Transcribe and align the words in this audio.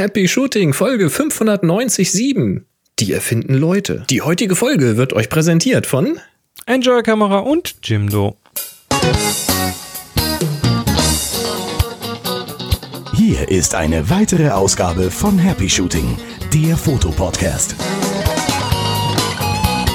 Happy 0.00 0.28
Shooting 0.28 0.72
Folge 0.72 1.10
597. 1.10 2.62
Die 3.00 3.12
erfinden 3.12 3.52
Leute. 3.52 4.06
Die 4.08 4.22
heutige 4.22 4.56
Folge 4.56 4.96
wird 4.96 5.12
euch 5.12 5.28
präsentiert 5.28 5.86
von 5.86 6.18
Enjoy 6.64 7.02
Kamera 7.02 7.40
und 7.40 7.74
Jimdo. 7.82 8.38
Hier 13.14 13.50
ist 13.50 13.74
eine 13.74 14.08
weitere 14.08 14.48
Ausgabe 14.48 15.10
von 15.10 15.38
Happy 15.38 15.68
Shooting, 15.68 16.16
der 16.54 16.78
Fotopodcast. 16.78 17.74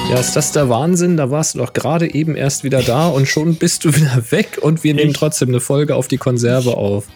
Ja, 0.08 0.20
ist 0.20 0.36
das 0.36 0.52
der 0.52 0.68
Wahnsinn? 0.68 1.16
Da 1.16 1.32
warst 1.32 1.56
du 1.56 1.58
doch 1.58 1.72
gerade 1.72 2.14
eben 2.14 2.36
erst 2.36 2.62
wieder 2.62 2.80
da 2.82 3.08
und 3.08 3.26
schon 3.26 3.56
bist 3.56 3.84
du 3.84 3.92
wieder 3.96 4.22
weg 4.30 4.58
und 4.60 4.84
wir 4.84 4.94
nehmen 4.94 5.14
trotzdem 5.14 5.48
eine 5.48 5.58
Folge 5.58 5.96
auf 5.96 6.06
die 6.06 6.18
Konserve 6.18 6.76
auf. 6.76 7.08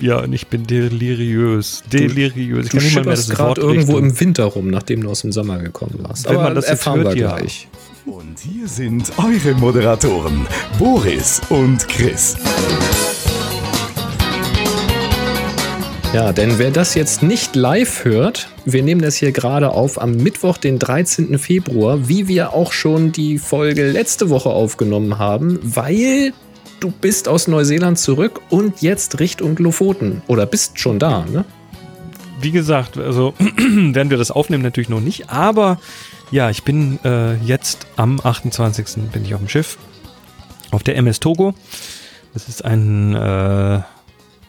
Ja, 0.00 0.20
und 0.20 0.32
ich 0.32 0.46
bin 0.46 0.66
deliriös. 0.66 1.82
Deliriös. 1.92 2.66
Ich 2.66 2.72
du 2.72 2.80
schipperst 2.80 3.30
gerade 3.30 3.60
irgendwo 3.60 3.98
im 3.98 4.18
Winter 4.18 4.44
rum, 4.44 4.68
nachdem 4.68 5.02
du 5.02 5.10
aus 5.10 5.20
dem 5.20 5.32
Sommer 5.32 5.58
gekommen 5.58 5.98
warst. 5.98 6.24
Wenn 6.24 6.36
Aber 6.36 6.44
man 6.44 6.54
das 6.54 6.64
erfahren 6.64 7.02
hört, 7.02 7.14
wir 7.14 7.28
gleich. 7.28 7.68
Und 8.06 8.38
hier 8.38 8.66
sind 8.66 9.12
eure 9.18 9.54
Moderatoren, 9.54 10.46
Boris 10.78 11.42
und 11.50 11.86
Chris. 11.88 12.36
Ja, 16.14 16.32
denn 16.32 16.58
wer 16.58 16.70
das 16.70 16.94
jetzt 16.94 17.22
nicht 17.22 17.54
live 17.54 18.04
hört, 18.04 18.48
wir 18.64 18.82
nehmen 18.82 19.02
das 19.02 19.16
hier 19.16 19.32
gerade 19.32 19.70
auf 19.70 20.00
am 20.00 20.16
Mittwoch, 20.16 20.56
den 20.56 20.78
13. 20.78 21.38
Februar, 21.38 22.08
wie 22.08 22.26
wir 22.26 22.54
auch 22.54 22.72
schon 22.72 23.12
die 23.12 23.38
Folge 23.38 23.88
letzte 23.88 24.30
Woche 24.30 24.48
aufgenommen 24.48 25.18
haben, 25.18 25.60
weil 25.62 26.32
du 26.80 26.90
bist 26.90 27.28
aus 27.28 27.46
Neuseeland 27.46 27.98
zurück 27.98 28.40
und 28.50 28.82
jetzt 28.82 29.20
Richtung 29.20 29.56
Lofoten. 29.58 30.22
Oder 30.26 30.46
bist 30.46 30.78
schon 30.78 30.98
da, 30.98 31.24
ne? 31.24 31.44
Wie 32.40 32.50
gesagt, 32.50 32.96
also 32.96 33.34
werden 33.38 34.10
wir 34.10 34.16
das 34.16 34.30
aufnehmen 34.30 34.62
natürlich 34.62 34.88
noch 34.88 35.00
nicht, 35.00 35.28
aber 35.28 35.78
ja, 36.30 36.48
ich 36.48 36.62
bin 36.62 36.98
äh, 37.04 37.36
jetzt 37.36 37.86
am 37.96 38.20
28. 38.22 39.10
bin 39.12 39.24
ich 39.24 39.34
auf 39.34 39.40
dem 39.40 39.48
Schiff, 39.48 39.78
auf 40.70 40.82
der 40.82 40.96
MS 40.96 41.20
Togo. 41.20 41.54
Das 42.32 42.48
ist 42.48 42.64
ein, 42.64 43.14
äh, 43.14 43.80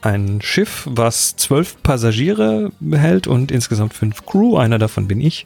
ein 0.01 0.41
Schiff, 0.41 0.87
was 0.89 1.35
zwölf 1.35 1.81
Passagiere 1.83 2.71
behält 2.79 3.27
und 3.27 3.51
insgesamt 3.51 3.93
fünf 3.93 4.25
Crew. 4.25 4.57
Einer 4.57 4.77
davon 4.79 5.07
bin 5.07 5.19
ich 5.19 5.45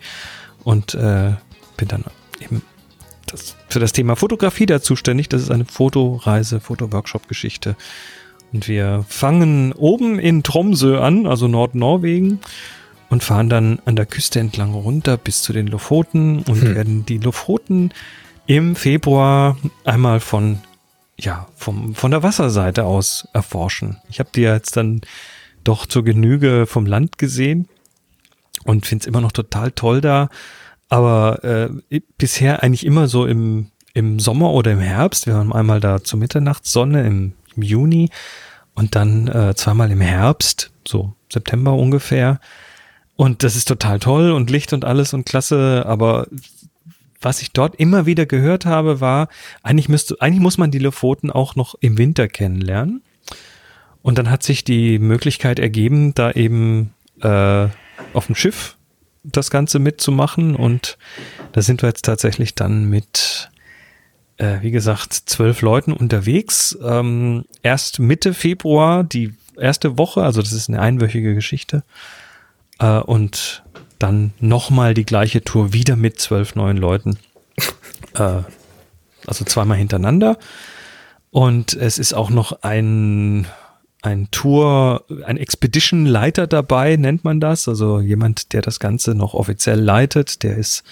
und 0.64 0.94
äh, 0.94 1.32
bin 1.78 1.88
dann 1.88 2.04
eben 2.42 2.62
das, 3.36 3.56
für 3.70 3.80
das 3.80 3.94
Thema 3.94 4.16
Fotografie 4.16 4.66
da 4.66 4.82
zuständig. 4.82 5.30
Das 5.30 5.42
ist 5.42 5.52
eine 5.52 5.66
Fotoreise, 5.66 6.60
Fotoworkshop-Geschichte. 6.60 7.76
Und 8.54 8.68
wir 8.68 9.06
fangen 9.08 9.74
oben 9.74 10.20
in 10.20 10.44
Tromsø 10.44 11.00
an, 11.00 11.28
also 11.28 11.48
Nordnorwegen, 11.48 12.40
und 13.10 13.24
fahren 13.24 13.50
dann 13.50 13.80
an 13.86 13.96
der 13.96 14.06
Küste 14.06 14.40
entlang 14.40 14.74
runter 14.74 15.18
bis 15.18 15.44
zu 15.44 15.54
den 15.54 15.68
Lofoten 15.68 16.40
und 16.40 16.62
hm. 16.62 16.76
werden 16.76 17.06
die 17.06 17.18
Lofoten 17.18 17.92
im 18.48 18.76
Februar 18.76 19.58
einmal 19.84 20.20
von 20.20 20.60
ja, 21.18 21.48
vom, 21.56 21.96
von 21.96 22.12
der 22.12 22.24
Wasserseite 22.24 22.84
aus 22.84 23.28
erforschen. 23.34 23.98
Ich 24.10 24.20
habe 24.20 24.30
die 24.36 24.42
jetzt 24.42 24.76
dann 24.76 25.02
doch 25.64 25.86
zur 25.86 26.04
Genüge 26.04 26.66
vom 26.66 26.86
Land 26.86 27.18
gesehen 27.18 27.68
und 28.66 28.86
finde 28.86 29.04
es 29.04 29.08
immer 29.08 29.22
noch 29.22 29.32
total 29.32 29.72
toll 29.72 30.02
da 30.02 30.30
aber 30.90 31.44
äh, 31.44 32.02
bisher 32.18 32.64
eigentlich 32.64 32.86
immer 32.86 33.08
so 33.08 33.26
im, 33.26 33.72
im 33.94 34.20
Sommer 34.20 34.52
oder 34.52 34.72
im 34.72 34.80
Herbst. 34.80 35.28
Wir 35.28 35.36
waren 35.36 35.54
einmal 35.54 35.80
da 35.80 36.04
zur 36.04 36.20
Mitternachtssonne 36.20 37.06
im, 37.06 37.34
im 37.56 37.64
Juni 37.64 38.10
und 38.76 38.96
dann 38.96 39.28
äh, 39.28 39.56
zweimal 39.56 39.92
im 39.92 40.02
Herbst, 40.02 40.72
so 40.88 41.14
September 41.32 41.74
ungefähr. 41.74 42.40
Und 43.16 43.44
das 43.44 43.56
ist 43.56 43.68
total 43.68 44.00
toll 44.00 44.32
und 44.32 44.50
Licht 44.50 44.74
und 44.74 44.84
alles 44.84 45.14
und 45.14 45.26
klasse, 45.26 45.86
aber 45.88 46.28
was 47.22 47.42
ich 47.42 47.52
dort 47.52 47.76
immer 47.76 48.06
wieder 48.06 48.26
gehört 48.26 48.66
habe, 48.66 49.02
war, 49.02 49.30
eigentlich 49.64 49.90
müsste, 49.90 50.22
eigentlich 50.22 50.42
muss 50.42 50.58
man 50.58 50.70
die 50.70 50.80
Lofoten 50.80 51.32
auch 51.32 51.56
noch 51.56 51.76
im 51.80 51.98
Winter 51.98 52.28
kennenlernen. 52.28 53.02
Und 54.02 54.20
dann 54.20 54.30
hat 54.30 54.44
sich 54.44 54.64
die 54.64 55.00
Möglichkeit 55.00 55.58
ergeben, 55.58 56.14
da 56.14 56.32
eben 56.32 56.94
äh, 57.22 57.68
auf 58.14 58.28
dem 58.28 58.36
Schiff 58.36 58.75
das 59.32 59.52
Ganze 59.52 59.80
mitzumachen. 59.80 60.56
Und 60.56 60.98
da 61.52 61.62
sind 61.62 61.82
wir 61.82 61.90
jetzt 61.90 62.06
tatsächlich 62.06 62.56
dann 62.56 62.86
mit, 62.86 63.50
äh, 64.38 64.58
wie 64.62 64.72
gesagt, 64.72 65.14
zwölf 65.14 65.62
Leuten 65.62 65.94
unterwegs. 65.94 66.78
Ähm, 66.84 67.46
erst 67.64 68.00
Mitte 68.00 68.34
Februar, 68.34 69.04
die 69.04 69.34
erste 69.58 69.98
Woche, 69.98 70.24
also 70.24 70.42
das 70.42 70.54
ist 70.54 70.70
eine 70.70 70.82
einwöchige 70.82 71.34
Geschichte. 71.34 71.84
Äh, 72.80 73.00
und 73.00 73.64
dann 74.00 74.34
nochmal 74.40 74.94
die 74.94 75.06
gleiche 75.06 75.44
Tour 75.44 75.74
wieder 75.74 75.96
mit 75.96 76.20
zwölf 76.20 76.56
neuen 76.56 76.78
Leuten. 76.78 77.18
äh, 78.16 78.42
also 79.26 79.46
zweimal 79.46 79.78
hintereinander. 79.78 80.38
Und 81.32 81.74
es 81.74 81.98
ist 81.98 82.14
auch 82.14 82.30
noch 82.30 82.62
ein 82.64 83.48
ein 84.06 84.30
Tour, 84.30 85.04
ein 85.26 85.38
Expedition-Leiter 85.38 86.46
dabei, 86.46 86.96
nennt 86.96 87.24
man 87.24 87.40
das. 87.40 87.68
Also 87.68 88.00
jemand, 88.00 88.54
der 88.54 88.62
das 88.62 88.80
Ganze 88.80 89.16
noch 89.16 89.34
offiziell 89.34 89.80
leitet. 89.80 90.44
Der 90.44 90.58
ist 90.58 90.84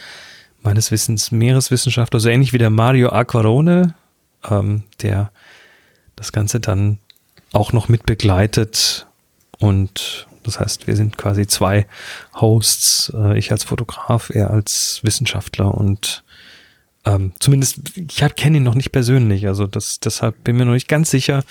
meines 0.63 0.91
Wissens 0.91 1.31
Meereswissenschaftler, 1.31 2.19
so 2.19 2.29
ähnlich 2.29 2.53
wie 2.53 2.57
der 2.57 2.72
Mario 2.72 3.09
Aquarone, 3.09 3.94
ähm, 4.50 4.84
der 5.01 5.31
das 6.16 6.31
Ganze 6.31 6.59
dann 6.59 6.97
auch 7.51 7.72
noch 7.72 7.88
mit 7.88 8.06
begleitet. 8.06 9.06
Und 9.59 10.28
das 10.44 10.59
heißt, 10.59 10.88
wir 10.88 10.95
sind 10.95 11.18
quasi 11.18 11.45
zwei 11.45 11.85
Hosts, 12.34 13.13
äh, 13.16 13.38
ich 13.38 13.51
als 13.51 13.63
Fotograf, 13.63 14.31
er 14.31 14.50
als 14.50 15.01
Wissenschaftler 15.03 15.74
und 15.74 16.24
ähm, 17.06 17.34
zumindest, 17.40 17.97
ich 17.97 18.24
kenne 18.35 18.57
ihn 18.57 18.63
noch 18.63 18.75
nicht 18.75 18.91
persönlich, 18.91 19.45
also 19.47 19.68
das, 19.68 20.00
deshalb 20.00 20.41
bin 20.45 20.56
mir 20.56 20.66
noch 20.66 20.74
nicht 20.74 20.88
ganz 20.88 21.12
sicher, 21.12 21.44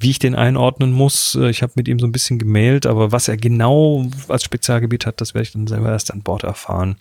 wie 0.00 0.10
ich 0.10 0.18
den 0.18 0.34
einordnen 0.34 0.92
muss. 0.92 1.36
Äh, 1.40 1.50
ich 1.50 1.62
habe 1.62 1.74
mit 1.76 1.86
ihm 1.86 1.98
so 1.98 2.06
ein 2.06 2.12
bisschen 2.12 2.38
gemailt, 2.38 2.86
aber 2.86 3.12
was 3.12 3.28
er 3.28 3.36
genau 3.36 4.06
als 4.28 4.42
Spezialgebiet 4.42 5.06
hat, 5.06 5.20
das 5.20 5.34
werde 5.34 5.44
ich 5.44 5.52
dann 5.52 5.66
selber 5.66 5.90
erst 5.90 6.10
an 6.10 6.22
Bord 6.22 6.42
erfahren. 6.42 6.96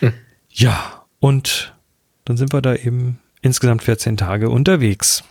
Hm. 0.00 0.12
Ja, 0.50 1.04
und 1.20 1.74
dann 2.24 2.36
sind 2.36 2.52
wir 2.52 2.62
da 2.62 2.74
eben 2.74 3.18
insgesamt 3.42 3.82
14 3.82 4.16
Tage 4.16 4.50
unterwegs. 4.50 5.22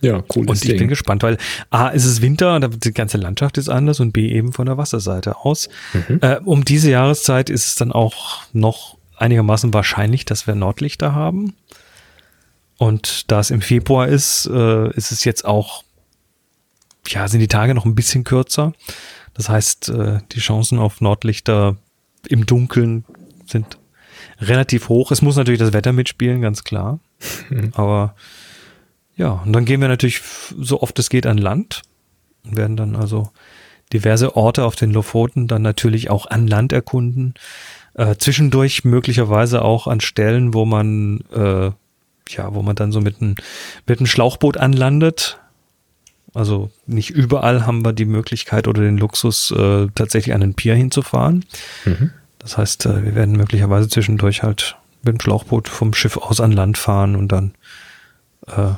Ja, 0.00 0.22
cool. 0.36 0.48
Und 0.48 0.56
ich 0.56 0.68
Ding. 0.68 0.78
bin 0.78 0.88
gespannt, 0.88 1.22
weil 1.22 1.38
A, 1.70 1.88
ist 1.88 2.04
es 2.04 2.20
Winter, 2.20 2.60
die 2.60 2.92
ganze 2.92 3.16
Landschaft 3.16 3.56
ist 3.56 3.70
anders 3.70 4.00
und 4.00 4.12
B, 4.12 4.28
eben 4.28 4.52
von 4.52 4.66
der 4.66 4.76
Wasserseite 4.76 5.38
aus. 5.38 5.68
Mhm. 5.92 6.18
Äh, 6.20 6.40
um 6.44 6.64
diese 6.64 6.90
Jahreszeit 6.90 7.48
ist 7.48 7.66
es 7.66 7.74
dann 7.76 7.90
auch 7.90 8.42
noch 8.52 8.98
einigermaßen 9.16 9.72
wahrscheinlich, 9.72 10.24
dass 10.24 10.46
wir 10.46 10.54
Nordlichter 10.54 11.14
haben. 11.14 11.54
Und 12.76 13.30
da 13.30 13.40
es 13.40 13.50
im 13.50 13.62
Februar 13.62 14.08
ist, 14.08 14.46
äh, 14.46 14.90
ist 14.90 15.12
es 15.12 15.24
jetzt 15.24 15.44
auch 15.44 15.84
ja, 17.08 17.28
sind 17.28 17.40
die 17.40 17.48
Tage 17.48 17.74
noch 17.74 17.84
ein 17.84 17.94
bisschen 17.94 18.24
kürzer. 18.24 18.72
Das 19.34 19.48
heißt, 19.48 19.88
äh, 19.90 20.18
die 20.32 20.40
Chancen 20.40 20.78
auf 20.78 21.00
Nordlichter 21.00 21.76
im 22.28 22.46
Dunkeln 22.46 23.04
sind 23.46 23.78
relativ 24.40 24.88
hoch. 24.88 25.10
Es 25.10 25.22
muss 25.22 25.36
natürlich 25.36 25.60
das 25.60 25.72
Wetter 25.72 25.92
mitspielen, 25.92 26.40
ganz 26.40 26.64
klar. 26.64 27.00
Mhm. 27.50 27.72
Aber 27.74 28.14
ja, 29.16 29.42
und 29.44 29.52
dann 29.52 29.64
gehen 29.64 29.80
wir 29.80 29.88
natürlich 29.88 30.22
so 30.58 30.82
oft 30.82 30.98
es 30.98 31.10
geht 31.10 31.26
an 31.26 31.38
Land 31.38 31.82
und 32.44 32.56
werden 32.56 32.76
dann 32.76 32.96
also 32.96 33.30
diverse 33.92 34.36
Orte 34.36 34.64
auf 34.64 34.76
den 34.76 34.92
Lofoten 34.92 35.46
dann 35.46 35.62
natürlich 35.62 36.10
auch 36.10 36.26
an 36.26 36.46
Land 36.46 36.72
erkunden. 36.72 37.34
Äh, 37.94 38.16
zwischendurch 38.16 38.84
möglicherweise 38.84 39.62
auch 39.62 39.86
an 39.86 40.00
Stellen, 40.00 40.52
wo 40.52 40.64
man 40.64 41.20
äh, 41.32 41.70
ja, 42.30 42.54
wo 42.54 42.62
man 42.62 42.74
dann 42.74 42.90
so 42.90 43.00
mit 43.00 43.20
einem 43.20 43.36
mit 43.86 43.98
einem 43.98 44.06
Schlauchboot 44.06 44.56
anlandet 44.56 45.38
also 46.34 46.70
nicht 46.86 47.10
überall 47.10 47.64
haben 47.64 47.84
wir 47.84 47.92
die 47.92 48.04
Möglichkeit 48.04 48.66
oder 48.66 48.82
den 48.82 48.98
Luxus, 48.98 49.52
äh, 49.52 49.86
tatsächlich 49.94 50.34
an 50.34 50.40
den 50.40 50.54
Pier 50.54 50.74
hinzufahren. 50.74 51.44
Mhm. 51.84 52.10
Das 52.40 52.58
heißt, 52.58 52.86
äh, 52.86 53.04
wir 53.04 53.14
werden 53.14 53.36
möglicherweise 53.36 53.88
zwischendurch 53.88 54.42
halt 54.42 54.76
mit 55.02 55.14
dem 55.14 55.20
Schlauchboot 55.20 55.68
vom 55.68 55.94
Schiff 55.94 56.16
aus 56.16 56.40
an 56.40 56.52
Land 56.52 56.76
fahren 56.76 57.14
und 57.14 57.28
dann 57.28 57.54
äh, 58.48 58.72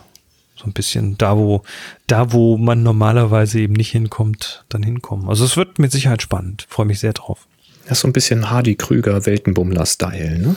so 0.57 0.65
ein 0.65 0.73
bisschen 0.73 1.17
da, 1.19 1.37
wo, 1.37 1.63
da, 2.07 2.33
wo 2.33 2.59
man 2.59 2.83
normalerweise 2.83 3.61
eben 3.61 3.75
nicht 3.75 3.91
hinkommt, 3.91 4.65
dann 4.69 4.83
hinkommen. 4.83 5.29
Also 5.29 5.45
es 5.45 5.57
wird 5.57 5.79
mit 5.79 5.93
Sicherheit 5.93 6.23
spannend. 6.23 6.67
Freue 6.69 6.87
mich 6.87 7.01
sehr 7.01 7.13
drauf. 7.13 7.47
Das 7.85 7.99
ist 7.99 8.03
so 8.03 8.09
ein 8.09 8.13
bisschen 8.13 8.51
Hardy 8.51 8.75
Krüger 8.75 9.25
Weltenbummler-Style, 9.25 10.39
ne? 10.39 10.57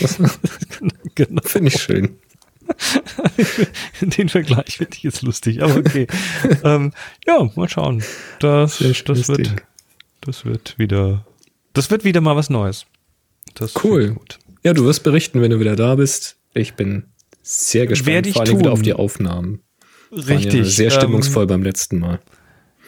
genau. 1.14 1.42
Finde 1.44 1.68
ich 1.68 1.80
schön. 1.80 2.16
Den 4.00 4.28
Vergleich 4.28 4.78
finde 4.78 4.96
ich 4.96 5.02
jetzt 5.02 5.22
lustig, 5.22 5.62
aber 5.62 5.76
okay. 5.76 6.06
ähm, 6.64 6.92
ja, 7.26 7.50
mal 7.54 7.68
schauen. 7.68 8.02
Das, 8.38 8.78
das 8.78 9.28
wird, 9.28 9.56
das 10.20 10.44
wird 10.44 10.78
wieder, 10.78 11.26
das 11.72 11.90
wird 11.90 12.04
wieder 12.04 12.20
mal 12.20 12.36
was 12.36 12.50
Neues. 12.50 12.86
Das 13.54 13.84
cool. 13.84 14.16
Ja, 14.62 14.72
du 14.72 14.84
wirst 14.84 15.02
berichten, 15.02 15.40
wenn 15.40 15.50
du 15.50 15.60
wieder 15.60 15.76
da 15.76 15.94
bist. 15.94 16.36
Ich 16.54 16.74
bin 16.74 17.04
sehr 17.42 17.86
gespannt, 17.86 18.06
Werde 18.08 18.28
ich 18.28 18.34
vor 18.34 18.42
allem 18.42 18.58
wieder 18.58 18.72
auf 18.72 18.82
die 18.82 18.92
Aufnahmen. 18.92 19.60
Richtig. 20.12 20.54
Ja 20.54 20.64
sehr 20.64 20.90
stimmungsvoll 20.90 21.44
ähm, 21.44 21.48
beim 21.48 21.62
letzten 21.62 21.98
Mal. 21.98 22.20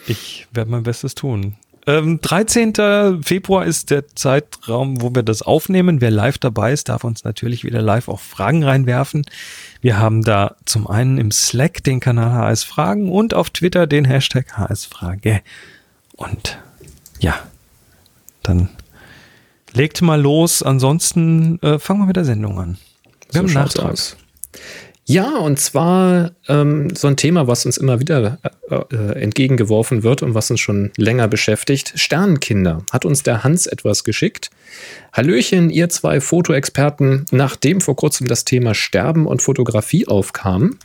Ich 0.07 0.49
werde 0.53 0.71
mein 0.71 0.83
Bestes 0.83 1.15
tun. 1.15 1.57
Ähm, 1.87 2.21
13. 2.21 3.23
Februar 3.23 3.67
ist 3.67 3.91
der 3.91 4.07
Zeitraum, 4.15 5.03
wo 5.03 5.15
wir 5.15 5.23
das 5.23 5.43
aufnehmen. 5.43 6.01
Wer 6.01 6.13
live 6.13 6.39
dabei 6.39 6.73
ist, 6.73 6.89
darf 6.89 7.03
uns 7.03 7.25
natürlich 7.25 7.65
wieder 7.65 7.83
live 7.83 8.09
auch 8.09 8.21
Fragen 8.21 8.63
reinwerfen. 8.63 9.25
Wir 9.81 9.99
haben 9.99 10.23
da 10.23 10.55
zum 10.65 10.87
einen 10.87 11.19
im 11.19 11.33
Slack 11.33 11.83
den 11.83 11.99
Kanal 11.99 12.33
HS 12.33 12.63
Fragen 12.63 13.11
und 13.11 13.35
auf 13.35 13.51
Twitter 13.51 13.89
den 13.89 14.05
Hashtag 14.05 14.57
HS 14.57 14.87
Frage. 14.87 15.43
Und 16.15 16.59
ja, 17.19 17.35
dann 18.45 18.69
legt 19.73 20.03
mal 20.03 20.21
los. 20.21 20.63
Ansonsten 20.63 21.61
äh, 21.63 21.81
fangen 21.81 22.01
wir 22.01 22.07
mit 22.07 22.17
der 22.17 22.25
Sendung 22.25 22.61
an. 22.61 22.79
Wir 23.33 23.41
so 23.43 23.49
haben 23.49 23.55
Nachtrag. 23.55 23.93
Aus. 23.93 24.17
Ja, 25.05 25.37
und 25.37 25.59
zwar 25.59 26.31
ähm, 26.49 26.95
so 26.95 27.09
ein 27.09 27.17
Thema, 27.17 27.49
was 27.49 27.67
uns 27.67 27.77
immer 27.77 27.99
wieder 27.99 28.39
äh, 28.71 28.77
äh, 28.77 29.21
entgegengeworfen 29.21 30.05
wird 30.05 30.23
und 30.23 30.35
was 30.35 30.51
uns 30.51 30.61
schon 30.61 30.93
länger 30.97 31.27
beschäftigt. 31.27 31.93
Sternenkinder. 31.97 32.85
Hat 32.93 33.05
uns 33.05 33.25
der 33.25 33.43
Hans 33.43 33.67
etwas 33.67 34.05
geschickt. 34.05 34.51
Hallöchen, 35.13 35.71
ihr 35.71 35.89
zwei 35.89 36.21
Fotoexperten. 36.21 37.27
Nachdem 37.33 37.81
vor 37.81 37.97
kurzem 37.97 38.29
das 38.29 38.45
Thema 38.45 38.75
Sterben 38.75 39.27
und 39.27 39.43
Fotografie 39.43 40.07
aufkam, 40.07 40.79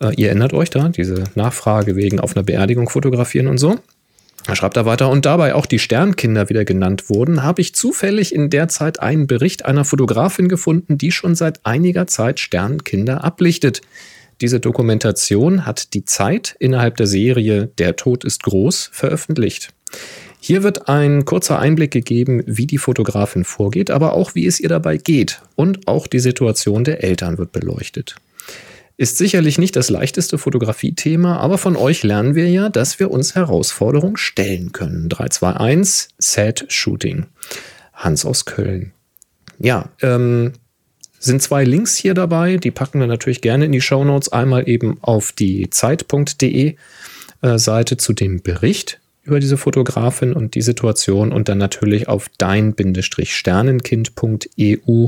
äh, 0.00 0.14
ihr 0.14 0.28
erinnert 0.28 0.52
euch 0.52 0.70
da, 0.70 0.88
diese 0.88 1.24
Nachfrage 1.34 1.96
wegen 1.96 2.20
auf 2.20 2.36
einer 2.36 2.44
Beerdigung 2.44 2.88
fotografieren 2.88 3.48
und 3.48 3.58
so. 3.58 3.76
Er 4.46 4.56
schreibt 4.56 4.76
da 4.76 4.84
weiter, 4.84 5.08
und 5.08 5.24
dabei 5.24 5.54
auch 5.54 5.66
die 5.66 5.78
Sternkinder 5.78 6.48
wieder 6.48 6.64
genannt 6.64 7.08
wurden, 7.08 7.42
habe 7.42 7.60
ich 7.60 7.74
zufällig 7.74 8.34
in 8.34 8.50
der 8.50 8.68
Zeit 8.68 9.00
einen 9.00 9.26
Bericht 9.26 9.64
einer 9.64 9.84
Fotografin 9.84 10.48
gefunden, 10.48 10.98
die 10.98 11.12
schon 11.12 11.34
seit 11.34 11.64
einiger 11.64 12.06
Zeit 12.06 12.40
Sternkinder 12.40 13.22
ablichtet. 13.22 13.82
Diese 14.40 14.58
Dokumentation 14.58 15.64
hat 15.64 15.94
die 15.94 16.04
Zeit 16.04 16.56
innerhalb 16.58 16.96
der 16.96 17.06
Serie 17.06 17.70
Der 17.78 17.94
Tod 17.94 18.24
ist 18.24 18.42
groß 18.42 18.90
veröffentlicht. 18.92 19.68
Hier 20.40 20.64
wird 20.64 20.88
ein 20.88 21.24
kurzer 21.24 21.60
Einblick 21.60 21.92
gegeben, 21.92 22.42
wie 22.46 22.66
die 22.66 22.78
Fotografin 22.78 23.44
vorgeht, 23.44 23.92
aber 23.92 24.14
auch 24.14 24.34
wie 24.34 24.46
es 24.46 24.58
ihr 24.58 24.68
dabei 24.68 24.96
geht. 24.96 25.40
Und 25.54 25.86
auch 25.86 26.08
die 26.08 26.18
Situation 26.18 26.82
der 26.82 27.04
Eltern 27.04 27.38
wird 27.38 27.52
beleuchtet. 27.52 28.16
Ist 28.96 29.18
sicherlich 29.18 29.58
nicht 29.58 29.74
das 29.74 29.90
leichteste 29.90 30.38
Fotografiethema, 30.38 31.38
aber 31.38 31.58
von 31.58 31.76
euch 31.76 32.02
lernen 32.02 32.34
wir 32.34 32.48
ja, 32.48 32.68
dass 32.68 33.00
wir 33.00 33.10
uns 33.10 33.34
Herausforderungen 33.34 34.16
stellen 34.16 34.72
können. 34.72 35.08
321 35.08 36.14
Sad 36.18 36.66
Shooting. 36.68 37.26
Hans 37.94 38.24
aus 38.24 38.44
Köln. 38.44 38.92
Ja, 39.58 39.88
ähm, 40.02 40.52
sind 41.18 41.40
zwei 41.40 41.64
Links 41.64 41.96
hier 41.96 42.14
dabei, 42.14 42.56
die 42.56 42.72
packen 42.72 43.00
wir 43.00 43.06
natürlich 43.06 43.40
gerne 43.40 43.66
in 43.66 43.72
die 43.72 43.80
Show 43.80 44.04
Notes. 44.04 44.32
Einmal 44.32 44.68
eben 44.68 44.98
auf 45.02 45.32
die 45.32 45.70
Zeit.de 45.70 46.76
äh, 47.42 47.58
Seite 47.58 47.96
zu 47.96 48.12
dem 48.12 48.42
Bericht 48.42 48.98
über 49.22 49.38
diese 49.38 49.56
Fotografin 49.56 50.32
und 50.32 50.56
die 50.56 50.62
Situation 50.62 51.30
und 51.32 51.48
dann 51.48 51.58
natürlich 51.58 52.08
auf 52.08 52.28
dein-sternenkind.eu. 52.38 55.06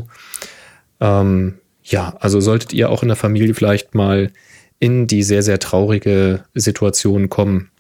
Ähm, 1.01 1.55
ja, 1.85 2.17
also 2.19 2.41
solltet 2.41 2.73
ihr 2.73 2.91
auch 2.91 3.03
in 3.03 3.09
der 3.09 3.17
Familie 3.17 3.55
vielleicht 3.55 3.95
mal 3.95 4.33
in 4.81 5.07
die 5.07 5.23
sehr, 5.23 5.43
sehr 5.43 5.59
traurige 5.59 6.45
Situation 6.55 7.29
kommen, 7.29 7.71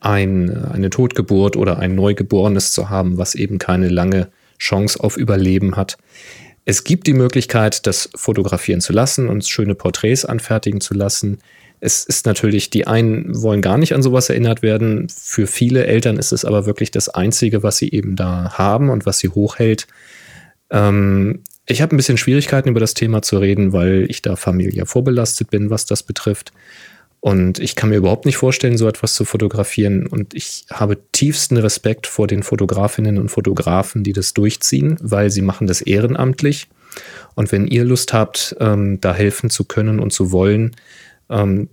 ein, 0.00 0.64
eine 0.66 0.90
Totgeburt 0.90 1.56
oder 1.56 1.78
ein 1.78 1.94
Neugeborenes 1.94 2.72
zu 2.72 2.90
haben, 2.90 3.16
was 3.16 3.34
eben 3.34 3.58
keine 3.58 3.88
lange 3.88 4.28
Chance 4.58 5.02
auf 5.02 5.16
Überleben 5.16 5.76
hat. 5.76 5.96
Es 6.66 6.84
gibt 6.84 7.06
die 7.06 7.14
Möglichkeit, 7.14 7.86
das 7.86 8.10
fotografieren 8.14 8.82
zu 8.82 8.92
lassen 8.92 9.28
und 9.28 9.46
schöne 9.46 9.74
Porträts 9.74 10.26
anfertigen 10.26 10.82
zu 10.82 10.92
lassen. 10.92 11.38
Es 11.80 12.04
ist 12.04 12.26
natürlich, 12.26 12.68
die 12.68 12.86
einen 12.86 13.40
wollen 13.40 13.62
gar 13.62 13.78
nicht 13.78 13.94
an 13.94 14.02
sowas 14.02 14.28
erinnert 14.28 14.60
werden. 14.60 15.08
Für 15.08 15.46
viele 15.46 15.86
Eltern 15.86 16.18
ist 16.18 16.32
es 16.32 16.44
aber 16.44 16.66
wirklich 16.66 16.90
das 16.90 17.08
Einzige, 17.08 17.62
was 17.62 17.78
sie 17.78 17.90
eben 17.90 18.16
da 18.16 18.58
haben 18.58 18.90
und 18.90 19.06
was 19.06 19.18
sie 19.20 19.30
hochhält. 19.30 19.86
Ähm, 20.70 21.44
ich 21.68 21.82
habe 21.82 21.94
ein 21.94 21.98
bisschen 21.98 22.16
Schwierigkeiten 22.16 22.70
über 22.70 22.80
das 22.80 22.94
Thema 22.94 23.22
zu 23.22 23.38
reden, 23.38 23.72
weil 23.72 24.06
ich 24.08 24.22
da 24.22 24.36
familiär 24.36 24.86
vorbelastet 24.86 25.50
bin, 25.50 25.70
was 25.70 25.84
das 25.84 26.02
betrifft. 26.02 26.52
Und 27.20 27.58
ich 27.58 27.74
kann 27.74 27.90
mir 27.90 27.96
überhaupt 27.96 28.26
nicht 28.26 28.36
vorstellen, 28.36 28.78
so 28.78 28.88
etwas 28.88 29.14
zu 29.14 29.24
fotografieren. 29.24 30.06
Und 30.06 30.34
ich 30.34 30.66
habe 30.70 30.98
tiefsten 31.12 31.56
Respekt 31.56 32.06
vor 32.06 32.26
den 32.26 32.42
Fotografinnen 32.42 33.18
und 33.18 33.28
Fotografen, 33.28 34.02
die 34.02 34.12
das 34.12 34.34
durchziehen, 34.34 34.96
weil 35.02 35.30
sie 35.30 35.42
machen 35.42 35.66
das 35.66 35.82
ehrenamtlich. 35.82 36.68
Und 37.34 37.52
wenn 37.52 37.66
ihr 37.66 37.84
Lust 37.84 38.12
habt, 38.12 38.56
ähm, 38.60 39.00
da 39.00 39.14
helfen 39.14 39.50
zu 39.50 39.64
können 39.64 40.00
und 40.00 40.12
zu 40.12 40.32
wollen, 40.32 40.74
ähm, 41.28 41.68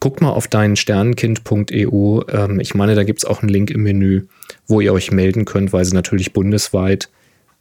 guckt 0.00 0.20
mal 0.20 0.30
auf 0.30 0.48
dein 0.48 0.76
Sternenkind.eu. 0.76 2.20
Ähm, 2.28 2.60
ich 2.60 2.74
meine, 2.74 2.94
da 2.94 3.04
gibt 3.04 3.20
es 3.20 3.24
auch 3.24 3.40
einen 3.40 3.48
Link 3.48 3.70
im 3.70 3.84
Menü, 3.84 4.26
wo 4.66 4.80
ihr 4.80 4.92
euch 4.92 5.10
melden 5.10 5.44
könnt, 5.44 5.72
weil 5.72 5.84
sie 5.84 5.94
natürlich 5.94 6.32
bundesweit 6.32 7.08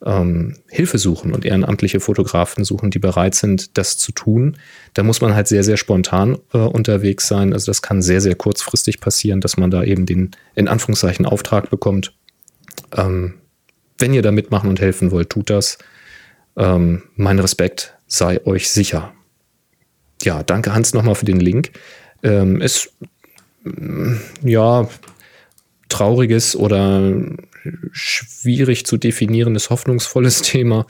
ähm, 0.06 0.58
Hilfe 0.70 0.98
suchen 0.98 1.34
und 1.34 1.46
ehrenamtliche 1.46 2.00
Fotografen 2.00 2.64
suchen, 2.64 2.92
die 2.92 3.00
bereit 3.00 3.36
sind, 3.36 3.78
das 3.78 3.98
zu 3.98 4.12
tun. 4.12 4.58
Da 4.94 5.04
muss 5.04 5.22
man 5.22 5.34
halt 5.34 5.48
sehr, 5.48 5.64
sehr 5.64 5.78
spontan 5.78 6.38
äh, 6.54 6.58
unterwegs 6.58 7.28
sein. 7.28 7.54
Also 7.54 7.68
das 7.68 7.82
kann 7.82 8.02
sehr, 8.02 8.22
sehr 8.22 8.36
kurzfristig 8.36 9.00
passieren, 9.00 9.42
dass 9.42 9.58
man 9.58 9.72
da 9.72 9.84
eben 9.84 10.06
den 10.06 10.32
in 10.56 10.68
Anführungszeichen 10.68 11.26
Auftrag 11.26 11.70
bekommt. 11.70 12.14
Ähm, 12.96 13.36
wenn 13.98 14.14
ihr 14.14 14.22
da 14.22 14.32
mitmachen 14.32 14.70
und 14.70 14.80
helfen 14.80 15.12
wollt, 15.12 15.30
tut 15.30 15.50
das. 15.50 15.80
Ähm, 16.56 17.04
mein 17.16 17.40
Respekt 17.40 17.96
sei 18.08 18.46
euch 18.46 18.70
sicher. 18.70 19.14
Ja, 20.22 20.44
danke 20.44 20.74
Hans 20.74 20.94
nochmal 20.94 21.16
für 21.16 21.26
den 21.26 21.40
Link. 21.40 21.72
Ähm, 22.24 22.62
ist 22.62 22.92
ja 24.44 24.88
trauriges 25.90 26.56
oder 26.56 27.14
schwierig 27.92 28.86
zu 28.86 28.98
definierendes, 28.98 29.70
hoffnungsvolles 29.70 30.42
Thema. 30.44 30.86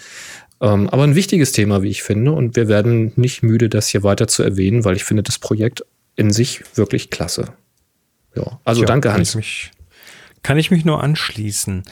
Ähm, 0.60 0.90
aber 0.90 1.04
ein 1.04 1.16
wichtiges 1.16 1.52
Thema, 1.52 1.84
wie 1.84 1.90
ich 1.90 2.04
finde. 2.04 2.32
Und 2.32 2.56
wir 2.56 2.68
werden 2.68 3.14
nicht 3.16 3.44
müde, 3.44 3.70
das 3.70 3.90
hier 3.90 4.04
weiter 4.04 4.28
zu 4.28 4.44
erwähnen, 4.44 4.86
weil 4.86 4.96
ich 4.96 5.04
finde 5.04 5.24
das 5.24 5.40
Projekt 5.40 5.84
in 6.16 6.32
sich 6.32 6.64
wirklich 6.76 7.10
klasse. 7.10 7.54
Ja, 8.36 8.60
also 8.64 8.82
ja, 8.82 8.88
danke, 8.88 9.14
Hans. 9.14 9.34
Kann 9.34 9.42
ich, 9.42 9.48
mich, 9.48 9.72
kann 10.44 10.58
ich 10.58 10.72
mich 10.72 10.86
nur 10.86 11.04
anschließen. 11.04 11.84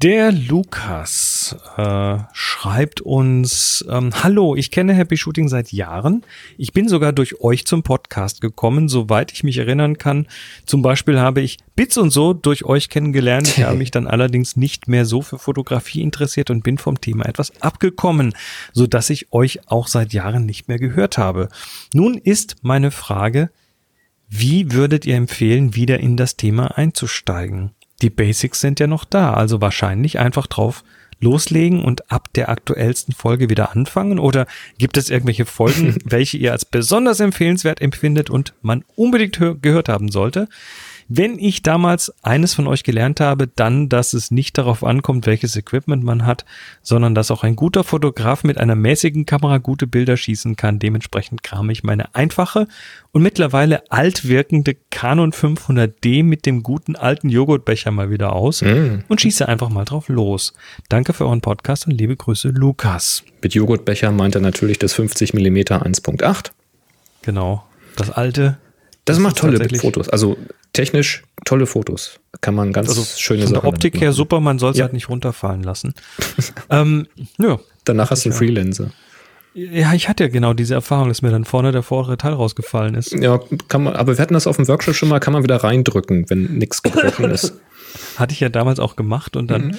Der 0.00 0.30
Lukas 0.30 1.56
äh, 1.76 2.18
schreibt 2.32 3.00
uns, 3.00 3.84
ähm, 3.90 4.12
hallo, 4.22 4.54
ich 4.54 4.70
kenne 4.70 4.94
Happy 4.94 5.16
Shooting 5.16 5.48
seit 5.48 5.72
Jahren. 5.72 6.24
Ich 6.56 6.72
bin 6.72 6.88
sogar 6.88 7.12
durch 7.12 7.40
euch 7.40 7.66
zum 7.66 7.82
Podcast 7.82 8.40
gekommen, 8.40 8.88
soweit 8.88 9.32
ich 9.32 9.42
mich 9.42 9.58
erinnern 9.58 9.98
kann. 9.98 10.28
Zum 10.66 10.82
Beispiel 10.82 11.18
habe 11.18 11.40
ich 11.40 11.58
Bits 11.74 11.98
und 11.98 12.10
so 12.10 12.32
durch 12.32 12.64
euch 12.64 12.90
kennengelernt. 12.90 13.48
Ich 13.48 13.64
habe 13.64 13.76
mich 13.76 13.90
dann 13.90 14.06
allerdings 14.06 14.56
nicht 14.56 14.86
mehr 14.86 15.04
so 15.04 15.20
für 15.20 15.40
Fotografie 15.40 16.00
interessiert 16.00 16.50
und 16.50 16.62
bin 16.62 16.78
vom 16.78 17.00
Thema 17.00 17.26
etwas 17.26 17.60
abgekommen, 17.60 18.34
so 18.72 18.86
dass 18.86 19.10
ich 19.10 19.32
euch 19.32 19.68
auch 19.68 19.88
seit 19.88 20.12
Jahren 20.12 20.46
nicht 20.46 20.68
mehr 20.68 20.78
gehört 20.78 21.18
habe. 21.18 21.48
Nun 21.92 22.14
ist 22.14 22.54
meine 22.62 22.92
Frage, 22.92 23.50
wie 24.28 24.70
würdet 24.70 25.06
ihr 25.06 25.16
empfehlen, 25.16 25.74
wieder 25.74 25.98
in 25.98 26.16
das 26.16 26.36
Thema 26.36 26.78
einzusteigen? 26.78 27.72
Die 28.02 28.10
Basics 28.10 28.60
sind 28.60 28.80
ja 28.80 28.86
noch 28.86 29.04
da, 29.04 29.34
also 29.34 29.60
wahrscheinlich 29.60 30.18
einfach 30.18 30.46
drauf 30.46 30.84
loslegen 31.20 31.84
und 31.84 32.10
ab 32.12 32.32
der 32.34 32.48
aktuellsten 32.48 33.12
Folge 33.12 33.50
wieder 33.50 33.72
anfangen? 33.74 34.18
Oder 34.18 34.46
gibt 34.78 34.96
es 34.96 35.10
irgendwelche 35.10 35.46
Folgen, 35.46 35.96
welche 36.04 36.36
ihr 36.36 36.52
als 36.52 36.64
besonders 36.64 37.20
empfehlenswert 37.20 37.80
empfindet 37.80 38.30
und 38.30 38.54
man 38.62 38.84
unbedingt 38.96 39.40
gehört 39.62 39.88
haben 39.88 40.10
sollte? 40.10 40.48
Wenn 41.10 41.38
ich 41.38 41.62
damals 41.62 42.12
eines 42.22 42.52
von 42.52 42.66
euch 42.66 42.84
gelernt 42.84 43.20
habe, 43.20 43.46
dann, 43.46 43.88
dass 43.88 44.12
es 44.12 44.30
nicht 44.30 44.58
darauf 44.58 44.84
ankommt, 44.84 45.24
welches 45.24 45.56
Equipment 45.56 46.04
man 46.04 46.26
hat, 46.26 46.44
sondern 46.82 47.14
dass 47.14 47.30
auch 47.30 47.44
ein 47.44 47.56
guter 47.56 47.82
Fotograf 47.82 48.44
mit 48.44 48.58
einer 48.58 48.74
mäßigen 48.74 49.24
Kamera 49.24 49.56
gute 49.56 49.86
Bilder 49.86 50.18
schießen 50.18 50.56
kann. 50.56 50.78
Dementsprechend 50.78 51.42
kram 51.42 51.70
ich 51.70 51.82
meine 51.82 52.14
einfache 52.14 52.68
und 53.10 53.22
mittlerweile 53.22 53.90
alt 53.90 54.28
wirkende 54.28 54.76
Canon 54.90 55.32
500D 55.32 56.22
mit 56.22 56.44
dem 56.44 56.62
guten 56.62 56.94
alten 56.94 57.30
Joghurtbecher 57.30 57.90
mal 57.90 58.10
wieder 58.10 58.34
aus 58.34 58.60
mm. 58.60 59.04
und 59.08 59.20
schieße 59.22 59.48
einfach 59.48 59.70
mal 59.70 59.86
drauf 59.86 60.10
los. 60.10 60.52
Danke 60.90 61.14
für 61.14 61.24
euren 61.24 61.40
Podcast 61.40 61.86
und 61.86 61.92
liebe 61.92 62.16
Grüße, 62.16 62.50
Lukas. 62.50 63.24
Mit 63.40 63.54
Joghurtbecher 63.54 64.12
meint 64.12 64.34
er 64.34 64.42
natürlich 64.42 64.78
das 64.78 64.92
50 64.92 65.32
mm 65.32 65.56
1.8. 65.56 66.50
Genau. 67.22 67.64
Das 67.96 68.10
alte 68.10 68.58
das, 69.08 69.18
macht 69.18 69.36
tolle 69.36 69.68
Fotos. 69.78 70.08
Also 70.08 70.36
technisch 70.72 71.24
tolle 71.44 71.66
Fotos. 71.66 72.20
Kann 72.40 72.54
man 72.54 72.72
ganz 72.72 72.88
also 72.88 73.02
schöne 73.02 73.42
von 73.42 73.48
Sachen. 73.48 73.60
Von 73.62 73.70
der 73.70 73.74
Optik 73.74 74.00
her 74.00 74.12
super, 74.12 74.40
man 74.40 74.58
soll 74.58 74.72
es 74.72 74.78
ja. 74.78 74.84
halt 74.84 74.92
nicht 74.92 75.08
runterfallen 75.08 75.62
lassen. 75.62 75.94
ähm, 76.70 77.06
ja. 77.38 77.58
Danach 77.84 78.10
hast 78.10 78.24
du 78.24 78.30
einen 78.30 78.38
Freelancer. 78.38 78.90
Ja, 79.54 79.92
ich 79.92 80.08
hatte 80.08 80.24
ja 80.24 80.30
genau 80.30 80.52
diese 80.52 80.74
Erfahrung, 80.74 81.08
dass 81.08 81.22
mir 81.22 81.30
dann 81.30 81.44
vorne 81.44 81.72
der 81.72 81.82
vordere 81.82 82.16
Teil 82.16 82.34
rausgefallen 82.34 82.94
ist. 82.94 83.12
Ja, 83.12 83.40
kann 83.66 83.82
man, 83.82 83.96
aber 83.96 84.16
wir 84.16 84.22
hatten 84.22 84.34
das 84.34 84.46
auf 84.46 84.56
dem 84.56 84.68
Workshop 84.68 84.94
schon 84.94 85.08
mal, 85.08 85.18
kann 85.18 85.32
man 85.32 85.42
wieder 85.42 85.56
reindrücken, 85.56 86.28
wenn 86.28 86.58
nichts 86.58 86.82
gebrochen 86.82 87.30
ist. 87.30 87.54
Hatte 88.16 88.32
ich 88.32 88.40
ja 88.40 88.48
damals 88.48 88.80
auch 88.80 88.96
gemacht 88.96 89.36
und 89.36 89.50
dann 89.50 89.68
mhm. 89.68 89.76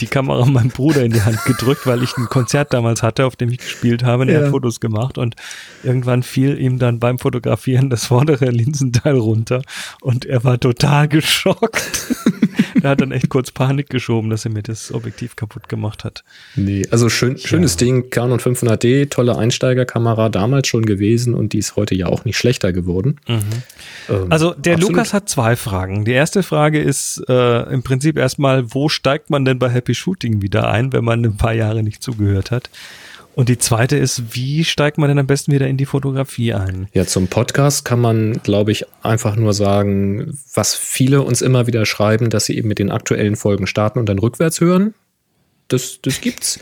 die 0.00 0.06
Kamera 0.06 0.44
meinem 0.46 0.70
Bruder 0.70 1.02
in 1.02 1.12
die 1.12 1.22
Hand 1.22 1.44
gedrückt, 1.44 1.86
weil 1.86 2.02
ich 2.02 2.16
ein 2.16 2.26
Konzert 2.26 2.72
damals 2.72 3.02
hatte, 3.02 3.26
auf 3.26 3.36
dem 3.36 3.50
ich 3.50 3.58
gespielt 3.58 4.02
habe. 4.04 4.22
Und 4.22 4.28
ja. 4.28 4.36
er 4.36 4.44
hat 4.44 4.50
Fotos 4.50 4.80
gemacht 4.80 5.18
und 5.18 5.36
irgendwann 5.82 6.22
fiel 6.22 6.58
ihm 6.58 6.78
dann 6.78 6.98
beim 6.98 7.18
Fotografieren 7.18 7.90
das 7.90 8.06
vordere 8.06 8.50
Linsenteil 8.50 9.16
runter 9.16 9.62
und 10.00 10.24
er 10.24 10.44
war 10.44 10.58
total 10.58 11.08
geschockt. 11.08 12.13
er 12.82 12.90
hat 12.90 13.00
dann 13.00 13.12
echt 13.12 13.28
kurz 13.28 13.50
Panik 13.50 13.90
geschoben, 13.90 14.30
dass 14.30 14.44
er 14.44 14.50
mir 14.50 14.62
das 14.62 14.92
Objektiv 14.92 15.36
kaputt 15.36 15.68
gemacht 15.68 16.04
hat. 16.04 16.24
Nee, 16.56 16.86
also 16.90 17.08
schön, 17.08 17.38
schönes 17.38 17.74
ja. 17.74 17.78
Ding, 17.78 18.10
Canon 18.10 18.38
500D, 18.38 19.10
tolle 19.10 19.36
Einsteigerkamera 19.36 20.28
damals 20.28 20.68
schon 20.68 20.84
gewesen 20.86 21.34
und 21.34 21.52
die 21.52 21.58
ist 21.58 21.76
heute 21.76 21.94
ja 21.94 22.06
auch 22.06 22.24
nicht 22.24 22.36
schlechter 22.36 22.72
geworden. 22.72 23.20
Mhm. 23.26 23.40
Ähm, 24.08 24.26
also 24.30 24.54
der 24.54 24.74
absolut. 24.74 24.96
Lukas 24.96 25.12
hat 25.12 25.28
zwei 25.28 25.56
Fragen. 25.56 26.04
Die 26.04 26.12
erste 26.12 26.42
Frage 26.42 26.80
ist 26.80 27.22
äh, 27.28 27.72
im 27.72 27.82
Prinzip 27.82 28.16
erstmal, 28.16 28.72
wo 28.74 28.88
steigt 28.88 29.30
man 29.30 29.44
denn 29.44 29.58
bei 29.58 29.68
Happy 29.68 29.94
Shooting 29.94 30.42
wieder 30.42 30.68
ein, 30.68 30.92
wenn 30.92 31.04
man 31.04 31.24
ein 31.24 31.36
paar 31.36 31.54
Jahre 31.54 31.82
nicht 31.82 32.02
zugehört 32.02 32.50
hat? 32.50 32.70
Und 33.34 33.48
die 33.48 33.58
zweite 33.58 33.96
ist, 33.96 34.34
wie 34.34 34.64
steigt 34.64 34.98
man 34.98 35.08
denn 35.08 35.18
am 35.18 35.26
besten 35.26 35.52
wieder 35.52 35.66
in 35.66 35.76
die 35.76 35.86
Fotografie 35.86 36.54
ein? 36.54 36.88
Ja, 36.92 37.04
zum 37.04 37.26
Podcast 37.26 37.84
kann 37.84 38.00
man, 38.00 38.40
glaube 38.42 38.70
ich, 38.70 38.86
einfach 39.02 39.36
nur 39.36 39.52
sagen, 39.52 40.38
was 40.54 40.74
viele 40.74 41.22
uns 41.22 41.42
immer 41.42 41.66
wieder 41.66 41.84
schreiben, 41.84 42.30
dass 42.30 42.46
sie 42.46 42.56
eben 42.56 42.68
mit 42.68 42.78
den 42.78 42.90
aktuellen 42.90 43.36
Folgen 43.36 43.66
starten 43.66 43.98
und 43.98 44.08
dann 44.08 44.18
rückwärts 44.18 44.60
hören. 44.60 44.94
Das, 45.68 46.00
das 46.02 46.20
gibt's. 46.20 46.60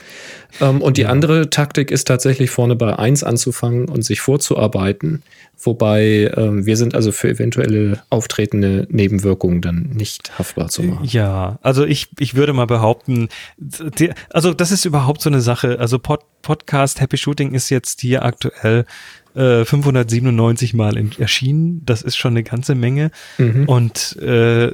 Ähm, 0.61 0.81
und 0.81 0.97
die 0.97 1.07
andere 1.07 1.51
Taktik 1.51 1.91
ist 1.91 2.07
tatsächlich 2.07 2.51
vorne 2.51 2.77
bei 2.77 2.97
1 2.99 3.25
anzufangen 3.25 3.89
und 3.89 4.03
sich 4.03 4.21
vorzuarbeiten. 4.21 5.23
Wobei 5.59 6.33
ähm, 6.37 6.67
wir 6.67 6.77
sind 6.77 6.95
also 6.95 7.13
für 7.13 7.29
eventuelle 7.29 8.03
auftretende 8.11 8.87
Nebenwirkungen 8.91 9.61
dann 9.61 9.91
nicht 9.95 10.37
haftbar 10.39 10.69
zu 10.69 10.83
machen. 10.83 11.05
Ja, 11.05 11.59
also 11.63 11.85
ich, 11.85 12.09
ich 12.19 12.35
würde 12.35 12.53
mal 12.53 12.67
behaupten, 12.67 13.29
die, 13.59 14.11
also 14.31 14.53
das 14.55 14.73
ist 14.73 14.85
überhaupt 14.85 15.23
so 15.23 15.31
eine 15.31 15.41
Sache. 15.41 15.79
Also 15.79 15.99
Pod, 15.99 16.21
Podcast 16.43 17.01
Happy 17.01 17.17
Shooting 17.17 17.55
ist 17.55 17.71
jetzt 17.71 18.01
hier 18.01 18.25
aktuell 18.25 18.87
äh, 19.35 19.65
597 19.65 20.75
Mal 20.75 20.97
in, 20.97 21.13
erschienen. 21.19 21.83
Das 21.87 22.03
ist 22.03 22.17
schon 22.17 22.33
eine 22.33 22.43
ganze 22.43 22.75
Menge. 22.75 23.11
Mhm. 23.39 23.69
Und 23.69 24.17
äh, 24.21 24.73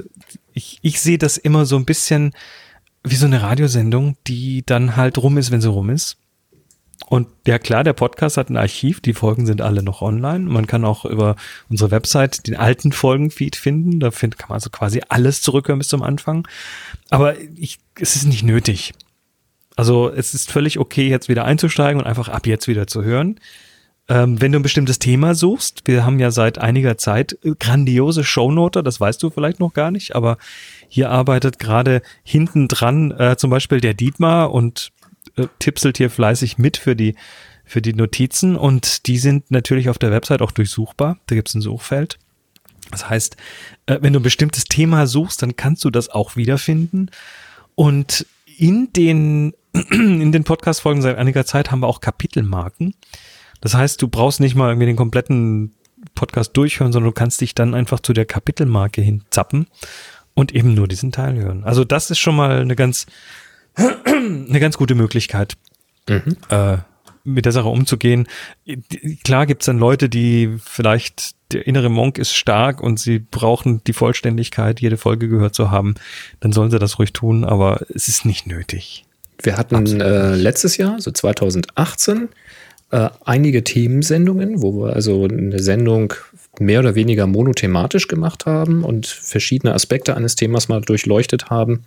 ich, 0.53 0.79
ich 0.81 0.99
sehe 1.01 1.17
das 1.17 1.37
immer 1.37 1.65
so 1.65 1.77
ein 1.77 1.85
bisschen 1.85 2.33
wie 3.03 3.15
so 3.15 3.25
eine 3.25 3.41
Radiosendung, 3.41 4.17
die 4.27 4.63
dann 4.65 4.95
halt 4.95 5.17
rum 5.17 5.37
ist, 5.37 5.51
wenn 5.51 5.61
sie 5.61 5.69
rum 5.69 5.89
ist. 5.89 6.17
Und 7.07 7.27
ja 7.47 7.57
klar, 7.57 7.83
der 7.83 7.93
Podcast 7.93 8.37
hat 8.37 8.49
ein 8.49 8.57
Archiv, 8.57 8.99
die 8.99 9.13
Folgen 9.13 9.45
sind 9.45 9.61
alle 9.61 9.81
noch 9.81 10.01
online. 10.01 10.45
Man 10.45 10.67
kann 10.67 10.85
auch 10.85 11.05
über 11.05 11.35
unsere 11.69 11.91
Website 11.91 12.45
den 12.45 12.55
alten 12.55 12.91
Folgenfeed 12.91 13.55
finden. 13.55 13.99
Da 13.99 14.11
find, 14.11 14.37
kann 14.37 14.49
man 14.49 14.55
also 14.55 14.69
quasi 14.69 15.01
alles 15.07 15.41
zurückhören 15.41 15.79
bis 15.79 15.87
zum 15.87 16.03
Anfang. 16.03 16.47
Aber 17.09 17.39
ich, 17.55 17.79
es 17.99 18.15
ist 18.15 18.25
nicht 18.25 18.43
nötig. 18.43 18.93
Also 19.75 20.11
es 20.11 20.33
ist 20.33 20.51
völlig 20.51 20.77
okay, 20.77 21.07
jetzt 21.07 21.29
wieder 21.29 21.45
einzusteigen 21.45 22.01
und 22.01 22.07
einfach 22.07 22.27
ab 22.27 22.45
jetzt 22.45 22.67
wieder 22.67 22.85
zu 22.85 23.03
hören. 23.03 23.39
Ähm, 24.09 24.41
wenn 24.41 24.51
du 24.51 24.59
ein 24.59 24.63
bestimmtes 24.63 24.99
Thema 24.99 25.35
suchst, 25.35 25.83
wir 25.85 26.05
haben 26.05 26.19
ja 26.19 26.31
seit 26.31 26.57
einiger 26.57 26.97
Zeit 26.97 27.37
grandiose 27.59 28.23
Shownoter, 28.23 28.83
das 28.83 28.99
weißt 28.99 29.21
du 29.23 29.29
vielleicht 29.29 29.59
noch 29.59 29.73
gar 29.73 29.91
nicht, 29.91 30.15
aber 30.15 30.37
hier 30.89 31.09
arbeitet 31.09 31.59
gerade 31.59 32.01
hinten 32.23 32.67
dran 32.67 33.11
äh, 33.11 33.37
zum 33.37 33.49
Beispiel 33.49 33.79
der 33.79 33.93
Dietmar 33.93 34.51
und 34.51 34.91
äh, 35.37 35.47
tipselt 35.59 35.97
hier 35.97 36.09
fleißig 36.09 36.57
mit 36.57 36.77
für 36.77 36.95
die, 36.95 37.15
für 37.63 37.81
die 37.81 37.93
Notizen 37.93 38.55
und 38.55 39.07
die 39.07 39.19
sind 39.19 39.51
natürlich 39.51 39.89
auf 39.89 39.99
der 39.99 40.11
Website 40.11 40.41
auch 40.41 40.51
durchsuchbar. 40.51 41.17
Da 41.27 41.35
gibt 41.35 41.47
es 41.47 41.55
ein 41.55 41.61
Suchfeld. 41.61 42.17
Das 42.91 43.07
heißt, 43.07 43.37
äh, 43.85 43.99
wenn 44.01 44.13
du 44.13 44.19
ein 44.19 44.23
bestimmtes 44.23 44.65
Thema 44.65 45.05
suchst, 45.05 45.41
dann 45.43 45.55
kannst 45.55 45.85
du 45.85 45.91
das 45.91 46.09
auch 46.09 46.35
wiederfinden. 46.35 47.11
Und 47.75 48.25
in 48.57 48.91
den, 48.93 49.53
in 49.91 50.31
den 50.31 50.43
Podcast-Folgen 50.43 51.03
seit 51.03 51.17
einiger 51.17 51.45
Zeit 51.45 51.71
haben 51.71 51.81
wir 51.81 51.87
auch 51.87 52.01
Kapitelmarken. 52.01 52.95
Das 53.61 53.75
heißt, 53.75 54.01
du 54.01 54.07
brauchst 54.07 54.39
nicht 54.39 54.55
mal 54.55 54.69
irgendwie 54.69 54.87
den 54.87 54.95
kompletten 54.95 55.73
Podcast 56.15 56.55
durchhören, 56.55 56.91
sondern 56.91 57.11
du 57.11 57.13
kannst 57.13 57.41
dich 57.41 57.53
dann 57.53 57.75
einfach 57.75 57.99
zu 57.99 58.13
der 58.13 58.25
Kapitelmarke 58.25 59.01
hinzappen 59.01 59.67
und 60.39 60.55
eben 60.55 60.73
nur 60.73 60.87
diesen 60.87 61.11
Teil 61.11 61.37
hören. 61.37 61.63
Also 61.63 61.83
das 61.83 62.09
ist 62.09 62.19
schon 62.19 62.35
mal 62.35 62.61
eine 62.61 62.75
ganz 62.75 63.05
eine 64.05 64.59
ganz 64.59 64.77
gute 64.77 64.95
Möglichkeit, 64.95 65.55
mhm. 66.07 66.37
äh, 66.49 66.77
mit 67.23 67.45
der 67.45 67.51
Sache 67.51 67.67
umzugehen. 67.67 68.27
Klar 69.23 69.45
gibt's 69.45 69.65
dann 69.65 69.77
Leute, 69.77 70.09
die 70.09 70.57
vielleicht, 70.63 71.35
der 71.51 71.67
innere 71.67 71.89
Monk 71.89 72.17
ist 72.17 72.33
stark 72.33 72.81
und 72.81 72.99
sie 72.99 73.19
brauchen 73.19 73.83
die 73.85 73.93
Vollständigkeit, 73.93 74.79
jede 74.79 74.97
Folge 74.97 75.27
gehört 75.27 75.55
zu 75.55 75.71
haben, 75.71 75.95
dann 76.39 76.51
sollen 76.51 76.71
sie 76.71 76.79
das 76.79 76.99
ruhig 76.99 77.13
tun, 77.13 77.43
aber 77.43 77.81
es 77.93 78.07
ist 78.07 78.25
nicht 78.25 78.47
nötig. 78.47 79.05
Wir 79.41 79.57
hatten 79.57 80.01
äh, 80.01 80.35
letztes 80.35 80.77
Jahr, 80.77 80.99
so 80.99 81.11
2018, 81.11 82.29
äh, 82.91 83.09
einige 83.23 83.63
Themensendungen, 83.63 84.61
wo 84.61 84.73
wir 84.73 84.93
also 84.93 85.25
eine 85.25 85.59
Sendung 85.59 86.13
mehr 86.57 86.79
oder 86.79 86.95
weniger 86.95 87.27
monothematisch 87.27 88.07
gemacht 88.07 88.45
haben 88.45 88.83
und 88.83 89.07
verschiedene 89.07 89.73
Aspekte 89.73 90.15
eines 90.15 90.35
Themas 90.35 90.67
mal 90.67 90.81
durchleuchtet 90.81 91.49
haben. 91.49 91.83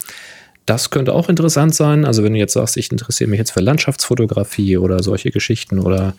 Das 0.66 0.90
könnte 0.90 1.12
auch 1.14 1.28
interessant 1.28 1.74
sein. 1.74 2.04
Also 2.04 2.22
wenn 2.22 2.34
du 2.34 2.38
jetzt 2.38 2.52
sagst, 2.52 2.76
ich 2.76 2.92
interessiere 2.92 3.28
mich 3.28 3.38
jetzt 3.38 3.50
für 3.50 3.60
Landschaftsfotografie 3.60 4.76
oder 4.76 5.02
solche 5.02 5.30
Geschichten 5.30 5.80
oder 5.80 6.14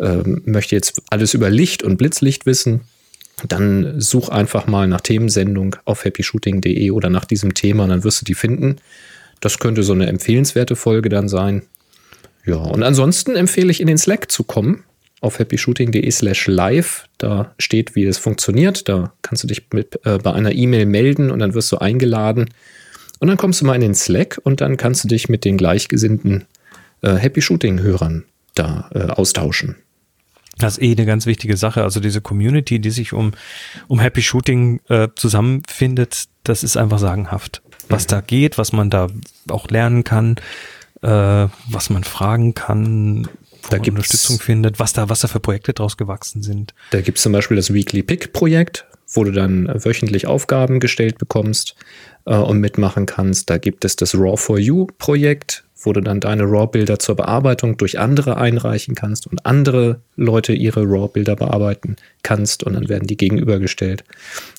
ähm, 0.00 0.42
möchte 0.44 0.74
jetzt 0.74 1.00
alles 1.10 1.34
über 1.34 1.48
Licht 1.48 1.82
und 1.82 1.96
Blitzlicht 1.96 2.44
wissen, 2.44 2.80
dann 3.46 4.00
such 4.00 4.28
einfach 4.28 4.66
mal 4.66 4.88
nach 4.88 5.00
Themensendung 5.00 5.76
auf 5.84 6.04
happyshooting.de 6.04 6.90
oder 6.90 7.10
nach 7.10 7.24
diesem 7.24 7.54
Thema, 7.54 7.86
dann 7.86 8.04
wirst 8.04 8.20
du 8.20 8.24
die 8.24 8.34
finden. 8.34 8.76
Das 9.40 9.58
könnte 9.58 9.82
so 9.82 9.92
eine 9.92 10.06
empfehlenswerte 10.06 10.76
Folge 10.76 11.08
dann 11.08 11.28
sein. 11.28 11.62
Ja, 12.44 12.56
und 12.56 12.82
ansonsten 12.82 13.36
empfehle 13.36 13.70
ich 13.70 13.80
in 13.80 13.86
den 13.86 13.98
Slack 13.98 14.30
zu 14.30 14.44
kommen 14.44 14.84
auf 15.24 15.38
happyshooting.de 15.38 16.10
slash 16.10 16.46
live. 16.46 17.06
Da 17.18 17.54
steht, 17.58 17.96
wie 17.96 18.04
es 18.04 18.18
funktioniert. 18.18 18.88
Da 18.88 19.12
kannst 19.22 19.42
du 19.42 19.48
dich 19.48 19.66
mit, 19.72 19.98
äh, 20.04 20.18
bei 20.18 20.32
einer 20.32 20.52
E-Mail 20.52 20.86
melden 20.86 21.30
und 21.30 21.38
dann 21.38 21.54
wirst 21.54 21.72
du 21.72 21.78
eingeladen 21.78 22.50
und 23.20 23.28
dann 23.28 23.36
kommst 23.36 23.60
du 23.60 23.64
mal 23.64 23.74
in 23.74 23.80
den 23.80 23.94
Slack 23.94 24.38
und 24.44 24.60
dann 24.60 24.76
kannst 24.76 25.04
du 25.04 25.08
dich 25.08 25.28
mit 25.28 25.44
den 25.44 25.56
gleichgesinnten 25.56 26.44
äh, 27.02 27.14
Happy 27.14 27.40
Shooting-Hörern 27.40 28.24
da 28.54 28.90
äh, 28.94 29.06
austauschen. 29.06 29.76
Das 30.58 30.78
ist 30.78 30.84
eh 30.84 30.92
eine 30.92 31.06
ganz 31.06 31.26
wichtige 31.26 31.56
Sache. 31.56 31.82
Also 31.82 32.00
diese 32.00 32.20
Community, 32.20 32.78
die 32.78 32.90
sich 32.90 33.12
um, 33.12 33.32
um 33.88 33.98
Happy 33.98 34.22
Shooting 34.22 34.80
äh, 34.88 35.08
zusammenfindet, 35.16 36.24
das 36.44 36.62
ist 36.62 36.76
einfach 36.76 36.98
sagenhaft. 36.98 37.62
Was 37.88 38.04
mhm. 38.04 38.10
da 38.10 38.20
geht, 38.20 38.58
was 38.58 38.72
man 38.72 38.90
da 38.90 39.08
auch 39.48 39.68
lernen 39.68 40.04
kann, 40.04 40.36
äh, 41.02 41.48
was 41.68 41.90
man 41.90 42.04
fragen 42.04 42.54
kann, 42.54 43.28
da 43.70 43.78
man 43.78 43.88
Unterstützung 43.90 44.38
findet, 44.38 44.78
was 44.78 44.92
da, 44.92 45.08
was 45.08 45.20
da 45.20 45.28
für 45.28 45.40
Projekte 45.40 45.72
draus 45.72 45.96
gewachsen 45.96 46.42
sind. 46.42 46.74
Da 46.90 47.00
gibt 47.00 47.18
es 47.18 47.22
zum 47.22 47.32
Beispiel 47.32 47.56
das 47.56 47.72
Weekly 47.72 48.02
Pick 48.02 48.32
Projekt, 48.32 48.86
wo 49.12 49.24
du 49.24 49.32
dann 49.32 49.68
wöchentlich 49.84 50.26
Aufgaben 50.26 50.80
gestellt 50.80 51.18
bekommst 51.18 51.76
äh, 52.26 52.34
und 52.34 52.58
mitmachen 52.58 53.06
kannst. 53.06 53.50
Da 53.50 53.58
gibt 53.58 53.84
es 53.84 53.96
das 53.96 54.14
Raw 54.14 54.36
for 54.36 54.58
You 54.58 54.86
Projekt, 54.98 55.64
wo 55.86 55.92
du 55.92 56.00
dann 56.00 56.20
deine 56.20 56.44
RAW-Bilder 56.44 56.98
zur 56.98 57.16
Bearbeitung 57.16 57.76
durch 57.76 57.98
andere 57.98 58.36
einreichen 58.36 58.94
kannst 58.94 59.26
und 59.26 59.44
andere 59.44 60.00
Leute 60.16 60.52
ihre 60.52 60.82
RAW-Bilder 60.82 61.36
bearbeiten 61.36 61.96
kannst 62.22 62.64
und 62.64 62.74
dann 62.74 62.88
werden 62.88 63.06
die 63.06 63.16
gegenübergestellt. 63.16 64.04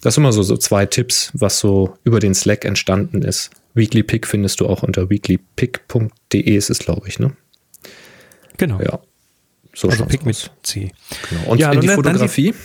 Das 0.01 0.15
sind 0.15 0.23
immer 0.23 0.31
so, 0.31 0.43
so 0.43 0.57
zwei 0.57 0.85
Tipps, 0.85 1.31
was 1.33 1.59
so 1.59 1.97
über 2.03 2.19
den 2.19 2.35
Slack 2.35 2.65
entstanden 2.65 3.23
ist. 3.23 3.49
Weekly 3.73 4.03
Pick 4.03 4.25
findest 4.25 4.61
du 4.61 4.67
auch 4.67 4.83
unter 4.83 5.09
weeklypick.de 5.09 6.55
ist 6.55 6.69
es, 6.69 6.79
glaube 6.79 7.07
ich, 7.07 7.19
ne? 7.19 7.35
Genau. 8.57 8.79
Ja. 8.81 8.99
So 9.73 9.89
also 9.89 10.05
Pick 10.05 10.25
mit 10.25 10.51
C. 10.63 10.91
Genau. 11.29 11.51
Und 11.51 11.59
ja, 11.59 11.71
in 11.71 11.81
die 11.81 11.87
Fotografie? 11.87 12.51
Die, 12.51 12.57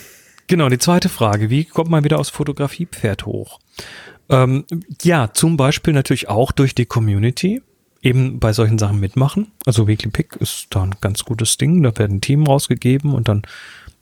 genau, 0.47 0.69
die 0.69 0.79
zweite 0.79 1.09
Frage. 1.09 1.51
Wie 1.51 1.65
kommt 1.65 1.91
man 1.91 2.05
wieder 2.05 2.19
aus 2.19 2.31
Fotografiepferd 2.31 3.27
hoch? 3.27 3.59
Ähm, 4.29 4.65
ja, 5.03 5.33
zum 5.33 5.57
Beispiel 5.57 5.93
natürlich 5.93 6.29
auch 6.29 6.53
durch 6.53 6.75
die 6.75 6.87
Community 6.87 7.63
eben 8.03 8.39
bei 8.39 8.53
solchen 8.53 8.79
Sachen 8.79 9.01
mitmachen. 9.01 9.49
Also 9.67 9.87
Weekly 9.87 10.11
Pick 10.11 10.37
ist 10.37 10.69
da 10.71 10.85
ein 10.85 10.95
ganz 11.01 11.25
gutes 11.25 11.59
Ding. 11.59 11.83
Da 11.83 11.97
werden 11.99 12.21
Team 12.21 12.47
rausgegeben 12.47 13.13
und 13.13 13.29
dann 13.29 13.43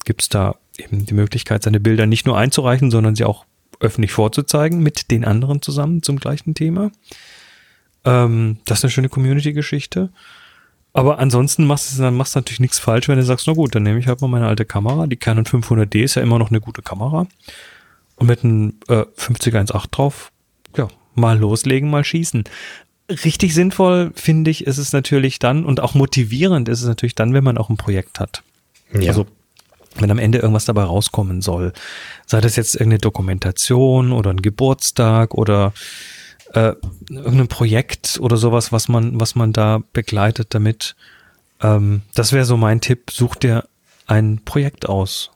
gibt's 0.04 0.28
da 0.28 0.56
eben 0.76 1.06
die 1.06 1.14
Möglichkeit, 1.14 1.62
seine 1.62 1.80
Bilder 1.80 2.06
nicht 2.06 2.26
nur 2.26 2.38
einzureichen, 2.38 2.90
sondern 2.90 3.16
sie 3.16 3.24
auch 3.24 3.44
öffentlich 3.80 4.12
vorzuzeigen 4.12 4.82
mit 4.82 5.10
den 5.10 5.24
anderen 5.24 5.62
zusammen 5.62 6.02
zum 6.02 6.18
gleichen 6.18 6.54
Thema. 6.54 6.90
Ähm, 8.04 8.58
das 8.64 8.78
ist 8.78 8.84
eine 8.84 8.90
schöne 8.90 9.08
Community-Geschichte. 9.08 10.10
Aber 10.98 11.20
ansonsten 11.20 11.64
machst 11.64 11.96
du 11.96 12.02
dann 12.02 12.16
machst 12.16 12.34
du 12.34 12.40
natürlich 12.40 12.58
nichts 12.58 12.80
falsch, 12.80 13.08
wenn 13.08 13.18
du 13.18 13.24
sagst, 13.24 13.46
na 13.46 13.52
gut, 13.52 13.72
dann 13.72 13.84
nehme 13.84 14.00
ich 14.00 14.08
halt 14.08 14.20
mal 14.20 14.26
meine 14.26 14.48
alte 14.48 14.64
Kamera. 14.64 15.06
Die 15.06 15.16
Canon 15.16 15.44
500D 15.44 16.02
ist 16.02 16.16
ja 16.16 16.22
immer 16.22 16.40
noch 16.40 16.50
eine 16.50 16.60
gute 16.60 16.82
Kamera. 16.82 17.28
Und 18.16 18.26
mit 18.26 18.42
einem 18.42 18.74
äh, 18.88 19.04
5018 19.14 19.90
drauf, 19.92 20.32
ja, 20.76 20.88
mal 21.14 21.38
loslegen, 21.38 21.88
mal 21.88 22.02
schießen. 22.02 22.42
Richtig 23.08 23.54
sinnvoll 23.54 24.10
finde 24.16 24.50
ich, 24.50 24.66
ist 24.66 24.78
es 24.78 24.92
natürlich 24.92 25.38
dann 25.38 25.64
und 25.64 25.78
auch 25.78 25.94
motivierend 25.94 26.68
ist 26.68 26.82
es 26.82 26.88
natürlich 26.88 27.14
dann, 27.14 27.32
wenn 27.32 27.44
man 27.44 27.58
auch 27.58 27.68
ein 27.68 27.76
Projekt 27.76 28.18
hat. 28.18 28.42
Ja. 28.92 29.10
Also 29.10 29.26
wenn 29.94 30.10
am 30.10 30.18
Ende 30.18 30.38
irgendwas 30.38 30.64
dabei 30.64 30.82
rauskommen 30.82 31.42
soll. 31.42 31.72
Sei 32.26 32.40
das 32.40 32.56
jetzt 32.56 32.74
irgendeine 32.74 32.98
Dokumentation 32.98 34.10
oder 34.10 34.30
ein 34.30 34.42
Geburtstag 34.42 35.34
oder 35.34 35.72
äh, 36.54 36.74
irgendein 37.10 37.48
Projekt 37.48 38.18
oder 38.20 38.36
sowas, 38.36 38.72
was 38.72 38.88
man, 38.88 39.20
was 39.20 39.34
man 39.34 39.52
da 39.52 39.80
begleitet 39.92 40.54
damit. 40.54 40.96
Ähm, 41.60 42.02
das 42.14 42.32
wäre 42.32 42.44
so 42.44 42.56
mein 42.56 42.80
Tipp. 42.80 43.10
Such 43.10 43.36
dir 43.36 43.68
ein 44.06 44.40
Projekt 44.44 44.88
aus. 44.88 45.30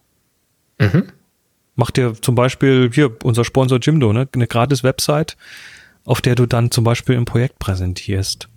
Mhm 0.79 1.13
macht 1.75 1.97
dir 1.97 2.15
zum 2.21 2.35
Beispiel 2.35 2.91
hier 2.93 3.11
unser 3.23 3.45
Sponsor 3.45 3.79
Jimdo, 3.81 4.13
ne, 4.13 4.29
eine 4.35 4.47
gratis 4.47 4.83
Website, 4.83 5.37
auf 6.05 6.21
der 6.21 6.35
du 6.35 6.47
dann 6.47 6.71
zum 6.71 6.85
Beispiel 6.85 7.17
ein 7.17 7.25
Projekt 7.25 7.59
präsentierst. 7.59 8.49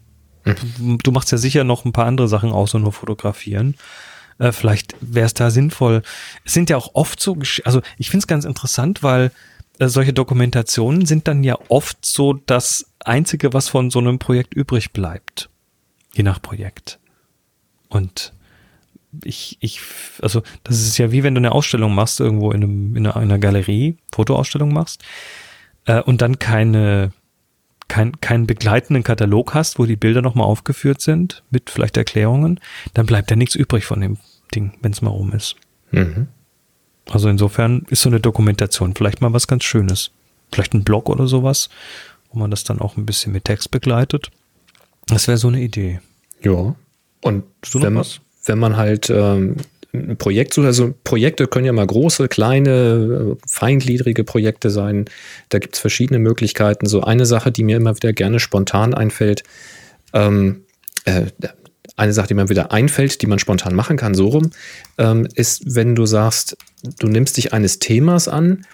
Mhm. 0.43 0.97
Du 1.01 1.11
machst 1.11 1.31
ja 1.31 1.37
sicher 1.37 1.63
noch 1.63 1.85
ein 1.85 1.93
paar 1.93 2.05
andere 2.05 2.27
Sachen 2.27 2.51
außer 2.51 2.79
nur 2.79 2.91
fotografieren. 2.91 3.75
Äh, 4.37 4.51
vielleicht 4.51 4.95
wäre 4.99 5.25
es 5.25 5.33
da 5.33 5.49
sinnvoll. 5.49 6.01
Es 6.43 6.53
sind 6.53 6.69
ja 6.69 6.77
auch 6.77 6.91
oft 6.93 7.19
so, 7.19 7.37
also 7.63 7.81
ich 7.97 8.09
finde 8.09 8.23
es 8.23 8.27
ganz 8.27 8.45
interessant, 8.45 9.01
weil 9.01 9.31
äh, 9.79 9.87
solche 9.87 10.13
Dokumentationen 10.13 11.05
sind 11.05 11.27
dann 11.27 11.43
ja 11.43 11.57
oft 11.69 12.05
so 12.05 12.33
das 12.33 12.91
Einzige, 13.03 13.53
was 13.53 13.69
von 13.69 13.89
so 13.89 13.99
einem 13.99 14.19
Projekt 14.19 14.53
übrig 14.53 14.91
bleibt. 14.91 15.49
Je 16.13 16.23
nach 16.23 16.41
Projekt. 16.41 16.99
Und 17.89 18.33
ich, 19.23 19.57
ich, 19.61 19.79
also 20.21 20.41
das 20.63 20.81
ist 20.81 20.97
ja 20.97 21.11
wie 21.11 21.23
wenn 21.23 21.35
du 21.35 21.39
eine 21.39 21.51
Ausstellung 21.51 21.93
machst, 21.93 22.19
irgendwo 22.19 22.51
in, 22.51 22.63
einem, 22.63 22.95
in 22.95 23.07
einer, 23.07 23.39
Galerie, 23.39 23.97
Fotoausstellung 24.13 24.73
machst, 24.73 25.03
äh, 25.85 26.01
und 26.01 26.21
dann 26.21 26.39
keine, 26.39 27.11
kein, 27.87 28.19
keinen 28.19 28.47
begleitenden 28.47 29.03
Katalog 29.03 29.53
hast, 29.53 29.79
wo 29.79 29.85
die 29.85 29.95
Bilder 29.95 30.21
nochmal 30.21 30.47
aufgeführt 30.47 31.01
sind, 31.01 31.43
mit 31.49 31.69
vielleicht 31.69 31.97
Erklärungen, 31.97 32.59
dann 32.93 33.05
bleibt 33.05 33.29
ja 33.29 33.37
nichts 33.37 33.55
übrig 33.55 33.85
von 33.85 34.01
dem 34.01 34.17
Ding, 34.53 34.73
wenn 34.81 34.91
es 34.91 35.01
mal 35.01 35.11
rum 35.11 35.31
ist. 35.31 35.55
Mhm. 35.91 36.27
Also 37.09 37.29
insofern 37.29 37.85
ist 37.89 38.01
so 38.01 38.09
eine 38.09 38.19
Dokumentation 38.19 38.95
vielleicht 38.95 39.21
mal 39.21 39.33
was 39.33 39.47
ganz 39.47 39.63
Schönes. 39.63 40.11
Vielleicht 40.51 40.73
ein 40.73 40.83
Blog 40.83 41.09
oder 41.09 41.27
sowas, 41.27 41.69
wo 42.31 42.39
man 42.39 42.51
das 42.51 42.63
dann 42.63 42.79
auch 42.79 42.97
ein 42.97 43.05
bisschen 43.05 43.31
mit 43.31 43.45
Text 43.45 43.71
begleitet. 43.71 44.31
Das 45.07 45.27
wäre 45.27 45.37
so 45.37 45.47
eine 45.47 45.61
Idee. 45.61 45.99
Ja. 46.41 46.75
Und 47.21 47.43
wenn 47.73 47.93
man, 47.93 48.05
wenn 48.45 48.59
man 48.59 48.77
halt 48.77 49.09
ähm, 49.09 49.57
ein 49.93 50.17
Projekt 50.17 50.53
sucht, 50.53 50.67
also 50.67 50.93
Projekte 51.03 51.47
können 51.47 51.65
ja 51.65 51.73
mal 51.73 51.87
große, 51.87 52.27
kleine, 52.27 53.37
feingliedrige 53.47 54.23
Projekte 54.23 54.69
sein. 54.69 55.05
Da 55.49 55.59
gibt 55.59 55.75
es 55.75 55.79
verschiedene 55.81 56.19
Möglichkeiten. 56.19 56.85
So 56.85 57.01
eine 57.01 57.25
Sache, 57.25 57.51
die 57.51 57.63
mir 57.63 57.77
immer 57.77 57.95
wieder 57.95 58.13
gerne 58.13 58.39
spontan 58.39 58.93
einfällt, 58.93 59.43
ähm, 60.13 60.65
äh, 61.05 61.25
eine 61.95 62.13
Sache, 62.13 62.27
die 62.27 62.33
mir 62.33 62.49
wieder 62.49 62.71
einfällt, 62.71 63.21
die 63.21 63.27
man 63.27 63.39
spontan 63.39 63.75
machen 63.75 63.97
kann, 63.97 64.15
so 64.15 64.27
rum, 64.27 64.51
ähm, 64.97 65.27
ist, 65.33 65.75
wenn 65.75 65.95
du 65.95 66.05
sagst, 66.05 66.57
du 66.99 67.07
nimmst 67.07 67.37
dich 67.37 67.53
eines 67.53 67.79
Themas 67.79 68.27
an, 68.27 68.65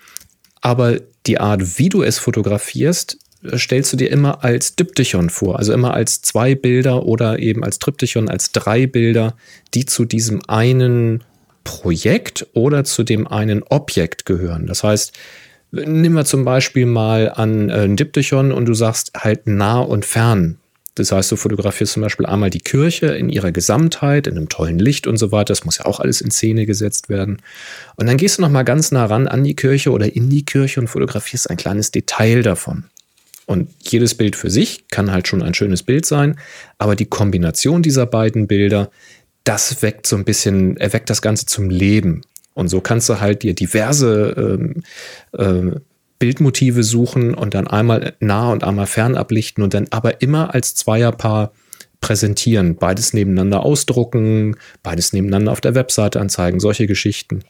aber 0.61 0.99
die 1.27 1.39
Art, 1.39 1.77
wie 1.77 1.89
du 1.89 2.03
es 2.03 2.17
fotografierst, 2.19 3.17
stellst 3.55 3.91
du 3.93 3.97
dir 3.97 4.11
immer 4.11 4.43
als 4.43 4.75
Diptychon 4.75 5.29
vor, 5.29 5.57
also 5.57 5.73
immer 5.73 5.93
als 5.93 6.21
zwei 6.21 6.55
Bilder 6.55 7.05
oder 7.05 7.39
eben 7.39 7.63
als 7.63 7.79
Triptychon, 7.79 8.29
als 8.29 8.51
drei 8.51 8.85
Bilder, 8.85 9.35
die 9.73 9.85
zu 9.85 10.05
diesem 10.05 10.41
einen 10.47 11.23
Projekt 11.63 12.47
oder 12.53 12.83
zu 12.83 13.03
dem 13.03 13.27
einen 13.27 13.63
Objekt 13.63 14.25
gehören. 14.25 14.67
Das 14.67 14.83
heißt, 14.83 15.13
nimm 15.71 16.13
wir 16.13 16.25
zum 16.25 16.45
Beispiel 16.45 16.85
mal 16.85 17.31
an 17.33 17.69
äh, 17.69 17.83
ein 17.83 17.95
Diptychon 17.95 18.51
und 18.51 18.65
du 18.65 18.73
sagst 18.73 19.11
halt 19.15 19.47
nah 19.47 19.79
und 19.79 20.05
fern. 20.05 20.57
Das 20.95 21.11
heißt, 21.11 21.31
du 21.31 21.37
fotografierst 21.37 21.93
zum 21.93 22.03
Beispiel 22.03 22.25
einmal 22.25 22.49
die 22.49 22.59
Kirche 22.59 23.07
in 23.07 23.29
ihrer 23.29 23.51
Gesamtheit, 23.51 24.27
in 24.27 24.35
einem 24.35 24.49
tollen 24.49 24.77
Licht 24.77 25.07
und 25.07 25.17
so 25.17 25.31
weiter. 25.31 25.45
Das 25.45 25.63
muss 25.63 25.77
ja 25.77 25.85
auch 25.85 25.99
alles 25.99 26.19
in 26.19 26.31
Szene 26.31 26.65
gesetzt 26.65 27.07
werden. 27.07 27.41
Und 27.95 28.07
dann 28.07 28.17
gehst 28.17 28.37
du 28.37 28.41
noch 28.41 28.49
mal 28.49 28.63
ganz 28.63 28.91
nah 28.91 29.05
ran 29.05 29.27
an 29.27 29.43
die 29.43 29.55
Kirche 29.55 29.91
oder 29.91 30.13
in 30.13 30.29
die 30.29 30.43
Kirche 30.43 30.81
und 30.81 30.87
fotografierst 30.87 31.49
ein 31.49 31.57
kleines 31.57 31.91
Detail 31.91 32.41
davon. 32.41 32.85
Und 33.45 33.69
jedes 33.81 34.15
Bild 34.15 34.35
für 34.35 34.49
sich 34.49 34.87
kann 34.89 35.11
halt 35.11 35.27
schon 35.27 35.41
ein 35.41 35.53
schönes 35.53 35.83
Bild 35.83 36.05
sein, 36.05 36.37
aber 36.77 36.95
die 36.95 37.05
Kombination 37.05 37.81
dieser 37.81 38.05
beiden 38.05 38.47
Bilder, 38.47 38.91
das 39.43 39.81
weckt 39.81 40.07
so 40.07 40.15
ein 40.15 40.25
bisschen, 40.25 40.77
erweckt 40.77 41.09
das 41.09 41.21
Ganze 41.21 41.45
zum 41.47 41.69
Leben. 41.69 42.21
Und 42.53 42.67
so 42.67 42.81
kannst 42.81 43.09
du 43.09 43.19
halt 43.19 43.43
dir 43.43 43.53
diverse 43.53 44.59
ähm, 44.59 44.83
äh, 45.37 45.79
Bildmotive 46.21 46.83
suchen 46.83 47.33
und 47.33 47.55
dann 47.55 47.67
einmal 47.67 48.13
nah 48.19 48.51
und 48.51 48.63
einmal 48.63 48.85
fern 48.85 49.15
ablichten 49.15 49.63
und 49.63 49.73
dann 49.73 49.87
aber 49.89 50.21
immer 50.21 50.53
als 50.53 50.75
Zweierpaar 50.75 51.51
präsentieren. 51.99 52.75
Beides 52.75 53.13
nebeneinander 53.13 53.65
ausdrucken, 53.65 54.55
beides 54.83 55.13
nebeneinander 55.13 55.51
auf 55.51 55.61
der 55.61 55.73
Webseite 55.73 56.21
anzeigen, 56.21 56.59
solche 56.59 56.85
Geschichten. 56.85 57.43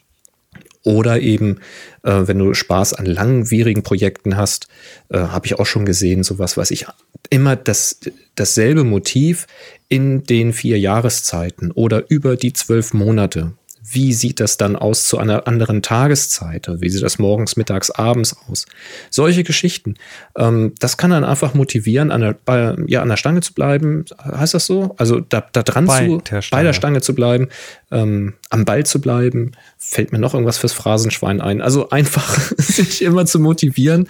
Oder 0.84 1.20
eben, 1.20 1.58
äh, 2.02 2.22
wenn 2.24 2.38
du 2.38 2.54
Spaß 2.54 2.94
an 2.94 3.04
langwierigen 3.04 3.82
Projekten 3.82 4.38
hast, 4.38 4.68
äh, 5.10 5.18
habe 5.18 5.46
ich 5.46 5.58
auch 5.58 5.66
schon 5.66 5.84
gesehen, 5.84 6.22
sowas, 6.22 6.56
was 6.56 6.70
ich 6.70 6.86
immer 7.28 7.56
das, 7.56 8.00
dasselbe 8.36 8.84
Motiv 8.84 9.46
in 9.90 10.24
den 10.24 10.54
vier 10.54 10.78
Jahreszeiten 10.78 11.72
oder 11.72 12.04
über 12.08 12.36
die 12.36 12.54
zwölf 12.54 12.94
Monate 12.94 13.52
wie 13.84 14.12
sieht 14.12 14.38
das 14.38 14.56
dann 14.56 14.76
aus 14.76 15.06
zu 15.06 15.18
einer 15.18 15.48
anderen 15.48 15.82
Tageszeit? 15.82 16.70
Wie 16.78 16.88
sieht 16.88 17.02
das 17.02 17.18
morgens, 17.18 17.56
mittags, 17.56 17.90
abends 17.90 18.36
aus? 18.48 18.66
Solche 19.10 19.42
Geschichten. 19.42 19.96
Ähm, 20.36 20.72
das 20.78 20.96
kann 20.96 21.10
dann 21.10 21.24
einfach 21.24 21.54
motivieren, 21.54 22.12
an 22.12 22.20
der, 22.20 22.36
bei, 22.44 22.76
ja, 22.86 23.02
an 23.02 23.08
der 23.08 23.16
Stange 23.16 23.40
zu 23.40 23.52
bleiben. 23.54 24.04
Heißt 24.24 24.54
das 24.54 24.66
so? 24.66 24.94
Also 24.98 25.20
da, 25.20 25.44
da 25.52 25.62
dran 25.62 25.86
bei 25.86 26.06
zu, 26.06 26.18
der 26.18 26.42
bei 26.50 26.62
der 26.62 26.72
Stange 26.74 27.00
zu 27.00 27.14
bleiben, 27.14 27.48
ähm, 27.90 28.34
am 28.50 28.64
Ball 28.64 28.86
zu 28.86 29.00
bleiben. 29.00 29.52
Fällt 29.78 30.12
mir 30.12 30.20
noch 30.20 30.34
irgendwas 30.34 30.58
fürs 30.58 30.72
Phrasenschwein 30.72 31.40
ein. 31.40 31.60
Also 31.60 31.90
einfach 31.90 32.38
sich 32.56 33.02
immer 33.02 33.26
zu 33.26 33.40
motivieren 33.40 34.08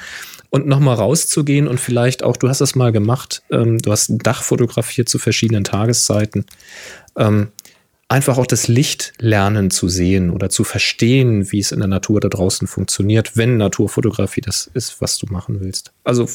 und 0.51 0.67
nochmal 0.67 0.97
rauszugehen 0.97 1.67
und 1.67 1.81
vielleicht 1.81 2.23
auch, 2.23 2.37
du 2.37 2.51
hast 2.51 2.61
das 2.61 2.75
mal 2.75 2.93
gemacht, 2.93 3.43
ähm, 3.51 3.79
du 3.79 3.91
hast 3.91 4.11
ein 4.11 4.19
Dach 4.19 4.43
fotografiert 4.43 5.09
zu 5.09 5.19
verschiedenen 5.19 5.65
Tageszeiten. 5.65 6.45
Ähm, 7.17 7.49
einfach 8.13 8.39
auch 8.39 8.47
das 8.47 8.69
Licht 8.69 9.15
lernen 9.19 9.71
zu 9.71 9.89
sehen 9.89 10.31
oder 10.31 10.51
zu 10.51 10.65
verstehen, 10.65 11.51
wie 11.51 11.59
es 11.59 11.73
in 11.73 11.81
der 11.81 11.89
Natur 11.89 12.21
da 12.21 12.29
draußen 12.29 12.69
funktioniert, 12.69 13.37
wenn 13.37 13.57
Naturfotografie 13.57 14.43
das 14.43 14.71
ist, 14.75 15.01
was 15.01 15.19
du 15.19 15.27
machen 15.31 15.61
willst. 15.61 15.93
Also 16.05 16.29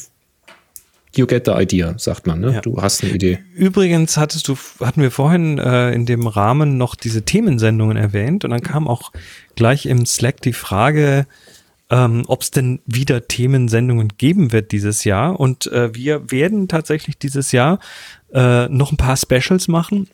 You 1.16 1.26
get 1.26 1.46
the 1.46 1.52
idea, 1.52 1.94
sagt 1.98 2.26
man, 2.26 2.40
ne? 2.40 2.52
Ja. 2.52 2.60
Du 2.60 2.82
hast 2.82 3.02
eine 3.02 3.12
Idee. 3.12 3.38
Übrigens 3.54 4.18
hattest 4.18 4.46
du, 4.46 4.56
hatten 4.80 5.00
wir 5.00 5.10
vorhin 5.10 5.58
äh, 5.58 5.90
in 5.92 6.04
dem 6.04 6.26
Rahmen 6.26 6.76
noch 6.76 6.94
diese 6.94 7.22
Themensendungen 7.22 7.96
erwähnt 7.96 8.44
und 8.44 8.50
dann 8.50 8.60
kam 8.60 8.86
auch 8.86 9.10
gleich 9.56 9.86
im 9.86 10.04
Slack 10.04 10.42
die 10.42 10.52
Frage, 10.52 11.26
ähm, 11.90 12.24
ob 12.26 12.42
es 12.42 12.50
denn 12.50 12.80
wieder 12.84 13.26
Themensendungen 13.26 14.12
geben 14.18 14.52
wird 14.52 14.70
dieses 14.70 15.04
Jahr. 15.04 15.40
Und 15.40 15.66
äh, 15.68 15.94
wir 15.94 16.30
werden 16.30 16.68
tatsächlich 16.68 17.16
dieses 17.18 17.52
Jahr 17.52 17.78
äh, 18.32 18.68
noch 18.68 18.92
ein 18.92 18.98
paar 18.98 19.16
Specials 19.16 19.66
machen. 19.66 20.08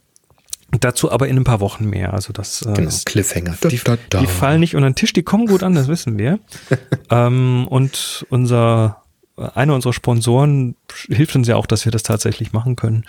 Dazu 0.80 1.10
aber 1.10 1.28
in 1.28 1.36
ein 1.36 1.44
paar 1.44 1.60
Wochen 1.60 1.88
mehr. 1.88 2.14
Also 2.14 2.32
das 2.32 2.62
äh, 2.62 2.72
genau, 2.72 2.90
Cliffhanger. 3.04 3.56
Die, 3.70 3.78
da, 3.78 3.96
da. 4.10 4.20
die, 4.20 4.26
fallen 4.26 4.60
nicht 4.60 4.74
unter 4.74 4.88
den 4.88 4.94
Tisch, 4.94 5.12
die 5.12 5.22
kommen 5.22 5.46
gut 5.46 5.62
an, 5.62 5.74
das 5.74 5.88
wissen 5.88 6.18
wir. 6.18 6.38
ähm, 7.10 7.66
und 7.68 8.26
unser 8.30 9.02
einer 9.36 9.74
unserer 9.74 9.92
Sponsoren 9.92 10.76
hilft 11.08 11.34
uns 11.34 11.48
ja 11.48 11.56
auch, 11.56 11.66
dass 11.66 11.84
wir 11.84 11.92
das 11.92 12.02
tatsächlich 12.04 12.52
machen 12.52 12.76
können. 12.76 13.04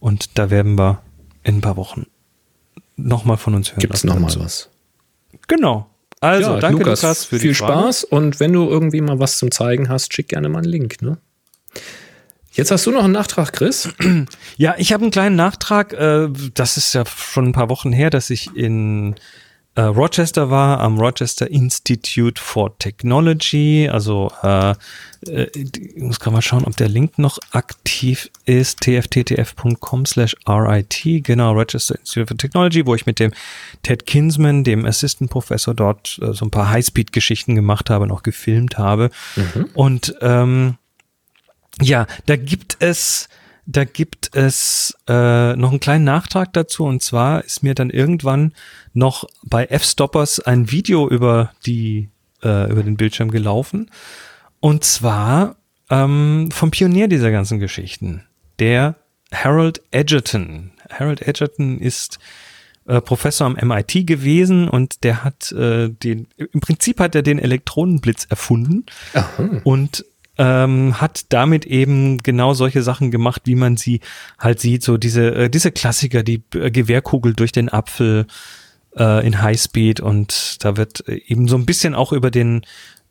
Und 0.00 0.38
da 0.38 0.50
werden 0.50 0.76
wir 0.76 1.02
in 1.44 1.58
ein 1.58 1.60
paar 1.60 1.76
Wochen 1.76 2.06
nochmal 2.96 3.36
von 3.36 3.54
uns 3.54 3.70
hören. 3.70 3.80
Gibt 3.80 3.94
es 3.94 4.04
nochmal 4.04 4.34
was? 4.38 4.70
Genau. 5.46 5.88
Also, 6.20 6.54
ja, 6.54 6.60
danke 6.60 6.82
Lukas, 6.82 7.02
Lukas 7.02 7.24
für 7.24 7.38
Viel 7.38 7.54
Spaß 7.54 8.02
und 8.02 8.40
wenn 8.40 8.52
du 8.52 8.68
irgendwie 8.68 9.00
mal 9.00 9.20
was 9.20 9.38
zum 9.38 9.52
Zeigen 9.52 9.88
hast, 9.88 10.12
schick 10.12 10.28
gerne 10.28 10.48
mal 10.48 10.58
einen 10.58 10.68
Link. 10.68 11.00
Ne? 11.00 11.18
Jetzt 12.58 12.72
hast 12.72 12.86
du 12.86 12.90
noch 12.90 13.04
einen 13.04 13.12
Nachtrag, 13.12 13.52
Chris. 13.52 13.88
Ja, 14.56 14.74
ich 14.76 14.92
habe 14.92 15.04
einen 15.04 15.12
kleinen 15.12 15.36
Nachtrag. 15.36 15.92
Äh, 15.92 16.28
das 16.54 16.76
ist 16.76 16.92
ja 16.92 17.04
schon 17.06 17.46
ein 17.46 17.52
paar 17.52 17.68
Wochen 17.68 17.92
her, 17.92 18.10
dass 18.10 18.28
ich 18.30 18.56
in 18.56 19.14
äh, 19.76 19.82
Rochester 19.82 20.50
war, 20.50 20.80
am 20.80 20.98
Rochester 20.98 21.48
Institute 21.48 22.42
for 22.42 22.76
Technology. 22.80 23.88
Also 23.88 24.32
äh, 24.42 24.74
ich 25.22 26.02
muss 26.02 26.18
gerade 26.18 26.34
mal 26.34 26.42
schauen, 26.42 26.64
ob 26.64 26.76
der 26.76 26.88
Link 26.88 27.20
noch 27.20 27.38
aktiv 27.52 28.28
ist. 28.44 28.80
tfttf.com 28.80 30.06
slash 30.06 30.34
RIT, 30.48 31.22
genau, 31.22 31.52
Rochester 31.52 31.96
Institute 31.96 32.26
for 32.26 32.36
Technology, 32.36 32.84
wo 32.84 32.96
ich 32.96 33.06
mit 33.06 33.20
dem 33.20 33.30
Ted 33.84 34.04
Kinsman, 34.06 34.64
dem 34.64 34.84
Assistant 34.84 35.30
Professor 35.30 35.74
dort 35.74 36.18
so 36.20 36.44
ein 36.44 36.50
paar 36.50 36.70
Highspeed-Geschichten 36.70 37.54
gemacht 37.54 37.88
habe, 37.88 38.08
noch 38.08 38.24
gefilmt 38.24 38.78
habe. 38.78 39.10
Mhm. 39.36 39.68
Und 39.74 40.14
ähm, 40.22 40.78
ja, 41.82 42.06
da 42.26 42.36
gibt 42.36 42.76
es, 42.80 43.28
da 43.66 43.84
gibt 43.84 44.34
es 44.34 44.96
äh, 45.08 45.54
noch 45.56 45.70
einen 45.70 45.80
kleinen 45.80 46.04
Nachtrag 46.04 46.52
dazu 46.52 46.84
und 46.84 47.02
zwar 47.02 47.44
ist 47.44 47.62
mir 47.62 47.74
dann 47.74 47.90
irgendwann 47.90 48.52
noch 48.92 49.24
bei 49.44 49.66
F-Stoppers 49.66 50.40
ein 50.40 50.70
Video 50.70 51.08
über 51.08 51.52
die 51.66 52.10
äh, 52.42 52.70
über 52.70 52.82
den 52.82 52.96
Bildschirm 52.96 53.30
gelaufen 53.30 53.90
und 54.60 54.84
zwar 54.84 55.56
ähm, 55.90 56.50
vom 56.52 56.70
Pionier 56.70 57.08
dieser 57.08 57.30
ganzen 57.30 57.58
Geschichten, 57.58 58.24
der 58.58 58.96
Harold 59.32 59.82
Edgerton. 59.90 60.70
Harold 60.90 61.22
Edgerton 61.22 61.78
ist 61.78 62.18
äh, 62.86 63.00
Professor 63.00 63.46
am 63.46 63.56
MIT 63.60 64.06
gewesen 64.06 64.68
und 64.68 65.04
der 65.04 65.24
hat 65.24 65.52
äh, 65.52 65.90
den, 65.90 66.28
im 66.36 66.60
Prinzip 66.60 67.00
hat 67.00 67.14
er 67.14 67.22
den 67.22 67.38
Elektronenblitz 67.38 68.26
erfunden 68.28 68.86
Aha. 69.14 69.60
und 69.64 70.04
ähm, 70.38 71.00
hat 71.00 71.26
damit 71.30 71.66
eben 71.66 72.18
genau 72.18 72.54
solche 72.54 72.82
Sachen 72.82 73.10
gemacht, 73.10 73.42
wie 73.44 73.56
man 73.56 73.76
sie 73.76 74.00
halt 74.38 74.60
sieht, 74.60 74.82
so 74.82 74.96
diese, 74.96 75.34
äh, 75.34 75.50
diese 75.50 75.72
Klassiker, 75.72 76.22
die 76.22 76.42
äh, 76.54 76.70
Gewehrkugel 76.70 77.34
durch 77.34 77.52
den 77.52 77.68
Apfel 77.68 78.26
äh, 78.96 79.26
in 79.26 79.42
Highspeed 79.42 80.00
und 80.00 80.64
da 80.64 80.76
wird 80.76 81.06
äh, 81.08 81.20
eben 81.26 81.48
so 81.48 81.56
ein 81.56 81.66
bisschen 81.66 81.94
auch 81.94 82.12
über 82.12 82.30
den 82.30 82.62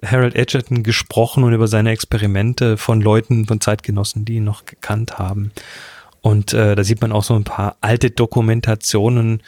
Harold 0.04 0.36
Edgerton 0.36 0.84
gesprochen 0.84 1.44
und 1.44 1.54
über 1.54 1.68
seine 1.68 1.92
Experimente 1.92 2.78
von 2.78 3.02
Leuten, 3.02 3.46
von 3.46 3.60
Zeitgenossen, 3.60 4.26
die 4.26 4.36
ihn 4.36 4.44
noch 4.44 4.66
gekannt 4.66 5.18
haben. 5.18 5.52
Und 6.22 6.54
äh, 6.54 6.76
da 6.76 6.84
sieht 6.84 7.02
man 7.02 7.12
auch 7.12 7.24
so 7.24 7.36
ein 7.36 7.44
paar 7.44 7.78
alte 7.82 8.12
Dokumentationen 8.12 9.42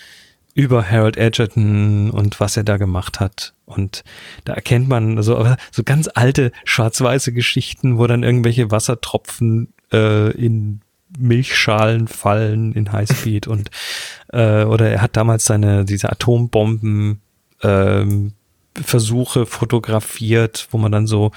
über 0.54 0.90
Harold 0.90 1.18
Edgerton 1.18 2.10
und 2.10 2.40
was 2.40 2.58
er 2.58 2.64
da 2.64 2.78
gemacht 2.78 3.20
hat. 3.20 3.54
Und 3.70 4.04
da 4.46 4.54
erkennt 4.54 4.88
man 4.90 5.22
so, 5.22 5.48
so 5.72 5.84
ganz 5.84 6.10
alte 6.14 6.52
schwarz-weiße 6.66 7.34
Geschichten, 7.34 7.98
wo 7.98 8.08
dann 8.08 8.24
irgendwelche 8.24 8.72
Wassertropfen 8.72 9.74
äh, 9.92 10.32
in 10.32 10.82
Milchschalen 11.18 12.08
fallen 12.08 12.74
in 12.74 12.92
Highspeed 12.92 13.48
und 13.48 13.72
äh, 14.34 14.64
oder 14.64 14.90
er 14.90 15.02
hat 15.02 15.18
damals 15.18 15.46
seine 15.46 15.86
diese 15.86 16.12
Atombomben 16.12 17.22
ähm, 17.64 18.34
Versuche 18.76 19.46
fotografiert, 19.46 20.68
wo 20.72 20.78
man 20.78 20.92
dann 20.92 21.08
so 21.08 21.32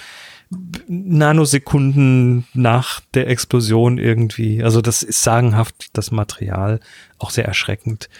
Nanosekunden 0.87 2.47
nach 2.53 3.01
der 3.15 3.29
Explosion 3.29 3.99
irgendwie, 3.99 4.63
also 4.63 4.83
das 4.83 5.03
ist 5.03 5.23
sagenhaft, 5.23 5.89
das 5.95 6.11
Material, 6.11 6.81
auch 7.19 7.31
sehr 7.31 7.47
erschreckend. 7.47 8.11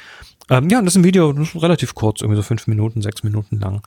Ähm, 0.53 0.69
ja, 0.69 0.83
das 0.83 0.93
ist 0.93 0.99
ein 0.99 1.05
Video, 1.05 1.33
das 1.33 1.55
ist 1.55 1.63
relativ 1.63 1.95
kurz, 1.95 2.21
irgendwie 2.21 2.37
so 2.37 2.43
fünf 2.43 2.67
Minuten, 2.67 3.01
sechs 3.01 3.23
Minuten 3.23 3.59
lang, 3.59 3.81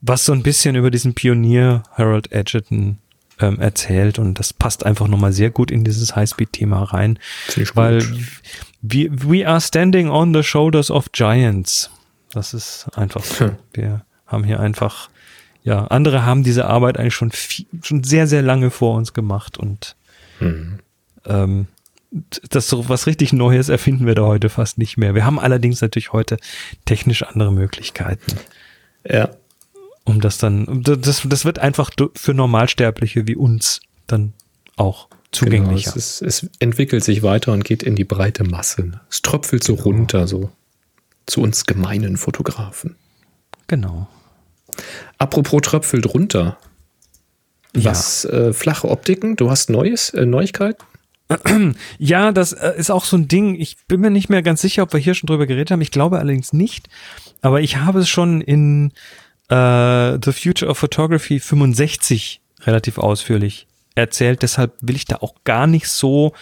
was 0.00 0.24
so 0.24 0.32
ein 0.32 0.42
bisschen 0.42 0.74
über 0.74 0.90
diesen 0.90 1.14
Pionier 1.14 1.84
Harold 1.92 2.32
Edgerton 2.32 2.98
ähm, 3.38 3.60
erzählt 3.60 4.18
und 4.18 4.40
das 4.40 4.52
passt 4.52 4.84
einfach 4.84 5.06
nochmal 5.06 5.32
sehr 5.32 5.50
gut 5.50 5.70
in 5.70 5.84
dieses 5.84 6.16
Highspeed-Thema 6.16 6.82
rein, 6.82 7.20
weil 7.74 8.02
we, 8.82 9.08
we 9.12 9.46
are 9.46 9.60
standing 9.60 10.10
on 10.10 10.34
the 10.34 10.42
shoulders 10.42 10.90
of 10.90 11.12
giants. 11.12 11.90
Das 12.32 12.54
ist 12.54 12.88
einfach 12.96 13.22
so. 13.22 13.46
Hm. 13.46 13.56
Wir 13.72 14.04
haben 14.26 14.42
hier 14.42 14.58
einfach, 14.58 15.10
ja, 15.62 15.84
andere 15.86 16.26
haben 16.26 16.42
diese 16.42 16.66
Arbeit 16.66 16.98
eigentlich 16.98 17.14
schon, 17.14 17.30
viel, 17.30 17.66
schon 17.82 18.02
sehr, 18.02 18.26
sehr 18.26 18.42
lange 18.42 18.70
vor 18.70 18.96
uns 18.96 19.12
gemacht 19.12 19.58
und 19.58 19.94
hm. 20.38 20.80
ähm, 21.26 21.68
das 22.10 22.68
so 22.68 22.88
was 22.88 23.06
richtig 23.06 23.32
Neues 23.32 23.68
erfinden 23.68 24.06
wir 24.06 24.14
da 24.14 24.22
heute 24.22 24.48
fast 24.48 24.78
nicht 24.78 24.96
mehr. 24.96 25.14
Wir 25.14 25.24
haben 25.24 25.38
allerdings 25.38 25.80
natürlich 25.80 26.12
heute 26.12 26.38
technisch 26.84 27.22
andere 27.22 27.52
Möglichkeiten. 27.52 28.36
Ja. 29.08 29.30
Um 30.04 30.20
das 30.20 30.38
dann, 30.38 30.82
das, 30.82 31.22
das 31.24 31.44
wird 31.44 31.58
einfach 31.58 31.90
für 32.14 32.34
Normalsterbliche 32.34 33.26
wie 33.26 33.36
uns 33.36 33.80
dann 34.06 34.32
auch 34.76 35.08
zugänglicher. 35.30 35.92
Genau, 35.92 35.98
es, 35.98 36.20
ist, 36.20 36.42
es, 36.44 36.50
entwickelt 36.58 37.04
sich 37.04 37.22
weiter 37.22 37.52
und 37.52 37.64
geht 37.64 37.82
in 37.82 37.94
die 37.94 38.04
breite 38.04 38.44
Masse. 38.44 39.00
Es 39.08 39.22
tröpfelt 39.22 39.62
so 39.62 39.76
genau. 39.76 39.84
runter, 39.84 40.26
so 40.26 40.50
zu 41.26 41.42
uns 41.42 41.66
gemeinen 41.66 42.16
Fotografen. 42.16 42.96
Genau. 43.68 44.08
Apropos 45.18 45.60
tröpfelt 45.62 46.12
runter. 46.12 46.58
Was 47.72 48.24
ja. 48.24 48.30
äh, 48.30 48.52
flache 48.52 48.88
Optiken? 48.88 49.36
Du 49.36 49.48
hast 49.48 49.70
Neues, 49.70 50.10
äh, 50.10 50.26
Neuigkeiten? 50.26 50.82
Ja, 51.98 52.32
das 52.32 52.52
äh, 52.52 52.72
ist 52.76 52.90
auch 52.90 53.04
so 53.04 53.16
ein 53.16 53.28
Ding. 53.28 53.54
Ich 53.54 53.76
bin 53.86 54.00
mir 54.00 54.10
nicht 54.10 54.28
mehr 54.28 54.42
ganz 54.42 54.60
sicher, 54.60 54.82
ob 54.82 54.92
wir 54.92 55.00
hier 55.00 55.14
schon 55.14 55.26
drüber 55.26 55.46
geredet 55.46 55.70
haben. 55.70 55.80
Ich 55.80 55.90
glaube 55.90 56.18
allerdings 56.18 56.52
nicht. 56.52 56.88
Aber 57.40 57.60
ich 57.60 57.76
habe 57.76 58.00
es 58.00 58.08
schon 58.08 58.40
in 58.40 58.92
äh, 59.48 60.18
The 60.22 60.32
Future 60.32 60.70
of 60.70 60.78
Photography 60.78 61.40
65 61.40 62.40
relativ 62.62 62.98
ausführlich 62.98 63.66
erzählt. 63.94 64.42
Deshalb 64.42 64.72
will 64.80 64.96
ich 64.96 65.04
da 65.04 65.16
auch 65.16 65.34
gar 65.44 65.66
nicht 65.66 65.88
so 65.88 66.32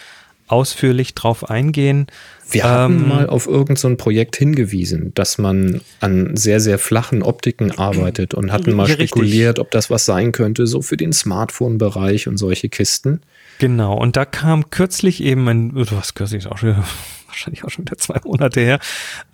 ausführlich 0.47 1.13
drauf 1.13 1.49
eingehen. 1.49 2.07
Wir 2.49 2.63
haben 2.63 3.03
ähm, 3.03 3.07
mal 3.07 3.29
auf 3.29 3.45
irgendein 3.45 3.77
so 3.77 3.95
Projekt 3.95 4.35
hingewiesen, 4.35 5.13
dass 5.13 5.37
man 5.37 5.81
an 5.99 6.35
sehr, 6.35 6.59
sehr 6.59 6.79
flachen 6.79 7.21
Optiken 7.21 7.71
arbeitet 7.71 8.33
und 8.33 8.51
hatten 8.51 8.75
mal 8.75 8.87
spekuliert, 8.87 9.59
richtig. 9.59 9.61
ob 9.61 9.71
das 9.71 9.91
was 9.91 10.05
sein 10.05 10.31
könnte, 10.31 10.65
so 10.65 10.81
für 10.81 10.97
den 10.97 11.13
Smartphone-Bereich 11.13 12.27
und 12.27 12.37
solche 12.37 12.69
Kisten. 12.69 13.21
Genau, 13.59 13.93
und 13.93 14.15
da 14.15 14.25
kam 14.25 14.69
kürzlich 14.69 15.21
eben 15.21 15.47
ein, 15.47 15.75
du 15.75 15.91
hast 15.91 16.15
kürzlich 16.15 16.47
auch 16.47 16.57
schon, 16.57 16.77
wahrscheinlich 17.27 17.63
auch 17.63 17.69
schon 17.69 17.85
wieder 17.85 17.97
zwei 17.97 18.19
Monate 18.23 18.61
her, 18.61 18.79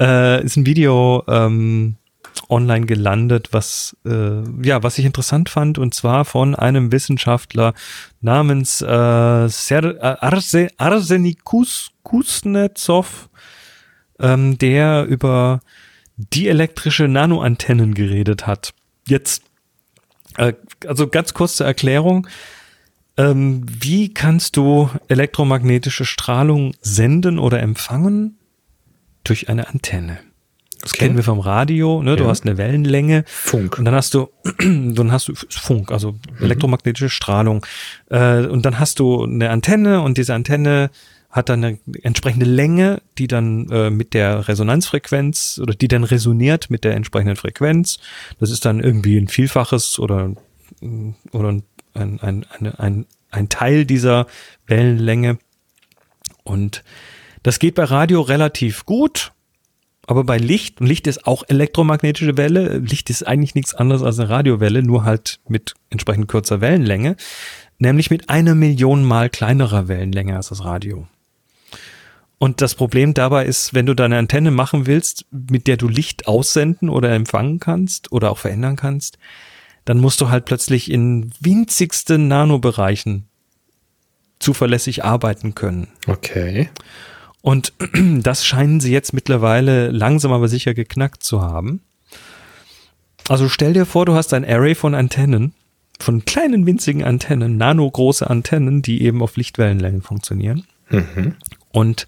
äh, 0.02 0.44
ist 0.44 0.58
ein 0.58 0.66
Video 0.66 1.24
ähm, 1.28 1.96
online 2.50 2.88
gelandet, 2.88 3.50
was 3.52 3.96
äh, 4.04 4.42
ja, 4.64 4.84
was 4.84 4.98
ich 4.98 5.06
interessant 5.06 5.50
fand, 5.50 5.78
und 5.78 5.94
zwar 5.94 6.26
von 6.26 6.56
einem 6.56 6.92
Wissenschaftler 6.92 7.74
namens 8.20 8.82
äh, 8.82 9.48
Ser 9.48 9.84
äh, 9.84 10.18
Arse 10.20 10.70
Arsenikus 10.78 11.92
Kuznetsov, 12.04 13.30
ähm, 14.20 14.58
der 14.58 15.06
über 15.06 15.60
dielektrische 16.18 17.08
Nanoantennen 17.08 17.94
geredet 17.94 18.48
hat. 18.48 18.74
Jetzt, 19.08 19.44
äh, 20.38 20.54
also 20.88 21.08
ganz 21.08 21.36
kurz 21.36 21.58
zur 21.58 21.68
Erklärung. 21.68 22.28
Ähm, 23.18 23.66
wie 23.68 24.14
kannst 24.14 24.58
du 24.58 24.90
elektromagnetische 25.08 26.06
Strahlung 26.06 26.74
senden 26.82 27.40
oder 27.40 27.62
empfangen? 27.62 28.38
Durch 29.24 29.50
eine 29.50 29.70
Antenne. 29.70 30.20
Das 30.82 30.92
okay. 30.92 31.06
kennen 31.06 31.16
wir 31.16 31.24
vom 31.24 31.40
Radio, 31.40 32.04
ne? 32.04 32.16
Du 32.16 32.26
ja. 32.26 32.30
hast 32.30 32.46
eine 32.46 32.60
Wellenlänge. 32.60 33.24
Funk. 33.26 33.80
Und 33.80 33.86
dann 33.86 33.96
hast 33.96 34.14
du, 34.14 34.30
dann 34.60 35.12
hast 35.12 35.28
du 35.28 35.34
Funk, 35.50 35.92
also 35.92 36.12
mhm. 36.12 36.46
elektromagnetische 36.46 37.10
Strahlung. 37.10 37.66
Äh, 38.12 38.46
und 38.46 38.68
dann 38.68 38.78
hast 38.80 39.00
du 39.00 39.24
eine 39.24 39.50
Antenne 39.50 40.02
und 40.02 40.20
diese 40.20 40.36
Antenne 40.36 40.92
hat 41.32 41.50
dann 41.50 41.64
eine 41.64 41.80
entsprechende 42.04 42.46
Länge, 42.46 43.02
die 43.18 43.28
dann 43.28 43.68
äh, 43.70 43.90
mit 43.90 44.14
der 44.14 44.48
Resonanzfrequenz 44.48 45.60
oder 45.62 45.74
die 45.74 45.88
dann 45.88 46.04
resoniert 46.04 46.70
mit 46.70 46.84
der 46.84 46.94
entsprechenden 46.94 47.36
Frequenz. 47.36 47.98
Das 48.40 48.52
ist 48.52 48.64
dann 48.64 48.80
irgendwie 48.80 49.18
ein 49.18 49.28
Vielfaches 49.28 49.98
oder, 49.98 50.34
oder 51.32 51.50
ein, 51.50 51.64
ein, 51.96 52.20
ein, 52.22 52.46
ein, 52.78 53.06
ein 53.32 53.50
Teil 53.50 53.86
dieser 53.86 54.28
Wellenlänge. 54.68 55.38
Und 56.44 56.84
das 57.44 57.60
geht 57.60 57.76
bei 57.76 57.84
Radio 57.84 58.22
relativ 58.22 58.86
gut. 58.86 59.32
Aber 60.08 60.24
bei 60.24 60.38
Licht, 60.38 60.82
und 60.82 60.88
Licht 60.88 61.08
ist 61.08 61.26
auch 61.26 61.44
elektromagnetische 61.48 62.38
Welle, 62.38 62.78
Licht 62.78 63.10
ist 63.10 63.26
eigentlich 63.26 63.56
nichts 63.56 63.74
anderes 63.74 64.04
als 64.04 64.20
eine 64.20 64.30
Radiowelle, 64.30 64.84
nur 64.84 65.04
halt 65.04 65.40
mit 65.48 65.74
entsprechend 65.90 66.28
kürzer 66.28 66.62
Wellenlänge, 66.62 67.16
nämlich 67.80 68.12
mit 68.12 68.30
einer 68.30 68.54
Million 68.54 69.04
mal 69.04 69.32
kleinerer 69.32 69.88
Wellenlänge 69.88 70.36
als 70.36 70.50
das 70.50 70.64
Radio. 70.64 71.08
Und 72.38 72.62
das 72.62 72.76
Problem 72.76 73.14
dabei 73.14 73.46
ist, 73.46 73.74
wenn 73.74 73.86
du 73.86 73.96
deine 73.96 74.18
Antenne 74.18 74.52
machen 74.52 74.86
willst, 74.86 75.26
mit 75.32 75.68
der 75.68 75.78
du 75.78 75.88
Licht 75.88 76.28
aussenden 76.28 76.90
oder 76.90 77.12
empfangen 77.12 77.60
kannst 77.60 78.12
oder 78.12 78.30
auch 78.30 78.38
verändern 78.38 78.76
kannst, 78.76 79.18
dann 79.86 80.00
musst 80.00 80.20
du 80.20 80.30
halt 80.30 80.46
plötzlich 80.46 80.92
in 80.92 81.32
winzigsten 81.40 82.28
Nanobereichen 82.28 83.28
zuverlässig 84.40 85.04
arbeiten 85.04 85.56
können. 85.56 85.88
Okay. 86.08 86.70
Und 87.42 87.74
das 88.22 88.46
scheinen 88.46 88.80
sie 88.80 88.92
jetzt 88.92 89.14
mittlerweile 89.14 89.92
langsam 89.92 90.32
aber 90.34 90.48
sicher 90.48 90.74
geknackt 90.74 91.24
zu 91.24 91.42
haben. 91.42 91.82
Also 93.28 93.50
stell 93.50 93.74
dir 93.74 93.86
vor, 93.86 94.06
du 94.06 94.14
hast 94.14 94.34
ein 94.34 94.46
Array 94.46 94.76
von 94.76 94.94
Antennen, 94.94 95.54
von 96.00 96.26
kleinen 96.26 96.66
winzigen 96.66 97.04
Antennen, 97.04 97.58
nanogroße 97.58 98.30
Antennen, 98.30 98.82
die 98.82 99.04
eben 99.04 99.22
auf 99.22 99.38
Lichtwellenlängen 99.38 100.02
funktionieren. 100.02 100.66
Mhm. 100.90 101.36
Und 101.72 102.08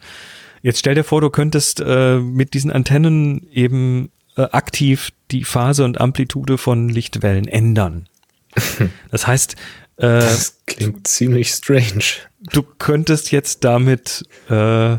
jetzt 0.61 0.79
stell 0.79 0.95
dir 0.95 1.03
vor, 1.03 1.21
du 1.21 1.29
könntest 1.29 1.81
äh, 1.81 2.19
mit 2.19 2.53
diesen 2.53 2.71
Antennen 2.71 3.47
eben 3.51 4.09
äh, 4.37 4.43
aktiv 4.51 5.11
die 5.31 5.43
Phase 5.43 5.83
und 5.83 5.99
Amplitude 5.99 6.57
von 6.57 6.89
Lichtwellen 6.89 7.47
ändern. 7.47 8.07
Das 9.11 9.27
heißt, 9.27 9.55
äh, 9.97 10.19
das 10.19 10.57
klingt 10.65 11.07
ziemlich 11.07 11.49
strange. 11.49 12.03
Du 12.51 12.63
könntest 12.63 13.31
jetzt 13.31 13.63
damit 13.63 14.25
äh, 14.49 14.97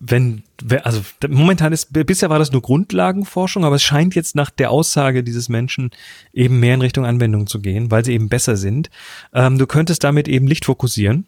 wenn, 0.00 0.42
also 0.82 1.02
momentan 1.28 1.74
ist, 1.74 1.92
bisher 1.92 2.30
war 2.30 2.38
das 2.38 2.52
nur 2.52 2.62
Grundlagenforschung, 2.62 3.64
aber 3.66 3.76
es 3.76 3.82
scheint 3.82 4.14
jetzt 4.14 4.34
nach 4.34 4.48
der 4.48 4.70
Aussage 4.70 5.22
dieses 5.22 5.50
Menschen 5.50 5.90
eben 6.32 6.58
mehr 6.58 6.74
in 6.74 6.80
Richtung 6.80 7.04
Anwendung 7.04 7.46
zu 7.46 7.60
gehen, 7.60 7.90
weil 7.90 8.04
sie 8.04 8.14
eben 8.14 8.30
besser 8.30 8.56
sind. 8.56 8.90
Ähm, 9.34 9.58
du 9.58 9.66
könntest 9.66 10.02
damit 10.02 10.26
eben 10.26 10.46
Licht 10.46 10.64
fokussieren. 10.64 11.26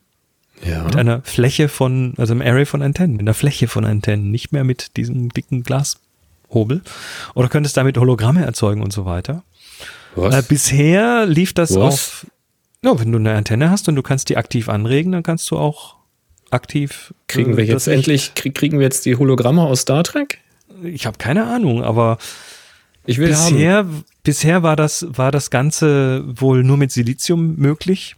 Ja. 0.66 0.84
Mit 0.84 0.96
einer 0.96 1.22
Fläche 1.22 1.68
von, 1.68 2.14
also 2.16 2.32
einem 2.32 2.42
Array 2.42 2.64
von 2.64 2.82
Antennen, 2.82 3.16
mit 3.16 3.22
einer 3.22 3.34
Fläche 3.34 3.68
von 3.68 3.84
Antennen, 3.84 4.30
nicht 4.30 4.52
mehr 4.52 4.64
mit 4.64 4.96
diesem 4.96 5.28
dicken 5.28 5.62
Glashobel. 6.52 6.82
Oder 7.34 7.48
könntest 7.48 7.76
damit 7.76 7.96
Hologramme 7.98 8.44
erzeugen 8.44 8.82
und 8.82 8.92
so 8.92 9.04
weiter. 9.04 9.42
Was? 10.14 10.34
Äh, 10.34 10.42
bisher 10.46 11.26
lief 11.26 11.52
das 11.52 11.74
Was? 11.74 11.78
auf, 11.78 12.26
ja, 12.84 12.98
wenn 13.00 13.10
du 13.12 13.18
eine 13.18 13.34
Antenne 13.34 13.70
hast 13.70 13.88
und 13.88 13.96
du 13.96 14.02
kannst 14.02 14.28
die 14.28 14.36
aktiv 14.36 14.68
anregen, 14.68 15.12
dann 15.12 15.22
kannst 15.22 15.50
du 15.50 15.58
auch 15.58 15.96
aktiv. 16.50 17.14
Kriegen 17.28 17.56
wir 17.56 17.64
jetzt 17.64 17.88
endlich, 17.88 18.34
krieg, 18.34 18.54
kriegen 18.54 18.78
wir 18.78 18.84
jetzt 18.84 19.06
die 19.06 19.16
Hologramme 19.16 19.62
aus 19.62 19.82
Star 19.82 20.04
Trek? 20.04 20.38
Ich 20.82 21.06
habe 21.06 21.16
keine 21.16 21.46
Ahnung, 21.46 21.82
aber 21.82 22.18
ich 23.06 23.18
will 23.18 23.28
bisher, 23.28 23.78
haben. 23.78 24.04
bisher 24.22 24.62
war 24.62 24.76
das, 24.76 25.06
war 25.08 25.30
das 25.30 25.50
Ganze 25.50 26.24
wohl 26.26 26.62
nur 26.62 26.76
mit 26.76 26.92
Silizium 26.92 27.56
möglich. 27.56 28.16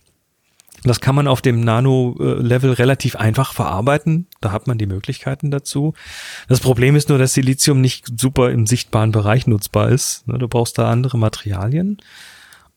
Das 0.85 1.01
kann 1.01 1.15
man 1.15 1.27
auf 1.27 1.41
dem 1.41 1.61
Nano-Level 1.61 2.73
relativ 2.73 3.17
einfach 3.17 3.55
verarbeiten. 3.55 4.27
Da 4.43 4.53
hat 4.53 4.67
man 4.67 4.77
die 4.77 4.87
Möglichkeiten 4.87 5.51
dazu. 5.51 5.95
Das 6.47 6.61
Problem 6.61 6.95
ist 6.95 7.09
nur, 7.09 7.17
dass 7.17 7.33
Silizium 7.33 7.81
nicht 7.81 8.21
super 8.21 8.51
im 8.51 8.67
sichtbaren 8.67 9.11
Bereich 9.11 9.47
nutzbar 9.47 9.89
ist. 9.89 10.29
Ne, 10.29 10.39
du 10.39 10.47
brauchst 10.47 10.77
da 10.77 10.91
andere 10.91 11.17
Materialien. 11.17 11.99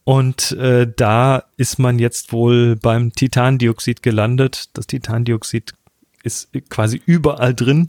Und 0.05 0.53
äh, 0.53 0.89
da 0.95 1.43
ist 1.57 1.79
man 1.79 1.99
jetzt 1.99 2.31
wohl 2.31 2.77
beim 2.77 3.11
Titandioxid 3.11 4.01
gelandet. 4.01 4.69
Das 4.71 4.87
Titandioxid 4.87 5.73
ist 6.23 6.49
quasi 6.69 7.01
überall 7.05 7.53
drin. 7.53 7.87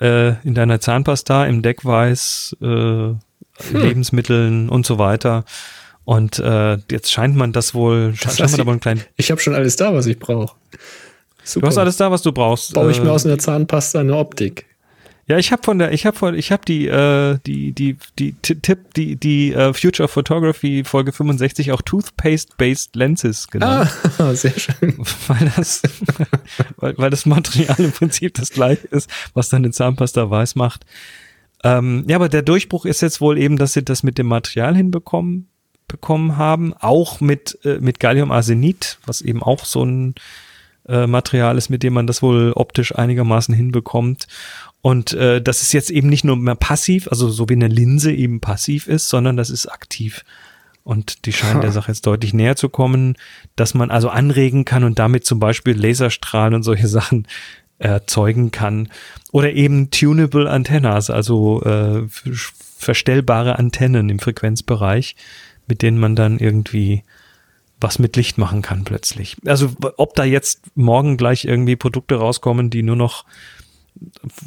Äh, 0.00 0.34
in 0.46 0.54
deiner 0.54 0.80
Zahnpasta, 0.80 1.46
im 1.46 1.62
Deckweiß, 1.62 2.58
äh, 2.60 2.64
hm. 2.66 3.18
Lebensmitteln 3.72 4.68
und 4.68 4.84
so 4.84 4.98
weiter. 4.98 5.44
Und 6.04 6.38
äh, 6.38 6.78
jetzt 6.90 7.10
scheint 7.12 7.36
man 7.36 7.52
das 7.52 7.74
wohl, 7.74 8.14
Das 8.22 8.38
scheint 8.38 8.52
man 8.56 8.66
wohl 8.66 8.72
einen 8.72 8.80
kleinen. 8.80 9.02
Ich 9.16 9.30
habe 9.30 9.40
schon 9.40 9.54
alles 9.54 9.76
da, 9.76 9.94
was 9.94 10.06
ich 10.06 10.18
brauche. 10.18 10.56
Du 11.54 11.62
hast 11.62 11.78
alles 11.78 11.96
da, 11.96 12.10
was 12.10 12.22
du 12.22 12.32
brauchst. 12.32 12.74
Baue 12.74 12.90
ich 12.90 12.98
Äh, 12.98 13.02
mir 13.04 13.12
aus 13.12 13.24
einer 13.26 13.38
Zahnpasta 13.38 14.00
eine 14.00 14.16
Optik. 14.16 14.66
Ja, 15.26 15.38
ich 15.38 15.52
habe 15.52 15.62
von 15.62 15.78
der, 15.78 15.92
ich 15.92 16.06
habe 16.06 16.16
von, 16.16 16.34
ich 16.34 16.50
habe 16.50 16.64
die, 16.66 16.88
äh, 16.88 17.38
die, 17.46 17.72
die, 17.72 17.96
die 18.18 18.32
Ti- 18.32 18.56
Tipp, 18.56 18.94
die, 18.94 19.14
die 19.14 19.52
äh, 19.52 19.72
Future 19.72 20.08
Photography 20.08 20.82
Folge 20.84 21.12
65 21.12 21.70
auch 21.70 21.82
Toothpaste-based 21.82 22.96
Lenses 22.96 23.46
genannt, 23.46 23.90
Ah, 24.18 24.34
sehr 24.34 24.52
schön. 24.58 24.96
weil 25.28 25.52
das, 25.56 25.82
weil, 26.78 26.98
weil 26.98 27.10
das 27.10 27.26
Material 27.26 27.76
im 27.78 27.92
Prinzip 27.92 28.34
das 28.34 28.50
gleiche 28.50 28.88
ist, 28.88 29.08
was 29.34 29.48
dann 29.50 29.62
den 29.62 29.72
Zahnpasta 29.72 30.28
weiß 30.28 30.56
macht. 30.56 30.84
Ähm, 31.62 32.04
ja, 32.08 32.16
aber 32.16 32.28
der 32.28 32.42
Durchbruch 32.42 32.84
ist 32.84 33.00
jetzt 33.02 33.20
wohl 33.20 33.38
eben, 33.38 33.56
dass 33.56 33.74
sie 33.74 33.84
das 33.84 34.02
mit 34.02 34.18
dem 34.18 34.26
Material 34.26 34.74
hinbekommen 34.74 35.46
bekommen 35.90 36.36
haben, 36.36 36.72
auch 36.78 37.20
mit 37.20 37.58
äh, 37.64 37.78
mit 37.80 38.00
Galliumarsenid, 38.00 38.98
was 39.04 39.20
eben 39.20 39.42
auch 39.42 39.64
so 39.64 39.84
ein 39.84 40.14
äh, 40.88 41.06
Material 41.06 41.58
ist, 41.58 41.68
mit 41.68 41.82
dem 41.82 41.92
man 41.92 42.06
das 42.06 42.22
wohl 42.22 42.52
optisch 42.54 42.94
einigermaßen 42.94 43.54
hinbekommt. 43.54 44.26
Und 44.82 45.12
äh, 45.12 45.42
das 45.42 45.62
ist 45.62 45.72
jetzt 45.72 45.90
eben 45.90 46.08
nicht 46.08 46.24
nur 46.24 46.36
mehr 46.36 46.54
passiv, 46.54 47.08
also 47.08 47.28
so 47.28 47.48
wie 47.48 47.54
eine 47.54 47.68
Linse 47.68 48.12
eben 48.12 48.40
passiv 48.40 48.86
ist, 48.86 49.08
sondern 49.08 49.36
das 49.36 49.50
ist 49.50 49.66
aktiv. 49.66 50.24
Und 50.82 51.26
die 51.26 51.32
scheinen 51.32 51.60
der 51.60 51.72
Sache 51.72 51.92
jetzt 51.92 52.06
deutlich 52.06 52.32
näher 52.32 52.56
zu 52.56 52.70
kommen, 52.70 53.16
dass 53.54 53.74
man 53.74 53.90
also 53.90 54.08
anregen 54.08 54.64
kann 54.64 54.82
und 54.82 54.98
damit 54.98 55.26
zum 55.26 55.38
Beispiel 55.38 55.78
Laserstrahlen 55.78 56.54
und 56.54 56.62
solche 56.62 56.88
Sachen 56.88 57.28
erzeugen 57.78 58.50
kann. 58.50 58.88
Oder 59.30 59.52
eben 59.52 59.90
tunable 59.90 60.50
Antennas, 60.50 61.10
also 61.10 61.62
äh, 61.62 62.02
verstellbare 62.78 63.58
Antennen 63.58 64.08
im 64.08 64.18
Frequenzbereich, 64.18 65.16
mit 65.70 65.80
denen 65.82 65.98
man 65.98 66.14
dann 66.16 66.38
irgendwie 66.38 67.02
was 67.80 67.98
mit 67.98 68.14
Licht 68.16 68.36
machen 68.36 68.60
kann 68.60 68.84
plötzlich. 68.84 69.38
Also 69.46 69.72
ob 69.96 70.14
da 70.14 70.24
jetzt 70.24 70.60
morgen 70.74 71.16
gleich 71.16 71.46
irgendwie 71.46 71.76
Produkte 71.76 72.16
rauskommen, 72.16 72.68
die 72.68 72.82
nur 72.82 72.96
noch 72.96 73.24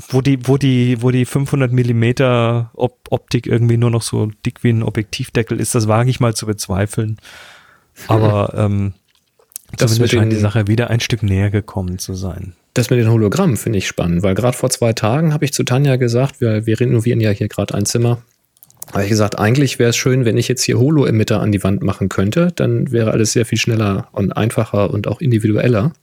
wo 0.10 0.22
die, 0.22 0.48
wo 0.48 0.58
die, 0.58 1.02
wo 1.02 1.12
die 1.12 1.26
500 1.26 1.72
Millimeter 1.72 2.72
Op 2.76 3.00
Optik 3.10 3.46
irgendwie 3.48 3.78
nur 3.78 3.90
noch 3.92 4.02
so 4.04 4.32
dick 4.46 4.64
wie 4.64 4.70
ein 4.70 4.84
Objektivdeckel 4.84 5.60
ist, 5.60 5.76
das 5.76 5.88
wage 5.88 6.10
ich 6.10 6.20
mal 6.20 6.34
zu 6.36 6.46
bezweifeln. 6.46 7.18
Aber 8.08 8.54
ähm, 8.56 8.94
Das 9.78 9.92
zumindest 9.94 10.14
scheint 10.14 10.32
den- 10.32 10.38
die 10.38 10.42
Sache 10.42 10.68
wieder 10.68 10.90
ein 10.90 11.00
Stück 11.00 11.24
näher 11.24 11.50
gekommen 11.52 12.00
zu 12.00 12.14
sein. 12.14 12.54
Das 12.74 12.90
mit 12.90 13.00
den 13.00 13.10
Hologrammen 13.10 13.58
finde 13.58 13.78
ich 13.80 13.88
spannend, 13.88 14.24
weil 14.24 14.34
gerade 14.34 14.58
vor 14.58 14.70
zwei 14.72 14.94
Tagen 14.94 15.34
habe 15.34 15.46
ich 15.46 15.54
zu 15.54 15.64
Tanja 15.64 15.96
gesagt, 15.98 16.42
wir, 16.42 16.66
wir 16.66 16.80
renovieren 16.80 17.20
ja 17.22 17.30
hier 17.32 17.48
gerade 17.48 17.76
ein 17.76 17.86
Zimmer. 17.86 18.22
Habe 18.92 19.04
ich 19.04 19.10
gesagt, 19.10 19.40
eigentlich 19.40 19.80
wäre 19.80 19.92
es 19.92 19.96
schön, 19.96 20.26
wenn 20.26 20.38
ich 20.38 20.48
jetzt 20.48 20.64
hier 20.64 20.78
Holo-Emitter 20.78 21.40
an 21.40 21.52
die 21.52 21.64
Wand 21.64 21.82
machen 21.82 22.10
könnte, 22.10 22.52
dann 22.56 22.92
wäre 22.92 23.12
alles 23.12 23.32
sehr 23.32 23.46
viel 23.46 23.58
schneller 23.58 24.08
und 24.12 24.34
einfacher 24.36 24.92
und 24.92 25.08
auch 25.08 25.22
individueller. 25.22 25.94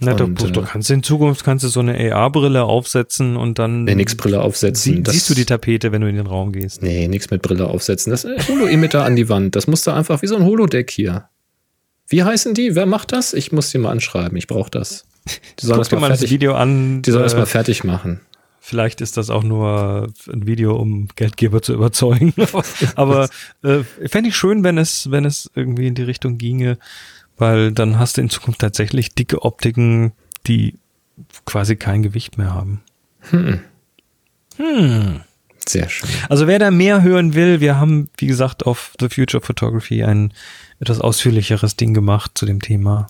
Na, 0.00 0.12
du, 0.14 0.24
Und, 0.24 0.42
du, 0.42 0.50
du 0.50 0.60
äh, 0.60 0.64
kannst 0.64 0.90
in 0.90 1.02
Zukunft 1.02 1.42
kannst 1.44 1.64
du 1.64 1.68
so 1.68 1.80
eine 1.80 2.12
AR-Brille 2.14 2.64
aufsetzen 2.64 3.36
und 3.36 3.58
dann 3.58 3.84
Nee, 3.84 3.94
nix 3.94 4.14
Brille 4.14 4.42
aufsetzen. 4.42 4.96
sie, 4.96 5.02
das- 5.02 5.14
siehst 5.14 5.30
du 5.30 5.34
die 5.34 5.44
Tapete, 5.46 5.90
wenn 5.92 6.02
du 6.02 6.08
in 6.08 6.16
den 6.16 6.26
Raum 6.26 6.52
gehst. 6.52 6.82
Nee, 6.82 7.08
nichts 7.08 7.30
mit 7.30 7.40
Brille 7.42 7.66
aufsetzen. 7.66 8.10
Das 8.10 8.24
ist 8.24 8.48
Holo-Emitter 8.48 9.04
an 9.04 9.16
die 9.16 9.28
Wand. 9.28 9.56
Das 9.56 9.66
musste 9.66 9.94
einfach 9.94 10.20
wie 10.22 10.26
so 10.26 10.36
ein 10.36 10.44
Holodeck 10.44 10.90
hier. 10.90 11.28
Wie 12.08 12.22
heißen 12.22 12.52
die? 12.54 12.74
Wer 12.74 12.86
macht 12.86 13.12
das? 13.12 13.32
Ich 13.34 13.52
muss 13.52 13.70
die 13.70 13.78
mal 13.78 13.90
anschreiben. 13.90 14.36
Ich 14.36 14.46
brauche 14.46 14.70
das. 14.70 15.06
Die 15.58 15.66
sollen 15.66 15.76
Guck 15.76 15.84
das 15.84 15.88
dir 15.88 15.96
mal 15.96 16.00
mal 16.02 16.08
das 16.10 16.18
fertig, 16.20 16.34
Video 16.34 16.54
an. 16.54 17.00
die 17.02 17.10
sollen 17.10 17.24
das 17.24 17.32
äh, 17.34 17.38
mal 17.38 17.46
fertig 17.46 17.82
machen. 17.82 18.20
Vielleicht 18.68 19.00
ist 19.00 19.16
das 19.16 19.30
auch 19.30 19.44
nur 19.44 20.12
ein 20.26 20.44
Video, 20.48 20.74
um 20.74 21.06
Geldgeber 21.14 21.62
zu 21.62 21.72
überzeugen. 21.72 22.34
Aber 22.96 23.28
äh, 23.62 23.84
fände 24.08 24.30
ich 24.30 24.34
schön, 24.34 24.64
wenn 24.64 24.76
es, 24.76 25.08
wenn 25.12 25.24
es 25.24 25.48
irgendwie 25.54 25.86
in 25.86 25.94
die 25.94 26.02
Richtung 26.02 26.36
ginge, 26.36 26.76
weil 27.38 27.70
dann 27.70 27.96
hast 27.96 28.16
du 28.16 28.22
in 28.22 28.28
Zukunft 28.28 28.60
tatsächlich 28.60 29.14
dicke 29.14 29.42
Optiken, 29.42 30.14
die 30.48 30.74
quasi 31.44 31.76
kein 31.76 32.02
Gewicht 32.02 32.38
mehr 32.38 32.54
haben. 32.54 32.82
Sehr 35.64 35.88
schön. 35.88 36.10
Also 36.28 36.48
wer 36.48 36.58
da 36.58 36.72
mehr 36.72 37.02
hören 37.02 37.34
will, 37.34 37.60
wir 37.60 37.78
haben, 37.78 38.10
wie 38.18 38.26
gesagt, 38.26 38.66
auf 38.66 38.94
The 38.98 39.08
Future 39.08 39.44
Photography 39.44 40.02
ein 40.02 40.32
etwas 40.80 41.00
ausführlicheres 41.00 41.76
Ding 41.76 41.94
gemacht 41.94 42.32
zu 42.34 42.46
dem 42.46 42.60
Thema. 42.60 43.06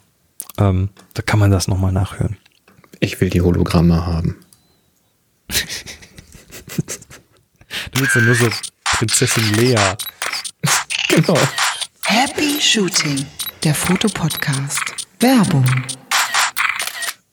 Ähm, 0.59 0.91
da 1.15 1.23
kann 1.23 1.39
man 1.39 1.51
das 1.51 1.67
nochmal 1.67 1.93
nachhören. 1.93 2.37
Ich 3.01 3.23
will 3.23 3.31
die 3.31 3.41
Hologramme 3.41 4.05
haben. 4.05 4.37
Du 7.93 8.01
willst 8.01 8.15
ja 8.15 8.21
nur 8.21 8.35
so 8.35 8.49
Prinzessin 8.85 9.55
Lea. 9.55 9.77
Genau. 11.09 11.39
Happy 12.05 12.61
Shooting, 12.61 13.25
der 13.65 13.75
Fotopodcast. 13.75 14.83
Werbung. 15.21 15.65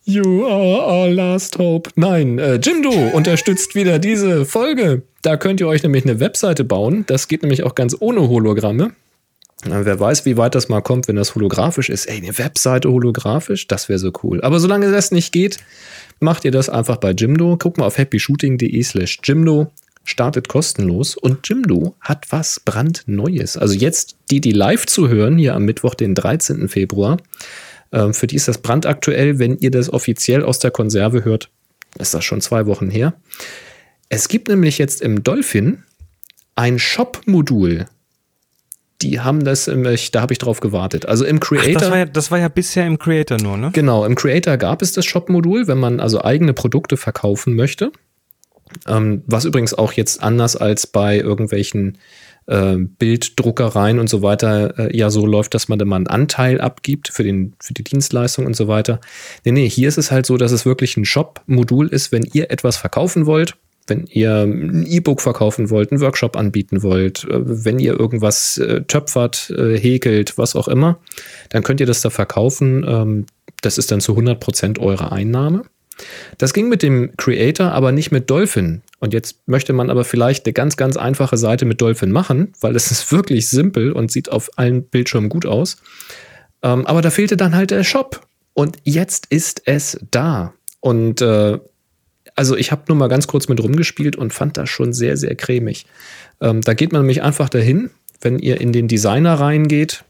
You 0.05 0.45
are 0.45 0.85
our 0.85 1.09
last 1.09 1.57
hope. 1.57 1.89
Nein, 1.95 2.37
äh, 2.37 2.55
Jimdo 2.55 2.91
unterstützt 2.91 3.73
wieder 3.73 3.99
diese 3.99 4.45
Folge. 4.45 5.03
Da 5.21 5.37
könnt 5.37 5.61
ihr 5.61 5.67
euch 5.67 5.81
nämlich 5.81 6.03
eine 6.03 6.19
Webseite 6.19 6.65
bauen. 6.65 7.05
Das 7.07 7.29
geht 7.29 7.41
nämlich 7.41 7.63
auch 7.63 7.73
ganz 7.73 7.95
ohne 7.99 8.27
Hologramme. 8.27 8.91
Na, 9.65 9.85
wer 9.85 9.97
weiß, 9.97 10.25
wie 10.25 10.35
weit 10.35 10.55
das 10.55 10.67
mal 10.67 10.81
kommt, 10.81 11.07
wenn 11.07 11.15
das 11.15 11.35
holographisch 11.35 11.89
ist. 11.89 12.05
Ey, 12.07 12.17
eine 12.17 12.37
Webseite 12.37 12.91
holographisch, 12.91 13.67
das 13.67 13.87
wäre 13.87 13.99
so 13.99 14.11
cool. 14.23 14.41
Aber 14.41 14.59
solange 14.59 14.91
das 14.91 15.11
nicht 15.11 15.31
geht, 15.31 15.59
macht 16.23 16.45
ihr 16.45 16.51
das 16.51 16.69
einfach 16.69 16.97
bei 16.97 17.11
Jimdo. 17.11 17.57
Guckt 17.57 17.77
mal 17.77 17.85
auf 17.85 17.97
happyshooting.de 17.97 18.81
slash 18.83 19.19
Jimdo. 19.23 19.71
Startet 20.05 20.49
kostenlos 20.49 21.15
und 21.15 21.47
Jimdo 21.47 21.95
hat 22.01 22.31
was 22.31 22.59
brandneues. 22.59 23.55
Also 23.55 23.73
jetzt 23.73 24.17
die, 24.31 24.41
die 24.41 24.51
live 24.51 24.85
zu 24.85 25.07
hören, 25.07 25.37
hier 25.37 25.55
am 25.55 25.63
Mittwoch, 25.63 25.95
den 25.95 26.13
13. 26.13 26.67
Februar, 26.67 27.17
ähm, 27.93 28.13
für 28.13 28.27
die 28.27 28.35
ist 28.35 28.47
das 28.47 28.57
brandaktuell. 28.57 29.39
Wenn 29.39 29.57
ihr 29.59 29.71
das 29.71 29.91
offiziell 29.91 30.43
aus 30.43 30.59
der 30.59 30.71
Konserve 30.71 31.23
hört, 31.23 31.49
ist 31.99 32.13
das 32.13 32.25
schon 32.25 32.41
zwei 32.41 32.65
Wochen 32.65 32.89
her. 32.89 33.13
Es 34.09 34.27
gibt 34.27 34.49
nämlich 34.49 34.77
jetzt 34.77 35.01
im 35.01 35.23
Dolphin 35.23 35.83
ein 36.55 36.79
Shop-Modul. 36.79 37.85
Die 39.03 39.19
haben 39.19 39.43
das, 39.43 39.67
im, 39.67 39.85
ich, 39.85 40.11
da 40.11 40.21
habe 40.21 40.33
ich 40.33 40.39
drauf 40.39 40.59
gewartet. 40.59 41.05
Also 41.05 41.25
im 41.25 41.37
Ach, 41.37 41.47
Creator. 41.47 41.73
das, 41.73 41.91
war 41.91 41.97
ja, 41.97 42.05
das 42.05 42.31
war 42.31 42.39
ja 42.39 42.47
bisher 42.47 42.87
im 42.87 42.97
Creator 42.97 43.37
nur, 43.41 43.57
ne? 43.57 43.69
Genau, 43.73 44.05
im 44.05 44.15
Creator 44.15 44.57
gab 44.57 44.81
es 44.81 44.93
das 44.93 45.05
Shop-Modul, 45.05 45.67
wenn 45.67 45.77
man 45.77 45.99
also 45.99 46.23
eigene 46.23 46.53
Produkte 46.53 46.97
verkaufen 46.97 47.55
möchte. 47.55 47.91
Ähm, 48.87 49.23
was 49.27 49.45
übrigens 49.45 49.73
auch 49.73 49.93
jetzt 49.93 50.23
anders 50.23 50.55
als 50.55 50.87
bei 50.87 51.17
irgendwelchen 51.17 51.97
äh, 52.47 52.75
Bilddruckereien 52.77 53.99
und 53.99 54.09
so 54.09 54.21
weiter 54.21 54.77
äh, 54.79 54.97
ja 54.97 55.09
so 55.09 55.25
läuft, 55.25 55.53
dass 55.53 55.67
man 55.67 55.79
da 55.79 55.85
mal 55.85 55.97
einen 55.97 56.07
Anteil 56.07 56.59
abgibt 56.59 57.09
für, 57.09 57.23
den, 57.23 57.53
für 57.59 57.73
die 57.73 57.83
Dienstleistung 57.83 58.45
und 58.45 58.55
so 58.55 58.67
weiter. 58.67 58.99
Nee, 59.43 59.51
nee, 59.51 59.69
hier 59.69 59.87
ist 59.87 59.97
es 59.97 60.11
halt 60.11 60.25
so, 60.25 60.37
dass 60.37 60.51
es 60.51 60.65
wirklich 60.65 60.97
ein 60.97 61.05
Shop-Modul 61.05 61.87
ist, 61.87 62.11
wenn 62.11 62.23
ihr 62.33 62.51
etwas 62.51 62.77
verkaufen 62.77 63.25
wollt, 63.25 63.55
wenn 63.87 64.05
ihr 64.07 64.43
ein 64.43 64.85
E-Book 64.87 65.21
verkaufen 65.21 65.69
wollt, 65.69 65.91
einen 65.91 66.01
Workshop 66.01 66.35
anbieten 66.35 66.83
wollt, 66.83 67.25
äh, 67.25 67.65
wenn 67.65 67.79
ihr 67.79 67.99
irgendwas 67.99 68.57
äh, 68.57 68.81
töpfert, 68.83 69.49
äh, 69.49 69.77
häkelt, 69.77 70.37
was 70.37 70.55
auch 70.55 70.67
immer, 70.67 70.99
dann 71.49 71.63
könnt 71.63 71.79
ihr 71.79 71.85
das 71.85 72.01
da 72.01 72.09
verkaufen. 72.09 72.85
Ähm, 72.87 73.25
das 73.61 73.77
ist 73.77 73.91
dann 73.91 74.01
zu 74.01 74.13
100% 74.17 74.79
eure 74.79 75.11
Einnahme. 75.11 75.63
Das 76.37 76.53
ging 76.53 76.69
mit 76.69 76.81
dem 76.81 77.15
Creator, 77.17 77.71
aber 77.71 77.91
nicht 77.91 78.11
mit 78.11 78.29
Dolphin. 78.29 78.81
Und 78.99 79.13
jetzt 79.13 79.47
möchte 79.47 79.73
man 79.73 79.89
aber 79.89 80.03
vielleicht 80.03 80.45
eine 80.45 80.53
ganz, 80.53 80.75
ganz 80.75 80.97
einfache 80.97 81.37
Seite 81.37 81.65
mit 81.65 81.81
Dolphin 81.81 82.11
machen, 82.11 82.53
weil 82.61 82.75
es 82.75 82.91
ist 82.91 83.11
wirklich 83.11 83.49
simpel 83.49 83.91
und 83.91 84.11
sieht 84.11 84.31
auf 84.31 84.49
allen 84.57 84.83
Bildschirmen 84.83 85.29
gut 85.29 85.45
aus. 85.45 85.77
Ähm, 86.61 86.85
aber 86.85 87.01
da 87.01 87.09
fehlte 87.09 87.37
dann 87.37 87.55
halt 87.55 87.71
der 87.71 87.83
Shop. 87.83 88.25
Und 88.53 88.77
jetzt 88.83 89.27
ist 89.27 89.63
es 89.65 89.99
da. 90.11 90.53
Und 90.79 91.21
äh, 91.21 91.59
also 92.35 92.55
ich 92.57 92.71
habe 92.71 92.83
nur 92.87 92.97
mal 92.97 93.07
ganz 93.07 93.27
kurz 93.27 93.47
mit 93.47 93.61
rumgespielt 93.61 94.15
und 94.15 94.33
fand 94.33 94.57
das 94.57 94.69
schon 94.69 94.93
sehr, 94.93 95.17
sehr 95.17 95.35
cremig. 95.35 95.85
Ähm, 96.41 96.61
da 96.61 96.73
geht 96.73 96.91
man 96.91 97.01
nämlich 97.01 97.21
einfach 97.21 97.49
dahin, 97.49 97.89
wenn 98.21 98.39
ihr 98.39 98.59
in 98.61 98.71
den 98.71 98.87
Designer 98.87 99.35
reingeht, 99.35 100.03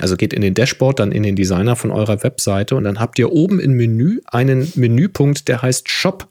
also 0.00 0.16
geht 0.16 0.32
in 0.32 0.42
den 0.42 0.54
Dashboard, 0.54 0.98
dann 0.98 1.12
in 1.12 1.22
den 1.22 1.36
Designer 1.36 1.76
von 1.76 1.90
eurer 1.90 2.22
Webseite 2.22 2.74
und 2.74 2.84
dann 2.84 2.98
habt 2.98 3.18
ihr 3.18 3.32
oben 3.32 3.60
im 3.60 3.72
Menü 3.72 4.20
einen 4.26 4.72
Menüpunkt, 4.74 5.48
der 5.48 5.62
heißt 5.62 5.88
Shop. 5.88 6.28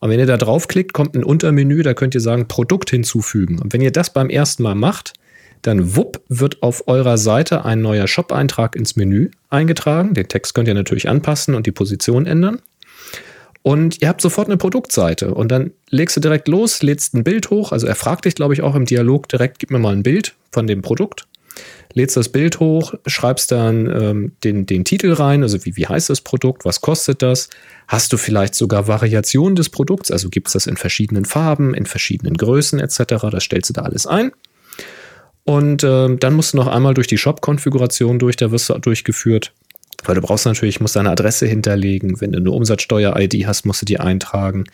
Und 0.00 0.10
wenn 0.10 0.20
ihr 0.20 0.26
da 0.26 0.36
draufklickt, 0.36 0.92
kommt 0.92 1.14
ein 1.16 1.24
Untermenü, 1.24 1.82
da 1.82 1.92
könnt 1.92 2.14
ihr 2.14 2.20
sagen 2.20 2.48
Produkt 2.48 2.90
hinzufügen. 2.90 3.58
Und 3.58 3.72
wenn 3.72 3.80
ihr 3.80 3.90
das 3.90 4.12
beim 4.12 4.30
ersten 4.30 4.62
Mal 4.62 4.74
macht, 4.74 5.12
dann 5.62 5.96
wupp 5.96 6.22
wird 6.28 6.62
auf 6.62 6.86
eurer 6.86 7.18
Seite 7.18 7.64
ein 7.64 7.82
neuer 7.82 8.06
Shop-Eintrag 8.06 8.76
ins 8.76 8.96
Menü 8.96 9.30
eingetragen. 9.50 10.14
Den 10.14 10.28
Text 10.28 10.54
könnt 10.54 10.68
ihr 10.68 10.74
natürlich 10.74 11.08
anpassen 11.08 11.54
und 11.54 11.66
die 11.66 11.72
Position 11.72 12.26
ändern. 12.26 12.60
Und 13.62 14.00
ihr 14.00 14.08
habt 14.08 14.20
sofort 14.20 14.48
eine 14.48 14.56
Produktseite 14.56 15.34
und 15.34 15.50
dann 15.50 15.72
legst 15.90 16.16
du 16.16 16.20
direkt 16.20 16.48
los, 16.48 16.82
lädst 16.82 17.14
ein 17.14 17.24
Bild 17.24 17.50
hoch. 17.50 17.72
Also 17.72 17.86
er 17.86 17.96
fragt 17.96 18.24
dich, 18.24 18.34
glaube 18.34 18.54
ich, 18.54 18.62
auch 18.62 18.74
im 18.74 18.86
Dialog 18.86 19.28
direkt, 19.28 19.58
gib 19.58 19.70
mir 19.70 19.78
mal 19.78 19.94
ein 19.94 20.02
Bild 20.02 20.34
von 20.52 20.66
dem 20.66 20.80
Produkt. 20.80 21.26
lädst 21.92 22.16
das 22.16 22.28
Bild 22.28 22.60
hoch, 22.60 22.94
schreibst 23.06 23.50
dann 23.50 23.86
ähm, 23.86 24.32
den, 24.44 24.66
den 24.66 24.84
Titel 24.84 25.12
rein, 25.12 25.42
also 25.42 25.64
wie, 25.64 25.76
wie 25.76 25.86
heißt 25.86 26.08
das 26.10 26.20
Produkt, 26.20 26.64
was 26.64 26.80
kostet 26.80 27.22
das? 27.22 27.50
Hast 27.88 28.12
du 28.12 28.16
vielleicht 28.16 28.54
sogar 28.54 28.86
Variationen 28.86 29.56
des 29.56 29.68
Produkts, 29.68 30.10
also 30.10 30.28
gibt 30.28 30.48
es 30.48 30.52
das 30.52 30.66
in 30.66 30.76
verschiedenen 30.76 31.24
Farben, 31.24 31.74
in 31.74 31.86
verschiedenen 31.86 32.36
Größen 32.36 32.78
etc. 32.78 33.26
Das 33.30 33.44
stellst 33.44 33.70
du 33.70 33.74
da 33.74 33.82
alles 33.82 34.06
ein. 34.06 34.32
Und 35.44 35.82
äh, 35.82 36.14
dann 36.16 36.34
musst 36.34 36.52
du 36.52 36.58
noch 36.58 36.66
einmal 36.66 36.92
durch 36.92 37.06
die 37.06 37.16
Shop-Konfiguration 37.16 38.18
durch, 38.18 38.36
da 38.36 38.50
wirst 38.50 38.68
du 38.68 38.78
durchgeführt. 38.78 39.52
Weil 40.04 40.14
du 40.14 40.20
brauchst 40.20 40.46
natürlich, 40.46 40.80
musst 40.80 40.96
deine 40.96 41.10
Adresse 41.10 41.46
hinterlegen. 41.46 42.20
Wenn 42.20 42.32
du 42.32 42.38
eine 42.38 42.50
Umsatzsteuer-ID 42.50 43.46
hast, 43.46 43.64
musst 43.64 43.82
du 43.82 43.86
die 43.86 44.00
eintragen. 44.00 44.64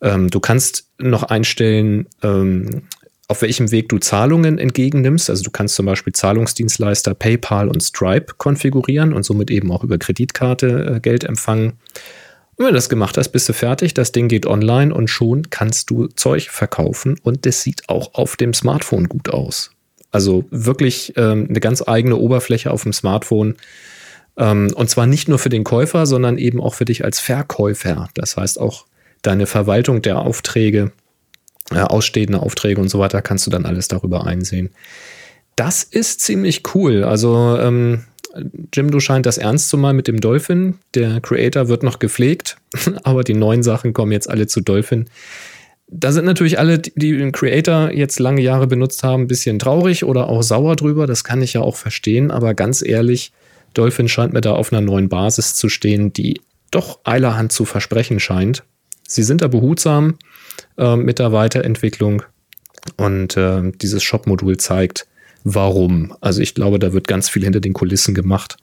Ähm, 0.00 0.30
du 0.30 0.40
kannst 0.40 0.88
noch 0.98 1.24
einstellen, 1.24 2.06
ähm, 2.22 2.82
auf 3.28 3.42
welchem 3.42 3.70
Weg 3.70 3.88
du 3.88 3.98
Zahlungen 3.98 4.58
entgegennimmst. 4.58 5.30
Also 5.30 5.42
du 5.42 5.50
kannst 5.50 5.74
zum 5.74 5.86
Beispiel 5.86 6.12
Zahlungsdienstleister 6.12 7.14
PayPal 7.14 7.68
und 7.68 7.82
Stripe 7.82 8.34
konfigurieren 8.36 9.12
und 9.12 9.24
somit 9.24 9.50
eben 9.50 9.70
auch 9.72 9.84
über 9.84 9.98
Kreditkarte 9.98 10.96
äh, 10.96 11.00
Geld 11.00 11.24
empfangen. 11.24 11.72
Und 12.56 12.66
wenn 12.66 12.74
du 12.74 12.74
das 12.74 12.88
gemacht 12.88 13.16
hast, 13.16 13.30
bist 13.30 13.48
du 13.48 13.54
fertig. 13.54 13.94
Das 13.94 14.12
Ding 14.12 14.28
geht 14.28 14.46
online 14.46 14.94
und 14.94 15.08
schon 15.08 15.48
kannst 15.50 15.90
du 15.90 16.08
Zeug 16.08 16.50
verkaufen 16.50 17.18
und 17.22 17.46
das 17.46 17.62
sieht 17.62 17.88
auch 17.88 18.14
auf 18.14 18.36
dem 18.36 18.52
Smartphone 18.52 19.08
gut 19.08 19.30
aus. 19.30 19.70
Also 20.10 20.44
wirklich 20.50 21.14
ähm, 21.16 21.46
eine 21.48 21.60
ganz 21.60 21.82
eigene 21.86 22.16
Oberfläche 22.16 22.70
auf 22.70 22.82
dem 22.82 22.92
Smartphone. 22.92 23.56
Ähm, 24.36 24.72
und 24.74 24.88
zwar 24.90 25.06
nicht 25.06 25.28
nur 25.28 25.38
für 25.38 25.48
den 25.48 25.64
Käufer, 25.64 26.06
sondern 26.06 26.38
eben 26.38 26.60
auch 26.60 26.74
für 26.74 26.84
dich 26.84 27.04
als 27.04 27.20
Verkäufer. 27.20 28.08
Das 28.14 28.36
heißt 28.36 28.60
auch 28.60 28.86
deine 29.22 29.46
Verwaltung 29.46 30.02
der 30.02 30.18
Aufträge, 30.18 30.92
äh, 31.70 31.80
ausstehende 31.80 32.40
Aufträge 32.40 32.80
und 32.80 32.88
so 32.88 32.98
weiter, 32.98 33.22
kannst 33.22 33.46
du 33.46 33.50
dann 33.50 33.66
alles 33.66 33.88
darüber 33.88 34.26
einsehen. 34.26 34.70
Das 35.56 35.82
ist 35.82 36.20
ziemlich 36.20 36.62
cool. 36.74 37.04
Also 37.04 37.58
ähm, 37.58 38.04
Jim, 38.74 38.90
du 38.90 39.00
scheint 39.00 39.26
das 39.26 39.36
ernst 39.36 39.68
zu 39.68 39.76
meinen 39.76 39.96
mit 39.96 40.08
dem 40.08 40.20
Dolphin. 40.20 40.78
Der 40.94 41.20
Creator 41.20 41.68
wird 41.68 41.82
noch 41.82 41.98
gepflegt, 41.98 42.56
aber 43.02 43.24
die 43.24 43.34
neuen 43.34 43.62
Sachen 43.62 43.92
kommen 43.92 44.12
jetzt 44.12 44.30
alle 44.30 44.46
zu 44.46 44.60
Dolphin 44.60 45.06
da 45.92 46.10
sind 46.10 46.24
natürlich 46.24 46.58
alle, 46.58 46.78
die 46.78 47.16
den 47.16 47.32
Creator 47.32 47.90
jetzt 47.92 48.18
lange 48.18 48.40
Jahre 48.40 48.66
benutzt 48.66 49.04
haben, 49.04 49.24
ein 49.24 49.28
bisschen 49.28 49.58
traurig 49.58 50.04
oder 50.04 50.28
auch 50.28 50.42
sauer 50.42 50.74
drüber. 50.74 51.06
Das 51.06 51.22
kann 51.22 51.42
ich 51.42 51.52
ja 51.52 51.60
auch 51.60 51.76
verstehen. 51.76 52.30
Aber 52.30 52.54
ganz 52.54 52.82
ehrlich, 52.82 53.32
Dolphin 53.74 54.08
scheint 54.08 54.32
mir 54.32 54.40
da 54.40 54.52
auf 54.52 54.72
einer 54.72 54.80
neuen 54.80 55.08
Basis 55.08 55.54
zu 55.54 55.68
stehen, 55.68 56.12
die 56.12 56.40
doch 56.70 57.00
eilerhand 57.04 57.52
zu 57.52 57.64
versprechen 57.64 58.20
scheint. 58.20 58.64
Sie 59.06 59.22
sind 59.22 59.42
da 59.42 59.48
behutsam 59.48 60.18
äh, 60.78 60.96
mit 60.96 61.18
der 61.18 61.32
Weiterentwicklung 61.32 62.22
und 62.96 63.36
äh, 63.36 63.70
dieses 63.74 64.02
Shop-Modul 64.02 64.56
zeigt, 64.56 65.06
warum. 65.44 66.14
Also 66.20 66.40
ich 66.40 66.54
glaube, 66.54 66.78
da 66.78 66.92
wird 66.92 67.08
ganz 67.08 67.28
viel 67.28 67.44
hinter 67.44 67.60
den 67.60 67.72
Kulissen 67.72 68.14
gemacht 68.14 68.56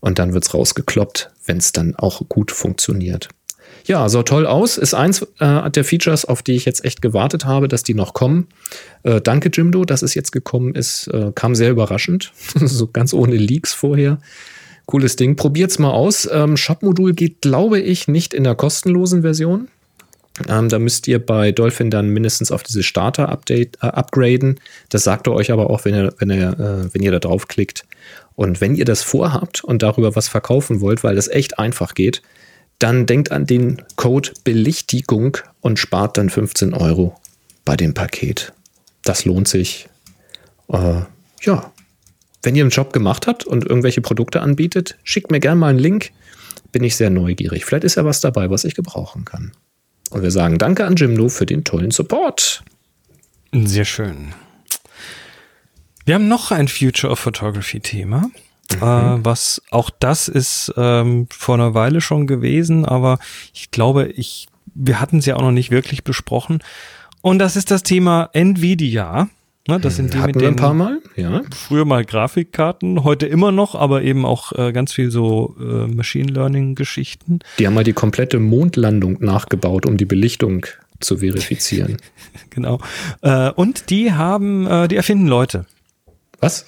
und 0.00 0.18
dann 0.18 0.32
wird 0.32 0.44
es 0.44 0.54
rausgekloppt, 0.54 1.30
wenn 1.44 1.58
es 1.58 1.72
dann 1.72 1.94
auch 1.96 2.22
gut 2.28 2.50
funktioniert. 2.50 3.28
Ja, 3.86 4.08
sah 4.08 4.22
toll 4.22 4.46
aus. 4.46 4.78
Ist 4.78 4.94
eins 4.94 5.26
äh, 5.38 5.70
der 5.70 5.84
Features, 5.84 6.24
auf 6.24 6.42
die 6.42 6.52
ich 6.52 6.64
jetzt 6.64 6.84
echt 6.84 7.02
gewartet 7.02 7.44
habe, 7.44 7.68
dass 7.68 7.82
die 7.82 7.94
noch 7.94 8.14
kommen. 8.14 8.48
Äh, 9.02 9.20
danke, 9.20 9.50
Jimdo, 9.52 9.84
dass 9.84 10.02
es 10.02 10.14
jetzt 10.14 10.32
gekommen 10.32 10.74
ist. 10.74 11.08
Äh, 11.08 11.32
kam 11.34 11.54
sehr 11.54 11.70
überraschend. 11.70 12.32
so 12.54 12.86
ganz 12.86 13.12
ohne 13.12 13.36
Leaks 13.36 13.72
vorher. 13.72 14.18
Cooles 14.86 15.16
Ding. 15.16 15.36
Probiert's 15.36 15.78
mal 15.78 15.90
aus. 15.90 16.28
Ähm, 16.30 16.56
Shop-Modul 16.56 17.14
geht, 17.14 17.42
glaube 17.42 17.80
ich, 17.80 18.08
nicht 18.08 18.34
in 18.34 18.44
der 18.44 18.54
kostenlosen 18.54 19.22
Version. 19.22 19.68
Ähm, 20.48 20.68
da 20.68 20.78
müsst 20.78 21.06
ihr 21.08 21.24
bei 21.24 21.52
Dolphin 21.52 21.90
dann 21.90 22.08
mindestens 22.08 22.50
auf 22.50 22.62
diese 22.62 22.82
Starter-Update 22.82 23.78
äh, 23.82 23.86
upgraden. 23.86 24.58
Das 24.88 25.04
sagt 25.04 25.26
er 25.26 25.34
euch 25.34 25.52
aber 25.52 25.70
auch, 25.70 25.84
wenn 25.84 25.94
ihr, 25.94 26.14
wenn 26.18 26.30
ihr, 26.30 26.48
äh, 26.50 26.94
wenn 26.94 27.02
ihr 27.02 27.12
da 27.12 27.18
draufklickt. 27.18 27.84
Und 28.36 28.60
wenn 28.60 28.74
ihr 28.74 28.84
das 28.84 29.02
vorhabt 29.02 29.64
und 29.64 29.82
darüber 29.82 30.16
was 30.16 30.28
verkaufen 30.28 30.80
wollt, 30.80 31.04
weil 31.04 31.14
das 31.14 31.28
echt 31.28 31.58
einfach 31.58 31.94
geht, 31.94 32.22
dann 32.80 33.06
denkt 33.06 33.30
an 33.30 33.46
den 33.46 33.80
Code 33.94 34.32
Belichtigung 34.42 35.36
und 35.60 35.78
spart 35.78 36.18
dann 36.18 36.30
15 36.30 36.74
Euro 36.74 37.14
bei 37.64 37.76
dem 37.76 37.94
Paket. 37.94 38.52
Das 39.04 39.24
lohnt 39.24 39.46
sich. 39.46 39.88
Äh, 40.68 41.02
ja, 41.42 41.72
wenn 42.42 42.56
ihr 42.56 42.64
einen 42.64 42.70
Job 42.70 42.92
gemacht 42.92 43.26
habt 43.26 43.44
und 43.44 43.64
irgendwelche 43.64 44.00
Produkte 44.00 44.40
anbietet, 44.40 44.98
schickt 45.04 45.30
mir 45.30 45.40
gerne 45.40 45.60
mal 45.60 45.68
einen 45.68 45.78
Link. 45.78 46.10
Bin 46.72 46.82
ich 46.82 46.96
sehr 46.96 47.10
neugierig. 47.10 47.64
Vielleicht 47.64 47.84
ist 47.84 47.96
ja 47.96 48.04
was 48.04 48.20
dabei, 48.20 48.50
was 48.50 48.64
ich 48.64 48.74
gebrauchen 48.74 49.24
kann. 49.24 49.52
Und 50.10 50.22
wir 50.22 50.30
sagen 50.30 50.58
Danke 50.58 50.86
an 50.86 50.96
Jimno 50.96 51.28
für 51.28 51.46
den 51.46 51.64
tollen 51.64 51.90
Support. 51.90 52.64
Sehr 53.52 53.84
schön. 53.84 54.32
Wir 56.06 56.14
haben 56.14 56.28
noch 56.28 56.50
ein 56.50 56.68
Future 56.68 57.12
of 57.12 57.18
Photography 57.18 57.80
Thema. 57.80 58.30
Mhm. 58.76 58.82
Äh, 58.82 59.24
was 59.24 59.62
auch 59.70 59.90
das 59.90 60.28
ist 60.28 60.72
ähm, 60.76 61.26
vor 61.30 61.56
einer 61.56 61.74
Weile 61.74 62.00
schon 62.00 62.26
gewesen, 62.26 62.84
aber 62.84 63.18
ich 63.52 63.70
glaube, 63.70 64.08
ich, 64.08 64.48
wir 64.74 65.00
hatten 65.00 65.18
es 65.18 65.26
ja 65.26 65.36
auch 65.36 65.42
noch 65.42 65.50
nicht 65.50 65.70
wirklich 65.70 66.04
besprochen. 66.04 66.62
Und 67.22 67.38
das 67.38 67.56
ist 67.56 67.70
das 67.70 67.82
Thema 67.82 68.30
Nvidia. 68.32 69.28
Ne, 69.68 69.78
das 69.78 69.96
sind 69.96 70.14
die 70.14 70.18
Hatten 70.18 70.28
mit 70.28 70.36
wir 70.36 70.42
den 70.42 70.54
ein 70.54 70.56
paar 70.56 70.74
Mal, 70.74 71.00
ja. 71.16 71.42
früher 71.54 71.84
mal 71.84 72.04
Grafikkarten, 72.04 73.04
heute 73.04 73.26
immer 73.26 73.52
noch, 73.52 73.74
aber 73.74 74.02
eben 74.02 74.24
auch 74.24 74.52
äh, 74.52 74.72
ganz 74.72 74.92
viel 74.92 75.10
so 75.10 75.54
äh, 75.60 75.86
Machine 75.86 76.32
Learning 76.32 76.74
Geschichten. 76.74 77.40
Die 77.58 77.66
haben 77.66 77.74
mal 77.74 77.84
die 77.84 77.92
komplette 77.92 78.40
Mondlandung 78.40 79.18
nachgebaut, 79.20 79.84
um 79.84 79.98
die 79.98 80.06
Belichtung 80.06 80.64
zu 80.98 81.18
verifizieren. 81.18 81.98
genau. 82.50 82.80
Äh, 83.20 83.50
und 83.50 83.90
die 83.90 84.12
haben, 84.12 84.66
äh, 84.66 84.88
die 84.88 84.96
erfinden 84.96 85.26
Leute. 85.26 85.66
Was? 86.40 86.66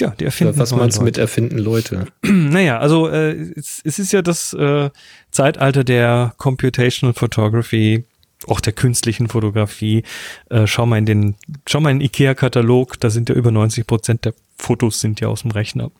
Ja, 0.00 0.10
die 0.18 0.24
erfinden 0.24 0.58
Was 0.58 0.72
meinst 0.72 0.96
du 0.96 1.00
Leute. 1.00 1.04
mit 1.04 1.18
erfinden 1.18 1.58
Leute? 1.58 2.06
Naja, 2.22 2.78
also 2.78 3.08
äh, 3.08 3.32
es, 3.56 3.80
es 3.84 3.98
ist 3.98 4.12
ja 4.12 4.22
das 4.22 4.52
äh, 4.54 4.90
Zeitalter 5.30 5.84
der 5.84 6.34
Computational 6.38 7.14
Photography, 7.14 8.04
auch 8.46 8.60
der 8.60 8.72
künstlichen 8.72 9.28
Fotografie. 9.28 10.02
Äh, 10.50 10.66
schau 10.66 10.86
mal 10.86 10.98
in 10.98 11.06
den, 11.06 11.34
schau 11.66 11.80
mal 11.80 11.90
in 11.90 11.98
den 11.98 12.06
IKEA-Katalog, 12.06 12.98
da 13.00 13.10
sind 13.10 13.28
ja 13.28 13.34
über 13.34 13.50
90 13.50 13.86
Prozent 13.86 14.24
der 14.24 14.34
Fotos 14.56 15.00
sind 15.00 15.20
ja 15.20 15.28
aus 15.28 15.42
dem 15.42 15.50
Rechner. 15.50 15.90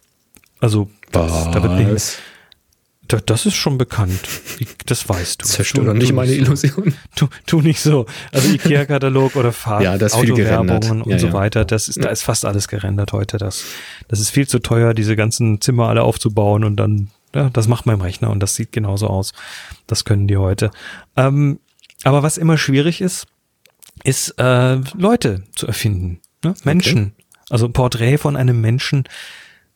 Also 0.61 0.89
das, 1.11 1.51
da 1.51 1.63
wird 1.63 1.75
nicht, 1.75 1.93
Was? 1.93 2.19
Da, 3.09 3.19
das 3.19 3.47
ist 3.47 3.55
schon 3.57 3.79
bekannt. 3.79 4.21
Ich, 4.59 4.69
das 4.87 5.09
weißt 5.09 5.43
du. 5.43 5.47
Zerstör 5.47 5.83
Du- 5.83 5.87
doch 5.89 5.95
nicht 5.95 6.11
du 6.11 6.15
meine. 6.15 6.33
Illusion. 6.33 6.95
Tu, 7.17 7.27
tu 7.47 7.61
nicht 7.61 7.81
so. 7.81 8.07
Also 8.31 8.49
Ikea-Katalog 8.55 9.37
oder 9.37 9.53
Farb, 9.53 9.83
Ja. 9.83 9.95
Autowerbungen 9.95 11.03
und 11.03 11.11
Ja, 11.11 11.19
so 11.19 11.27
ja. 11.29 11.33
weiter. 11.33 11.65
Das 11.65 11.89
ist, 11.89 12.03
da 12.03 12.09
ist 12.11 12.23
fast 12.23 12.45
alles 12.45 12.69
gerendert 12.69 13.13
heute. 13.13 13.39
Das, 13.39 13.65
das 14.09 14.21
ist 14.21 14.31
viel 14.31 14.47
zu 14.49 14.61
teuer, 14.61 14.95
diese 14.95 15.17
ganzen 15.17 15.61
Zimmer 15.61 15.89
alle 15.89 16.03
aufzubauen 16.03 16.65
und 16.65 16.77
dann, 16.77 17.11
ja, 17.35 17.51
das 17.51 17.69
macht 17.69 17.87
im 17.87 18.01
Rechner 18.01 18.31
und 18.31 18.41
das 18.41 18.55
sieht 18.55 18.73
genauso 18.73 19.09
aus. 19.09 19.33
Das 19.87 20.05
können 20.05 20.27
die 20.29 20.37
heute. 20.37 20.71
Ähm, 21.17 21.59
aber 22.05 22.23
was 22.23 22.39
immer 22.39 22.57
schwierig 22.57 23.01
ist, 23.01 23.27
ist 24.05 24.31
äh, 24.39 24.77
Leute 24.97 25.43
zu 25.55 25.67
erfinden. 25.67 26.21
Ne? 26.45 26.55
Menschen. 26.65 27.13
Also 27.51 27.67
ein 27.67 27.73
Porträt 27.73 28.17
von 28.19 28.37
einem 28.37 28.61
Menschen 28.61 29.05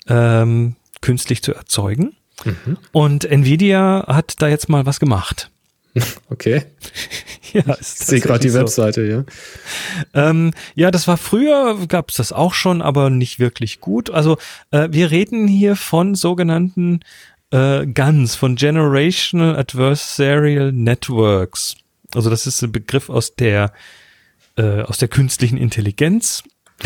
ähm, 0.08 0.76
künstlich 1.02 1.42
zu 1.42 1.54
erzeugen. 1.54 2.14
Mhm. 2.44 2.78
Und 2.92 3.24
Nvidia 3.24 4.04
hat 4.06 4.34
da 4.40 4.48
jetzt 4.48 4.68
mal 4.68 4.86
was 4.86 5.00
gemacht. 5.00 5.50
Okay. 6.30 6.64
Ja, 7.52 7.76
Ich 7.80 7.86
sehe 7.86 8.20
gerade 8.20 8.40
die 8.40 8.52
Webseite, 8.52 9.02
ja. 9.06 9.24
Ähm, 10.12 10.52
ja, 10.74 10.90
das 10.90 11.08
war 11.08 11.16
früher, 11.16 11.86
gab 11.86 12.10
es 12.10 12.16
das 12.16 12.32
auch 12.32 12.52
schon, 12.52 12.82
aber 12.82 13.08
nicht 13.08 13.38
wirklich 13.38 13.80
gut. 13.80 14.10
Also 14.10 14.36
äh, 14.72 14.88
wir 14.90 15.10
reden 15.10 15.46
hier 15.48 15.76
von 15.76 16.16
sogenannten 16.16 17.00
äh, 17.52 17.86
GANs, 17.86 18.34
von 18.34 18.56
Generational 18.56 19.56
Adversarial 19.56 20.72
Networks. 20.72 21.76
Also 22.14 22.28
das 22.28 22.46
ist 22.46 22.60
ein 22.62 22.72
Begriff 22.72 23.08
aus 23.08 23.36
der 23.36 23.72
äh, 24.56 24.82
aus 24.82 24.98
der 24.98 25.08
künstlichen 25.08 25.56
Intelligenz. 25.56 26.42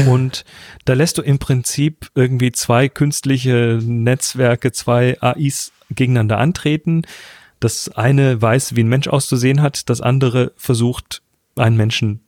Und 0.06 0.44
da 0.84 0.94
lässt 0.94 1.18
du 1.18 1.22
im 1.22 1.38
Prinzip 1.38 2.10
irgendwie 2.14 2.52
zwei 2.52 2.88
künstliche 2.88 3.80
Netzwerke, 3.82 4.72
zwei 4.72 5.20
AIs 5.20 5.72
gegeneinander 5.90 6.38
antreten. 6.38 7.02
Das 7.58 7.88
eine 7.88 8.40
weiß, 8.40 8.76
wie 8.76 8.84
ein 8.84 8.88
Mensch 8.88 9.08
auszusehen 9.08 9.60
hat, 9.60 9.90
das 9.90 10.00
andere 10.00 10.52
versucht, 10.56 11.22
einen 11.56 11.76
Menschen 11.76 12.20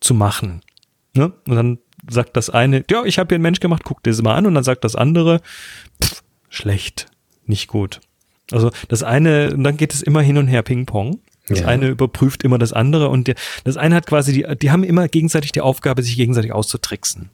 zu 0.00 0.14
machen. 0.14 0.62
Ne? 1.14 1.32
Und 1.46 1.56
dann 1.56 1.78
sagt 2.08 2.36
das 2.36 2.50
eine, 2.50 2.84
ja, 2.90 3.04
ich 3.04 3.18
habe 3.18 3.28
hier 3.28 3.36
einen 3.36 3.42
Mensch 3.42 3.60
gemacht, 3.60 3.82
guck 3.84 4.02
dir 4.02 4.10
das 4.10 4.22
mal 4.22 4.34
an. 4.34 4.46
Und 4.46 4.54
dann 4.54 4.64
sagt 4.64 4.84
das 4.84 4.96
andere, 4.96 5.40
pff, 6.02 6.22
schlecht, 6.48 7.06
nicht 7.44 7.68
gut. 7.68 8.00
Also 8.50 8.70
das 8.88 9.02
eine, 9.02 9.52
und 9.52 9.62
dann 9.62 9.76
geht 9.76 9.94
es 9.94 10.02
immer 10.02 10.22
hin 10.22 10.38
und 10.38 10.48
her 10.48 10.62
Ping-Pong. 10.62 11.20
Das 11.48 11.60
Ja. 11.60 11.66
eine 11.66 11.88
überprüft 11.88 12.42
immer 12.44 12.58
das 12.58 12.72
andere 12.72 13.08
und 13.08 13.26
der, 13.28 13.34
das 13.64 13.76
eine 13.76 13.94
hat 13.96 14.06
quasi 14.06 14.32
die, 14.32 14.46
die 14.56 14.70
haben 14.70 14.84
immer 14.84 15.08
gegenseitig 15.08 15.52
die 15.52 15.60
Aufgabe, 15.60 16.02
sich 16.02 16.16
gegenseitig 16.16 16.52
auszutricksen. 16.52 17.30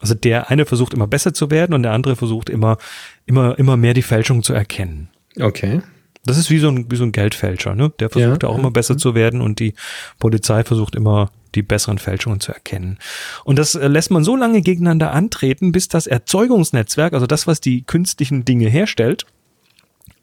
Also 0.00 0.14
der 0.14 0.50
eine 0.50 0.64
versucht 0.64 0.94
immer 0.94 1.08
besser 1.08 1.34
zu 1.34 1.50
werden 1.50 1.74
und 1.74 1.82
der 1.82 1.92
andere 1.92 2.14
versucht 2.14 2.50
immer, 2.50 2.78
immer, 3.26 3.58
immer 3.58 3.76
mehr 3.76 3.94
die 3.94 4.02
Fälschung 4.02 4.42
zu 4.44 4.52
erkennen. 4.52 5.08
Okay. 5.40 5.80
Das 6.24 6.36
ist 6.36 6.50
wie 6.50 6.58
so 6.58 6.68
ein, 6.68 6.90
wie 6.90 6.96
so 6.96 7.04
ein 7.04 7.12
Geldfälscher, 7.12 7.74
ne? 7.74 7.90
Der 7.98 8.10
versucht 8.10 8.42
Ja, 8.42 8.48
auch 8.48 8.58
immer 8.58 8.70
besser 8.70 8.96
zu 8.98 9.14
werden 9.14 9.40
und 9.40 9.60
die 9.60 9.74
Polizei 10.18 10.62
versucht 10.62 10.94
ja 10.94 10.98
auch 10.98 11.00
Ja, 11.00 11.00
immer 11.00 11.10
besser 11.10 11.24
zu 11.24 11.24
werden 11.24 11.30
und 11.30 11.30
die 11.30 11.30
Polizei 11.30 11.30
versucht 11.30 11.30
immer 11.30 11.30
die 11.54 11.62
besseren 11.62 11.98
Fälschungen 11.98 12.40
zu 12.40 12.52
erkennen. 12.52 12.98
Und 13.44 13.58
das 13.58 13.74
äh, 13.74 13.88
lässt 13.88 14.10
man 14.10 14.24
so 14.24 14.36
lange 14.36 14.60
gegeneinander 14.60 15.12
antreten, 15.12 15.72
bis 15.72 15.88
das 15.88 16.06
Erzeugungsnetzwerk, 16.06 17.14
also 17.14 17.26
das, 17.26 17.46
was 17.46 17.60
die 17.60 17.82
künstlichen 17.82 18.44
Dinge 18.44 18.68
herstellt, 18.68 19.24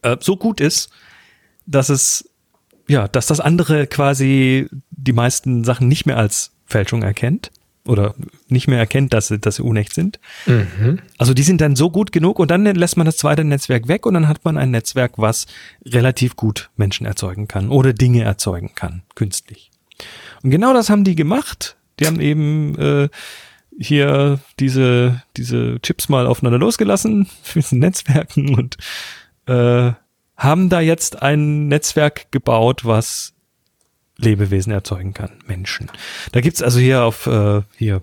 äh, 0.03 0.15
so 0.19 0.37
gut 0.37 0.61
ist, 0.61 0.89
dass 1.65 1.89
es, 1.89 2.29
ja, 2.87 3.07
dass 3.07 3.27
das 3.27 3.39
andere 3.39 3.87
quasi 3.87 4.67
die 4.91 5.13
meisten 5.13 5.63
Sachen 5.63 5.87
nicht 5.87 6.05
mehr 6.05 6.17
als 6.17 6.51
Fälschung 6.65 7.03
erkennt 7.03 7.51
oder 7.85 8.15
nicht 8.47 8.67
mehr 8.67 8.79
erkennt, 8.79 9.13
dass 9.13 9.27
sie, 9.27 9.39
dass 9.39 9.57
sie 9.57 9.63
unecht 9.63 9.93
sind. 9.93 10.19
Also 11.17 11.33
die 11.33 11.43
sind 11.43 11.61
dann 11.61 11.75
so 11.75 11.91
gut 11.91 12.11
genug 12.11 12.39
und 12.39 12.49
dann 12.49 12.65
lässt 12.65 12.97
man 12.97 13.05
das 13.05 13.17
zweite 13.17 13.43
Netzwerk 13.43 13.87
weg 13.87 14.05
und 14.05 14.15
dann 14.15 14.27
hat 14.27 14.43
man 14.43 14.57
ein 14.57 14.71
Netzwerk, 14.71 15.13
was 15.17 15.45
relativ 15.85 16.35
gut 16.35 16.69
Menschen 16.75 17.05
erzeugen 17.05 17.47
kann 17.47 17.69
oder 17.69 17.93
Dinge 17.93 18.23
erzeugen 18.23 18.71
kann, 18.75 19.03
künstlich. 19.13 19.71
Und 20.43 20.49
genau 20.49 20.73
das 20.73 20.89
haben 20.89 21.03
die 21.03 21.15
gemacht. 21.15 21.77
Die 21.99 22.07
haben 22.07 22.19
eben 22.19 22.77
äh, 22.77 23.09
hier 23.79 24.39
diese, 24.59 25.21
diese 25.37 25.79
Chips 25.81 26.09
mal 26.09 26.27
aufeinander 26.27 26.59
losgelassen 26.59 27.27
diesen 27.55 27.79
Netzwerken 27.79 28.55
und 28.55 28.77
äh, 29.47 29.93
haben 30.37 30.69
da 30.69 30.79
jetzt 30.79 31.21
ein 31.21 31.67
Netzwerk 31.67 32.31
gebaut, 32.31 32.85
was 32.85 33.33
Lebewesen 34.17 34.71
erzeugen 34.71 35.13
kann, 35.13 35.31
Menschen. 35.45 35.91
Da 36.31 36.41
gibt's 36.41 36.61
also 36.61 36.79
hier 36.79 37.03
auf 37.03 37.27
äh, 37.27 37.61
hier 37.77 38.01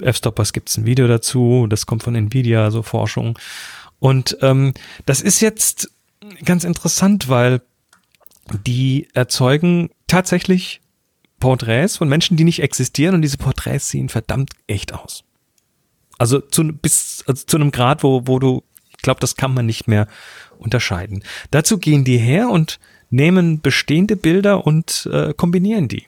F-Stoppers 0.00 0.52
gibt's 0.52 0.76
ein 0.76 0.86
Video 0.86 1.06
dazu, 1.06 1.66
das 1.68 1.86
kommt 1.86 2.02
von 2.02 2.14
Nvidia, 2.14 2.70
so 2.70 2.82
Forschung. 2.82 3.38
Und 3.98 4.36
ähm, 4.40 4.74
das 5.06 5.20
ist 5.20 5.40
jetzt 5.40 5.90
ganz 6.44 6.64
interessant, 6.64 7.28
weil 7.28 7.62
die 8.66 9.08
erzeugen 9.14 9.90
tatsächlich 10.06 10.80
Porträts 11.40 11.96
von 11.96 12.08
Menschen, 12.08 12.36
die 12.36 12.44
nicht 12.44 12.62
existieren 12.62 13.14
und 13.14 13.22
diese 13.22 13.38
Porträts 13.38 13.88
sehen 13.88 14.08
verdammt 14.08 14.50
echt 14.66 14.94
aus. 14.94 15.24
Also 16.18 16.40
zu, 16.40 16.64
bis 16.64 17.24
also 17.26 17.44
zu 17.44 17.56
einem 17.56 17.70
Grad, 17.70 18.02
wo, 18.02 18.26
wo 18.26 18.38
du, 18.38 18.62
ich 18.90 18.98
glaube, 18.98 19.20
das 19.20 19.36
kann 19.36 19.54
man 19.54 19.66
nicht 19.66 19.88
mehr 19.88 20.06
unterscheiden. 20.62 21.22
Dazu 21.50 21.78
gehen 21.78 22.04
die 22.04 22.18
her 22.18 22.48
und 22.48 22.78
nehmen 23.10 23.60
bestehende 23.60 24.16
Bilder 24.16 24.66
und 24.66 25.08
äh, 25.12 25.34
kombinieren 25.34 25.88
die. 25.88 26.04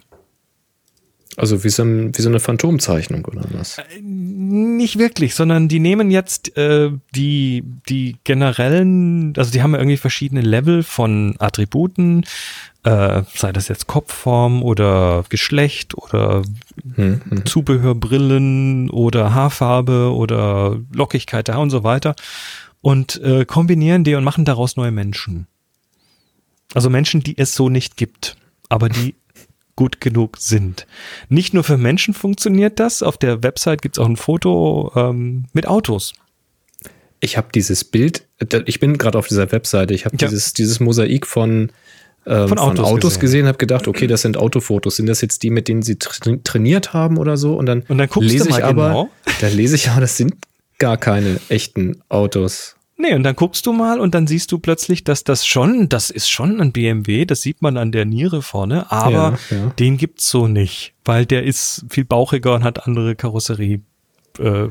Also 1.36 1.64
wie 1.64 1.68
so, 1.68 1.82
ein, 1.82 2.16
wie 2.16 2.22
so 2.22 2.28
eine 2.28 2.38
Phantomzeichnung 2.38 3.24
oder 3.24 3.42
was? 3.52 3.78
Nicht 4.00 4.98
wirklich, 4.98 5.34
sondern 5.34 5.66
die 5.66 5.80
nehmen 5.80 6.12
jetzt 6.12 6.56
äh, 6.56 6.90
die, 7.14 7.64
die 7.88 8.16
generellen, 8.22 9.34
also 9.36 9.50
die 9.50 9.60
haben 9.60 9.72
ja 9.72 9.80
irgendwie 9.80 9.96
verschiedene 9.96 10.42
Level 10.42 10.84
von 10.84 11.34
Attributen, 11.40 12.24
äh, 12.84 13.22
sei 13.34 13.52
das 13.52 13.66
jetzt 13.66 13.88
Kopfform 13.88 14.62
oder 14.62 15.24
Geschlecht 15.28 15.98
oder 15.98 16.44
Hm, 16.96 17.20
hm. 17.28 17.46
Zubehörbrillen 17.46 18.90
oder 18.90 19.34
Haarfarbe 19.34 20.12
oder 20.12 20.78
Lockigkeit 20.92 21.48
da 21.48 21.56
und 21.56 21.70
so 21.70 21.82
weiter 21.82 22.14
und 22.84 23.18
äh, 23.22 23.46
kombinieren 23.46 24.04
die 24.04 24.14
und 24.14 24.24
machen 24.24 24.44
daraus 24.44 24.76
neue 24.76 24.90
Menschen. 24.90 25.46
Also 26.74 26.90
Menschen, 26.90 27.22
die 27.22 27.38
es 27.38 27.54
so 27.54 27.70
nicht 27.70 27.96
gibt, 27.96 28.36
aber 28.68 28.90
die 28.90 29.14
gut 29.74 30.02
genug 30.02 30.36
sind. 30.38 30.86
Nicht 31.30 31.54
nur 31.54 31.64
für 31.64 31.78
Menschen 31.78 32.12
funktioniert 32.12 32.78
das. 32.78 33.02
Auf 33.02 33.16
der 33.16 33.42
Website 33.42 33.80
gibt 33.80 33.96
es 33.96 34.02
auch 34.02 34.08
ein 34.08 34.16
Foto 34.18 34.92
ähm, 34.96 35.46
mit 35.54 35.66
Autos. 35.66 36.12
Ich 37.20 37.38
habe 37.38 37.48
dieses 37.54 37.84
Bild, 37.84 38.26
ich 38.66 38.80
bin 38.80 38.98
gerade 38.98 39.16
auf 39.18 39.28
dieser 39.28 39.50
Webseite, 39.50 39.94
ich 39.94 40.04
habe 40.04 40.16
Ja. 40.20 40.28
dieses, 40.28 40.52
dieses 40.52 40.78
Mosaik 40.78 41.26
von, 41.26 41.72
ähm, 42.26 42.48
Von 42.48 42.48
von 42.48 42.58
Autos 42.58 42.84
Autos, 42.86 43.14
gesehen. 43.14 43.20
gesehen, 43.20 43.46
habe 43.46 43.56
gedacht, 43.56 43.88
okay, 43.88 44.06
das 44.06 44.20
sind 44.20 44.36
Autofotos. 44.36 44.96
Sind 44.96 45.06
das 45.06 45.22
jetzt 45.22 45.42
die, 45.42 45.48
mit 45.48 45.68
denen 45.68 45.80
sie 45.80 45.96
tra 45.98 46.36
trainiert 46.44 46.92
haben 46.92 47.16
oder 47.16 47.38
so? 47.38 47.54
Und 47.56 47.64
dann, 47.64 47.80
Und 47.88 47.96
dann 47.96 48.08
lese 48.20 48.50
ich 48.50 48.62
aber, 48.62 48.88
genau. 48.88 49.10
da 49.40 49.48
lese 49.48 49.74
ich 49.76 49.88
aber, 49.88 50.02
das 50.02 50.18
sind 50.18 50.34
gar 50.78 50.96
keine 50.96 51.40
echten 51.48 52.02
Autos. 52.08 52.76
Nee, 52.96 53.14
und 53.14 53.24
dann 53.24 53.34
guckst 53.34 53.66
du 53.66 53.72
mal 53.72 53.98
und 53.98 54.14
dann 54.14 54.26
siehst 54.28 54.52
du 54.52 54.58
plötzlich, 54.58 55.02
dass 55.02 55.24
das 55.24 55.44
schon, 55.44 55.88
das 55.88 56.10
ist 56.10 56.30
schon 56.30 56.60
ein 56.60 56.70
BMW, 56.70 57.24
das 57.24 57.42
sieht 57.42 57.60
man 57.60 57.76
an 57.76 57.90
der 57.90 58.04
Niere 58.04 58.40
vorne, 58.40 58.90
aber 58.92 59.36
Ja, 59.50 59.56
ja. 59.56 59.66
den 59.78 59.96
gibt's 59.96 60.30
so 60.30 60.46
nicht, 60.46 60.94
weil 61.04 61.26
der 61.26 61.42
ist 61.42 61.84
viel 61.90 62.04
bauchiger 62.04 62.54
und 62.54 62.62
hat 62.62 62.86
andere 62.86 63.16
Karosserie. 63.16 63.80
Äh, 64.38 64.68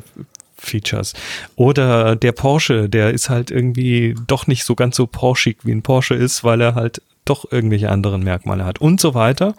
Features. 0.63 1.13
Oder 1.55 2.15
der 2.15 2.31
Porsche, 2.31 2.87
der 2.87 3.11
ist 3.11 3.29
halt 3.29 3.51
irgendwie 3.51 4.15
doch 4.27 4.47
nicht 4.47 4.63
so 4.63 4.75
ganz 4.75 4.95
so 4.95 5.07
porschig 5.07 5.57
wie 5.63 5.73
ein 5.73 5.83
Porsche 5.83 6.13
ist, 6.15 6.43
weil 6.45 6.61
er 6.61 6.73
halt 6.75 7.01
doch 7.25 7.51
irgendwelche 7.51 7.89
anderen 7.89 8.23
Merkmale 8.23 8.65
hat 8.65 8.79
und 8.79 8.99
so 8.99 9.13
weiter. 9.13 9.55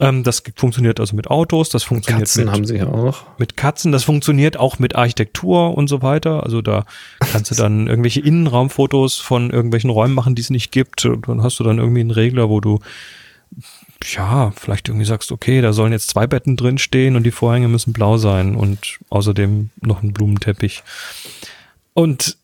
Ähm, 0.00 0.22
das 0.22 0.42
funktioniert 0.56 1.00
also 1.00 1.16
mit 1.16 1.28
Autos, 1.28 1.70
das 1.70 1.82
funktioniert 1.82 2.28
Katzen 2.28 2.44
mit 2.44 2.54
haben 2.54 2.64
sie 2.64 2.76
ja 2.76 2.86
auch. 2.86 3.24
mit 3.38 3.56
Katzen. 3.56 3.90
Das 3.90 4.04
funktioniert 4.04 4.56
auch 4.56 4.78
mit 4.78 4.94
Architektur 4.94 5.76
und 5.76 5.88
so 5.88 6.02
weiter. 6.02 6.44
Also 6.44 6.62
da 6.62 6.84
kannst 7.20 7.50
du 7.50 7.54
dann 7.54 7.88
irgendwelche 7.88 8.20
Innenraumfotos 8.20 9.16
von 9.16 9.50
irgendwelchen 9.50 9.90
Räumen 9.90 10.14
machen, 10.14 10.34
die 10.34 10.42
es 10.42 10.50
nicht 10.50 10.70
gibt. 10.70 11.04
Und 11.04 11.28
dann 11.28 11.42
hast 11.42 11.58
du 11.58 11.64
dann 11.64 11.78
irgendwie 11.78 12.00
einen 12.00 12.12
Regler, 12.12 12.48
wo 12.48 12.60
du 12.60 12.78
ja, 14.04 14.52
vielleicht 14.52 14.88
irgendwie 14.88 15.06
sagst, 15.06 15.32
okay, 15.32 15.60
da 15.60 15.72
sollen 15.72 15.92
jetzt 15.92 16.10
zwei 16.10 16.26
Betten 16.26 16.56
drin 16.56 16.78
stehen 16.78 17.16
und 17.16 17.24
die 17.24 17.30
Vorhänge 17.30 17.68
müssen 17.68 17.92
blau 17.92 18.16
sein 18.16 18.54
und 18.54 18.98
außerdem 19.08 19.70
noch 19.80 20.02
ein 20.02 20.12
Blumenteppich. 20.12 20.82
Und 21.94 22.36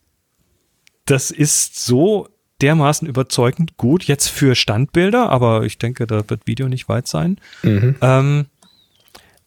das 1.04 1.30
ist 1.30 1.84
so 1.84 2.28
dermaßen 2.60 3.08
überzeugend 3.08 3.76
gut 3.76 4.04
jetzt 4.04 4.28
für 4.28 4.54
Standbilder, 4.54 5.28
aber 5.30 5.64
ich 5.64 5.78
denke, 5.78 6.06
da 6.06 6.28
wird 6.28 6.46
Video 6.46 6.68
nicht 6.68 6.88
weit 6.88 7.08
sein 7.08 7.38
Mhm. 7.62 7.96
ähm, 8.00 8.46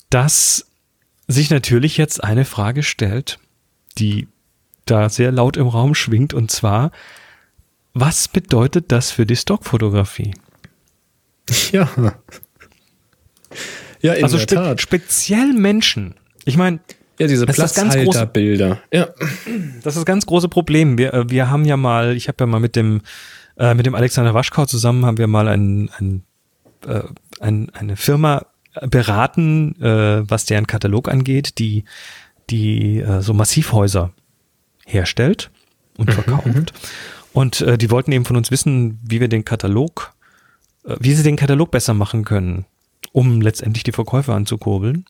dass 0.09 0.67
sich 1.27 1.49
natürlich 1.49 1.97
jetzt 1.97 2.23
eine 2.23 2.45
Frage 2.45 2.83
stellt, 2.83 3.39
die 3.97 4.27
da 4.85 5.09
sehr 5.09 5.31
laut 5.31 5.57
im 5.57 5.67
Raum 5.67 5.95
schwingt, 5.95 6.33
und 6.33 6.49
zwar, 6.51 6.91
was 7.93 8.27
bedeutet 8.29 8.91
das 8.91 9.11
für 9.11 9.25
die 9.25 9.35
Stockfotografie? 9.35 10.33
Ja. 11.71 11.89
Ja, 14.01 14.13
in 14.13 14.23
also 14.23 14.37
der 14.37 14.43
spe 14.43 14.55
Tat. 14.55 14.81
speziell 14.81 15.53
Menschen. 15.53 16.15
Ich 16.45 16.55
meine, 16.57 16.79
Ja, 17.19 17.27
diese 17.27 17.45
Platzhalterbilder. 17.45 18.79
Ja. 18.93 19.09
das 19.83 19.95
ist 19.95 19.97
das 19.97 20.05
ganz 20.05 20.25
große 20.25 20.49
Problem. 20.49 20.97
Wir, 20.97 21.13
äh, 21.13 21.29
wir 21.29 21.49
haben 21.49 21.65
ja 21.65 21.77
mal, 21.77 22.15
ich 22.15 22.27
habe 22.27 22.37
ja 22.41 22.45
mal 22.45 22.59
mit 22.59 22.75
dem 22.75 23.01
äh, 23.57 23.73
mit 23.73 23.85
dem 23.85 23.95
Alexander 23.95 24.33
Waschkau 24.33 24.65
zusammen 24.65 25.05
haben 25.05 25.17
wir 25.17 25.27
mal 25.27 25.47
ein, 25.47 25.89
ein, 25.97 26.23
äh, 26.85 27.01
ein, 27.39 27.71
eine 27.73 27.95
Firma 27.95 28.45
beraten, 28.81 29.75
äh, 29.81 30.29
was 30.29 30.45
deren 30.45 30.67
Katalog 30.67 31.09
angeht, 31.09 31.57
die 31.57 31.83
die 32.49 32.99
äh, 32.99 33.21
so 33.21 33.33
Massivhäuser 33.33 34.11
herstellt 34.85 35.49
und 35.97 36.13
verkauft. 36.13 36.73
Und 37.33 37.61
äh, 37.61 37.77
die 37.77 37.91
wollten 37.91 38.11
eben 38.11 38.25
von 38.25 38.37
uns 38.37 38.51
wissen, 38.51 38.99
wie 39.03 39.19
wir 39.19 39.27
den 39.27 39.45
Katalog, 39.45 40.13
äh, 40.85 40.95
wie 40.99 41.13
sie 41.13 41.23
den 41.23 41.35
Katalog 41.35 41.71
besser 41.71 41.93
machen 41.93 42.23
können, 42.23 42.65
um 43.11 43.41
letztendlich 43.41 43.83
die 43.83 43.91
Verkäufe 43.91 44.33
anzukurbeln. 44.33 45.05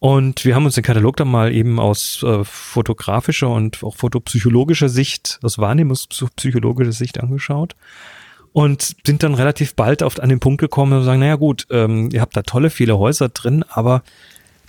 Und 0.00 0.46
wir 0.46 0.54
haben 0.54 0.64
uns 0.64 0.74
den 0.74 0.82
Katalog 0.82 1.16
dann 1.16 1.28
mal 1.28 1.52
eben 1.52 1.78
aus 1.78 2.22
äh, 2.22 2.42
fotografischer 2.42 3.50
und 3.50 3.84
auch 3.84 3.96
fotopsychologischer 3.96 4.88
Sicht, 4.88 5.38
aus 5.42 5.58
wahrnehmungspsychologischer 5.58 6.92
Sicht 6.92 7.20
angeschaut 7.20 7.76
und 8.52 8.96
sind 9.04 9.22
dann 9.22 9.34
relativ 9.34 9.74
bald 9.74 10.02
auf 10.02 10.18
an 10.18 10.30
den 10.30 10.40
Punkt 10.40 10.60
gekommen 10.60 10.94
und 10.94 11.04
sagen, 11.04 11.20
naja 11.20 11.36
gut, 11.36 11.66
ähm, 11.70 12.08
ihr 12.12 12.22
habt 12.22 12.34
da 12.34 12.42
tolle 12.42 12.70
viele 12.70 12.98
Häuser 12.98 13.28
drin, 13.28 13.62
aber 13.68 14.02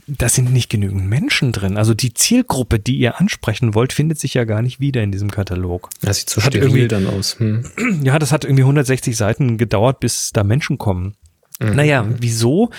da 0.05 0.27
sind 0.27 0.51
nicht 0.51 0.69
genügend 0.69 1.07
Menschen 1.07 1.53
drin. 1.53 1.77
Also 1.77 1.93
die 1.93 2.13
Zielgruppe, 2.13 2.79
die 2.79 2.97
ihr 2.97 3.19
ansprechen 3.19 3.73
wollt, 3.73 3.93
findet 3.93 4.19
sich 4.19 4.34
ja 4.34 4.43
gar 4.43 4.61
nicht 4.61 4.82
wieder 4.82 5.01
in 5.01 5.13
diesem 5.13 5.32
Katalog. 5.32 5.89
Das 6.01 6.17
sieht 6.17 6.29
so 6.29 6.43
Hat 6.43 6.53
steril 6.53 6.89
dann 6.89 7.07
aus. 7.07 7.39
Hm. 7.39 7.63
Ja, 8.03 8.19
das 8.19 8.34
hat 8.34 8.43
irgendwie 8.43 8.63
160 8.63 9.15
Seiten 9.15 9.57
gedauert, 9.57 10.01
bis 10.01 10.32
da 10.34 10.43
Menschen 10.43 10.77
kommen. 10.77 11.15
Naja, 11.59 12.07
wieso 12.19 12.71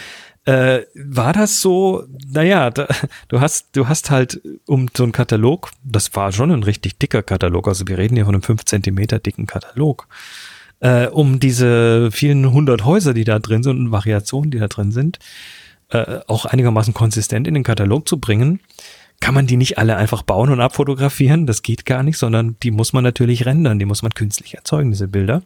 äh, 0.44 0.82
war 0.94 1.32
das 1.32 1.60
so? 1.60 2.04
Naja, 2.28 2.70
da, 2.70 2.88
du 3.28 3.40
hast, 3.40 3.76
du 3.76 3.88
hast 3.88 4.10
halt 4.10 4.40
um 4.66 4.88
so 4.96 5.04
einen 5.04 5.12
Katalog, 5.12 5.70
das 5.84 6.14
war 6.14 6.32
schon 6.32 6.50
ein 6.50 6.62
richtig 6.62 6.98
dicker 6.98 7.22
Katalog, 7.22 7.68
also 7.68 7.86
wir 7.86 7.98
reden 7.98 8.16
hier 8.16 8.24
von 8.24 8.34
einem 8.34 8.42
5 8.42 8.64
Zentimeter 8.64 9.18
dicken 9.18 9.46
Katalog, 9.46 10.08
äh, 10.80 11.06
um 11.06 11.38
diese 11.38 12.10
vielen 12.10 12.52
hundert 12.52 12.84
Häuser, 12.84 13.14
die 13.14 13.24
da 13.24 13.38
drin 13.38 13.62
sind 13.62 13.78
und 13.78 13.92
Variationen, 13.92 14.50
die 14.50 14.58
da 14.58 14.66
drin 14.66 14.90
sind, 14.90 15.20
äh, 15.90 16.20
auch 16.26 16.44
einigermaßen 16.44 16.92
konsistent 16.92 17.46
in 17.46 17.54
den 17.54 17.62
Katalog 17.62 18.08
zu 18.08 18.18
bringen, 18.18 18.60
kann 19.20 19.34
man 19.34 19.46
die 19.46 19.56
nicht 19.56 19.78
alle 19.78 19.96
einfach 19.96 20.22
bauen 20.22 20.50
und 20.50 20.60
abfotografieren. 20.60 21.46
Das 21.46 21.62
geht 21.62 21.86
gar 21.86 22.02
nicht, 22.02 22.18
sondern 22.18 22.56
die 22.64 22.72
muss 22.72 22.92
man 22.92 23.04
natürlich 23.04 23.46
rendern, 23.46 23.78
die 23.78 23.84
muss 23.84 24.02
man 24.02 24.10
künstlich 24.10 24.54
erzeugen, 24.54 24.90
diese 24.90 25.06
Bilder. 25.06 25.42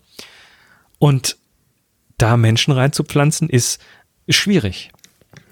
Und 0.99 1.36
da 2.16 2.38
Menschen 2.38 2.72
reinzupflanzen, 2.72 3.51
ist 3.51 3.78
schwierig, 4.29 4.91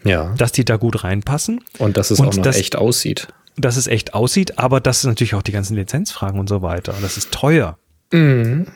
Ja. 0.04 0.34
dass 0.36 0.52
die 0.52 0.64
da 0.64 0.76
gut 0.76 1.04
reinpassen, 1.04 1.60
Und 1.78 1.96
dass 1.96 2.10
es 2.10 2.20
Und 2.20 2.28
auch 2.28 2.34
noch 2.34 2.42
das- 2.42 2.56
echt 2.56 2.76
aussieht. 2.76 3.28
dass 3.56 3.76
es 3.76 3.86
echt 3.86 4.14
aussieht, 4.14 4.58
aber 4.58 4.80
das 4.80 4.98
ist 4.98 5.04
natürlich 5.04 5.34
auch 5.34 5.42
die 5.42 5.52
ganzen 5.52 5.76
Lizenzfragen 5.76 6.40
und 6.40 6.48
so 6.48 6.62
weiter. 6.62 6.94
Das 7.00 7.16
ist 7.16 7.32
teuer. 7.32 7.78
Mhm. 8.12 8.66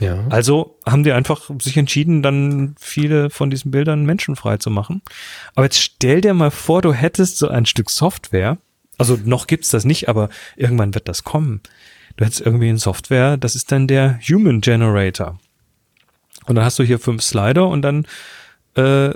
Ja. 0.00 0.24
Also 0.28 0.76
haben 0.86 1.04
die 1.04 1.12
einfach 1.12 1.50
sich 1.60 1.76
entschieden, 1.76 2.22
dann 2.22 2.74
viele 2.80 3.30
von 3.30 3.50
diesen 3.50 3.70
Bildern 3.70 4.04
menschenfrei 4.04 4.56
zu 4.56 4.70
machen. 4.70 5.02
Aber 5.54 5.66
jetzt 5.66 5.80
stell 5.80 6.20
dir 6.20 6.34
mal 6.34 6.50
vor, 6.50 6.82
du 6.82 6.92
hättest 6.92 7.38
so 7.38 7.48
ein 7.48 7.64
Stück 7.66 7.90
Software, 7.90 8.58
also 8.98 9.18
noch 9.24 9.46
gibt's 9.46 9.68
das 9.68 9.84
nicht, 9.84 10.08
aber 10.08 10.28
irgendwann 10.56 10.94
wird 10.94 11.08
das 11.08 11.22
kommen. 11.24 11.60
Du 12.16 12.24
hättest 12.24 12.40
irgendwie 12.40 12.68
eine 12.68 12.78
Software, 12.78 13.36
das 13.36 13.54
ist 13.56 13.70
dann 13.72 13.86
der 13.88 14.18
Human 14.28 14.60
Generator. 14.60 15.38
Und 16.46 16.56
dann 16.56 16.64
hast 16.64 16.78
du 16.78 16.82
hier 16.84 16.98
fünf 16.98 17.22
Slider 17.22 17.66
und 17.68 17.82
dann 17.82 18.06
äh, 18.76 19.14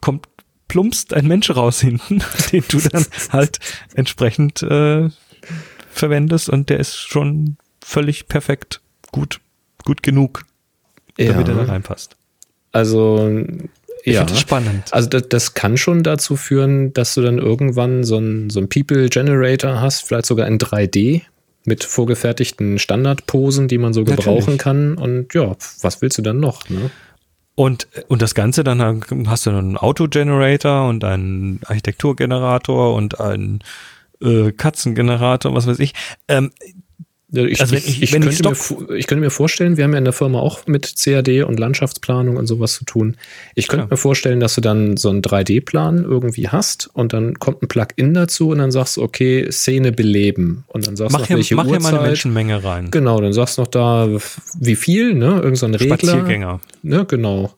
kommt 0.00 0.26
plumpst 0.68 1.14
ein 1.14 1.26
Mensch 1.26 1.50
raus 1.50 1.80
hinten, 1.80 2.22
den 2.52 2.64
du 2.68 2.78
dann 2.78 3.04
halt 3.30 3.58
entsprechend 3.94 4.62
äh, 4.62 5.08
verwendest 5.90 6.48
und 6.48 6.68
der 6.68 6.78
ist 6.78 6.96
schon 6.96 7.56
völlig 7.82 8.28
perfekt 8.28 8.80
gut, 9.10 9.40
gut 9.84 10.02
genug, 10.02 10.44
damit 11.16 11.48
er 11.48 11.54
da 11.54 11.64
reinpasst. 11.64 12.16
Also, 12.70 13.28
Ich 14.04 14.12
ja. 14.12 14.20
finde 14.20 14.34
das 14.34 14.40
spannend. 14.40 14.84
Also 14.92 15.08
das, 15.08 15.28
das 15.28 15.54
kann 15.54 15.78
schon 15.78 16.02
dazu 16.02 16.36
führen, 16.36 16.92
dass 16.92 17.14
du 17.14 17.22
dann 17.22 17.38
irgendwann 17.38 18.04
so 18.04 18.18
ein, 18.18 18.50
so 18.50 18.60
People 18.66 19.08
Generator 19.08 19.80
hast, 19.80 20.02
vielleicht 20.02 20.26
sogar 20.26 20.46
in 20.46 20.58
3D 20.58 21.22
mit 21.64 21.84
vorgefertigten 21.84 22.78
Standardposen, 22.78 23.68
die 23.68 23.78
man 23.78 23.92
so 23.92 24.04
gebrauchen 24.04 24.56
Natürlich. 24.56 24.58
kann. 24.58 24.94
Und 24.94 25.34
ja, 25.34 25.56
was 25.80 26.02
willst 26.02 26.18
du 26.18 26.22
dann 26.22 26.40
noch? 26.40 26.68
Ne? 26.68 26.90
Und, 27.58 27.88
und 28.06 28.22
das 28.22 28.36
Ganze 28.36 28.62
dann 28.62 29.02
hast 29.26 29.46
du 29.46 29.50
einen 29.50 29.76
Autogenerator 29.76 30.88
und 30.88 31.02
einen 31.02 31.58
Architekturgenerator 31.66 32.94
und 32.94 33.18
einen 33.18 33.64
äh, 34.22 34.52
Katzengenerator, 34.52 35.52
was 35.56 35.66
weiß 35.66 35.80
ich. 35.80 35.92
Ähm, 36.28 36.52
Ich, 37.30 37.60
Also 37.60 37.72
wenn 37.72 37.78
ich, 37.80 38.02
ich- 38.02 38.12
wenn 38.14 38.22
könnte 38.22 38.42
mir, 38.48 38.96
ich 38.96 39.06
könnte 39.06 39.20
mir 39.20 39.30
vorstellen, 39.30 39.76
wir 39.76 39.84
haben 39.84 39.92
ja 39.92 39.98
in 39.98 40.04
der 40.04 40.14
Firma 40.14 40.38
auch 40.38 40.66
mit 40.66 40.94
CAD 40.96 41.42
und 41.44 41.60
Landschaftsplanung 41.60 42.36
und 42.38 42.46
sowas 42.46 42.72
zu 42.72 42.86
tun. 42.86 43.16
Ich 43.54 43.68
könnte 43.68 43.82
Klar. 43.86 43.92
mir 43.92 43.96
vorstellen, 43.98 44.40
dass 44.40 44.54
du 44.54 44.62
dann 44.62 44.96
so 44.96 45.10
einen 45.10 45.20
3D-Plan 45.20 46.04
irgendwie 46.04 46.48
hast 46.48 46.88
und 46.94 47.12
dann 47.12 47.38
kommt 47.38 47.62
ein 47.62 47.68
Plugin 47.68 48.14
dazu 48.14 48.48
und 48.48 48.58
dann 48.58 48.70
sagst 48.70 48.96
du, 48.96 49.02
okay, 49.02 49.50
Szene 49.50 49.92
beleben. 49.92 50.64
Und 50.68 50.86
dann 50.86 50.96
sagst 50.96 51.14
du 51.18 51.24
hier, 51.26 51.36
welche 51.36 51.54
mach 51.54 51.64
hier 51.66 51.74
Uhrzeit. 51.74 51.92
mal 51.92 51.98
eine 51.98 52.08
Menschenmenge 52.08 52.64
rein. 52.64 52.90
Genau, 52.90 53.20
dann 53.20 53.34
sagst 53.34 53.58
du 53.58 53.62
noch 53.62 53.68
da, 53.68 54.08
wie 54.58 54.76
viel, 54.76 55.12
ne? 55.14 55.40
Irgend 55.42 55.58
so 55.58 55.66
ein 55.66 55.74
Regler. 55.74 55.98
Spaziergänger. 55.98 56.60
Ne, 56.82 57.04
genau. 57.06 57.52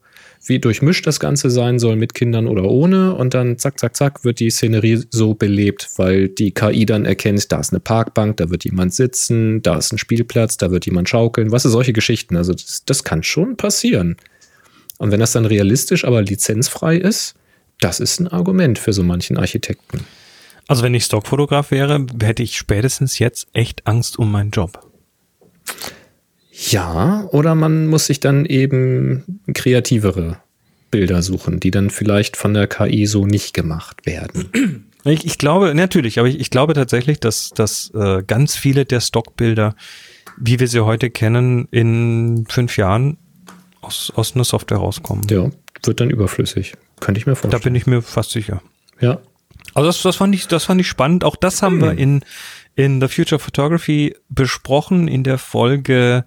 Wie 0.51 0.59
durchmischt 0.59 1.07
das 1.07 1.21
Ganze 1.21 1.49
sein 1.49 1.79
soll 1.79 1.95
mit 1.95 2.13
Kindern 2.13 2.49
oder 2.49 2.65
ohne. 2.65 3.15
Und 3.15 3.35
dann 3.35 3.57
zack, 3.57 3.79
zack, 3.79 3.95
zack 3.95 4.25
wird 4.25 4.41
die 4.41 4.51
Szenerie 4.51 5.05
so 5.09 5.35
belebt, 5.35 5.89
weil 5.97 6.29
die 6.29 6.51
KI 6.51 6.85
dann 6.87 7.05
erkennt, 7.05 7.53
da 7.53 7.61
ist 7.61 7.73
eine 7.73 7.79
Parkbank, 7.79 8.39
da 8.39 8.51
wird 8.51 8.65
jemand 8.65 8.93
sitzen, 8.93 9.63
da 9.63 9.79
ist 9.79 9.93
ein 9.93 9.99
Spielplatz, 9.99 10.57
da 10.57 10.73
wird 10.73 10.87
jemand 10.87 11.09
schaukeln. 11.09 11.53
Was 11.53 11.65
ist 11.65 11.71
solche 11.71 11.93
Geschichten? 11.93 12.37
Also 12.37 12.53
das, 12.53 12.85
das 12.85 13.05
kann 13.05 13.23
schon 13.23 13.57
passieren. 13.57 14.17
Und 14.99 15.13
wenn 15.13 15.21
das 15.21 15.31
dann 15.31 15.47
realistisch, 15.47 16.05
aber 16.05 16.21
lizenzfrei 16.21 16.97
ist, 16.97 17.37
das 17.79 18.01
ist 18.01 18.19
ein 18.19 18.27
Argument 18.27 18.77
für 18.77 18.93
so 18.93 19.05
manchen 19.05 19.39
Architekten. 19.39 20.01
Also 20.67 20.83
wenn 20.83 20.95
ich 20.95 21.05
Stockfotograf 21.05 21.71
wäre, 21.71 22.07
hätte 22.21 22.43
ich 22.43 22.59
spätestens 22.59 23.21
jetzt 23.21 23.47
echt 23.53 23.87
Angst 23.87 24.19
um 24.19 24.33
meinen 24.33 24.51
Job. 24.51 24.85
Ja, 26.69 27.27
oder 27.31 27.55
man 27.55 27.87
muss 27.87 28.07
sich 28.07 28.21
dann 28.21 28.45
eben 28.45 29.41
kreativere 29.55 30.37
Bilder 30.91 31.23
suchen, 31.23 31.61
die 31.61 31.71
dann 31.71 31.91
vielleicht 31.91 32.37
von 32.37 32.53
der 32.53 32.67
KI 32.67 33.07
so 33.07 33.25
nicht 33.27 33.55
gemacht 33.55 34.05
werden. 34.07 34.87
Ich, 35.05 35.25
ich 35.25 35.39
glaube, 35.39 35.75
natürlich, 35.75 36.19
aber 36.19 36.29
ich, 36.29 36.39
ich 36.41 36.51
glaube 36.51 36.75
tatsächlich, 36.75 37.21
dass, 37.21 37.51
dass 37.51 37.91
äh, 37.95 38.23
ganz 38.27 38.57
viele 38.57 38.85
der 38.85 39.01
Stockbilder, 39.01 39.75
wie 40.37 40.61
wir 40.61 40.69
sie 40.69 40.85
heute 40.85 41.09
kennen, 41.11 41.69
in 41.71 42.45
fünf 42.49 42.77
Jahren 42.77 43.17
aus, 43.81 44.13
aus 44.15 44.35
einer 44.35 44.45
Software 44.45 44.79
rauskommen. 44.79 45.27
Ja, 45.31 45.49
wird 45.85 46.01
dann 46.01 46.11
überflüssig. 46.11 46.75
Könnte 47.01 47.19
ich 47.19 47.27
mir 47.27 47.33
Da 47.33 47.37
vorstellen. 47.37 47.63
bin 47.63 47.75
ich 47.77 47.87
mir 47.87 48.03
fast 48.03 48.31
sicher. 48.33 48.61
ja. 49.01 49.19
Also 49.73 49.87
das, 49.89 50.03
das 50.03 50.17
fand 50.17 50.35
ich, 50.35 50.49
das 50.49 50.65
fand 50.65 50.81
ich 50.81 50.89
spannend. 50.89 51.23
Auch 51.23 51.37
das 51.37 51.63
haben 51.63 51.81
wir 51.81 51.93
in, 51.97 52.25
in 52.75 53.01
The 53.01 53.07
Future 53.07 53.37
of 53.37 53.43
Photography 53.43 54.17
besprochen. 54.29 55.07
In 55.07 55.23
der 55.23 55.39
Folge 55.39 56.25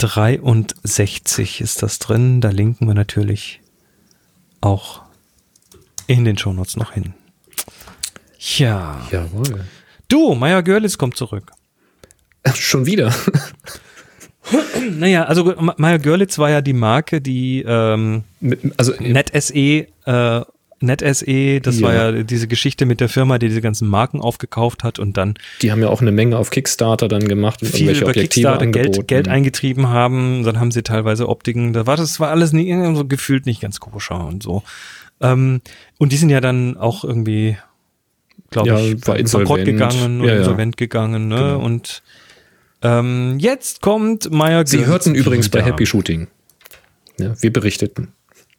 63 0.00 1.60
ist 1.60 1.82
das 1.82 1.98
drin. 1.98 2.40
Da 2.40 2.50
linken 2.50 2.86
wir 2.86 2.94
natürlich 2.94 3.60
auch 4.60 5.02
in 6.06 6.24
den 6.24 6.36
Shownotes 6.38 6.76
noch 6.76 6.92
hin. 6.92 7.14
Ja. 8.56 9.00
Jawohl. 9.10 9.66
Du, 10.08 10.34
Maya 10.34 10.60
Görlitz 10.62 10.98
kommt 10.98 11.16
zurück. 11.16 11.52
Schon 12.54 12.86
wieder. 12.86 13.14
Naja, 14.90 15.24
also 15.24 15.44
Ma- 15.60 15.74
Maya 15.76 15.98
Görlitz 15.98 16.38
war 16.38 16.50
ja 16.50 16.60
die 16.60 16.72
Marke, 16.72 17.20
die 17.20 17.62
ähm, 17.64 18.24
Mit, 18.40 18.60
also 18.78 18.92
NetSE, 18.98 19.86
äh, 20.06 20.40
NetSE, 20.80 21.60
das 21.60 21.78
Ja. 21.80 21.86
war 21.86 21.94
ja 21.94 22.22
diese 22.22 22.48
Geschichte 22.48 22.86
mit 22.86 23.00
der 23.00 23.08
Firma, 23.08 23.38
die 23.38 23.48
diese 23.48 23.60
ganzen 23.60 23.86
Marken 23.88 24.20
aufgekauft 24.20 24.82
hat 24.82 24.98
und 24.98 25.16
dann 25.16 25.34
die 25.60 25.70
haben 25.70 25.82
ja 25.82 25.88
auch 25.88 26.00
eine 26.00 26.10
Menge 26.12 26.38
auf 26.38 26.50
Kickstarter 26.50 27.06
dann 27.08 27.28
gemacht 27.28 27.62
und 27.62 27.68
viel 27.68 27.90
über 27.90 28.08
Objektive 28.08 28.22
Kickstarter 28.22 28.62
angeboten. 28.62 28.92
Geld, 28.92 29.08
Geld 29.08 29.28
eingetrieben 29.28 29.88
haben. 29.88 30.42
Dann 30.42 30.58
haben 30.58 30.70
sie 30.70 30.82
teilweise 30.82 31.28
Optiken. 31.28 31.72
Da 31.74 31.86
war 31.86 31.96
das 31.96 32.18
war 32.18 32.30
alles 32.30 32.52
nie, 32.52 32.72
so 32.94 33.04
gefühlt 33.04 33.46
nicht 33.46 33.60
ganz 33.60 33.78
koscher 33.80 34.26
und 34.26 34.42
so. 34.42 34.62
Ähm, 35.20 35.60
und 35.98 36.12
die 36.12 36.16
sind 36.16 36.30
ja 36.30 36.40
dann 36.40 36.78
auch 36.78 37.04
irgendwie, 37.04 37.58
glaube 38.50 38.68
Ja, 38.68 38.78
ich, 38.80 39.06
war 39.06 39.16
bankrott 39.16 39.64
gegangen 39.66 40.22
und 40.22 40.26
Ja, 40.26 40.36
insolvent 40.38 40.76
gegangen. 40.78 41.28
Ne? 41.28 41.36
Genau. 41.36 41.60
Und 41.60 42.02
ähm, 42.82 43.36
jetzt 43.38 43.82
kommt 43.82 44.30
Maya 44.32 44.64
Sie 44.64 44.86
hörten 44.86 45.14
übrigens 45.14 45.50
bei. 45.50 45.62
Happy 45.62 45.84
Shooting. 45.84 46.28
Wir 47.18 47.52
berichteten. 47.52 48.12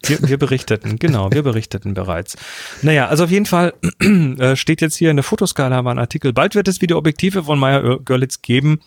Wir, 0.04 0.18
wir 0.22 0.38
berichteten, 0.38 0.98
genau, 0.98 1.32
wir 1.32 1.44
berichteten 1.44 1.94
bereits. 1.94 2.36
Naja, 2.82 3.08
also 3.08 3.26
auf 3.26 3.32
jeden 3.32 3.46
Fall 3.46 3.74
äh, 4.00 4.56
steht 4.56 4.82
jetzt 4.82 4.96
hier 4.96 5.12
in 5.12 5.18
der 5.18 5.24
Fotoskala 5.24 5.86
war 5.86 5.94
ein 5.94 6.00
Artikel. 6.00 6.34
Bald 6.34 6.56
wird 6.56 6.68
es 6.68 6.82
wieder 6.82 6.98
Objektive 6.98 7.44
von 7.44 7.60
Meyer 7.60 8.00
Görlitz 8.00 8.42
geben. 8.42 8.80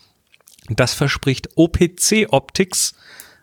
Das 0.69 0.93
verspricht 0.93 1.49
OPC 1.55 2.27
Optics, 2.29 2.95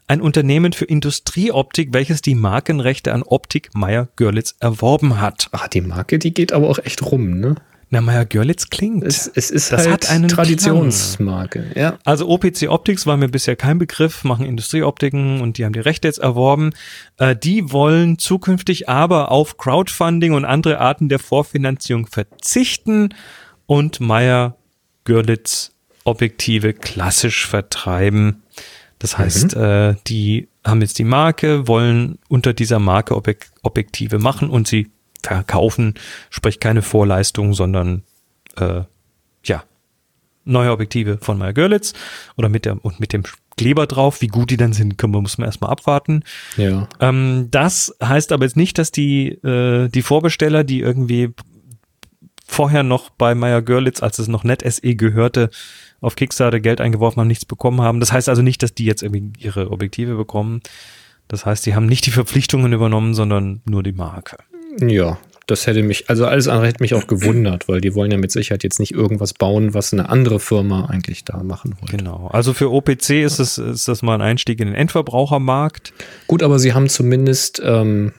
ein 0.06 0.20
Unternehmen 0.20 0.72
für 0.72 0.84
Industrieoptik, 0.84 1.92
welches 1.92 2.20
die 2.20 2.34
Markenrechte 2.34 3.14
an 3.14 3.22
Optik 3.22 3.70
Meyer 3.74 4.08
Görlitz 4.16 4.56
erworben 4.60 5.20
hat. 5.20 5.48
Ah, 5.52 5.68
die 5.68 5.80
Marke, 5.80 6.18
die 6.18 6.34
geht 6.34 6.52
aber 6.52 6.68
auch 6.68 6.78
echt 6.78 7.02
rum, 7.02 7.40
ne? 7.40 7.54
Na, 7.92 8.00
Meyer 8.00 8.24
Görlitz 8.24 8.70
klingt. 8.70 9.04
Es, 9.04 9.30
es 9.34 9.50
ist 9.50 9.70
Das 9.70 9.82
halt 9.82 9.90
hat 9.90 10.10
einen 10.10 10.26
Traditionsmarke. 10.26 11.72
Ja. 11.76 11.98
Also 12.06 12.26
OPC 12.26 12.70
Optics 12.70 13.04
war 13.06 13.18
mir 13.18 13.28
bisher 13.28 13.54
kein 13.54 13.76
Begriff, 13.76 14.24
machen 14.24 14.46
Industrieoptiken 14.46 15.42
und 15.42 15.58
die 15.58 15.66
haben 15.66 15.74
die 15.74 15.80
Rechte 15.80 16.08
jetzt 16.08 16.18
erworben. 16.18 16.70
Äh, 17.18 17.36
die 17.36 17.70
wollen 17.70 18.16
zukünftig 18.18 18.88
aber 18.88 19.30
auf 19.30 19.58
Crowdfunding 19.58 20.32
und 20.32 20.46
andere 20.46 20.80
Arten 20.80 21.10
der 21.10 21.18
Vorfinanzierung 21.18 22.06
verzichten 22.06 23.10
und 23.66 24.00
Meyer 24.00 24.56
Görlitz 25.04 25.72
Objektive 26.04 26.72
klassisch 26.72 27.46
vertreiben. 27.46 28.42
Das 29.00 29.18
heißt, 29.18 29.54
äh, 29.54 29.96
die 30.06 30.48
haben 30.64 30.80
jetzt 30.80 30.98
die 30.98 31.04
Marke, 31.04 31.68
wollen 31.68 32.18
unter 32.28 32.54
dieser 32.54 32.78
Marke 32.78 33.14
Objek 33.16 33.50
Objektive 33.62 34.18
machen 34.18 34.48
und 34.48 34.66
sie 34.66 34.88
verkaufen, 35.22 35.94
sprich 36.30 36.60
keine 36.60 36.82
Vorleistung, 36.82 37.54
sondern 37.54 38.02
äh, 38.56 38.82
ja, 39.44 39.64
neue 40.44 40.72
Objektive 40.72 41.18
von 41.20 41.38
Meyer 41.38 41.52
Görlitz 41.52 41.94
oder 42.36 42.48
mit 42.48 42.64
der 42.64 42.84
und 42.84 43.00
mit 43.00 43.12
dem 43.12 43.22
Kleber 43.56 43.86
drauf. 43.86 44.22
Wie 44.22 44.28
gut 44.28 44.50
die 44.50 44.56
dann 44.56 44.72
sind, 44.72 44.98
können 44.98 45.14
wir, 45.14 45.20
muss 45.20 45.38
man 45.38 45.46
erstmal 45.46 45.70
abwarten. 45.70 46.24
Ja. 46.56 46.88
Ähm, 47.00 47.48
das 47.50 47.94
heißt 48.02 48.32
aber 48.32 48.44
jetzt 48.44 48.56
nicht, 48.56 48.78
dass 48.78 48.92
die, 48.92 49.28
äh, 49.28 49.88
die 49.88 50.02
Vorbesteller, 50.02 50.64
die 50.64 50.80
irgendwie 50.80 51.30
vorher 52.46 52.82
noch 52.82 53.10
bei 53.10 53.34
Meyer 53.34 53.62
Görlitz, 53.62 54.02
als 54.02 54.18
es 54.18 54.28
noch 54.28 54.44
Net 54.44 54.62
SE 54.66 54.94
gehörte, 54.94 55.50
auf 56.00 56.16
Kickstarter 56.16 56.60
Geld 56.60 56.80
eingeworfen 56.80 57.20
haben, 57.20 57.28
nichts 57.28 57.44
bekommen 57.44 57.80
haben. 57.80 58.00
Das 58.00 58.12
heißt 58.12 58.28
also 58.28 58.42
nicht, 58.42 58.62
dass 58.62 58.74
die 58.74 58.84
jetzt 58.84 59.02
irgendwie 59.02 59.32
ihre 59.38 59.70
Objektive 59.70 60.16
bekommen. 60.16 60.60
Das 61.28 61.46
heißt, 61.46 61.64
die 61.64 61.74
haben 61.74 61.86
nicht 61.86 62.04
die 62.06 62.10
Verpflichtungen 62.10 62.72
übernommen, 62.72 63.14
sondern 63.14 63.62
nur 63.64 63.82
die 63.82 63.92
Marke. 63.92 64.36
Ja, 64.80 65.18
das 65.46 65.66
hätte 65.66 65.82
mich, 65.82 66.08
also 66.08 66.26
alles 66.26 66.48
andere 66.48 66.68
hätte 66.68 66.82
mich 66.82 66.94
auch 66.94 67.06
gewundert, 67.06 67.68
weil 67.68 67.80
die 67.80 67.94
wollen 67.94 68.10
ja 68.10 68.18
mit 68.18 68.30
Sicherheit 68.30 68.62
jetzt 68.62 68.78
nicht 68.78 68.92
irgendwas 68.92 69.34
bauen, 69.34 69.74
was 69.74 69.92
eine 69.92 70.08
andere 70.08 70.38
Firma 70.38 70.86
eigentlich 70.86 71.24
da 71.24 71.42
machen 71.42 71.74
wollte. 71.80 71.96
Genau. 71.96 72.28
Also 72.32 72.52
für 72.52 72.70
OPC 72.70 73.10
ist 73.22 73.38
es, 73.38 73.58
ist 73.58 73.88
das 73.88 74.02
mal 74.02 74.14
ein 74.14 74.22
Einstieg 74.22 74.60
in 74.60 74.68
den 74.68 74.74
Endverbrauchermarkt. 74.74 75.92
Gut, 76.26 76.42
aber 76.42 76.58
sie 76.58 76.74
haben 76.74 76.88
zumindest, 76.88 77.60
ähm, 77.64 78.12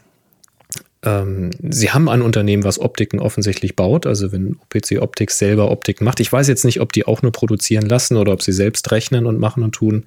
ähm, 1.01 1.51
sie 1.69 1.91
haben 1.91 2.09
ein 2.09 2.21
Unternehmen, 2.21 2.65
was 2.65 2.77
Optiken 2.77 3.19
offensichtlich 3.19 3.75
baut. 3.75 4.05
Also 4.05 4.31
wenn 4.31 4.57
OPC 4.57 5.01
Optics 5.01 5.37
selber 5.37 5.71
Optiken 5.71 6.03
macht. 6.03 6.19
Ich 6.19 6.31
weiß 6.31 6.47
jetzt 6.49 6.65
nicht, 6.65 6.81
ob 6.81 6.91
die 6.91 7.05
auch 7.05 7.21
nur 7.21 7.31
produzieren 7.31 7.87
lassen 7.87 8.17
oder 8.17 8.33
ob 8.33 8.41
sie 8.41 8.53
selbst 8.53 8.91
rechnen 8.91 9.25
und 9.25 9.39
machen 9.39 9.63
und 9.63 9.73
tun. 9.73 10.05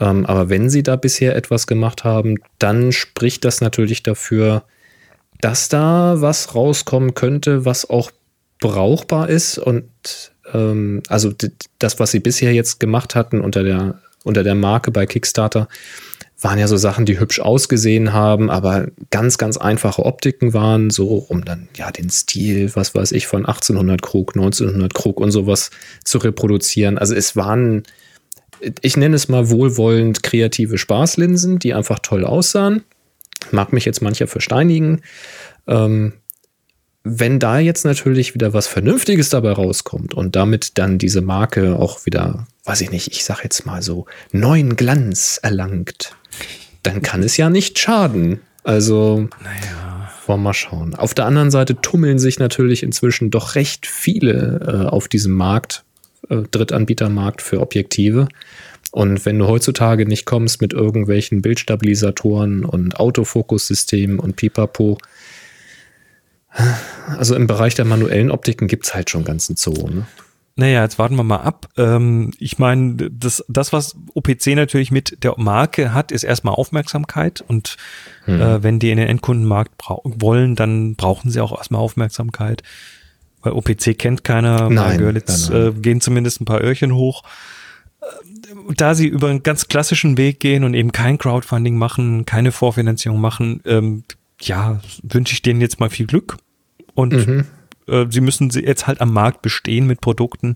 Ähm, 0.00 0.26
aber 0.26 0.48
wenn 0.48 0.68
sie 0.68 0.82
da 0.82 0.96
bisher 0.96 1.36
etwas 1.36 1.68
gemacht 1.68 2.02
haben, 2.02 2.38
dann 2.58 2.90
spricht 2.90 3.44
das 3.44 3.60
natürlich 3.60 4.02
dafür, 4.02 4.64
dass 5.40 5.68
da 5.68 6.20
was 6.20 6.54
rauskommen 6.54 7.14
könnte, 7.14 7.64
was 7.64 7.88
auch 7.88 8.10
brauchbar 8.60 9.28
ist 9.28 9.58
und 9.58 9.90
ähm, 10.52 11.02
also 11.08 11.32
das, 11.78 11.98
was 11.98 12.10
sie 12.10 12.20
bisher 12.20 12.52
jetzt 12.52 12.80
gemacht 12.80 13.14
hatten 13.14 13.40
unter 13.40 13.62
der 13.62 14.00
unter 14.22 14.42
der 14.42 14.54
Marke 14.54 14.90
bei 14.90 15.06
Kickstarter 15.06 15.68
waren 16.42 16.58
ja 16.58 16.68
so 16.68 16.76
Sachen, 16.76 17.04
die 17.04 17.20
hübsch 17.20 17.40
ausgesehen 17.40 18.12
haben, 18.12 18.50
aber 18.50 18.88
ganz, 19.10 19.36
ganz 19.36 19.56
einfache 19.56 20.04
Optiken 20.04 20.54
waren, 20.54 20.90
so 20.90 21.08
um 21.28 21.44
dann 21.44 21.68
ja 21.76 21.90
den 21.90 22.08
Stil, 22.08 22.70
was 22.74 22.94
weiß 22.94 23.12
ich, 23.12 23.26
von 23.26 23.44
1800 23.44 24.00
Krug, 24.00 24.34
1900 24.34 24.94
Krug 24.94 25.20
und 25.20 25.32
sowas 25.32 25.70
zu 26.04 26.18
reproduzieren. 26.18 26.96
Also 26.96 27.14
es 27.14 27.36
waren, 27.36 27.82
ich 28.80 28.96
nenne 28.96 29.16
es 29.16 29.28
mal 29.28 29.50
wohlwollend 29.50 30.22
kreative 30.22 30.78
Spaßlinsen, 30.78 31.58
die 31.58 31.74
einfach 31.74 31.98
toll 31.98 32.24
aussahen. 32.24 32.84
Mag 33.50 33.72
mich 33.72 33.84
jetzt 33.84 34.02
mancher 34.02 34.26
versteinigen. 34.26 35.02
Ähm, 35.66 36.14
wenn 37.02 37.38
da 37.38 37.58
jetzt 37.58 37.84
natürlich 37.84 38.34
wieder 38.34 38.52
was 38.52 38.66
Vernünftiges 38.66 39.30
dabei 39.30 39.52
rauskommt 39.52 40.12
und 40.12 40.36
damit 40.36 40.76
dann 40.76 40.98
diese 40.98 41.22
Marke 41.22 41.76
auch 41.76 42.04
wieder, 42.04 42.46
weiß 42.64 42.82
ich 42.82 42.90
nicht, 42.90 43.08
ich 43.12 43.24
sag 43.24 43.42
jetzt 43.42 43.64
mal 43.64 43.80
so, 43.82 44.06
neuen 44.32 44.76
Glanz 44.76 45.40
erlangt, 45.42 46.14
dann 46.82 47.00
kann 47.00 47.22
es 47.22 47.36
ja 47.36 47.48
nicht 47.48 47.78
schaden. 47.78 48.40
Also, 48.64 49.28
naja. 49.42 50.10
wollen 50.26 50.40
wir 50.40 50.44
mal 50.44 50.52
schauen. 50.54 50.94
Auf 50.94 51.14
der 51.14 51.24
anderen 51.24 51.50
Seite 51.50 51.80
tummeln 51.80 52.18
sich 52.18 52.38
natürlich 52.38 52.82
inzwischen 52.82 53.30
doch 53.30 53.54
recht 53.54 53.86
viele 53.86 54.84
äh, 54.86 54.88
auf 54.88 55.08
diesem 55.08 55.32
Markt, 55.32 55.84
äh, 56.28 56.42
Drittanbietermarkt 56.50 57.40
für 57.40 57.60
Objektive. 57.60 58.28
Und 58.92 59.24
wenn 59.24 59.38
du 59.38 59.46
heutzutage 59.46 60.06
nicht 60.06 60.24
kommst 60.24 60.60
mit 60.60 60.72
irgendwelchen 60.72 61.42
Bildstabilisatoren 61.42 62.64
und 62.64 62.98
Autofokussystemen 62.98 64.18
und 64.18 64.36
Pipapo, 64.36 64.98
also 67.16 67.36
im 67.36 67.46
Bereich 67.46 67.74
der 67.74 67.84
manuellen 67.84 68.30
Optiken 68.30 68.66
gibt 68.66 68.86
es 68.86 68.94
halt 68.94 69.10
schon 69.10 69.24
ganzen 69.24 69.56
Zoo. 69.56 69.88
Ne? 69.88 70.06
Naja, 70.56 70.82
jetzt 70.82 70.98
warten 70.98 71.14
wir 71.14 71.22
mal 71.22 71.36
ab. 71.36 71.68
Ähm, 71.76 72.32
ich 72.38 72.58
meine, 72.58 72.96
das, 72.96 73.44
das, 73.48 73.72
was 73.72 73.96
OPC 74.14 74.48
natürlich 74.48 74.90
mit 74.90 75.22
der 75.22 75.34
Marke 75.38 75.94
hat, 75.94 76.10
ist 76.10 76.24
erstmal 76.24 76.54
Aufmerksamkeit. 76.54 77.42
Und 77.46 77.76
hm. 78.24 78.40
äh, 78.40 78.62
wenn 78.62 78.78
die 78.78 78.90
in 78.90 78.98
den 78.98 79.08
Endkundenmarkt 79.08 79.72
wollen, 79.88 80.56
dann 80.56 80.96
brauchen 80.96 81.30
sie 81.30 81.40
auch 81.40 81.56
erstmal 81.56 81.80
Aufmerksamkeit. 81.80 82.62
Weil 83.42 83.52
OPC 83.52 83.96
kennt 83.96 84.22
keiner, 84.22 84.68
nein, 84.68 84.98
Görlitz 84.98 85.48
äh, 85.48 85.72
gehen 85.72 86.00
zumindest 86.00 86.42
ein 86.42 86.44
paar 86.44 86.60
Öhrchen 86.60 86.94
hoch. 86.94 87.22
Da 88.76 88.94
sie 88.94 89.06
über 89.06 89.28
einen 89.28 89.42
ganz 89.42 89.68
klassischen 89.68 90.16
Weg 90.16 90.40
gehen 90.40 90.64
und 90.64 90.74
eben 90.74 90.92
kein 90.92 91.18
Crowdfunding 91.18 91.76
machen, 91.76 92.24
keine 92.24 92.52
Vorfinanzierung 92.52 93.20
machen, 93.20 93.60
ähm, 93.64 94.04
ja, 94.40 94.80
wünsche 95.02 95.34
ich 95.34 95.42
denen 95.42 95.60
jetzt 95.60 95.80
mal 95.80 95.90
viel 95.90 96.06
Glück. 96.06 96.36
Und 96.94 97.12
mhm. 97.12 97.44
äh, 97.86 98.06
sie 98.08 98.20
müssen 98.20 98.50
jetzt 98.50 98.86
halt 98.86 99.00
am 99.00 99.12
Markt 99.12 99.42
bestehen 99.42 99.86
mit 99.86 100.00
Produkten, 100.00 100.54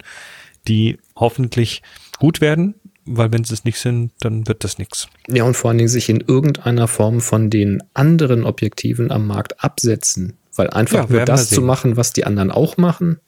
die 0.67 0.99
hoffentlich 1.17 1.83
gut 2.19 2.41
werden, 2.41 2.75
weil 3.05 3.33
wenn 3.33 3.45
sie 3.45 3.55
es 3.55 3.65
nicht 3.65 3.79
sind, 3.79 4.13
dann 4.21 4.47
wird 4.49 4.65
das 4.65 4.79
nichts. 4.79 5.09
Ja, 5.29 5.45
und 5.45 5.57
vor 5.57 5.71
allen 5.71 5.79
Dingen 5.79 5.89
sich 5.89 6.09
in 6.09 6.21
irgendeiner 6.21 6.89
Form 6.89 7.21
von 7.21 7.51
den 7.51 7.83
anderen 7.93 8.45
Objektiven 8.45 9.11
am 9.11 9.27
Markt 9.27 9.63
absetzen. 9.63 10.39
Weil 10.57 10.71
einfach 10.71 11.11
ja, 11.11 11.17
nur 11.17 11.25
das 11.25 11.51
zu 11.51 11.61
machen, 11.61 11.97
was 11.97 12.13
die 12.13 12.25
anderen 12.25 12.51
auch 12.51 12.77
machen, 12.77 13.19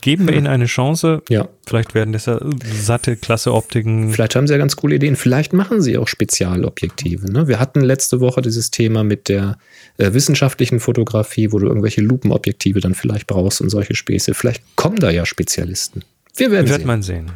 Geben 0.00 0.28
wir 0.28 0.36
ihnen 0.36 0.46
eine 0.48 0.66
Chance. 0.66 1.22
Ja. 1.28 1.48
Vielleicht 1.66 1.94
werden 1.94 2.12
das 2.12 2.26
ja 2.26 2.38
satte, 2.62 3.16
klasse 3.16 3.52
Optiken. 3.52 4.12
Vielleicht 4.12 4.36
haben 4.36 4.46
sie 4.46 4.52
ja 4.52 4.58
ganz 4.58 4.76
coole 4.76 4.96
Ideen. 4.96 5.16
Vielleicht 5.16 5.52
machen 5.52 5.80
sie 5.80 5.96
auch 5.98 6.08
Spezialobjektive. 6.08 7.32
Ne? 7.32 7.48
Wir 7.48 7.58
hatten 7.58 7.80
letzte 7.80 8.20
Woche 8.20 8.42
dieses 8.42 8.70
Thema 8.70 9.04
mit 9.04 9.28
der 9.28 9.58
äh, 9.98 10.12
wissenschaftlichen 10.12 10.80
Fotografie, 10.80 11.52
wo 11.52 11.58
du 11.58 11.66
irgendwelche 11.66 12.00
Lupenobjektive 12.00 12.80
dann 12.80 12.94
vielleicht 12.94 13.26
brauchst 13.26 13.60
und 13.60 13.70
solche 13.70 13.94
Späße. 13.94 14.34
Vielleicht 14.34 14.62
kommen 14.76 14.96
da 14.96 15.10
ja 15.10 15.24
Spezialisten. 15.24 16.04
Wir 16.36 16.50
werden 16.50 16.68
Wird 16.68 16.78
sehen. 16.78 16.86
man 16.86 17.02
sehen. 17.02 17.32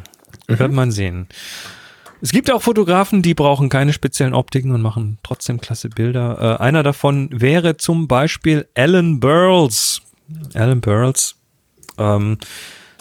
Mhm. 0.47 0.59
Wird 0.59 0.71
man 0.71 0.91
sehen. 0.91 1.27
Es 2.19 2.31
gibt 2.31 2.49
auch 2.51 2.63
Fotografen, 2.63 3.21
die 3.21 3.35
brauchen 3.35 3.69
keine 3.69 3.93
speziellen 3.93 4.33
Optiken 4.33 4.71
und 4.71 4.81
machen 4.81 5.19
trotzdem 5.21 5.61
klasse 5.61 5.89
Bilder. 5.89 6.57
Äh, 6.59 6.63
einer 6.63 6.81
davon 6.81 7.29
wäre 7.31 7.77
zum 7.77 8.07
Beispiel 8.07 8.67
Alan 8.73 9.19
Burles. 9.19 10.01
Alan 10.55 10.81
Burles 10.81 11.36
ähm, 11.97 12.37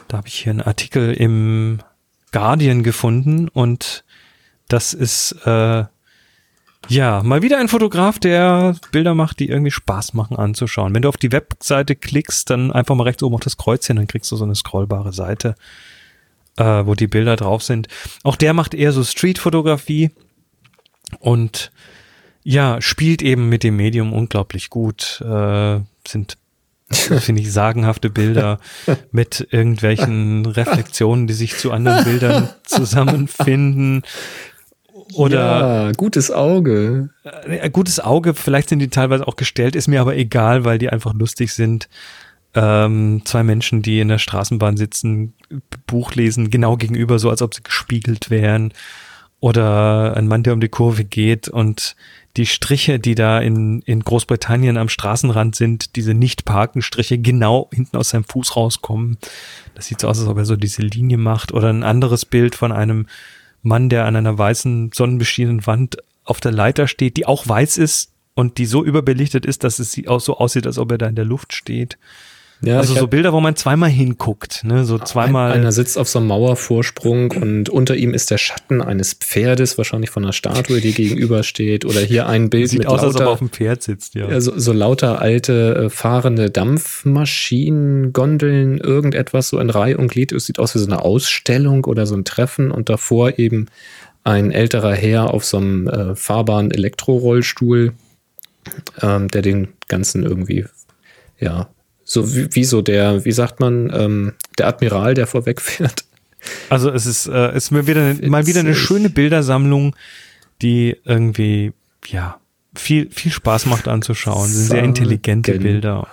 da 0.08 0.18
habe 0.18 0.28
ich 0.28 0.34
hier 0.34 0.50
einen 0.50 0.62
Artikel 0.62 1.12
im 1.12 1.80
Guardian 2.32 2.82
gefunden 2.82 3.48
und 3.48 4.04
das 4.68 4.92
ist 4.94 5.32
äh, 5.44 5.84
ja 6.88 7.22
mal 7.22 7.42
wieder 7.42 7.58
ein 7.58 7.68
Fotograf, 7.68 8.18
der 8.18 8.76
Bilder 8.92 9.14
macht, 9.14 9.40
die 9.40 9.48
irgendwie 9.48 9.70
Spaß 9.70 10.14
machen 10.14 10.36
anzuschauen. 10.36 10.94
Wenn 10.94 11.02
du 11.02 11.08
auf 11.08 11.16
die 11.16 11.32
Webseite 11.32 11.96
klickst, 11.96 12.50
dann 12.50 12.72
einfach 12.72 12.94
mal 12.94 13.04
rechts 13.04 13.22
oben 13.22 13.34
auf 13.34 13.40
das 13.40 13.56
Kreuzchen, 13.56 13.96
dann 13.96 14.06
kriegst 14.06 14.30
du 14.30 14.36
so 14.36 14.44
eine 14.44 14.54
scrollbare 14.54 15.12
Seite, 15.12 15.54
äh, 16.56 16.86
wo 16.86 16.94
die 16.94 17.06
Bilder 17.06 17.36
drauf 17.36 17.62
sind. 17.62 17.88
Auch 18.22 18.36
der 18.36 18.54
macht 18.54 18.74
eher 18.74 18.92
so 18.92 19.02
Street-Fotografie 19.02 20.10
und 21.20 21.72
ja, 22.42 22.80
spielt 22.80 23.22
eben 23.22 23.48
mit 23.48 23.64
dem 23.64 23.76
Medium 23.76 24.12
unglaublich 24.12 24.70
gut. 24.70 25.20
Äh, 25.20 25.80
sind 26.06 26.38
finde 26.90 27.42
ich, 27.42 27.52
sagenhafte 27.52 28.10
Bilder 28.10 28.58
mit 29.10 29.48
irgendwelchen 29.50 30.46
Reflexionen, 30.46 31.26
die 31.26 31.34
sich 31.34 31.56
zu 31.56 31.72
anderen 31.72 32.04
Bildern 32.04 32.48
zusammenfinden. 32.64 34.02
Oder 35.14 35.86
ja, 35.86 35.92
gutes 35.92 36.30
Auge. 36.30 37.10
Äh, 37.24 37.70
gutes 37.70 38.00
Auge, 38.00 38.34
vielleicht 38.34 38.68
sind 38.68 38.78
die 38.78 38.88
teilweise 38.88 39.26
auch 39.26 39.36
gestellt, 39.36 39.76
ist 39.76 39.88
mir 39.88 40.00
aber 40.00 40.16
egal, 40.16 40.64
weil 40.64 40.78
die 40.78 40.90
einfach 40.90 41.14
lustig 41.14 41.52
sind. 41.52 41.88
Ähm, 42.54 43.22
zwei 43.24 43.42
Menschen, 43.42 43.82
die 43.82 44.00
in 44.00 44.08
der 44.08 44.18
Straßenbahn 44.18 44.76
sitzen, 44.76 45.34
Buch 45.86 46.14
lesen, 46.14 46.50
genau 46.50 46.76
gegenüber, 46.76 47.18
so 47.18 47.30
als 47.30 47.42
ob 47.42 47.54
sie 47.54 47.62
gespiegelt 47.62 48.30
wären. 48.30 48.72
Oder 49.40 50.16
ein 50.16 50.28
Mann, 50.28 50.42
der 50.42 50.54
um 50.54 50.60
die 50.60 50.68
Kurve 50.68 51.04
geht 51.04 51.48
und 51.48 51.94
die 52.36 52.46
Striche, 52.46 52.98
die 52.98 53.14
da 53.14 53.38
in, 53.38 53.80
in 53.82 54.00
Großbritannien 54.00 54.76
am 54.76 54.88
Straßenrand 54.88 55.56
sind, 55.56 55.96
diese 55.96 56.14
Nicht-Parken-Striche 56.14 57.18
genau 57.18 57.68
hinten 57.72 57.96
aus 57.96 58.10
seinem 58.10 58.24
Fuß 58.24 58.56
rauskommen. 58.56 59.18
Das 59.74 59.86
sieht 59.86 60.00
so 60.00 60.08
aus, 60.08 60.18
als 60.18 60.28
ob 60.28 60.36
er 60.38 60.44
so 60.44 60.56
diese 60.56 60.82
Linie 60.82 61.18
macht. 61.18 61.52
Oder 61.52 61.68
ein 61.68 61.82
anderes 61.82 62.24
Bild 62.24 62.54
von 62.54 62.72
einem 62.72 63.06
Mann, 63.62 63.88
der 63.88 64.04
an 64.04 64.16
einer 64.16 64.36
weißen, 64.36 64.92
sonnenbeschienenen 64.94 65.66
Wand 65.66 65.96
auf 66.24 66.40
der 66.40 66.52
Leiter 66.52 66.88
steht, 66.88 67.16
die 67.16 67.26
auch 67.26 67.48
weiß 67.48 67.78
ist 67.78 68.12
und 68.34 68.58
die 68.58 68.66
so 68.66 68.84
überbelichtet 68.84 69.46
ist, 69.46 69.64
dass 69.64 69.78
es 69.78 69.98
auch 70.06 70.20
so 70.20 70.38
aussieht, 70.38 70.66
als 70.66 70.78
ob 70.78 70.92
er 70.92 70.98
da 70.98 71.06
in 71.06 71.14
der 71.14 71.24
Luft 71.24 71.54
steht. 71.54 71.98
Ja, 72.62 72.78
also 72.78 72.94
so 72.94 73.06
Bilder, 73.06 73.34
wo 73.34 73.40
man 73.40 73.54
zweimal 73.54 73.90
hinguckt, 73.90 74.64
ne? 74.64 74.84
So 74.84 74.98
zweimal. 74.98 75.52
Einer 75.52 75.72
sitzt 75.72 75.98
auf 75.98 76.08
so 76.08 76.18
einem 76.18 76.28
Mauervorsprung 76.28 77.32
und 77.32 77.68
unter 77.68 77.96
ihm 77.96 78.14
ist 78.14 78.30
der 78.30 78.38
Schatten 78.38 78.80
eines 78.80 79.12
Pferdes, 79.14 79.76
wahrscheinlich 79.76 80.10
von 80.10 80.24
einer 80.24 80.32
Statue, 80.32 80.80
die 80.80 80.94
gegenübersteht. 80.94 81.84
Oder 81.84 82.00
hier 82.00 82.26
ein 82.26 82.48
Bild 82.50 82.70
Sieht 82.70 82.80
mit 82.80 82.88
aus, 82.88 83.02
lauter, 83.02 83.06
als 83.06 83.16
ob 83.16 83.22
er 83.22 83.28
auf 83.28 83.38
dem 83.40 83.50
Pferd 83.50 83.82
sitzt, 83.82 84.14
ja. 84.14 84.30
ja 84.30 84.40
so, 84.40 84.58
so 84.58 84.72
lauter 84.72 85.20
alte 85.20 85.84
äh, 85.84 85.90
fahrende 85.90 86.50
Dampfmaschinen, 86.50 88.14
Gondeln, 88.14 88.78
irgendetwas 88.78 89.50
so 89.50 89.58
in 89.58 89.68
Reihe 89.68 89.98
und 89.98 90.08
Glied. 90.08 90.32
Es 90.32 90.46
sieht 90.46 90.58
aus 90.58 90.74
wie 90.74 90.78
so 90.78 90.86
eine 90.86 91.02
Ausstellung 91.02 91.84
oder 91.84 92.06
so 92.06 92.14
ein 92.14 92.24
Treffen 92.24 92.70
und 92.70 92.88
davor 92.88 93.38
eben 93.38 93.66
ein 94.24 94.50
älterer 94.50 94.94
Herr 94.94 95.32
auf 95.32 95.44
so 95.44 95.58
einem 95.58 95.88
äh, 95.88 96.16
fahrbaren 96.16 96.70
Elektrorollstuhl, 96.70 97.92
ähm, 99.02 99.28
der 99.28 99.42
den 99.42 99.68
ganzen 99.88 100.24
irgendwie 100.24 100.64
ja, 101.38 101.68
so 102.08 102.34
wie, 102.34 102.54
wie 102.54 102.64
so 102.64 102.80
der, 102.80 103.24
wie 103.24 103.32
sagt 103.32 103.60
man, 103.60 103.92
ähm, 103.92 104.32
der 104.58 104.68
Admiral, 104.68 105.14
der 105.14 105.26
vorwegfährt. 105.26 106.04
Also 106.70 106.90
es 106.90 107.04
ist, 107.06 107.26
äh, 107.26 107.54
ist 107.56 107.72
mir 107.72 107.88
wieder 107.88 108.14
mal 108.28 108.46
wieder 108.46 108.60
eine 108.60 108.76
schöne 108.76 109.10
Bildersammlung, 109.10 109.96
die 110.62 110.96
irgendwie, 111.04 111.72
ja, 112.06 112.38
viel, 112.76 113.10
viel 113.10 113.32
Spaß 113.32 113.66
macht 113.66 113.88
anzuschauen. 113.88 114.48
Sind 114.48 114.66
sehr 114.66 114.84
intelligente 114.84 115.58
Bilder. 115.58 116.08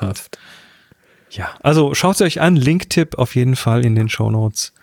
ja, 1.29 1.49
also 1.61 1.93
schaut 1.93 2.15
es 2.15 2.21
euch 2.21 2.41
an. 2.41 2.55
Linktipp 2.55 3.19
auf 3.19 3.35
jeden 3.35 3.55
Fall 3.55 3.85
in 3.85 3.93
den 3.93 4.09
Show 4.09 4.31
Notes. 4.31 4.73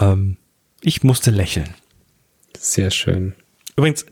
Ähm, 0.00 0.38
ich 0.80 1.04
musste 1.04 1.30
lächeln. 1.30 1.68
Sehr 2.58 2.90
schön. 2.90 3.34
Übrigens, 3.76 4.06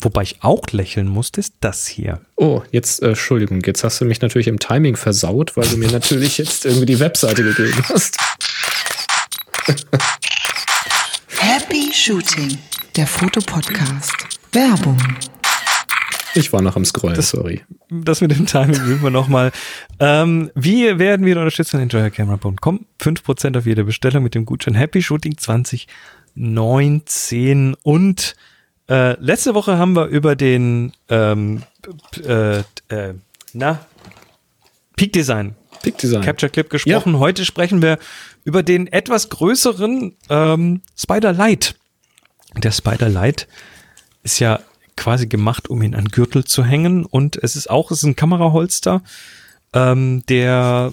Wobei 0.00 0.22
ich 0.22 0.42
auch 0.42 0.66
lächeln 0.72 1.08
musste, 1.08 1.40
ist 1.40 1.54
das 1.60 1.86
hier. 1.86 2.20
Oh, 2.36 2.62
jetzt, 2.72 3.02
äh, 3.02 3.08
Entschuldigung, 3.08 3.62
jetzt 3.64 3.84
hast 3.84 4.00
du 4.00 4.04
mich 4.04 4.20
natürlich 4.20 4.48
im 4.48 4.58
Timing 4.58 4.96
versaut, 4.96 5.56
weil 5.56 5.66
du 5.66 5.76
mir 5.76 5.90
natürlich 5.90 6.38
jetzt 6.38 6.66
irgendwie 6.66 6.86
die 6.86 7.00
Webseite 7.00 7.42
gegeben 7.42 7.82
hast. 7.88 8.16
Happy 11.38 11.90
Shooting, 11.92 12.58
der 12.96 13.06
Fotopodcast. 13.06 14.14
Werbung. 14.52 14.98
Ich 16.34 16.52
war 16.52 16.62
noch 16.62 16.74
am 16.74 16.84
Scrollen, 16.84 17.16
das, 17.16 17.30
sorry. 17.30 17.62
Das 17.88 18.20
mit 18.20 18.32
dem 18.32 18.46
Timing 18.46 18.82
üben 18.84 19.02
wir 19.02 19.10
nochmal. 19.10 19.52
Ähm, 20.00 20.50
wie 20.56 20.98
werden 20.98 21.24
wir 21.24 21.36
unterstützen? 21.36 21.78
Enjoyercamera.com. 21.80 22.86
5% 23.00 23.56
auf 23.56 23.66
jede 23.66 23.84
Bestellung 23.84 24.24
mit 24.24 24.34
dem 24.34 24.44
Gutschein 24.44 24.74
Happy 24.74 25.00
Shooting 25.00 25.38
2019 25.38 27.76
und 27.82 28.34
äh, 28.88 29.12
letzte 29.20 29.54
Woche 29.54 29.78
haben 29.78 29.94
wir 29.94 30.06
über 30.06 30.36
den 30.36 30.92
ähm, 31.08 31.62
äh, 32.26 32.58
äh, 32.88 33.14
na 33.52 33.80
Peak 34.96 35.12
Design, 35.12 35.54
Peak 35.82 35.98
Design. 35.98 36.22
Capture 36.22 36.50
Clip 36.50 36.68
gesprochen. 36.70 37.14
Ja. 37.14 37.18
Heute 37.18 37.44
sprechen 37.44 37.82
wir 37.82 37.98
über 38.44 38.62
den 38.62 38.86
etwas 38.86 39.28
größeren 39.30 40.16
ähm, 40.28 40.82
Spider 40.96 41.32
Light. 41.32 41.74
der 42.56 42.70
Spider 42.72 43.08
Light 43.08 43.48
ist 44.22 44.38
ja 44.38 44.60
quasi 44.96 45.26
gemacht, 45.26 45.68
um 45.68 45.82
ihn 45.82 45.94
an 45.94 46.06
Gürtel 46.06 46.44
zu 46.44 46.64
hängen. 46.64 47.04
Und 47.04 47.36
es 47.42 47.56
ist 47.56 47.68
auch, 47.68 47.90
es 47.90 47.98
ist 47.98 48.04
ein 48.04 48.16
Kameraholster, 48.16 49.02
ähm, 49.72 50.24
der 50.28 50.92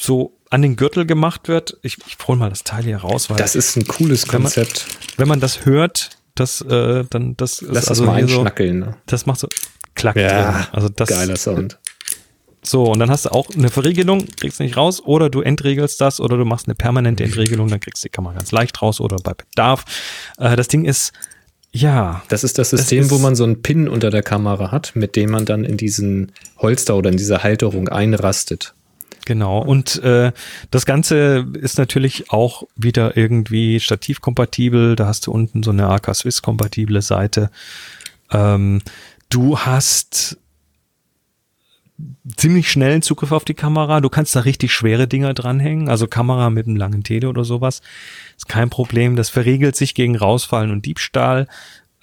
so 0.00 0.32
an 0.50 0.62
den 0.62 0.76
Gürtel 0.76 1.04
gemacht 1.04 1.48
wird. 1.48 1.76
Ich, 1.82 1.98
ich 2.06 2.16
hole 2.26 2.38
mal 2.38 2.48
das 2.48 2.64
Teil 2.64 2.84
hier 2.84 2.98
raus, 2.98 3.28
weil 3.28 3.36
Das 3.36 3.54
ist 3.54 3.76
ein 3.76 3.86
cooles 3.86 4.22
wenn 4.32 4.42
man- 4.42 4.52
Konzept. 4.52 4.86
wenn 5.18 5.28
man 5.28 5.40
das 5.40 5.66
hört, 5.66 6.10
das 6.34 6.60
äh, 6.62 7.04
dann 7.10 7.36
das 7.36 7.62
ist 7.62 7.70
Lass 7.72 7.88
also 7.88 8.04
es 8.04 8.06
mal 8.06 8.20
so, 8.28 8.34
einschnackeln. 8.36 8.78
Ne? 8.80 8.96
das 9.06 9.26
macht 9.26 9.40
so 9.40 9.48
klack 9.94 10.16
Ja, 10.16 10.52
drin. 10.52 10.66
Also 10.72 10.88
das 10.88 11.08
Geiler 11.08 11.36
Sound. 11.36 11.78
so 12.62 12.84
und 12.84 12.98
dann 12.98 13.10
hast 13.10 13.26
du 13.26 13.30
auch 13.32 13.48
eine 13.50 13.68
Verriegelung, 13.70 14.26
kriegst 14.40 14.58
du 14.58 14.64
nicht 14.64 14.76
raus 14.76 15.00
oder 15.04 15.30
du 15.30 15.40
entregelst 15.42 16.00
das 16.00 16.20
oder 16.20 16.36
du 16.36 16.44
machst 16.44 16.66
eine 16.66 16.74
permanente 16.74 17.22
Entregelung, 17.24 17.68
dann 17.68 17.80
kriegst 17.80 18.02
du 18.02 18.08
die 18.08 18.12
Kamera 18.12 18.34
ganz 18.34 18.50
leicht 18.52 18.80
raus 18.82 19.00
oder 19.00 19.16
bei 19.22 19.34
Bedarf. 19.34 19.84
Äh, 20.38 20.56
das 20.56 20.68
Ding 20.68 20.84
ist 20.84 21.12
ja, 21.76 22.22
Das 22.28 22.44
ist 22.44 22.56
das 22.58 22.70
System, 22.70 23.00
ist- 23.04 23.10
wo 23.10 23.18
man 23.18 23.34
so 23.34 23.42
einen 23.44 23.60
Pin 23.62 23.88
unter 23.88 24.10
der 24.10 24.22
Kamera 24.22 24.70
hat, 24.70 24.92
mit 24.94 25.16
dem 25.16 25.30
man 25.30 25.44
dann 25.44 25.64
in 25.64 25.76
diesen 25.76 26.30
Holster 26.58 26.96
oder 26.96 27.10
in 27.10 27.16
diese 27.16 27.42
Halterung 27.42 27.88
einrastet. 27.88 28.74
Genau. 29.24 29.60
Und 29.60 30.02
äh, 30.02 30.32
das 30.70 30.86
Ganze 30.86 31.46
ist 31.54 31.78
natürlich 31.78 32.30
auch 32.30 32.64
wieder 32.76 33.16
irgendwie 33.16 33.80
stativkompatibel. 33.80 34.96
Da 34.96 35.06
hast 35.06 35.26
du 35.26 35.32
unten 35.32 35.62
so 35.62 35.70
eine 35.70 35.88
AK 35.88 36.14
Swiss 36.14 36.42
kompatible 36.42 37.00
Seite. 37.00 37.50
Ähm, 38.30 38.82
du 39.30 39.58
hast 39.58 40.38
ziemlich 42.36 42.70
schnellen 42.70 43.02
Zugriff 43.02 43.32
auf 43.32 43.44
die 43.44 43.54
Kamera. 43.54 44.00
Du 44.00 44.08
kannst 44.08 44.34
da 44.34 44.40
richtig 44.40 44.72
schwere 44.72 45.06
Dinger 45.06 45.32
dranhängen. 45.32 45.88
Also 45.88 46.06
Kamera 46.06 46.50
mit 46.50 46.66
einem 46.66 46.76
langen 46.76 47.04
Tele 47.04 47.28
oder 47.28 47.44
sowas. 47.44 47.82
Ist 48.36 48.48
kein 48.48 48.70
Problem. 48.70 49.16
Das 49.16 49.30
verriegelt 49.30 49.76
sich 49.76 49.94
gegen 49.94 50.16
Rausfallen 50.16 50.70
und 50.70 50.84
Diebstahl. 50.86 51.46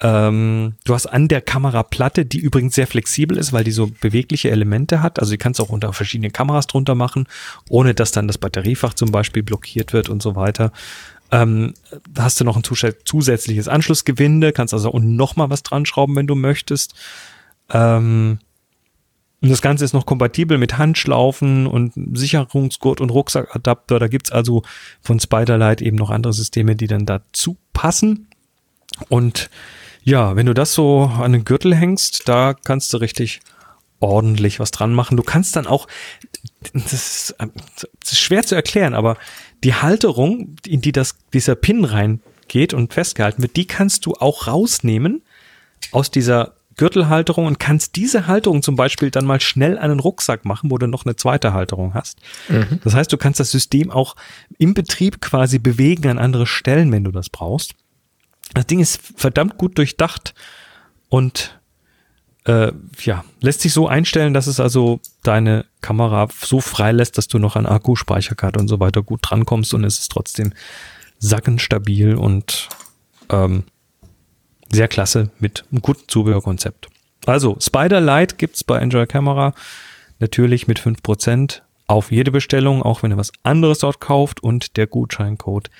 Ähm, 0.04 0.74
du 0.84 0.94
hast 0.94 1.06
an 1.06 1.28
der 1.28 1.40
Kameraplatte, 1.40 2.26
die 2.26 2.40
übrigens 2.40 2.74
sehr 2.74 2.88
flexibel 2.88 3.38
ist, 3.38 3.52
weil 3.52 3.62
die 3.62 3.70
so 3.70 3.88
bewegliche 4.00 4.50
Elemente 4.50 5.00
hat. 5.00 5.20
Also 5.20 5.30
die 5.30 5.38
kannst 5.38 5.60
du 5.60 5.62
auch 5.62 5.68
unter 5.68 5.92
verschiedene 5.92 6.30
Kameras 6.30 6.66
drunter 6.66 6.96
machen, 6.96 7.28
ohne 7.68 7.94
dass 7.94 8.10
dann 8.10 8.26
das 8.26 8.38
Batteriefach 8.38 8.94
zum 8.94 9.12
Beispiel 9.12 9.44
blockiert 9.44 9.92
wird 9.92 10.08
und 10.08 10.20
so 10.20 10.34
weiter. 10.34 10.72
Ähm, 11.30 11.74
hast 12.18 12.40
du 12.40 12.44
noch 12.44 12.56
ein 12.56 12.64
zus- 12.64 12.96
zusätzliches 13.04 13.68
Anschlussgewinde, 13.68 14.52
kannst 14.52 14.74
also 14.74 14.90
unten 14.90 15.14
noch 15.14 15.36
mal 15.36 15.50
was 15.50 15.62
dran 15.62 15.86
schrauben, 15.86 16.16
wenn 16.16 16.26
du 16.26 16.34
möchtest. 16.34 16.94
Ähm, 17.70 18.40
und 19.40 19.48
das 19.48 19.62
Ganze 19.62 19.84
ist 19.84 19.92
noch 19.92 20.06
kompatibel 20.06 20.58
mit 20.58 20.78
Handschlaufen 20.78 21.66
und 21.66 21.92
Sicherungsgurt 22.12 23.00
und 23.00 23.10
Rucksackadapter. 23.10 23.98
Da 23.98 24.08
gibt's 24.08 24.32
also 24.32 24.62
von 25.00 25.20
Spiderlight 25.20 25.80
eben 25.80 25.96
noch 25.96 26.10
andere 26.10 26.32
Systeme, 26.32 26.76
die 26.76 26.86
dann 26.86 27.06
dazu 27.06 27.56
passen. 27.72 28.28
Und 29.08 29.48
ja, 30.02 30.36
wenn 30.36 30.46
du 30.46 30.54
das 30.54 30.74
so 30.74 31.02
an 31.02 31.32
den 31.32 31.44
Gürtel 31.44 31.74
hängst, 31.74 32.28
da 32.28 32.54
kannst 32.54 32.92
du 32.92 32.96
richtig 32.98 33.40
ordentlich 34.00 34.58
was 34.58 34.72
dran 34.72 34.92
machen. 34.92 35.16
Du 35.16 35.22
kannst 35.22 35.54
dann 35.56 35.66
auch, 35.66 35.86
das 36.72 36.92
ist, 36.92 37.36
das 37.38 38.12
ist 38.12 38.20
schwer 38.20 38.42
zu 38.42 38.54
erklären, 38.54 38.94
aber 38.94 39.16
die 39.62 39.74
Halterung, 39.74 40.56
in 40.66 40.80
die 40.80 40.92
das, 40.92 41.16
dieser 41.32 41.54
Pin 41.54 41.84
reingeht 41.84 42.74
und 42.74 42.92
festgehalten 42.92 43.42
wird, 43.42 43.56
die 43.56 43.66
kannst 43.66 44.04
du 44.06 44.14
auch 44.14 44.48
rausnehmen 44.48 45.22
aus 45.92 46.10
dieser 46.10 46.54
Gürtelhalterung 46.76 47.46
und 47.46 47.60
kannst 47.60 47.96
diese 47.96 48.26
Halterung 48.26 48.62
zum 48.62 48.76
Beispiel 48.76 49.10
dann 49.10 49.26
mal 49.26 49.40
schnell 49.40 49.78
an 49.78 49.90
einen 49.90 50.00
Rucksack 50.00 50.44
machen, 50.44 50.70
wo 50.70 50.78
du 50.78 50.86
noch 50.86 51.04
eine 51.04 51.16
zweite 51.16 51.52
Halterung 51.52 51.94
hast. 51.94 52.18
Das 52.82 52.94
heißt, 52.94 53.12
du 53.12 53.18
kannst 53.18 53.38
das 53.40 53.50
System 53.50 53.90
auch 53.90 54.16
im 54.58 54.74
Betrieb 54.74 55.20
quasi 55.20 55.58
bewegen 55.58 56.08
an 56.08 56.18
andere 56.18 56.46
Stellen, 56.46 56.90
wenn 56.90 57.04
du 57.04 57.12
das 57.12 57.28
brauchst. 57.28 57.74
Das 58.54 58.66
Ding 58.66 58.80
ist 58.80 59.00
verdammt 59.16 59.58
gut 59.58 59.78
durchdacht 59.78 60.34
und 61.08 61.58
äh, 62.44 62.72
ja, 63.04 63.24
lässt 63.40 63.60
sich 63.60 63.72
so 63.72 63.86
einstellen, 63.86 64.34
dass 64.34 64.46
es 64.46 64.60
also 64.60 65.00
deine 65.22 65.64
Kamera 65.80 66.28
so 66.40 66.60
frei 66.60 66.92
lässt, 66.92 67.16
dass 67.16 67.28
du 67.28 67.38
noch 67.38 67.56
an 67.56 67.66
Akku, 67.66 67.94
Speicherkarte 67.94 68.58
und 68.58 68.68
so 68.68 68.80
weiter 68.80 69.02
gut 69.02 69.20
drankommst 69.22 69.72
und 69.74 69.84
es 69.84 70.00
ist 70.00 70.10
trotzdem 70.10 70.52
sackenstabil 71.18 72.16
und 72.16 72.68
ähm, 73.30 73.64
sehr 74.70 74.88
klasse 74.88 75.30
mit 75.38 75.64
einem 75.70 75.82
guten 75.82 76.08
Zubehörkonzept. 76.08 76.88
Also, 77.26 77.56
Spider 77.60 78.00
Light 78.00 78.38
gibt's 78.38 78.64
bei 78.64 78.78
Enjoy 78.78 79.06
Camera 79.06 79.54
natürlich 80.18 80.66
mit 80.66 80.80
5% 80.80 81.60
auf 81.86 82.10
jede 82.10 82.30
Bestellung, 82.30 82.82
auch 82.82 83.02
wenn 83.02 83.12
ihr 83.12 83.16
was 83.16 83.32
anderes 83.42 83.80
dort 83.80 84.00
kauft 84.00 84.42
und 84.42 84.76
der 84.76 84.86
Gutscheincode 84.86 85.70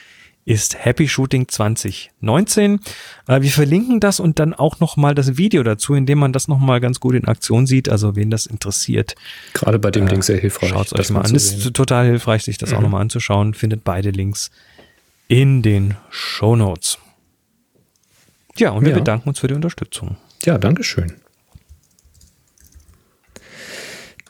ist 0.45 0.85
Happy 0.85 1.07
Shooting 1.09 1.47
2019. 1.49 2.81
Äh, 3.29 3.43
wir 3.43 3.51
verlinken 3.51 4.01
das 4.01 4.19
und 4.21 4.39
dann 4.39 4.55
auch 4.55 4.81
nochmal 4.81 5.15
das 5.15 5.37
Video 5.37 5.63
dazu, 5.63 5.95
in 5.95 6.05
dem 6.07 6.19
man 6.19 6.33
das 6.33 6.49
nochmal 6.49 6.81
ganz 6.81 6.99
gut 7.01 7.15
in 7.15 7.27
Aktion 7.27 7.67
sieht. 7.67 7.89
Also 7.89 8.17
wen 8.17 8.31
das 8.31 8.47
interessiert, 8.47 9.15
Gerade 9.55 9.79
bei 9.79 9.91
dem 9.93 10.09
Ding 10.09 10.23
sehr 10.23 10.39
hilfreich. 10.39 10.71
schaut 10.71 10.87
es 10.87 10.93
euch 10.95 11.11
mal 11.11 11.21
an. 11.23 11.35
Ist 11.35 11.73
total 11.75 12.07
hilfreich, 12.07 12.43
sich 12.43 12.59
das 12.59 12.73
auch 12.73 12.81
nochmal 12.81 13.03
anzuschauen. 13.03 13.55
Findet 13.55 13.85
beide 13.85 14.11
Links 14.11 14.51
in 15.29 15.63
den 15.63 15.97
Show 16.11 16.57
Notes. 16.57 16.99
Ja, 18.57 18.71
und 18.71 18.85
wir 18.85 18.91
Ja. 18.93 18.99
bedanken 18.99 19.29
uns 19.29 19.39
für 19.39 19.49
die 19.49 19.55
Unterstützung. 19.55 20.17
Ja, 20.45 20.59
danke 20.59 20.83
schön. 20.85 21.15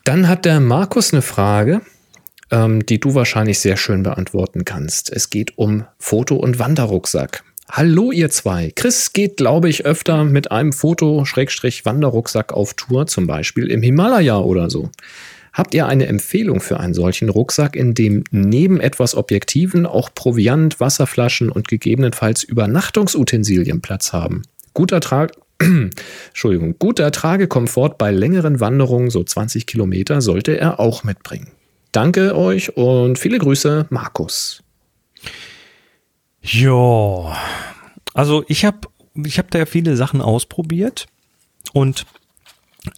Dann 0.04 0.28
hat 0.28 0.44
der 0.44 0.60
Markus 0.60 1.12
eine 1.12 1.22
Frage, 1.22 1.80
ähm, 2.53 2.86
die 2.86 3.00
du 3.00 3.16
wahrscheinlich 3.16 3.59
sehr 3.59 3.76
schön 3.76 4.05
beantworten 4.05 4.64
kannst. 4.64 5.11
Es 5.11 5.30
geht 5.30 5.59
um 5.59 5.84
Foto- 5.98 6.36
und 6.36 6.61
Wanderrucksack. 6.61 7.42
Hallo 7.68 8.12
ihr 8.12 8.30
zwei. 8.30 8.70
Chris 8.74 9.12
geht, 9.12 9.38
glaube 9.38 9.68
ich, 9.70 9.86
öfter 9.86 10.24
mit 10.24 10.53
einem 10.53 10.72
Foto-Wanderrucksack 10.72 12.53
auf 12.53 12.74
Tour, 12.74 13.07
zum 13.07 13.26
Beispiel 13.26 13.70
im 13.70 13.82
Himalaya 13.82 14.38
oder 14.38 14.68
so. 14.68 14.90
Habt 15.55 15.74
ihr 15.74 15.86
eine 15.86 16.07
Empfehlung 16.07 16.61
für 16.61 16.80
einen 16.80 16.94
solchen 16.94 17.28
Rucksack, 17.28 17.76
in 17.76 17.94
dem 17.94 18.24
neben 18.30 18.80
etwas 18.80 19.14
Objektiven 19.14 19.86
auch 19.86 20.11
Proviant, 20.14 20.80
Wasserflaschen 20.80 21.50
und 21.50 21.68
gegebenenfalls 21.68 22.42
Übernachtungsutensilien 22.42 23.80
Platz 23.80 24.12
haben? 24.12 24.42
Guter 24.74 25.00
Trag 25.00 25.32
Entschuldigung, 26.28 26.74
guter 26.78 27.11
Tragekomfort 27.12 27.96
bei 27.96 28.11
längeren 28.11 28.61
Wanderungen, 28.61 29.11
so 29.11 29.22
20 29.22 29.66
Kilometer, 29.66 30.20
sollte 30.20 30.59
er 30.59 30.80
auch 30.80 31.05
mitbringen. 31.05 31.48
Danke 31.93 32.36
euch 32.36 32.76
und 32.76 33.18
viele 33.18 33.38
Grüße, 33.38 33.86
Markus. 33.90 34.62
Ja, 36.40 37.36
also 38.14 38.45
ich 38.49 38.64
habe 38.64 38.88
ich 39.14 39.38
hab 39.38 39.51
da 39.51 39.59
ja 39.59 39.66
viele 39.66 39.95
Sachen 39.97 40.22
ausprobiert 40.22 41.07
und 41.72 42.07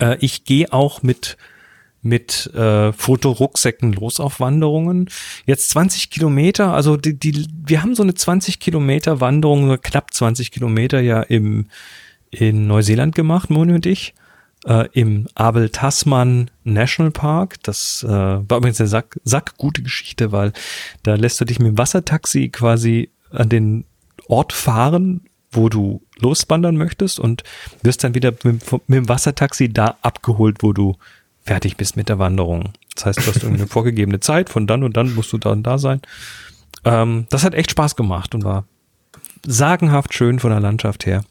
äh, 0.01 0.16
ich 0.20 0.45
gehe 0.45 0.72
auch 0.72 1.03
mit 1.03 1.36
mit 2.05 2.55
äh, 2.55 2.92
Fotorucksäcken 2.92 3.95
los 3.95 4.20
auf 4.20 4.38
Wanderungen. 4.38 5.09
Jetzt 5.47 5.70
20 5.70 6.11
Kilometer, 6.11 6.74
also 6.74 6.99
die, 6.99 7.18
die, 7.18 7.47
wir 7.64 7.82
haben 7.82 7.95
so 7.95 8.03
eine 8.03 8.14
20 8.14 8.61
Kilometer 8.61 9.22
Wanderung, 9.22 9.80
knapp 9.80 10.12
20 10.12 10.51
Kilometer 10.51 11.01
ja 11.01 11.22
im, 11.22 11.66
in 12.30 12.66
Neuseeland 12.66 13.14
gemacht, 13.14 13.49
Moni 13.49 13.72
und 13.72 13.86
ich, 13.86 14.14
äh, 14.66 14.88
im 14.92 15.26
Abel 15.34 15.70
Tasman 15.70 16.50
National 16.64 17.12
Park. 17.12 17.62
Das 17.62 18.02
äh, 18.02 18.08
war 18.08 18.58
übrigens 18.58 18.80
eine 18.80 18.88
Sack, 18.88 19.20
sackgute 19.24 19.82
Geschichte, 19.82 20.32
weil 20.32 20.52
da 21.02 21.14
lässt 21.14 21.40
du 21.40 21.44
dich 21.44 21.58
mit 21.58 21.68
dem 21.68 21.78
Wassertaxi 21.78 22.48
quasi 22.48 23.10
an 23.30 23.48
den 23.48 23.84
Ort 24.28 24.52
fahren, 24.52 25.22
wo 25.50 25.68
du 25.68 26.02
loswandern 26.18 26.76
möchtest 26.76 27.18
und 27.18 27.42
wirst 27.82 28.04
dann 28.04 28.14
wieder 28.14 28.32
mit, 28.42 28.72
mit 28.72 28.96
dem 28.96 29.08
Wassertaxi 29.08 29.72
da 29.72 29.96
abgeholt, 30.02 30.62
wo 30.62 30.72
du 30.72 30.96
fertig 31.42 31.76
bist 31.76 31.96
mit 31.96 32.08
der 32.08 32.18
Wanderung. 32.18 32.70
Das 32.94 33.06
heißt, 33.06 33.18
du 33.18 33.26
hast 33.26 33.44
eine 33.44 33.66
vorgegebene 33.66 34.20
Zeit, 34.20 34.48
von 34.48 34.66
dann 34.66 34.82
und 34.82 34.96
dann 34.96 35.14
musst 35.14 35.32
du 35.32 35.38
da 35.38 35.50
und 35.50 35.62
da 35.62 35.78
sein. 35.78 36.00
Ähm, 36.84 37.26
das 37.30 37.44
hat 37.44 37.54
echt 37.54 37.70
Spaß 37.70 37.96
gemacht 37.96 38.34
und 38.34 38.44
war 38.44 38.64
sagenhaft 39.46 40.14
schön 40.14 40.38
von 40.38 40.50
der 40.50 40.60
Landschaft 40.60 41.06
her 41.06 41.24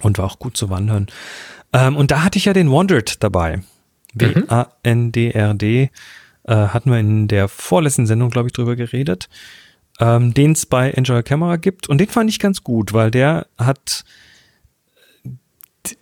und 0.00 0.18
war 0.18 0.26
auch 0.26 0.38
gut 0.38 0.56
zu 0.56 0.70
wandern. 0.70 1.08
Ähm, 1.74 1.96
und 1.96 2.10
da 2.10 2.22
hatte 2.22 2.38
ich 2.38 2.46
ja 2.46 2.54
den 2.54 2.70
Wandered 2.70 3.22
dabei. 3.22 3.60
W-A-N-D-R-D. 4.14 5.90
Äh, 6.44 6.54
hatten 6.54 6.90
wir 6.90 6.98
in 6.98 7.28
der 7.28 7.48
vorletzten 7.48 8.06
Sendung, 8.06 8.30
glaube 8.30 8.48
ich, 8.48 8.52
drüber 8.52 8.76
geredet. 8.76 9.28
Ähm, 10.00 10.32
den 10.32 10.52
es 10.52 10.64
bei 10.64 10.90
Enjoy 10.90 11.22
Camera 11.22 11.56
gibt. 11.56 11.88
Und 11.88 11.98
den 11.98 12.08
fand 12.08 12.30
ich 12.30 12.38
ganz 12.38 12.64
gut, 12.64 12.92
weil 12.92 13.10
der 13.10 13.46
hat 13.58 14.04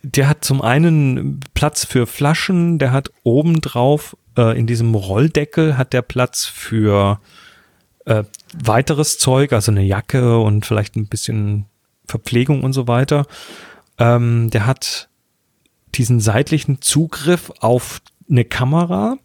der 0.01 0.29
hat 0.29 0.45
zum 0.45 0.61
einen 0.61 1.41
Platz 1.53 1.85
für 1.85 2.07
Flaschen, 2.07 2.79
der 2.79 2.93
hat 2.93 3.11
obendrauf 3.23 4.15
äh, 4.37 4.57
in 4.57 4.67
diesem 4.67 4.95
Rolldeckel 4.95 5.77
hat 5.77 5.93
der 5.93 6.01
Platz 6.01 6.45
für 6.45 7.19
äh, 8.05 8.23
weiteres 8.53 9.17
Zeug, 9.17 9.53
also 9.53 9.71
eine 9.71 9.83
Jacke 9.83 10.39
und 10.39 10.65
vielleicht 10.65 10.95
ein 10.95 11.07
bisschen 11.07 11.65
Verpflegung 12.07 12.63
und 12.63 12.73
so 12.73 12.87
weiter. 12.87 13.25
Ähm, 13.97 14.49
der 14.49 14.65
hat 14.65 15.09
diesen 15.95 16.19
seitlichen 16.19 16.81
Zugriff 16.81 17.51
auf 17.59 18.01
eine 18.29 18.45
Kamera, 18.45 19.17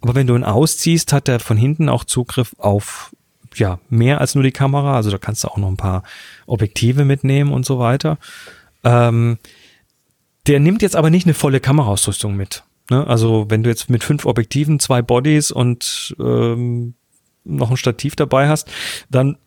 aber 0.00 0.14
wenn 0.14 0.26
du 0.26 0.36
ihn 0.36 0.44
ausziehst, 0.44 1.12
hat 1.12 1.28
er 1.28 1.40
von 1.40 1.56
hinten 1.56 1.88
auch 1.88 2.04
Zugriff 2.04 2.54
auf 2.58 3.14
ja, 3.54 3.78
mehr 3.88 4.20
als 4.20 4.34
nur 4.34 4.44
die 4.44 4.52
Kamera. 4.52 4.96
Also 4.96 5.10
da 5.10 5.18
kannst 5.18 5.44
du 5.44 5.48
auch 5.48 5.56
noch 5.56 5.68
ein 5.68 5.76
paar 5.76 6.02
Objektive 6.46 7.04
mitnehmen 7.04 7.52
und 7.52 7.64
so 7.64 7.78
weiter. 7.78 8.18
Ähm, 8.84 9.38
der 10.46 10.60
nimmt 10.60 10.82
jetzt 10.82 10.96
aber 10.96 11.10
nicht 11.10 11.26
eine 11.26 11.34
volle 11.34 11.60
Kameraausrüstung 11.60 12.36
mit. 12.36 12.62
Ne? 12.90 13.06
Also 13.06 13.46
wenn 13.48 13.62
du 13.62 13.70
jetzt 13.70 13.90
mit 13.90 14.04
fünf 14.04 14.26
Objektiven, 14.26 14.78
zwei 14.78 15.02
Bodies 15.02 15.50
und 15.50 16.14
ähm, 16.20 16.94
noch 17.44 17.70
ein 17.70 17.76
Stativ 17.76 18.16
dabei 18.16 18.48
hast, 18.48 18.68
dann 19.10 19.38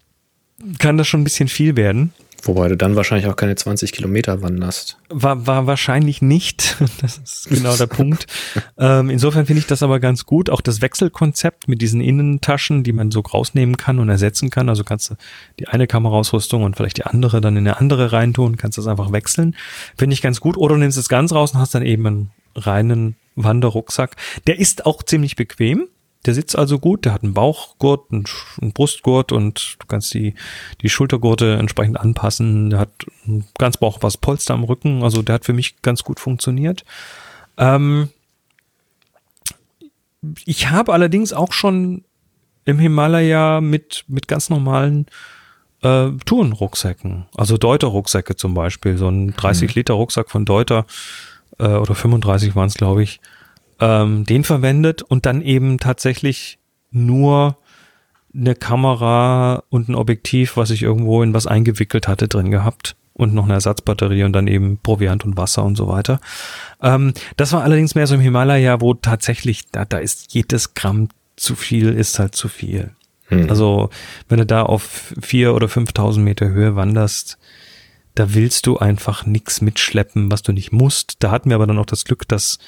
kann 0.78 0.98
das 0.98 1.08
schon 1.08 1.22
ein 1.22 1.26
bisschen 1.26 1.48
viel 1.48 1.78
werden. 1.78 2.14
Wobei 2.44 2.68
du 2.68 2.78
dann 2.78 2.96
wahrscheinlich 2.96 3.28
auch 3.28 3.36
keine 3.36 3.56
20 3.56 3.92
Kilometer 3.92 4.42
wanderst. 4.42 4.98
War, 5.10 5.46
war 5.48 5.68
wahrscheinlich 5.68 6.22
nicht. 6.22 6.78
Das 7.02 7.18
ist 7.18 7.50
genau 7.50 7.76
der 7.76 7.88
Punkt. 7.88 8.26
Ähm, 8.78 9.10
insofern 9.10 9.46
finde 9.46 9.60
ich 9.60 9.68
das 9.68 9.84
aber 9.84 10.00
ganz 10.00 10.26
gut. 10.26 10.50
Auch 10.50 10.62
das 10.62 10.82
Wechselkonzept 10.82 11.68
mit 11.68 11.82
diesen 11.82 12.00
Innentaschen, 12.00 12.84
die 12.84 12.94
man 12.94 13.12
so 13.12 13.20
rausnehmen 13.20 13.76
kann 13.76 14.00
und 14.00 14.10
ersetzen 14.10 14.50
kann. 14.50 14.70
Also 14.70 14.84
kannst 14.84 15.12
du 15.12 15.16
die 15.60 15.68
eine 15.68 15.86
Kameraausrüstung 15.86 16.64
und 16.64 16.78
vielleicht 16.78 16.98
die 16.98 17.04
andere 17.04 17.42
dann 17.42 17.58
in 17.58 17.68
eine 17.68 17.78
andere 17.78 18.14
reintun, 18.14 18.56
kannst 18.56 18.78
das 18.78 18.88
einfach 18.88 19.12
wechseln. 19.12 19.56
Finde 19.98 20.14
ich 20.14 20.22
ganz 20.22 20.40
gut. 20.40 20.56
Oder 20.56 20.76
du 20.76 20.80
nimmst 20.80 20.98
es 20.98 21.10
ganz 21.10 21.34
raus 21.34 21.54
und 21.54 21.60
hast 21.60 21.76
dann 21.76 21.86
eben 21.86 22.08
einen 22.08 22.32
reinen 22.56 23.16
Wanderrucksack. 23.36 24.16
Der 24.48 24.60
ist 24.60 24.86
auch 24.86 25.04
ziemlich 25.04 25.36
bequem. 25.36 25.88
Der 26.26 26.34
sitzt 26.34 26.58
also 26.58 26.80
gut, 26.80 27.06
der 27.06 27.14
hat 27.14 27.24
einen 27.24 27.34
Bauchgurt, 27.34 28.12
einen, 28.12 28.74
Brustgurt 28.74 29.32
und 29.32 29.78
du 29.80 29.88
kannst 29.88 30.14
die, 30.14 30.36
die 30.82 30.90
Schultergurte 30.90 31.56
entsprechend 31.56 32.00
anpassen. 32.00 32.70
Der 32.70 32.80
hat 32.80 32.92
ganz 33.58 33.78
Bauch 33.78 34.00
was 34.02 34.18
Polster 34.18 34.54
am 34.54 34.66
Rücken, 34.66 35.04
also 35.04 35.22
der 35.22 35.36
hat 35.36 35.46
für 35.46 35.54
mich 35.54 35.82
ganz 35.82 36.04
gut 36.04 36.20
funktioniert. 36.20 36.84
Ähm 37.58 38.10
ich 40.46 40.70
habe 40.70 40.92
allerdings 40.92 41.32
auch 41.32 41.54
schon 41.54 42.04
im 42.66 42.80
Himalaya 42.80 43.62
mit, 43.62 44.04
mit 44.08 44.28
ganz 44.28 44.50
normalen 44.50 45.06
äh, 45.82 46.10
Tourenrucksäcken, 46.26 47.28
also 47.36 47.58
Deuter-Rucksäcke 47.58 48.36
zum 48.36 48.54
Beispiel, 48.54 48.98
so 48.98 49.08
ein 49.08 49.34
30-Liter-Rucksack 49.34 50.28
mhm. 50.28 50.32
von 50.32 50.46
Deuter 50.46 50.86
äh, 51.58 51.68
oder 51.68 51.96
35 51.96 52.56
waren 52.56 52.68
es, 52.68 52.74
glaube 52.74 53.04
ich, 53.04 53.22
ähm, 53.80 54.26
den 54.26 54.44
verwendet 54.44 55.02
und 55.02 55.26
dann 55.26 55.42
eben 55.42 55.80
tatsächlich 55.80 56.60
nur 56.92 57.58
eine 58.34 58.56
Kamera 58.56 59.64
und 59.70 59.90
ein 59.90 59.96
Objektiv, 59.96 60.58
was 60.58 60.70
ich 60.70 60.84
irgendwo 60.84 61.24
in 61.24 61.34
was 61.34 61.48
eingewickelt 61.48 62.08
hatte, 62.08 62.28
drin 62.28 62.52
gehabt 62.52 62.96
und 63.14 63.34
noch 63.34 63.46
eine 63.46 63.54
Ersatzbatterie 63.54 64.24
und 64.24 64.34
dann 64.34 64.48
eben 64.48 64.78
Proviant 64.78 65.26
und 65.26 65.36
Wasser 65.36 65.64
und 65.64 65.76
so 65.76 65.88
weiter. 65.88 66.20
Ähm, 66.82 67.14
das 67.38 67.52
war 67.52 67.64
allerdings 67.64 67.96
mehr 67.96 68.08
so 68.08 68.16
im 68.16 68.22
Himalaya, 68.22 68.82
wo 68.82 68.94
tatsächlich, 68.94 69.70
da, 69.72 69.86
da 69.86 69.98
ist 69.98 70.34
jedes 70.34 70.74
Gramm 70.74 71.10
zu 71.36 71.56
viel, 71.56 71.90
ist 71.90 72.20
halt 72.20 72.36
zu 72.36 72.48
viel. 72.48 72.92
Hm. 73.26 73.50
Also 73.50 73.90
wenn 74.28 74.40
du 74.40 74.46
da 74.46 74.64
auf 74.64 75.14
vier 75.22 75.54
oder 75.54 75.68
5.000 75.68 76.20
Meter 76.20 76.50
Höhe 76.50 76.76
wanderst, 76.76 77.38
da 78.16 78.34
willst 78.34 78.68
du 78.68 78.78
einfach 78.78 79.26
nichts 79.26 79.62
mitschleppen, 79.62 80.32
was 80.32 80.42
du 80.42 80.52
nicht 80.52 80.72
musst. 80.72 81.16
Da 81.20 81.32
hatten 81.32 81.50
wir 81.50 81.56
aber 81.56 81.68
dann 81.68 81.80
auch 81.80 81.86
das 81.86 82.06
Glück, 82.06 82.28
dass 82.28 82.60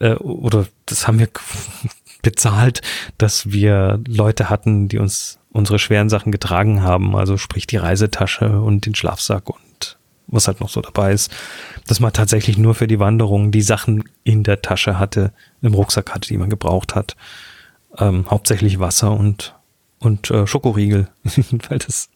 äh, 0.00 0.14
oder 0.14 0.66
das 0.86 1.06
haben 1.06 1.18
wir 1.18 1.28
bezahlt, 2.22 2.82
dass 3.18 3.50
wir 3.50 4.00
Leute 4.06 4.50
hatten, 4.50 4.88
die 4.88 4.98
uns 4.98 5.38
unsere 5.52 5.78
schweren 5.78 6.08
Sachen 6.08 6.32
getragen 6.32 6.82
haben, 6.82 7.14
also 7.14 7.36
sprich 7.36 7.66
die 7.66 7.76
Reisetasche 7.76 8.60
und 8.60 8.86
den 8.86 8.94
Schlafsack 8.94 9.48
und 9.48 9.98
was 10.26 10.48
halt 10.48 10.60
noch 10.60 10.68
so 10.68 10.80
dabei 10.80 11.12
ist, 11.12 11.30
dass 11.86 12.00
man 12.00 12.12
tatsächlich 12.12 12.58
nur 12.58 12.74
für 12.74 12.86
die 12.86 12.98
Wanderung 12.98 13.52
die 13.52 13.62
Sachen 13.62 14.04
in 14.24 14.42
der 14.42 14.62
Tasche 14.62 14.98
hatte, 14.98 15.32
im 15.62 15.74
Rucksack 15.74 16.12
hatte, 16.12 16.28
die 16.28 16.38
man 16.38 16.50
gebraucht 16.50 16.94
hat. 16.94 17.16
Ähm, 17.98 18.26
hauptsächlich 18.28 18.80
Wasser 18.80 19.12
und, 19.12 19.54
und 19.98 20.30
äh, 20.30 20.46
Schokoriegel, 20.46 21.08
weil 21.68 21.78
das, 21.78 22.08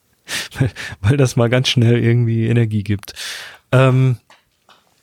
weil, 0.59 0.71
weil 1.01 1.17
das 1.17 1.37
mal 1.37 1.49
ganz 1.49 1.69
schnell 1.69 2.03
irgendwie 2.03 2.49
Energie 2.49 2.83
gibt. 2.83 3.13
Ähm, 3.71 4.17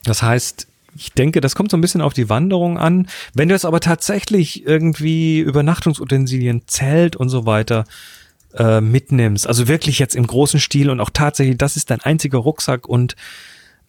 das 0.04 0.22
heißt, 0.22 0.68
ich 0.96 1.12
denke, 1.12 1.42
das 1.42 1.56
kommt 1.56 1.72
so 1.72 1.78
ein 1.78 1.82
bisschen 1.82 2.02
auf 2.02 2.14
die 2.14 2.30
Wanderung 2.30 2.78
an. 2.78 3.08
Wenn 3.34 3.50
du 3.50 3.56
jetzt 3.56 3.66
aber 3.66 3.82
tatsächlich 3.82 4.66
irgendwie 4.66 5.40
Übernachtungsutensilien, 5.40 6.68
Zelt 6.68 7.16
und 7.16 7.30
so 7.30 7.46
weiter 7.46 7.84
äh, 8.54 8.80
mitnimmst, 8.80 9.46
also 9.46 9.68
wirklich 9.68 10.00
jetzt 10.00 10.16
im 10.16 10.26
großen 10.26 10.60
Stil 10.60 10.90
und 10.90 11.02
auch 11.02 11.10
tatsächlich, 11.10 11.58
das 11.58 11.76
ist 11.76 11.92
dein 11.92 12.02
einziger 12.02 12.38
Rucksack 12.38 12.88
und 12.88 13.16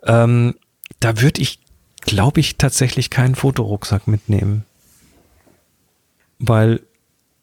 ähm, 0.02 0.56
da 0.98 1.20
würde 1.20 1.40
ich, 1.40 1.60
glaube 2.00 2.40
ich, 2.40 2.56
tatsächlich 2.56 3.08
keinen 3.10 3.36
Fotorucksack 3.36 4.08
mitnehmen. 4.08 4.64
Weil 6.38 6.80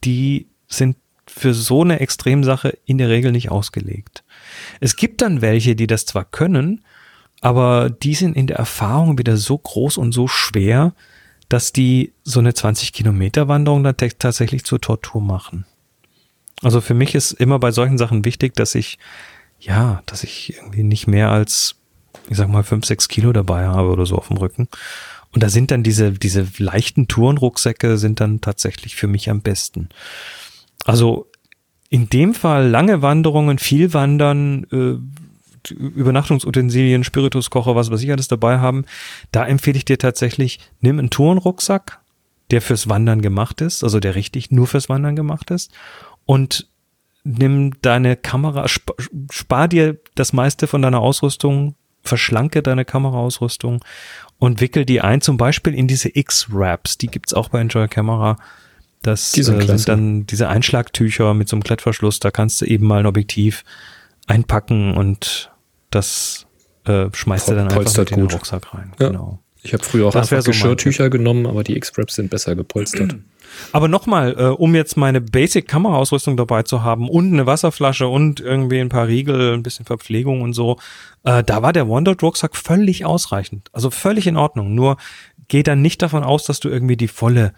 die 0.04 0.48
sind 0.68 0.98
für 1.26 1.54
so 1.54 1.82
eine 1.82 2.02
Extremsache 2.02 2.78
in 2.86 2.98
der 2.98 3.10
Regel 3.10 3.32
nicht 3.32 3.50
ausgelegt. 3.50 4.24
Es 4.82 4.98
gibt 4.98 5.22
dann 5.22 5.42
welche, 5.42 5.76
die 5.76 5.88
das 5.88 6.06
zwar 6.06 6.26
können, 6.26 6.84
aber 7.44 7.90
die 7.90 8.16
sind 8.16 8.38
in 8.38 8.48
der 8.48 8.56
Erfahrung 8.56 9.18
wieder 9.18 9.36
so 9.36 9.58
groß 9.58 9.98
und 9.98 10.14
so 10.14 10.30
schwer, 10.30 10.94
dass 11.50 11.74
die 11.74 12.14
so 12.24 12.40
eine 12.40 12.54
20 12.54 12.94
Kilometer 12.94 13.50
Wanderung 13.50 13.84
dann 13.84 13.98
tatsächlich 13.98 14.64
zur 14.64 14.80
Tortur 14.80 15.22
machen. 15.22 15.66
Also 16.62 16.80
für 16.80 16.94
mich 16.94 17.16
ist 17.16 17.34
immer 17.34 17.60
bei 17.60 17.72
solchen 17.72 17.98
Sachen 17.98 18.24
wichtig, 18.24 18.54
dass 18.56 18.76
ich, 18.76 18.98
ja, 19.60 20.02
dass 20.06 20.24
ich 20.24 20.56
irgendwie 20.56 20.84
nicht 20.84 21.08
mehr 21.08 21.32
als, 21.32 21.76
ich 22.30 22.38
sag 22.38 22.48
mal, 22.48 22.64
fünf, 22.64 22.86
sechs 22.86 23.10
Kilo 23.10 23.34
dabei 23.34 23.66
habe 23.66 23.90
oder 23.90 24.06
so 24.06 24.16
auf 24.16 24.30
dem 24.30 24.38
Rücken. 24.38 24.70
Und 25.34 25.44
da 25.44 25.50
sind 25.50 25.70
dann 25.72 25.84
diese, 25.84 26.14
diese 26.14 26.48
leichten 26.60 27.10
Tourenrucksäcke 27.10 27.98
sind 27.98 28.22
dann 28.22 28.40
tatsächlich 28.40 28.96
für 28.96 29.08
mich 29.08 29.30
am 29.30 29.42
besten. 29.42 29.90
Also 30.86 31.28
in 31.90 32.08
dem 32.08 32.36
Fall 32.36 32.70
lange 32.70 33.02
Wanderungen, 33.02 33.60
viel 33.60 33.94
Wandern, 33.94 34.64
äh, 34.72 35.23
Übernachtungsutensilien, 35.72 37.04
Spirituskocher, 37.04 37.76
was 37.76 37.92
weiß 37.92 38.02
ich 38.02 38.12
alles 38.12 38.28
dabei 38.28 38.60
haben, 38.60 38.86
da 39.32 39.46
empfehle 39.46 39.78
ich 39.78 39.86
dir 39.86 39.98
tatsächlich, 39.98 40.60
nimm 40.82 41.00
einen 41.00 41.10
Tourenrucksack, 41.10 42.00
der 42.52 42.62
fürs 42.62 42.90
Wandern 42.90 43.22
gemacht 43.22 43.62
ist, 43.62 43.84
also 43.84 44.00
der 44.00 44.16
richtig 44.16 44.52
nur 44.52 44.68
fürs 44.68 44.90
Wandern 44.90 45.16
gemacht 45.16 45.52
ist 45.52 45.72
und 46.26 46.68
nimm 47.24 47.82
deine 47.82 48.16
Kamera, 48.16 48.66
sp 48.68 48.94
spar 49.32 49.68
dir 49.68 49.98
das 50.16 50.34
meiste 50.34 50.68
von 50.68 50.82
deiner 50.82 51.00
Ausrüstung, 51.00 51.76
verschlanke 52.04 52.62
deine 52.62 52.86
Kameraausrüstung 52.86 53.84
und 54.40 54.60
wickel 54.60 54.86
die 54.86 55.02
ein, 55.02 55.22
zum 55.22 55.38
Beispiel 55.38 55.74
in 55.74 55.88
diese 55.88 56.16
X-Wraps, 56.16 56.98
die 56.98 57.08
gibt's 57.08 57.34
auch 57.34 57.50
bei 57.50 57.62
Enjoy 57.62 57.88
Camera. 57.88 58.38
Das 59.02 59.32
die 59.32 59.44
sind, 59.44 59.62
äh, 59.62 59.66
sind 59.66 59.88
dann 59.88 60.28
diese 60.28 60.50
Einschlagtücher 60.50 61.34
mit 61.34 61.50
so 61.50 61.56
einem 61.56 61.64
Klettverschluss, 61.64 62.20
da 62.20 62.32
kannst 62.32 62.62
du 62.62 62.66
eben 62.66 62.86
mal 62.86 63.00
ein 63.00 63.06
Objektiv 63.06 63.64
einpacken 64.28 64.96
und 64.96 65.52
das 65.96 66.46
äh, 66.86 67.08
schmeißt 67.14 67.50
er 67.50 67.56
dann 67.56 67.68
einfach 67.72 67.98
in 67.98 68.06
den 68.06 68.28
Rucksack 68.28 68.74
rein. 68.74 68.94
Ja. 69.00 69.08
Genau. 69.08 69.40
Ich 69.64 69.74
habe 69.74 69.84
früher 69.84 70.08
auch 70.08 70.12
das 70.12 70.32
einfach 70.32 70.44
so 70.44 70.52
Geschirrtücher 70.52 71.10
genommen, 71.10 71.48
aber 71.48 71.64
die 71.64 71.78
X-Wraps 71.78 72.16
sind 72.16 72.30
besser 72.30 72.56
gepolstert. 72.56 73.16
Aber 73.72 73.88
nochmal, 73.88 74.36
äh, 74.38 74.46
um 74.46 74.74
jetzt 74.74 74.98
meine 74.98 75.22
Basic-Kameraausrüstung 75.22 76.38
dabei 76.38 76.64
zu 76.64 76.82
haben 76.82 77.08
und 77.08 77.32
eine 77.32 77.46
Wasserflasche 77.46 78.08
und 78.08 78.40
irgendwie 78.40 78.80
ein 78.80 78.90
paar 78.90 79.08
Riegel, 79.08 79.54
ein 79.54 79.62
bisschen 79.62 79.86
Verpflegung 79.86 80.42
und 80.42 80.54
so, 80.54 80.80
äh, 81.24 81.44
da 81.44 81.62
war 81.62 81.72
der 81.72 81.88
Wonder 81.88 82.16
Rucksack 82.20 82.56
völlig 82.56 83.06
ausreichend. 83.06 83.70
Also 83.72 83.92
völlig 83.92 84.26
in 84.26 84.38
Ordnung. 84.38 84.74
Nur 84.74 84.98
geh 85.50 85.62
dann 85.62 85.84
nicht 85.84 86.02
davon 86.02 86.24
aus, 86.24 86.46
dass 86.46 86.60
du 86.62 86.70
irgendwie 86.70 86.98
die 86.98 87.08
volle 87.08 87.54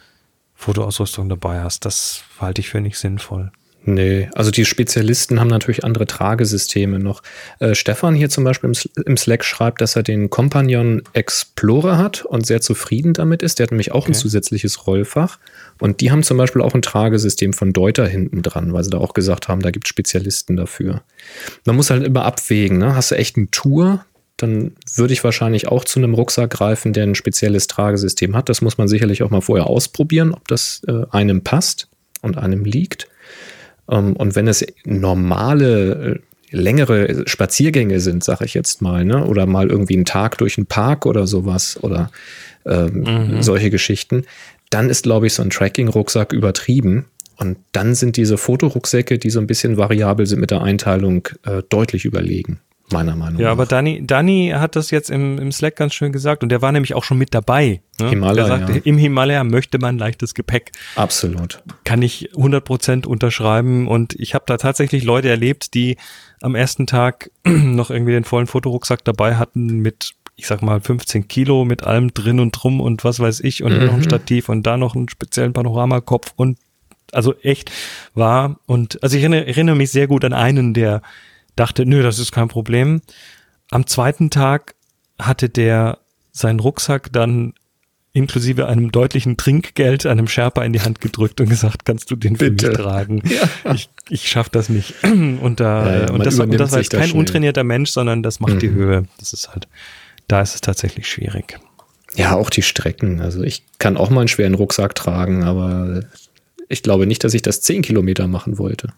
Fotoausrüstung 0.54 1.30
dabei 1.30 1.62
hast. 1.62 1.86
Das 1.86 2.24
halte 2.40 2.60
ich 2.60 2.70
für 2.70 2.82
nicht 2.82 2.98
sinnvoll. 2.98 3.52
Nee, 3.88 4.30
also 4.34 4.50
die 4.50 4.66
Spezialisten 4.66 5.40
haben 5.40 5.48
natürlich 5.48 5.84
andere 5.84 6.08
Tragesysteme 6.08 6.98
noch. 6.98 7.22
Äh, 7.60 7.76
Stefan 7.76 8.16
hier 8.16 8.32
zum 8.32 8.44
Beispiel 8.44 8.72
im, 8.72 9.04
im, 9.06 9.16
Slack 9.16 9.46
schreibt, 9.46 9.80
dass 9.80 9.96
er 9.96 10.02
den 10.02 10.32
Companion 10.32 11.04
Explorer 11.14 12.00
hat 12.00 12.26
und 12.26 12.48
sehr 12.48 12.62
zufrieden 12.62 13.14
damit 13.14 13.44
ist. 13.44 13.60
Der 13.60 13.66
hat 13.66 13.72
nämlich 13.72 13.92
auch 13.92 14.04
okay. 14.04 14.12
ein 14.12 14.16
zusätzliches 14.16 14.88
Rollfach. 14.88 15.38
Und 15.80 16.02
die 16.02 16.10
haben 16.10 16.24
zum 16.24 16.38
Beispiel 16.38 16.64
auch 16.64 16.74
ein 16.74 16.82
Tragesystem 16.82 17.54
von 17.54 17.74
Deuter 17.74 18.08
hinten 18.08 18.42
dran, 18.42 18.74
weil 18.74 18.84
sie 18.84 18.90
da 18.90 18.98
auch 18.98 19.14
gesagt 19.14 19.50
haben, 19.50 19.62
da 19.62 19.70
gibt 19.70 19.86
es 19.86 19.90
Spezialisten 19.90 20.56
dafür. 20.56 21.04
Man 21.66 21.76
muss 21.76 21.92
halt 21.92 22.04
immer 22.04 22.26
abwägen, 22.26 22.80
ne? 22.80 22.96
Hast 22.96 23.12
du 23.12 23.16
echt 23.16 23.38
eine 23.38 23.52
Tour, 23.52 24.04
dann 24.38 24.72
würde 24.96 25.14
ich 25.14 25.24
wahrscheinlich 25.24 25.68
auch 25.68 25.86
zu 25.86 26.00
einem 26.00 26.16
Rucksack 26.16 26.50
greifen, 26.50 26.92
der 26.92 27.04
ein 27.04 27.14
spezielles 27.14 27.68
Tragesystem 27.68 28.36
hat. 28.36 28.50
Das 28.50 28.62
muss 28.62 28.80
man 28.80 28.88
sicherlich 28.88 29.22
auch 29.22 29.30
mal 29.30 29.42
vorher 29.42 29.68
ausprobieren, 29.68 30.34
ob 30.34 30.48
das 30.48 30.82
äh, 30.88 31.06
einem 31.12 31.44
passt 31.44 31.88
und 32.24 32.38
einem 32.38 32.66
liegt. 32.66 33.08
Ähm, 33.90 34.16
und 34.16 34.36
wenn 34.36 34.48
es 34.48 34.66
normale, 34.86 36.16
äh, 36.16 36.20
längere 36.52 37.28
Spaziergänge 37.28 38.00
sind, 38.00 38.24
sage 38.24 38.46
ich 38.46 38.54
jetzt 38.54 38.82
mal, 38.82 39.04
ne? 39.04 39.26
oder 39.26 39.46
mal 39.46 39.70
irgendwie 39.70 39.96
einen 39.96 40.06
Tag 40.06 40.38
durch 40.38 40.58
einen 40.58 40.68
Park 40.68 41.06
oder 41.06 41.28
sowas 41.28 41.78
oder 41.82 42.12
ähm, 42.66 43.02
mhm. 43.02 43.42
solche 43.42 43.70
Geschichten, 43.70 44.26
dann 44.70 44.90
ist, 44.90 45.04
glaube 45.04 45.28
ich, 45.28 45.34
so 45.34 45.42
ein 45.42 45.50
Tracking-Rucksack 45.50 46.34
übertrieben. 46.34 47.06
Und 47.38 47.58
dann 47.74 47.96
sind 47.96 48.16
diese 48.16 48.38
Fotorucksäcke, 48.38 49.18
die 49.18 49.30
so 49.30 49.40
ein 49.40 49.48
bisschen 49.48 49.78
variabel 49.78 50.26
sind 50.26 50.40
mit 50.40 50.52
der 50.52 50.62
Einteilung, 50.62 51.28
äh, 51.44 51.62
deutlich 51.68 52.06
überlegen. 52.06 52.62
Meiner 52.92 53.16
Meinung 53.16 53.40
Ja, 53.40 53.48
nach. 53.48 53.52
aber 53.54 53.66
Dani, 53.66 54.06
Dani 54.06 54.54
hat 54.56 54.76
das 54.76 54.92
jetzt 54.92 55.10
im, 55.10 55.40
im 55.40 55.52
Slack 55.52 55.76
ganz 55.76 55.94
schön 55.94 56.12
gesagt 56.12 56.44
und 56.44 56.50
der 56.50 56.62
war 56.62 56.72
nämlich 56.72 56.94
auch 56.94 57.04
schon 57.04 57.18
mit 57.18 57.34
dabei. 57.34 57.82
Ne? 58.00 58.10
Himalaya. 58.10 58.48
Der 58.48 58.58
sagte, 58.68 58.78
im 58.80 58.98
Himalaya 58.98 59.44
möchte 59.44 59.80
man 59.80 59.98
leichtes 59.98 60.34
Gepäck. 60.34 60.72
Absolut. 60.96 61.64
Kann 61.84 62.02
ich 62.02 62.32
100% 62.34 63.06
unterschreiben 63.08 63.88
und 63.88 64.14
ich 64.20 64.34
habe 64.36 64.46
da 64.48 64.58
tatsächlich 64.58 65.04
Leute 65.04 65.30
erlebt, 65.30 65.74
die 65.74 65.98
am 66.42 66.54
ersten 66.56 66.86
Tag 66.88 67.32
noch 67.46 67.90
irgendwie 67.90 68.12
den 68.14 68.24
vollen 68.24 68.48
Fotorucksack 68.48 69.04
dabei 69.04 69.36
hatten 69.36 69.78
mit, 69.80 70.12
ich 70.36 70.48
sag 70.48 70.62
mal, 70.62 70.80
15 70.80 71.28
Kilo 71.28 71.66
mit 71.66 71.84
allem 71.84 72.14
drin 72.14 72.40
und 72.40 72.52
drum 72.52 72.82
und 72.82 73.04
was 73.04 73.20
weiß 73.20 73.40
ich 73.42 73.64
und 73.64 73.78
noch 73.84 73.94
ein 73.94 74.04
Stativ 74.04 74.50
und 74.50 74.64
da 74.64 74.78
noch 74.78 74.96
einen 74.96 75.10
speziellen 75.10 75.54
Panoramakopf 75.54 76.34
und 76.36 76.58
also 77.12 77.34
echt 77.42 77.72
war 78.14 78.60
und 78.66 79.02
also 79.02 79.16
ich 79.16 79.24
erinnere, 79.24 79.48
erinnere 79.48 79.76
mich 79.76 79.92
sehr 79.92 80.08
gut 80.08 80.26
an 80.26 80.34
einen, 80.34 80.74
der 80.74 81.02
dachte, 81.56 81.86
nö, 81.86 82.03
das 82.03 82.20
ist 82.20 82.32
kein 82.32 82.47
Problem. 82.47 83.01
Am 83.72 83.88
zweiten 83.88 84.30
Tag 84.30 84.76
hatte 85.20 85.49
der 85.49 85.99
seinen 86.32 86.60
Rucksack 86.60 87.12
dann 87.14 87.53
inklusive 88.14 88.68
einem 88.68 88.91
deutlichen 88.93 89.36
Trinkgeld 89.36 90.06
einem 90.06 90.28
Sherpa 90.28 90.64
in 90.64 90.72
die 90.72 90.82
Hand 90.82 91.01
gedrückt 91.01 91.41
und 91.41 91.49
gesagt, 91.49 91.84
kannst 91.86 92.10
du 92.12 92.16
den 92.16 92.38
für 92.38 92.49
Bitte. 92.51 92.70
mich 92.70 92.78
tragen? 92.78 93.22
Ich, 93.74 93.89
ich 94.10 94.30
schaff 94.30 94.47
das 94.49 94.70
nicht. 94.70 94.93
Und, 95.03 95.60
da, 95.60 95.86
Ja, 95.86 95.99
ja, 96.06 96.12
und, 96.12 96.26
das, 96.26 96.39
und 96.39 96.53
das 96.58 96.72
war 96.72 96.80
jetzt 96.80 96.91
kein 96.91 97.10
schnell. 97.10 97.20
untrainierter 97.20 97.64
Mensch, 97.66 97.89
sondern 97.91 98.24
das 98.24 98.39
macht 98.39 98.62
die 98.62 98.70
Mhm. 98.70 98.76
Höhe. 98.76 99.06
Das 99.20 99.34
ist 99.34 99.49
halt, 99.49 99.68
da 100.30 100.41
ist 100.41 100.56
es 100.56 100.62
tatsächlich 100.62 101.10
schwierig. 101.10 101.60
Ja, 102.16 102.36
auch 102.36 102.49
die 102.49 102.62
Strecken. 102.62 103.20
Also 103.20 103.43
ich 103.43 103.64
kann 103.80 103.97
auch 103.97 104.10
mal 104.10 104.22
einen 104.22 104.28
schweren 104.30 104.53
Rucksack 104.53 104.95
tragen, 104.95 105.43
aber 105.43 106.03
ich 106.70 106.84
glaube 106.84 107.05
nicht, 107.05 107.24
dass 107.24 107.34
ich 107.34 107.41
das 107.41 107.61
10 107.61 107.82
Kilometer 107.82 108.28
machen 108.28 108.57
wollte. 108.57 108.89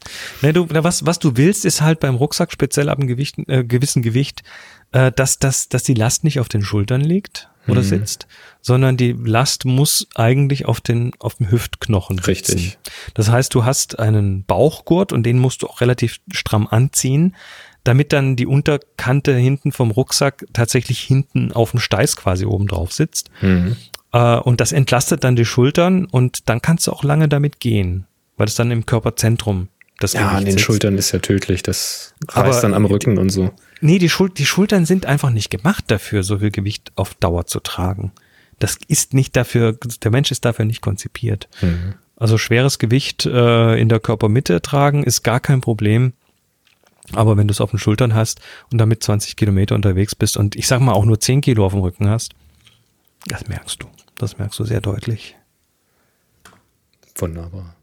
Ne, 0.42 0.54
du, 0.54 0.68
na, 0.72 0.84
was, 0.84 1.06
was 1.06 1.20
du 1.20 1.38
willst, 1.38 1.66
ist 1.66 1.82
halt 1.82 2.00
beim 2.00 2.16
Rucksack 2.16 2.52
speziell 2.52 2.90
ab 2.90 2.98
einem 3.00 3.08
Gewicht, 3.08 3.36
äh, 3.48 3.64
gewissen 3.64 4.02
Gewicht, 4.02 4.44
äh, 4.92 5.12
dass, 5.12 5.40
dass, 5.40 5.70
dass 5.70 5.84
die 5.84 5.94
Last 5.94 6.24
nicht 6.24 6.40
auf 6.40 6.50
den 6.50 6.62
Schultern 6.64 7.02
liegt 7.02 7.50
oder 7.68 7.82
Mhm. 7.82 7.86
sitzt, 7.86 8.28
sondern 8.62 8.96
die 8.96 9.12
Last 9.12 9.66
muss 9.66 10.08
eigentlich 10.16 10.66
auf 10.66 10.80
den, 10.80 11.12
auf 11.20 11.36
dem 11.36 11.52
Hüftknochen 11.52 12.18
sitzen. 12.18 12.28
Richtig. 12.58 12.78
Das 13.14 13.30
heißt, 13.30 13.54
du 13.54 13.66
hast 13.66 14.00
einen 14.00 14.46
Bauchgurt 14.46 15.12
und 15.12 15.24
den 15.24 15.38
musst 15.40 15.62
du 15.62 15.68
auch 15.68 15.82
relativ 15.82 16.20
stramm 16.32 16.68
anziehen, 16.68 17.36
damit 17.84 18.12
dann 18.14 18.36
die 18.38 18.46
Unterkante 18.46 19.36
hinten 19.36 19.72
vom 19.72 19.92
Rucksack 19.92 20.46
tatsächlich 20.54 21.00
hinten 21.00 21.52
auf 21.52 21.72
dem 21.72 21.80
Steiß 21.80 22.16
quasi 22.18 22.46
oben 22.46 22.68
drauf 22.68 22.92
sitzt. 22.94 23.30
Mhm. 23.42 23.76
Äh, 24.14 24.38
und 24.38 24.62
das 24.62 24.72
entlastet 24.72 25.24
dann 25.24 25.36
die 25.36 25.46
Schultern 25.46 26.06
und 26.06 26.50
dann 26.50 26.62
kannst 26.62 26.88
du 26.88 26.92
auch 26.92 27.04
lange 27.04 27.28
damit 27.28 27.60
gehen, 27.60 28.06
weil 28.38 28.48
es 28.48 28.56
dann 28.56 28.72
im 28.72 28.86
Körperzentrum 28.86 29.70
das 30.00 30.14
Ja, 30.14 30.22
Gewicht 30.22 30.36
an 30.38 30.46
den 30.46 30.52
sitzt. 30.54 30.64
Schultern 30.66 30.98
ist 30.98 31.12
ja 31.12 31.20
tödlich. 31.20 31.64
Das 31.64 32.14
Aber 32.28 32.50
reißt 32.50 32.64
dann 32.64 32.74
am 32.74 32.86
Rücken 32.86 33.18
und 33.18 33.30
so. 33.30 33.52
Nee, 33.82 34.00
die, 34.00 34.10
Schul 34.10 34.30
die 34.30 34.46
Schultern 34.46 34.86
sind 34.86 35.06
einfach 35.06 35.30
nicht 35.30 35.50
gemacht 35.50 35.86
dafür, 35.88 36.24
so 36.24 36.40
viel 36.40 36.52
Gewicht 36.52 36.92
auf 36.96 37.14
Dauer 37.16 37.46
zu 37.48 37.60
tragen. 37.60 38.12
Das 38.60 38.78
ist 38.88 39.14
nicht 39.14 39.36
dafür, 39.36 39.78
der 40.04 40.12
Mensch 40.12 40.32
ist 40.32 40.46
dafür 40.46 40.66
nicht 40.66 40.82
konzipiert. 40.82 41.48
Mhm. 41.62 41.94
Also 42.16 42.40
schweres 42.40 42.80
Gewicht 42.80 43.26
äh, 43.28 43.76
in 43.80 43.90
der 43.90 44.00
Körpermitte 44.00 44.62
tragen 44.62 45.04
ist 45.04 45.24
gar 45.24 45.40
kein 45.40 45.62
Problem. 45.62 46.14
Aber 47.14 47.38
wenn 47.38 47.48
du 47.48 47.52
es 47.52 47.62
auf 47.62 47.70
den 47.70 47.80
Schultern 47.80 48.16
hast 48.16 48.42
und 48.72 48.80
damit 48.80 49.04
20 49.04 49.36
Kilometer 49.36 49.76
unterwegs 49.76 50.16
bist 50.16 50.38
und 50.38 50.56
ich 50.56 50.68
sag 50.68 50.82
mal 50.82 50.94
auch 50.94 51.06
nur 51.06 51.20
10 51.20 51.42
Kilo 51.42 51.66
auf 51.66 51.74
dem 51.74 51.82
Rücken 51.82 52.10
hast, 52.10 52.34
das 53.28 53.48
merkst 53.48 53.82
du. 53.82 53.88
Das 54.18 54.38
merkst 54.38 54.58
du 54.60 54.64
sehr 54.66 54.82
deutlich. 54.82 55.36
Wunderbar. 57.16 57.76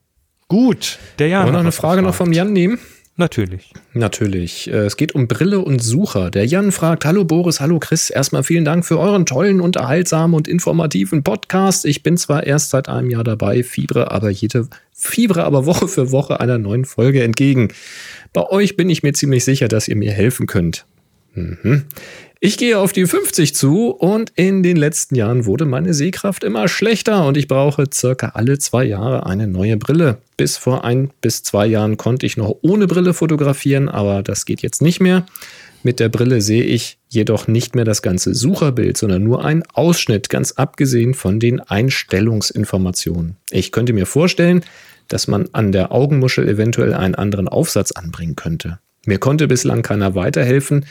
Gut, 0.49 0.99
der 1.19 1.29
Jan. 1.29 1.43
Wollen 1.43 1.49
wir 1.49 1.53
noch 1.59 1.61
eine 1.61 1.73
Frage 1.73 2.03
noch 2.03 2.15
vom 2.15 2.33
Jan 2.33 2.53
nehmen? 2.53 2.79
Natürlich. 3.17 3.73
Natürlich. 3.93 4.69
Äh, 4.69 4.87
Es 4.87 4.97
geht 4.97 5.15
um 5.15 5.29
Brille 5.29 5.61
und 5.61 5.81
Sucher. 5.81 6.31
Der 6.31 6.47
Jan 6.47 6.73
fragt, 6.73 7.05
hallo 7.05 7.25
Boris, 7.25 7.61
hallo 7.61 7.79
Chris. 7.79 8.11
Erstmal 8.11 8.43
vielen 8.43 8.65
Dank 8.65 8.85
für 8.85 8.99
euren 8.99 9.25
tollen, 9.25 9.61
unterhaltsamen 9.61 10.35
und 10.35 10.49
informativen 10.49 11.23
Podcast. 11.23 11.85
Ich 11.85 12.03
bin 12.03 12.17
zwar 12.17 12.45
erst 12.45 12.71
seit 12.71 12.89
einem 12.89 13.11
Jahr 13.11 13.23
dabei, 13.23 13.63
fiebere 13.63 14.11
aber 14.11 14.31
jede, 14.31 14.69
fiebere 14.93 15.45
aber 15.45 15.65
Woche 15.65 15.87
für 15.87 16.11
Woche 16.11 16.41
einer 16.41 16.59
neuen 16.59 16.85
Folge 16.85 17.23
entgegen. 17.23 17.69
Bei 18.33 18.49
euch 18.49 18.77
bin 18.77 18.91
ich 18.91 19.05
mir 19.05 19.13
ziemlich 19.13 19.45
sicher, 19.45 19.69
dass 19.69 19.87
ihr 19.87 19.97
mir 19.97 20.11
helfen 20.13 20.47
könnt. 20.49 20.85
Mhm. 21.35 21.85
Ich 22.47 22.59
gehe 22.59 22.79
auf 22.79 22.93
die 22.93 23.07
50 23.07 23.55
zu 23.55 23.89
und 23.89 24.31
in 24.35 24.63
den 24.63 24.77
letzten 24.77 25.15
Jahren 25.15 25.47
wurde 25.47 25.65
meine 25.65 25.95
Sehkraft 25.95 26.45
immer 26.45 26.69
schlechter 26.69 27.27
und 27.27 27.39
ich 27.39 27.49
brauche 27.49 27.87
circa 27.91 28.33
alle 28.35 28.59
zwei 28.59 28.85
Jahre 28.85 29.25
eine 29.25 29.47
neue 29.47 29.79
Brille. 29.79 30.19
Bis 30.37 30.59
vor 30.59 30.85
ein 30.85 31.11
bis 31.23 31.43
zwei 31.43 31.67
Jahren 31.67 31.97
konnte 31.97 32.27
ich 32.27 32.37
noch 32.37 32.55
ohne 32.61 32.87
Brille 32.87 33.15
fotografieren, 33.15 33.89
aber 33.89 34.23
das 34.23 34.45
geht 34.45 34.61
jetzt 34.61 34.83
nicht 34.83 35.01
mehr. 35.01 35.25
Mit 35.83 36.01
der 36.01 36.11
Brille 36.11 36.43
sehe 36.43 36.65
ich 36.65 36.99
jedoch 37.09 37.49
nicht 37.49 37.75
mehr 37.75 37.87
das 37.87 38.03
ganze 38.03 38.35
Sucherbild, 38.35 38.99
sondern 38.99 39.25
nur 39.25 39.43
einen 39.43 39.63
Ausschnitt, 39.73 40.29
ganz 40.29 40.53
abgesehen 40.53 41.15
von 41.15 41.41
den 41.41 41.61
Einstellungsinformationen. 41.61 43.37
Ich 43.53 43.73
könnte 43.73 43.95
mir 43.95 44.05
vorstellen, 44.05 44.67
dass 45.09 45.29
man 45.29 45.49
an 45.53 45.73
der 45.73 45.93
Augenmuschel 45.93 46.47
eventuell 46.47 46.93
einen 46.93 47.15
anderen 47.15 47.49
Aufsatz 47.49 47.93
anbringen 47.93 48.37
könnte. 48.37 48.81
Mir 49.07 49.17
konnte 49.17 49.49
bislang 49.49 49.81
keiner 49.81 50.15
weiterhelfen. 50.15 50.85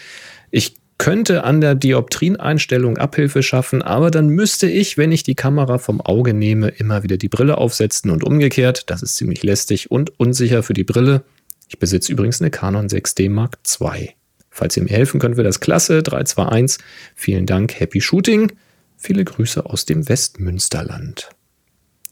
Ich 0.50 0.78
könnte 0.98 1.44
an 1.44 1.62
der 1.62 1.76
Dioptrieneinstellung 1.76 2.98
Abhilfe 2.98 3.44
schaffen, 3.44 3.82
aber 3.82 4.12
dann 4.12 4.30
müsste 4.30 4.68
ich, 4.68 4.98
wenn 4.98 5.12
ich 5.12 5.24
die 5.24 5.36
Kamera 5.36 5.78
vom 5.78 6.02
Auge 6.02 6.34
nehme, 6.34 6.70
immer 6.70 7.04
wieder 7.04 7.18
die 7.18 7.30
Brille 7.30 7.58
aufsetzen 7.58 8.12
und 8.12 8.24
umgekehrt. 8.24 8.90
Das 8.90 9.02
ist 9.02 9.16
ziemlich 9.16 9.44
lästig 9.44 9.92
und 9.92 10.20
unsicher 10.20 10.64
für 10.64 10.74
die 10.74 10.84
Brille. 10.84 11.24
Ich 11.68 11.80
besitze 11.80 12.12
übrigens 12.12 12.42
eine 12.42 12.52
Canon 12.52 12.88
6D 12.88 13.30
Mark 13.30 13.58
II. 13.82 14.12
Falls 14.50 14.78
ihr 14.78 14.84
mir 14.84 14.92
helfen 14.92 15.20
könnt, 15.20 15.36
wäre 15.36 15.48
das 15.48 15.60
klasse. 15.60 16.04
321. 16.04 16.86
Vielen 17.16 17.48
Dank. 17.48 17.80
Happy 17.80 18.00
Shooting. 18.00 18.52
Viele 18.96 19.26
Grüße 19.26 19.66
aus 19.66 19.86
dem 19.86 20.08
Westmünsterland. 20.08 21.30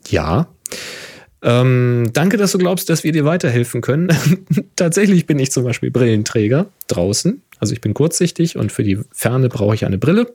Ja. 0.09 0.47
Ähm, 1.43 2.09
danke, 2.13 2.37
dass 2.37 2.51
du 2.51 2.57
glaubst, 2.57 2.89
dass 2.89 3.03
wir 3.03 3.11
dir 3.11 3.25
weiterhelfen 3.25 3.81
können. 3.81 4.09
Tatsächlich 4.75 5.27
bin 5.27 5.37
ich 5.37 5.51
zum 5.51 5.63
Beispiel 5.63 5.91
Brillenträger 5.91 6.65
draußen. 6.87 7.43
Also 7.61 7.73
ich 7.73 7.79
bin 7.79 7.93
kurzsichtig 7.93 8.57
und 8.57 8.71
für 8.71 8.83
die 8.83 8.99
Ferne 9.11 9.47
brauche 9.47 9.75
ich 9.75 9.85
eine 9.85 9.97
Brille. 9.97 10.33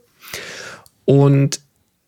Und 1.04 1.60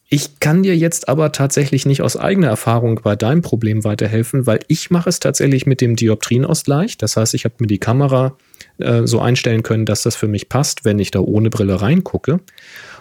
ich 0.09 0.41
kann 0.41 0.63
dir 0.63 0.75
jetzt 0.75 1.09
aber 1.09 1.33
tatsächlich 1.33 1.85
nicht 1.85 2.01
aus 2.01 2.17
eigener 2.17 2.49
Erfahrung 2.49 3.01
bei 3.03 3.15
deinem 3.15 3.43
Problem 3.43 3.85
weiterhelfen, 3.85 4.47
weil 4.47 4.61
ich 4.69 4.91
mache 4.91 5.11
es 5.11 5.21
tatsächlich 5.21 5.67
mit 5.67 5.83
dem 5.83 5.97
Dioptrienausgleich. 5.97 6.97
Das 6.97 7.17
heißt, 7.19 7.35
ich 7.35 7.45
habe 7.45 7.57
mir 7.59 7.67
die 7.67 7.79
Kamera 7.79 8.37
äh, 8.79 9.07
so 9.07 9.21
einstellen 9.21 9.63
können, 9.63 9.85
dass 9.85 10.03
das 10.03 10.17
für 10.17 10.29
mich 10.29 10.49
passt, 10.49 10.87
wenn 10.87 10.99
ich 10.99 11.11
da 11.11 11.21
ohne 11.21 11.51
Brille 11.51 11.83
reingucke. 11.83 12.41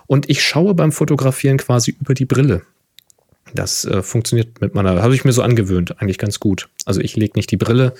Und 0.07 0.29
ich 0.29 0.43
schaue 0.43 0.73
beim 0.73 0.91
Fotografieren 0.91 1.57
quasi 1.57 1.95
über 2.01 2.13
die 2.13 2.25
Brille. 2.25 2.63
Das 3.53 3.85
äh, 3.85 4.01
funktioniert 4.01 4.59
mit 4.59 4.75
meiner, 4.75 5.01
habe 5.01 5.15
ich 5.15 5.23
mir 5.23 5.31
so 5.31 5.43
angewöhnt, 5.43 6.01
eigentlich 6.01 6.17
ganz 6.17 6.39
gut. 6.41 6.67
Also 6.85 6.99
ich 6.99 7.15
lege 7.15 7.33
nicht 7.35 7.51
die 7.51 7.57
Brille 7.57 7.93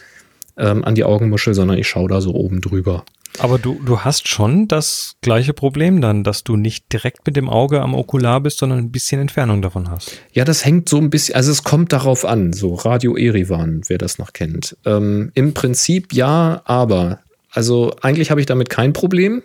ähm, 0.57 0.83
an 0.83 0.95
die 0.95 1.05
Augenmuschel, 1.05 1.53
sondern 1.53 1.77
ich 1.77 1.87
schaue 1.87 2.09
da 2.09 2.19
so 2.19 2.33
oben 2.33 2.59
drüber. 2.59 3.05
Aber 3.39 3.59
du, 3.59 3.79
du 3.85 3.99
hast 4.01 4.27
schon 4.27 4.67
das 4.67 5.15
gleiche 5.21 5.53
Problem 5.53 6.01
dann, 6.01 6.23
dass 6.23 6.43
du 6.43 6.55
nicht 6.55 6.91
direkt 6.91 7.25
mit 7.25 7.35
dem 7.35 7.49
Auge 7.49 7.81
am 7.81 7.93
Okular 7.93 8.41
bist, 8.41 8.57
sondern 8.57 8.79
ein 8.79 8.91
bisschen 8.91 9.21
Entfernung 9.21 9.61
davon 9.61 9.89
hast. 9.89 10.11
Ja, 10.33 10.43
das 10.43 10.65
hängt 10.65 10.89
so 10.89 10.97
ein 10.97 11.09
bisschen, 11.09 11.35
also 11.35 11.51
es 11.51 11.63
kommt 11.63 11.93
darauf 11.93 12.25
an, 12.25 12.53
so 12.53 12.73
Radio 12.73 13.15
Erivan, 13.15 13.81
wer 13.87 13.97
das 13.97 14.17
noch 14.17 14.33
kennt. 14.33 14.75
Ähm, 14.85 15.31
Im 15.35 15.53
Prinzip 15.53 16.13
ja, 16.13 16.61
aber, 16.65 17.19
also 17.51 17.93
eigentlich 18.01 18.31
habe 18.31 18.39
ich 18.39 18.47
damit 18.47 18.69
kein 18.69 18.93
Problem. 18.93 19.43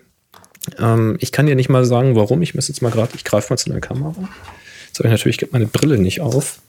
Ähm, 0.79 1.17
ich 1.19 1.31
kann 1.31 1.45
dir 1.45 1.55
nicht 1.55 1.69
mal 1.69 1.85
sagen, 1.85 2.15
warum. 2.15 2.41
Ich 2.41 2.55
muss 2.55 2.67
jetzt 2.67 2.81
mal 2.81 2.91
gerade, 2.91 3.11
ich 3.15 3.23
greife 3.23 3.53
mal 3.53 3.57
zu 3.57 3.69
einer 3.69 3.81
Kamera. 3.81 4.15
Jetzt 4.87 4.99
habe 4.99 5.07
ich 5.07 5.11
natürlich 5.11 5.51
meine 5.51 5.67
Brille 5.67 5.97
nicht 5.97 6.21
auf. 6.21 6.59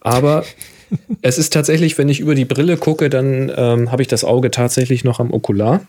Aber 0.00 0.44
es 1.22 1.38
ist 1.38 1.52
tatsächlich, 1.52 1.98
wenn 1.98 2.08
ich 2.08 2.20
über 2.20 2.34
die 2.34 2.44
Brille 2.44 2.76
gucke, 2.76 3.10
dann 3.10 3.52
ähm, 3.54 3.92
habe 3.92 4.02
ich 4.02 4.08
das 4.08 4.24
Auge 4.24 4.50
tatsächlich 4.50 5.04
noch 5.04 5.20
am 5.20 5.32
Okular. 5.32 5.80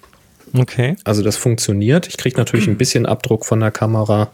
Okay. 0.53 0.95
Also 1.03 1.23
das 1.23 1.37
funktioniert. 1.37 2.07
Ich 2.07 2.17
kriege 2.17 2.37
natürlich 2.37 2.67
ein 2.67 2.77
bisschen 2.79 3.05
Abdruck 3.05 3.45
von 3.45 3.59
der 3.59 3.71
Kamera 3.71 4.31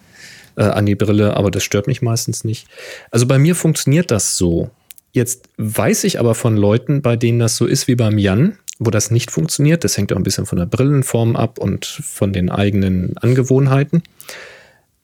äh, 0.56 0.64
an 0.64 0.86
die 0.86 0.96
Brille, 0.96 1.36
aber 1.36 1.52
das 1.52 1.64
stört 1.64 1.88
mich 1.88 2.02
meistens 2.02 2.44
nicht. 2.44 2.68
Also 3.12 3.26
bei 3.26 3.38
mir 3.40 3.56
funktioniert 3.56 4.12
das 4.12 4.38
so. 4.38 4.70
Jetzt 5.12 5.50
weiß 5.58 6.04
ich 6.04 6.20
aber 6.20 6.36
von 6.36 6.58
Leuten, 6.58 7.02
bei 7.02 7.16
denen 7.16 7.40
das 7.40 7.56
so 7.56 7.66
ist 7.66 7.88
wie 7.88 7.96
beim 7.96 8.18
Jan, 8.18 8.58
wo 8.78 8.92
das 8.92 9.10
nicht 9.10 9.32
funktioniert. 9.32 9.84
Das 9.84 9.98
hängt 9.98 10.12
auch 10.14 10.18
ein 10.18 10.24
bisschen 10.24 10.46
von 10.46 10.60
der 10.60 10.66
Brillenform 10.66 11.36
ab 11.36 11.58
und 11.58 11.86
von 11.86 12.34
den 12.34 12.50
eigenen 12.50 13.18
Angewohnheiten. 13.18 14.04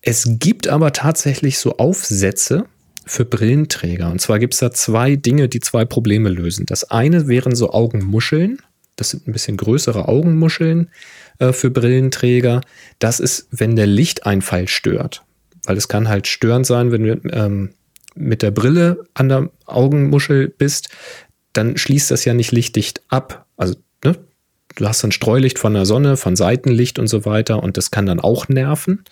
Es 0.02 0.28
gibt 0.40 0.68
aber 0.68 0.92
tatsächlich 0.92 1.58
so 1.58 1.78
Aufsätze 1.78 2.66
für 3.06 3.26
Brillenträger. 3.26 4.12
Und 4.12 4.20
zwar 4.20 4.40
gibt 4.40 4.54
es 4.54 4.60
da 4.60 4.72
zwei 4.72 5.16
Dinge, 5.16 5.50
die 5.50 5.60
zwei 5.60 5.86
Probleme 5.86 6.30
lösen. 6.30 6.66
Das 6.66 6.90
eine 6.92 7.28
wären 7.28 7.56
so 7.56 7.72
Augenmuscheln. 7.72 8.60
Das 8.96 9.10
sind 9.10 9.28
ein 9.28 9.34
bisschen 9.34 9.58
größere 9.58 10.08
Augenmuscheln 10.08 10.90
äh, 11.40 11.52
für 11.52 11.70
Brillenträger. 11.70 12.62
Das 13.00 13.20
ist, 13.20 13.48
wenn 13.52 13.76
der 13.76 13.88
Lichteinfall 13.88 14.68
stört. 14.68 15.24
Weil 15.66 15.78
es 15.78 15.88
kann 15.88 16.10
halt 16.10 16.28
störend 16.28 16.66
sein, 16.66 16.92
wenn 16.92 17.04
du 17.04 17.22
ähm, 17.32 17.70
mit 18.16 18.42
der 18.42 18.52
Brille 18.52 19.06
an 19.14 19.30
der 19.30 19.50
Augenmuschel 19.66 20.50
bist, 20.50 20.90
dann 21.54 21.78
schließt 21.78 22.12
das 22.12 22.26
ja 22.26 22.34
nicht 22.34 22.52
lichtdicht 22.52 23.02
ab. 23.08 23.46
Also 23.58 23.76
ne, 24.04 24.18
du 24.76 24.88
hast 24.88 25.04
dann 25.04 25.12
Streulicht 25.12 25.60
von 25.60 25.74
der 25.74 25.86
Sonne, 25.86 26.18
von 26.18 26.36
Seitenlicht 26.36 27.00
und 27.00 27.08
so 27.08 27.26
weiter 27.26 27.64
und 27.64 27.78
das 27.78 27.92
kann 27.92 28.06
dann 28.06 28.20
auch 28.20 28.50
nerven. 28.50 29.04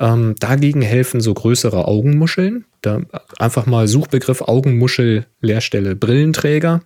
Ähm, 0.00 0.34
dagegen 0.40 0.82
helfen 0.82 1.20
so 1.20 1.34
größere 1.34 1.86
Augenmuscheln. 1.86 2.64
Da 2.82 3.02
einfach 3.38 3.66
mal 3.66 3.86
Suchbegriff 3.86 4.42
Augenmuschel, 4.42 5.26
Leerstelle 5.40 5.94
Brillenträger 5.94 6.82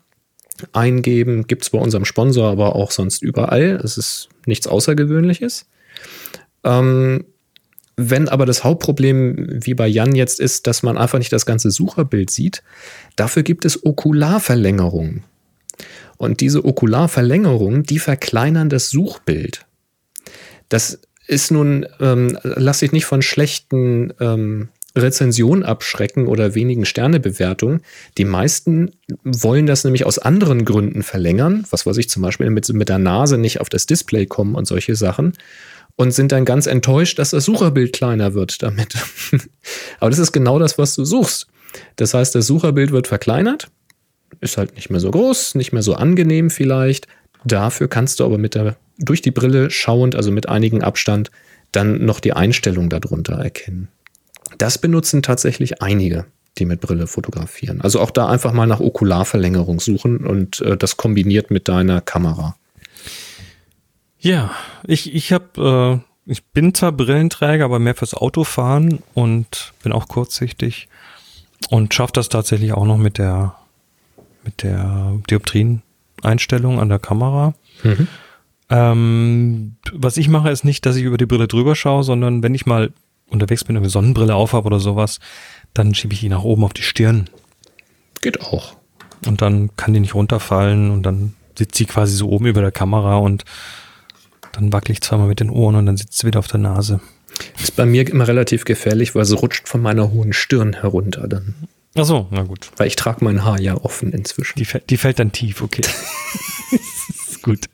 eingeben. 0.72 1.46
Gibt 1.46 1.62
es 1.62 1.70
bei 1.70 1.78
unserem 1.78 2.04
Sponsor 2.04 2.50
aber 2.50 2.76
auch 2.76 2.90
sonst 2.90 3.22
überall. 3.22 3.80
Es 3.82 3.96
ist 3.98 4.28
nichts 4.46 4.66
Außergewöhnliches. 4.66 5.66
Ähm, 6.64 7.24
wenn 7.96 8.28
aber 8.28 8.46
das 8.46 8.62
Hauptproblem 8.62 9.64
wie 9.64 9.74
bei 9.74 9.88
Jan 9.88 10.14
jetzt 10.14 10.38
ist, 10.38 10.68
dass 10.68 10.84
man 10.84 10.96
einfach 10.96 11.18
nicht 11.18 11.32
das 11.32 11.46
ganze 11.46 11.70
Sucherbild 11.70 12.30
sieht, 12.30 12.62
dafür 13.16 13.42
gibt 13.42 13.64
es 13.64 13.84
Okularverlängerungen. 13.84 15.24
Und 16.16 16.40
diese 16.40 16.64
Okularverlängerungen, 16.64 17.82
die 17.82 17.98
verkleinern 17.98 18.68
das 18.68 18.90
Suchbild. 18.90 19.66
Das 20.68 21.00
ist 21.26 21.50
nun, 21.50 21.86
ähm, 22.00 22.38
lass 22.42 22.80
dich 22.80 22.92
nicht 22.92 23.04
von 23.04 23.22
schlechten 23.22 24.12
ähm, 24.20 24.68
Rezensionen 24.98 25.64
abschrecken 25.64 26.26
oder 26.26 26.54
wenigen 26.54 26.84
Sternebewertungen. 26.84 27.80
Die 28.16 28.24
meisten 28.24 28.92
wollen 29.24 29.66
das 29.66 29.84
nämlich 29.84 30.04
aus 30.04 30.18
anderen 30.18 30.64
Gründen 30.64 31.02
verlängern, 31.02 31.64
was 31.70 31.86
weiß 31.86 31.96
ich 31.98 32.08
zum 32.08 32.22
Beispiel 32.22 32.50
mit, 32.50 32.68
mit 32.72 32.88
der 32.88 32.98
Nase 32.98 33.38
nicht 33.38 33.60
auf 33.60 33.68
das 33.68 33.86
Display 33.86 34.26
kommen 34.26 34.54
und 34.54 34.66
solche 34.66 34.94
Sachen 34.94 35.32
und 35.98 36.12
sind 36.12 36.30
dann 36.30 36.44
ganz 36.44 36.66
enttäuscht, 36.66 37.18
dass 37.18 37.30
das 37.30 37.44
Sucherbild 37.44 37.92
kleiner 37.92 38.32
wird 38.32 38.62
damit. 38.62 38.94
Aber 40.00 40.10
das 40.10 40.20
ist 40.20 40.32
genau 40.32 40.58
das, 40.60 40.78
was 40.78 40.94
du 40.94 41.04
suchst. 41.04 41.48
Das 41.96 42.14
heißt, 42.14 42.34
das 42.34 42.46
Sucherbild 42.46 42.92
wird 42.92 43.08
verkleinert, 43.08 43.68
ist 44.40 44.56
halt 44.56 44.76
nicht 44.76 44.90
mehr 44.90 45.00
so 45.00 45.10
groß, 45.10 45.56
nicht 45.56 45.72
mehr 45.72 45.82
so 45.82 45.94
angenehm 45.94 46.50
vielleicht. 46.50 47.08
Dafür 47.44 47.88
kannst 47.88 48.20
du 48.20 48.24
aber 48.24 48.38
mit 48.38 48.54
der, 48.54 48.76
durch 48.98 49.22
die 49.22 49.32
Brille 49.32 49.70
schauend, 49.70 50.14
also 50.14 50.30
mit 50.30 50.48
einigem 50.48 50.82
Abstand, 50.82 51.32
dann 51.72 52.04
noch 52.04 52.20
die 52.20 52.32
Einstellung 52.32 52.88
darunter 52.88 53.34
erkennen. 53.34 53.88
Das 54.56 54.78
benutzen 54.78 55.22
tatsächlich 55.22 55.82
einige, 55.82 56.24
die 56.58 56.64
mit 56.64 56.80
Brille 56.80 57.06
fotografieren. 57.06 57.80
Also 57.80 58.00
auch 58.00 58.10
da 58.10 58.28
einfach 58.28 58.52
mal 58.52 58.66
nach 58.66 58.80
Okularverlängerung 58.80 59.80
suchen 59.80 60.26
und 60.26 60.60
äh, 60.60 60.76
das 60.76 60.96
kombiniert 60.96 61.50
mit 61.50 61.68
deiner 61.68 62.00
Kamera. 62.00 62.56
Ja, 64.18 64.50
ich, 64.84 65.14
ich 65.14 65.32
habe, 65.32 66.02
äh, 66.26 66.30
ich 66.30 66.44
bin 66.46 66.74
zwar 66.74 66.92
Brillenträger, 66.92 67.64
aber 67.64 67.78
mehr 67.78 67.94
fürs 67.94 68.14
Autofahren 68.14 68.98
und 69.14 69.72
bin 69.82 69.92
auch 69.92 70.08
kurzsichtig 70.08 70.88
und 71.70 71.94
schaffe 71.94 72.12
das 72.14 72.28
tatsächlich 72.28 72.72
auch 72.72 72.84
noch 72.84 72.98
mit 72.98 73.18
der, 73.18 73.54
mit 74.44 74.62
der 74.62 75.20
Dioptrien-Einstellung 75.30 76.80
an 76.80 76.88
der 76.88 76.98
Kamera. 76.98 77.54
Mhm. 77.84 78.08
Ähm, 78.70 79.76
was 79.92 80.16
ich 80.16 80.28
mache, 80.28 80.50
ist 80.50 80.64
nicht, 80.64 80.84
dass 80.84 80.96
ich 80.96 81.04
über 81.04 81.16
die 81.16 81.26
Brille 81.26 81.48
drüber 81.48 81.74
schaue, 81.74 82.02
sondern 82.02 82.42
wenn 82.42 82.54
ich 82.54 82.66
mal 82.66 82.92
unterwegs 83.30 83.64
bin, 83.64 83.76
eine 83.76 83.90
Sonnenbrille 83.90 84.34
aufhabe 84.34 84.66
oder 84.66 84.80
sowas, 84.80 85.18
dann 85.74 85.94
schiebe 85.94 86.14
ich 86.14 86.20
die 86.20 86.28
nach 86.28 86.42
oben 86.42 86.64
auf 86.64 86.72
die 86.72 86.82
Stirn. 86.82 87.28
Geht 88.20 88.40
auch. 88.40 88.76
Und 89.26 89.42
dann 89.42 89.70
kann 89.76 89.92
die 89.92 90.00
nicht 90.00 90.14
runterfallen 90.14 90.90
und 90.90 91.02
dann 91.02 91.34
sitzt 91.56 91.76
sie 91.76 91.86
quasi 91.86 92.14
so 92.14 92.28
oben 92.28 92.46
über 92.46 92.60
der 92.60 92.72
Kamera 92.72 93.16
und 93.16 93.44
dann 94.52 94.72
wackel 94.72 94.92
ich 94.92 95.00
zweimal 95.00 95.28
mit 95.28 95.40
den 95.40 95.50
Ohren 95.50 95.76
und 95.76 95.86
dann 95.86 95.96
sitzt 95.96 96.18
sie 96.18 96.26
wieder 96.26 96.38
auf 96.38 96.48
der 96.48 96.60
Nase. 96.60 97.00
Ist 97.60 97.76
bei 97.76 97.86
mir 97.86 98.08
immer 98.08 98.26
relativ 98.26 98.64
gefährlich, 98.64 99.14
weil 99.14 99.24
sie 99.24 99.36
rutscht 99.36 99.68
von 99.68 99.82
meiner 99.82 100.10
hohen 100.10 100.32
Stirn 100.32 100.74
herunter 100.74 101.28
dann. 101.28 101.54
Ach 101.94 102.04
so, 102.04 102.28
na 102.30 102.42
gut. 102.42 102.70
Weil 102.76 102.86
ich 102.86 102.96
trage 102.96 103.24
mein 103.24 103.44
Haar 103.44 103.60
ja 103.60 103.74
offen 103.76 104.12
inzwischen. 104.12 104.58
Die, 104.58 104.66
die 104.88 104.96
fällt 104.96 105.18
dann 105.18 105.32
tief, 105.32 105.62
okay. 105.62 105.82
gut. 107.42 107.66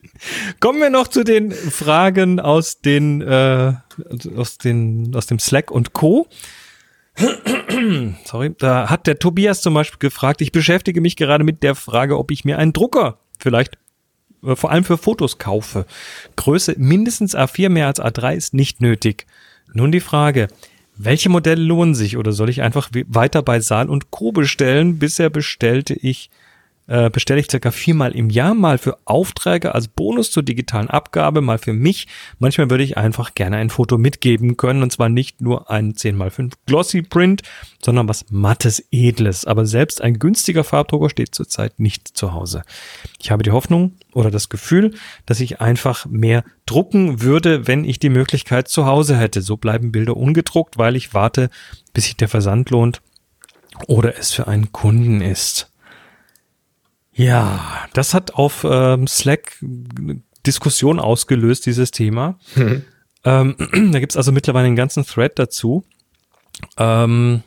Kommen 0.61 0.81
wir 0.81 0.91
noch 0.91 1.09
zu 1.09 1.25
den 1.25 1.53
Fragen 1.53 2.41
aus 2.41 2.81
den, 2.81 3.21
äh, 3.23 3.75
aus 4.37 4.59
den, 4.59 5.15
aus 5.15 5.27
dem 5.27 5.39
Slack 5.39 5.71
und 5.71 5.93
Co. 5.93 6.27
Sorry, 8.25 8.55
da 8.59 8.91
hat 8.91 9.07
der 9.07 9.19
Tobias 9.19 9.61
zum 9.61 9.75
Beispiel 9.75 9.99
gefragt, 9.99 10.41
ich 10.41 10.53
beschäftige 10.53 11.01
mich 11.01 11.17
gerade 11.17 11.45
mit 11.45 11.63
der 11.63 11.75
Frage, 11.75 12.19
ob 12.19 12.31
ich 12.31 12.45
mir 12.45 12.59
einen 12.59 12.73
Drucker 12.73 13.19
vielleicht 13.39 13.79
äh, 14.45 14.57
vor 14.57 14.71
allem 14.71 14.85
für 14.85 14.99
Fotos 14.99 15.39
kaufe. 15.39 15.87
Größe 16.37 16.75
mindestens 16.79 17.37
A4 17.37 17.69
mehr 17.69 17.87
als 17.87 18.01
A3 18.01 18.35
ist 18.35 18.55
nicht 18.55 18.81
nötig. 18.81 19.27
Nun 19.73 19.93
die 19.93 20.01
Frage, 20.01 20.49
welche 20.97 21.29
Modelle 21.29 21.63
lohnen 21.63 21.95
sich 21.95 22.17
oder 22.17 22.33
soll 22.33 22.49
ich 22.49 22.63
einfach 22.63 22.91
weiter 23.09 23.43
bei 23.43 23.61
Saal 23.61 23.89
und 23.89 24.11
Co 24.11 24.33
bestellen? 24.33 24.99
Bisher 24.99 25.31
bestellte 25.31 25.95
ich 25.95 26.31
äh, 26.87 27.09
bestelle 27.11 27.41
ich 27.41 27.51
circa 27.51 27.71
viermal 27.71 28.13
im 28.13 28.31
Jahr, 28.31 28.55
mal 28.55 28.79
für 28.79 28.99
Aufträge 29.05 29.75
als 29.75 29.89
Bonus 29.89 30.31
zur 30.31 30.43
digitalen 30.43 30.91
Abgabe, 30.91 31.41
mal 31.41 31.59
für 31.59 31.73
mich. 31.73 32.07
Manchmal 32.39 32.71
würde 32.71 32.85
ich 32.85 32.97
einfach 32.97 33.35
gerne 33.35 33.57
ein 33.57 33.71
Foto 33.71 33.97
mitgeben 33.97 34.57
können 34.57 34.83
und 34.83 34.91
zwar 34.91 35.09
nicht 35.09 35.41
nur 35.41 35.71
ein 35.71 35.95
10x5 35.95 36.53
Glossy 36.67 37.03
Print, 37.03 37.43
sondern 37.83 38.09
was 38.09 38.27
mattes, 38.31 38.85
edles. 38.91 39.45
Aber 39.45 39.67
selbst 39.67 40.03
ein 40.03 40.19
günstiger 40.19 40.65
Farbdrucker 40.65 41.11
steht 41.11 41.35
zurzeit 41.35 41.79
nicht 41.81 42.09
zu 42.09 42.33
Hause. 42.33 42.63
Ich 43.19 43.31
habe 43.31 43.43
die 43.43 43.53
Hoffnung 43.53 43.95
oder 44.13 44.31
das 44.31 44.49
Gefühl, 44.49 44.95
dass 45.27 45.41
ich 45.41 45.61
einfach 45.61 46.07
mehr 46.07 46.45
drucken 46.67 47.23
würde, 47.23 47.67
wenn 47.67 47.85
ich 47.85 47.99
die 47.99 48.11
Möglichkeit 48.11 48.69
zu 48.69 48.87
Hause 48.87 49.17
hätte. 49.17 49.43
So 49.43 49.57
bleiben 49.57 49.93
Bilder 49.93 50.17
ungedruckt, 50.17 50.79
weil 50.79 50.97
ich 50.97 51.15
warte, 51.15 51.51
bis 51.93 52.05
sich 52.05 52.17
der 52.17 52.29
Versand 52.29 52.71
lohnt 52.71 53.01
oder 53.87 54.19
es 54.19 54.33
für 54.33 54.47
einen 54.47 54.73
Kunden 54.73 55.21
ist. 55.21 55.71
Ja, 57.15 57.87
das 57.93 58.13
hat 58.15 58.35
auf 58.35 58.67
ähm, 58.69 59.07
Slack 59.07 59.63
Diskussion 60.47 60.99
ausgelöst, 60.99 61.67
dieses 61.67 61.91
Thema. 61.91 62.39
Mhm. 62.55 62.85
Ähm, 63.25 63.57
da 63.93 64.01
gibt's 64.01 64.17
also 64.17 64.33
mittlerweile 64.33 64.67
einen 64.67 64.77
ganzen 64.77 65.07
Thread 65.07 65.39
dazu. 65.39 65.85
Ähm, 66.77 67.43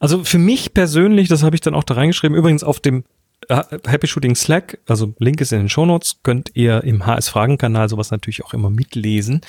also 0.00 0.24
für 0.24 0.38
mich 0.38 0.74
persönlich, 0.74 1.28
das 1.28 1.42
habe 1.42 1.56
ich 1.56 1.60
dann 1.60 1.74
auch 1.74 1.84
da 1.84 1.94
reingeschrieben, 1.94 2.36
übrigens 2.36 2.62
auf 2.62 2.80
dem 2.80 3.04
äh, 3.48 3.62
Happy 3.86 4.06
Shooting 4.06 4.34
Slack, 4.34 4.78
also 4.86 5.14
Link 5.18 5.40
ist 5.40 5.52
in 5.52 5.60
den 5.60 5.68
Shownotes, 5.68 6.20
könnt 6.22 6.50
ihr 6.54 6.84
im 6.84 7.06
HS-Fragen-Kanal 7.06 7.88
sowas 7.88 8.10
natürlich 8.10 8.44
auch 8.44 8.52
immer 8.52 8.70
mitlesen. 8.70 9.40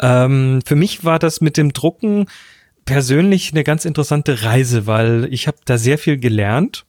Ähm, 0.00 0.60
für 0.64 0.76
mich 0.76 1.04
war 1.04 1.18
das 1.18 1.40
mit 1.40 1.56
dem 1.56 1.72
Drucken 1.72 2.26
persönlich 2.84 3.52
eine 3.52 3.64
ganz 3.64 3.84
interessante 3.84 4.42
Reise, 4.42 4.86
weil 4.86 5.28
ich 5.30 5.46
habe 5.46 5.58
da 5.64 5.78
sehr 5.78 5.98
viel 5.98 6.18
gelernt 6.18 6.84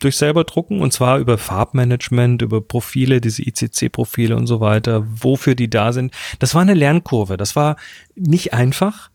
durch 0.00 0.16
selber 0.16 0.44
drucken 0.44 0.80
und 0.80 0.92
zwar 0.92 1.18
über 1.18 1.38
Farbmanagement, 1.38 2.42
über 2.42 2.60
Profile, 2.60 3.20
diese 3.20 3.42
ICC-Profile 3.42 4.36
und 4.36 4.46
so 4.46 4.60
weiter, 4.60 5.06
wofür 5.08 5.54
die 5.54 5.70
da 5.70 5.92
sind. 5.92 6.12
Das 6.38 6.54
war 6.54 6.62
eine 6.62 6.74
Lernkurve. 6.74 7.36
Das 7.36 7.54
war 7.54 7.76
nicht 8.16 8.52
einfach. 8.52 9.10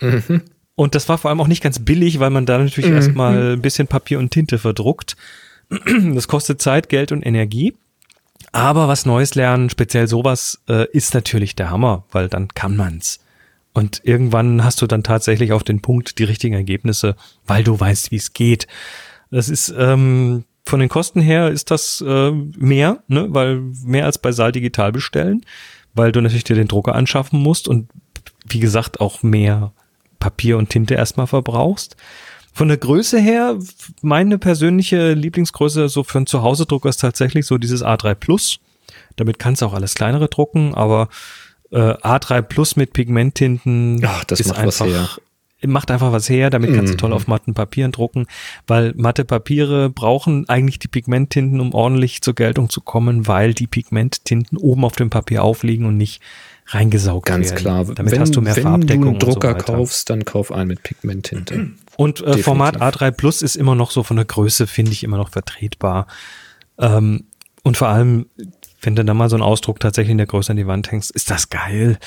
Mhm. 0.00 0.42
Und 0.76 0.94
das 0.94 1.08
war 1.08 1.18
vor 1.18 1.30
allem 1.30 1.40
auch 1.40 1.46
nicht 1.46 1.62
ganz 1.62 1.78
billig, 1.78 2.18
weil 2.18 2.30
man 2.30 2.46
da 2.46 2.58
natürlich 2.58 2.90
mhm. 2.90 2.96
erstmal 2.96 3.52
ein 3.54 3.62
bisschen 3.62 3.86
Papier 3.86 4.18
und 4.18 4.30
Tinte 4.30 4.58
verdruckt. 4.58 5.16
Das 6.14 6.28
kostet 6.28 6.60
Zeit, 6.60 6.88
Geld 6.88 7.10
und 7.10 7.24
Energie. 7.24 7.74
Aber 8.52 8.86
was 8.86 9.06
Neues 9.06 9.34
lernen, 9.34 9.70
speziell 9.70 10.06
sowas, 10.06 10.60
äh, 10.68 10.86
ist 10.92 11.14
natürlich 11.14 11.56
der 11.56 11.70
Hammer, 11.70 12.04
weil 12.12 12.28
dann 12.28 12.48
kann 12.48 12.76
man's. 12.76 13.20
Und 13.72 14.02
irgendwann 14.04 14.62
hast 14.62 14.80
du 14.80 14.86
dann 14.86 15.02
tatsächlich 15.02 15.52
auf 15.52 15.64
den 15.64 15.80
Punkt 15.80 16.18
die 16.18 16.24
richtigen 16.24 16.54
Ergebnisse, 16.54 17.16
weil 17.46 17.64
du 17.64 17.78
weißt, 17.78 18.12
wie 18.12 18.16
es 18.16 18.32
geht. 18.32 18.68
Das 19.34 19.48
ist 19.48 19.74
ähm, 19.76 20.44
von 20.64 20.78
den 20.78 20.88
Kosten 20.88 21.20
her 21.20 21.48
ist 21.48 21.72
das 21.72 22.02
äh, 22.06 22.30
mehr, 22.30 23.02
ne? 23.08 23.26
weil 23.30 23.62
mehr 23.84 24.04
als 24.06 24.18
bei 24.18 24.30
Saal 24.30 24.52
digital 24.52 24.92
bestellen, 24.92 25.44
weil 25.92 26.12
du 26.12 26.20
natürlich 26.20 26.44
dir 26.44 26.54
den 26.54 26.68
Drucker 26.68 26.94
anschaffen 26.94 27.40
musst 27.40 27.66
und 27.66 27.90
wie 28.46 28.60
gesagt 28.60 29.00
auch 29.00 29.24
mehr 29.24 29.72
Papier 30.20 30.56
und 30.56 30.70
Tinte 30.70 30.94
erstmal 30.94 31.26
verbrauchst. 31.26 31.96
Von 32.52 32.68
der 32.68 32.76
Größe 32.76 33.18
her, 33.18 33.58
meine 34.02 34.38
persönliche 34.38 35.14
Lieblingsgröße 35.14 35.88
so 35.88 36.04
für 36.04 36.18
einen 36.18 36.26
Zuhause-Drucker 36.28 36.88
ist 36.88 37.00
tatsächlich 37.00 37.44
so 37.44 37.58
dieses 37.58 37.84
A3 37.84 38.14
Plus. 38.14 38.60
Damit 39.16 39.40
kannst 39.40 39.62
du 39.62 39.66
auch 39.66 39.74
alles 39.74 39.94
kleinere 39.94 40.28
drucken, 40.28 40.74
aber 40.74 41.08
äh, 41.72 41.78
A3 41.78 42.40
Plus 42.42 42.76
mit 42.76 42.92
Pigmenttinten 42.92 44.00
Ach, 44.06 44.22
das 44.22 44.38
ist 44.38 44.52
einfach 44.52 45.18
macht 45.66 45.90
einfach 45.90 46.12
was 46.12 46.28
her, 46.28 46.50
damit 46.50 46.74
kannst 46.74 46.92
du 46.92 46.96
toll 46.96 47.10
mhm. 47.10 47.16
auf 47.16 47.26
matten 47.26 47.54
Papieren 47.54 47.92
drucken, 47.92 48.26
weil 48.66 48.92
matte 48.96 49.24
Papiere 49.24 49.90
brauchen 49.90 50.48
eigentlich 50.48 50.78
die 50.78 50.88
Pigmenttinten, 50.88 51.60
um 51.60 51.74
ordentlich 51.74 52.22
zur 52.22 52.34
Geltung 52.34 52.70
zu 52.70 52.80
kommen, 52.80 53.26
weil 53.26 53.54
die 53.54 53.66
Pigmenttinten 53.66 54.58
oben 54.58 54.84
auf 54.84 54.96
dem 54.96 55.10
Papier 55.10 55.42
aufliegen 55.42 55.86
und 55.86 55.96
nicht 55.96 56.20
reingesaugt 56.66 57.26
Ganz 57.26 57.50
werden. 57.50 57.58
klar. 57.58 57.84
Damit 57.84 58.12
wenn, 58.12 58.20
hast 58.20 58.34
du 58.36 58.40
mehr 58.40 58.56
wenn 58.56 58.62
Farbdeckung. 58.62 59.04
Wenn 59.04 59.18
du 59.18 59.26
einen 59.26 59.34
Drucker 59.34 59.50
so 59.58 59.72
kaufst, 59.72 60.10
dann 60.10 60.24
kauf 60.24 60.52
einen 60.52 60.68
mit 60.68 60.82
Pigmenttinte. 60.82 61.70
Und 61.96 62.22
äh, 62.22 62.38
Format 62.38 62.80
A3 62.80 63.12
Plus 63.12 63.42
ist 63.42 63.54
immer 63.54 63.74
noch 63.74 63.92
so 63.92 64.02
von 64.02 64.16
der 64.16 64.24
Größe, 64.24 64.66
finde 64.66 64.90
ich, 64.92 65.04
immer 65.04 65.16
noch 65.16 65.30
vertretbar. 65.30 66.08
Ähm, 66.76 67.24
und 67.62 67.76
vor 67.76 67.86
allem, 67.88 68.26
wenn 68.82 68.96
du 68.96 69.04
da 69.04 69.14
mal 69.14 69.30
so 69.30 69.36
einen 69.36 69.44
Ausdruck 69.44 69.78
tatsächlich 69.78 70.10
in 70.10 70.18
der 70.18 70.26
Größe 70.26 70.50
an 70.50 70.56
die 70.56 70.66
Wand 70.66 70.90
hängst, 70.90 71.12
ist 71.12 71.30
das 71.30 71.50
geil. 71.50 71.98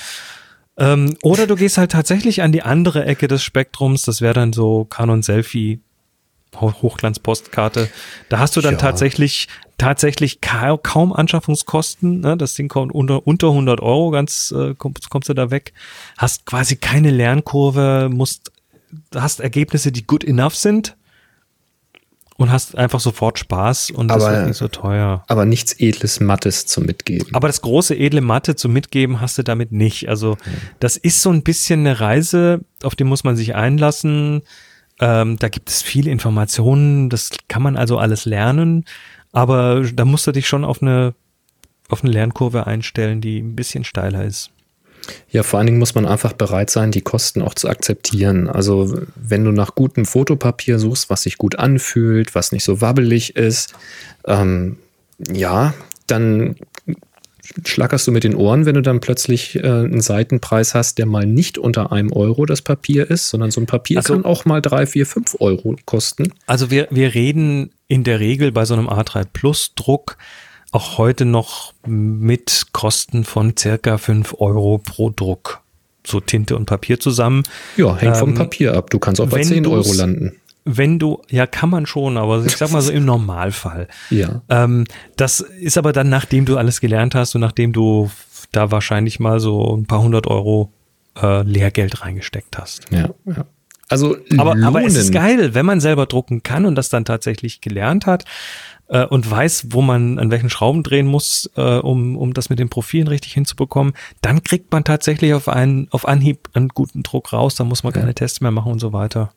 Ähm, 0.77 1.15
oder 1.23 1.47
du 1.47 1.55
gehst 1.55 1.77
halt 1.77 1.91
tatsächlich 1.91 2.41
an 2.41 2.51
die 2.51 2.61
andere 2.63 3.05
Ecke 3.05 3.27
des 3.27 3.43
Spektrums, 3.43 4.03
das 4.03 4.21
wäre 4.21 4.33
dann 4.33 4.53
so 4.53 4.85
Canon 4.85 5.23
Selfie 5.23 5.79
Ho- 6.61 6.73
Hochglanzpostkarte. 6.81 7.89
Da 8.29 8.39
hast 8.39 8.55
du 8.55 8.61
dann 8.61 8.75
Ja. 8.75 8.79
tatsächlich 8.79 9.47
tatsächlich 9.77 10.41
ka 10.41 10.75
kaum 10.77 11.13
Anschaffungskosten. 11.13 12.21
Ne? 12.21 12.35
Das 12.37 12.55
Ding 12.55 12.67
kommt 12.67 12.91
unter, 12.93 13.27
unter 13.27 13.49
100 13.49 13.79
Euro, 13.81 14.09
ganz 14.11 14.51
äh, 14.57 14.73
kommst, 14.75 15.09
kommst 15.09 15.29
du 15.29 15.33
da 15.35 15.51
weg. 15.51 15.73
Hast 16.17 16.45
quasi 16.47 16.77
keine 16.77 17.11
Lernkurve, 17.11 18.09
musst, 18.11 18.51
hast 19.13 19.39
Ergebnisse, 19.39 19.91
die 19.91 20.05
good 20.07 20.23
enough 20.23 20.55
sind 20.55 20.95
und 22.37 22.51
hast 22.51 22.77
einfach 22.77 22.99
sofort 22.99 23.39
Spaß 23.39 23.89
und 23.91 24.07
das 24.09 24.23
Aber- 24.23 24.33
wird 24.37 24.47
nicht 24.47 24.57
so 24.57 24.67
teuer. 24.67 25.23
Aber 25.27 25.45
nichts 25.45 25.73
Edles, 25.79 26.19
Mattes 26.19 26.65
zum 26.67 26.85
Mitgeben. 26.85 27.33
Aber 27.33 27.47
das 27.47 27.61
große 27.61 27.95
edle 27.97 28.21
Mathe 28.21 28.55
zum 28.55 28.73
Mitgeben 28.73 29.19
hast 29.19 29.37
du 29.37 29.43
damit 29.43 29.71
nicht. 29.71 30.07
Also 30.07 30.37
das 30.79 30.97
ist 30.97 31.21
so 31.21 31.31
ein 31.31 31.41
bisschen 31.43 31.81
eine 31.81 31.99
Reise, 31.99 32.61
auf 32.83 32.95
die 32.95 33.03
muss 33.03 33.23
man 33.23 33.35
sich 33.35 33.55
einlassen. 33.55 34.43
Ähm, 34.99 35.37
da 35.37 35.49
gibt 35.49 35.69
es 35.69 35.81
viele 35.81 36.09
Informationen, 36.11 37.09
das 37.09 37.29
kann 37.47 37.61
man 37.61 37.75
also 37.77 37.97
alles 37.99 38.25
lernen, 38.25 38.85
aber 39.31 39.83
da 39.93 40.05
musst 40.05 40.25
du 40.25 40.31
dich 40.31 40.47
schon 40.47 40.63
auf 40.65 40.81
eine, 40.81 41.13
auf 41.89 42.03
eine 42.03 42.11
Lernkurve 42.11 42.65
einstellen, 42.65 43.21
die 43.21 43.39
ein 43.39 43.55
bisschen 43.55 43.83
steiler 43.83 44.23
ist. 44.23 44.49
Ja, 45.29 45.43
vor 45.43 45.59
allen 45.59 45.67
Dingen 45.67 45.79
muss 45.79 45.95
man 45.95 46.05
einfach 46.05 46.33
bereit 46.33 46.69
sein, 46.69 46.91
die 46.91 47.01
Kosten 47.01 47.41
auch 47.41 47.53
zu 47.53 47.69
akzeptieren. 47.69 48.49
Also 48.49 48.99
wenn 49.15 49.43
du 49.43 49.51
nach 49.51 49.75
gutem 49.75 50.05
Fotopapier 50.05 50.79
suchst, 50.79 51.09
was 51.09 51.23
sich 51.23 51.37
gut 51.37 51.57
anfühlt, 51.57 52.35
was 52.35 52.51
nicht 52.51 52.63
so 52.63 52.81
wabbelig 52.81 53.35
ist, 53.35 53.73
ähm, 54.25 54.77
ja, 55.31 55.73
dann 56.07 56.55
schlackerst 57.65 58.05
du 58.07 58.11
mit 58.11 58.23
den 58.23 58.35
Ohren, 58.35 58.65
wenn 58.65 58.75
du 58.75 58.81
dann 58.81 58.99
plötzlich 58.99 59.55
äh, 59.55 59.61
einen 59.61 60.01
Seitenpreis 60.01 60.73
hast, 60.75 60.97
der 60.97 61.05
mal 61.05 61.25
nicht 61.25 61.57
unter 61.57 61.91
einem 61.91 62.11
Euro 62.11 62.45
das 62.45 62.61
Papier 62.61 63.09
ist, 63.09 63.29
sondern 63.29 63.51
so 63.51 63.61
ein 63.61 63.65
Papier 63.65 63.97
Also- 63.97 64.13
kann 64.13 64.25
auch 64.25 64.45
mal 64.45 64.61
drei, 64.61 64.85
vier, 64.85 65.05
fünf 65.05 65.35
Euro 65.39 65.75
kosten. 65.85 66.33
Also 66.45 66.69
wir, 66.71 66.87
wir 66.91 67.13
reden 67.13 67.71
in 67.87 68.03
der 68.03 68.19
Regel 68.19 68.51
bei 68.51 68.65
so 68.65 68.73
einem 68.73 68.89
A3 68.89 69.25
Plus 69.31 69.73
Druck 69.75 70.17
auch 70.71 70.97
heute 70.97 71.25
noch 71.25 71.73
mit 71.85 72.67
Kosten 72.73 73.23
von 73.23 73.55
circa 73.57 73.97
5 73.97 74.35
Euro 74.39 74.79
pro 74.79 75.09
Druck. 75.09 75.61
So 76.05 76.19
Tinte 76.19 76.55
und 76.55 76.65
Papier 76.65 76.99
zusammen. 76.99 77.43
Ja, 77.75 77.95
hängt 77.97 78.17
vom 78.17 78.29
Ähm, 78.29 78.35
Papier 78.35 78.73
ab. 78.75 78.89
Du 78.89 78.99
kannst 78.99 79.19
auch 79.19 79.27
bei 79.27 79.37
wenn 79.39 79.43
10 79.43 79.67
Euro 79.67 79.93
landen. 79.93 80.37
Wenn 80.63 80.99
du, 80.99 81.21
ja, 81.29 81.47
kann 81.47 81.69
man 81.69 81.85
schon, 81.85 82.17
aber 82.17 82.45
ich 82.45 82.57
sag 82.57 82.71
mal 82.71 82.81
so 82.81 82.91
im 82.91 83.05
Normalfall. 83.05 83.87
Ja. 84.09 84.41
Ähm, 84.49 84.85
das 85.15 85.39
ist 85.39 85.77
aber 85.77 85.93
dann, 85.93 86.09
nachdem 86.09 86.45
du 86.45 86.57
alles 86.57 86.81
gelernt 86.81 87.15
hast 87.15 87.35
und 87.35 87.41
nachdem 87.41 87.71
du 87.71 88.11
da 88.51 88.69
wahrscheinlich 88.71 89.19
mal 89.19 89.39
so 89.39 89.75
ein 89.75 89.85
paar 89.85 90.01
hundert 90.01 90.27
Euro 90.27 90.71
äh, 91.21 91.43
Lehrgeld 91.43 92.01
reingesteckt 92.01 92.57
hast. 92.57 92.91
Ja, 92.91 93.09
ja. 93.25 93.45
Also 93.89 94.17
Aber, 94.37 94.57
aber 94.63 94.83
es 94.83 94.95
ist 94.95 95.13
geil, 95.13 95.53
wenn 95.53 95.65
man 95.65 95.79
selber 95.79 96.07
drucken 96.07 96.43
kann 96.43 96.65
und 96.65 96.75
das 96.75 96.89
dann 96.89 97.05
tatsächlich 97.05 97.61
gelernt 97.61 98.05
hat 98.05 98.25
äh, 98.87 99.05
und 99.05 99.29
weiß, 99.29 99.67
wo 99.69 99.81
man 99.81 100.19
an 100.19 100.31
welchen 100.31 100.49
Schrauben 100.49 100.83
drehen 100.83 101.07
muss, 101.07 101.49
äh, 101.55 101.61
um, 101.61 102.17
um 102.17 102.33
das 102.33 102.49
mit 102.49 102.59
den 102.59 102.69
Profilen 102.69 103.07
richtig 103.07 103.33
hinzubekommen, 103.33 103.93
dann 104.21 104.43
kriegt 104.43 104.71
man 104.71 104.83
tatsächlich 104.83 105.33
auf 105.33 105.47
einen, 105.47 105.87
auf 105.91 106.07
Anhieb 106.07 106.49
einen 106.53 106.69
guten 106.69 107.03
Druck 107.03 107.33
raus, 107.33 107.55
da 107.55 107.63
muss 107.63 107.83
man 107.83 107.93
keine 107.93 108.15
Tests 108.15 108.41
mehr 108.41 108.51
machen 108.51 108.71
und 108.71 108.79
so 108.79 108.93
weiter. 108.93 109.33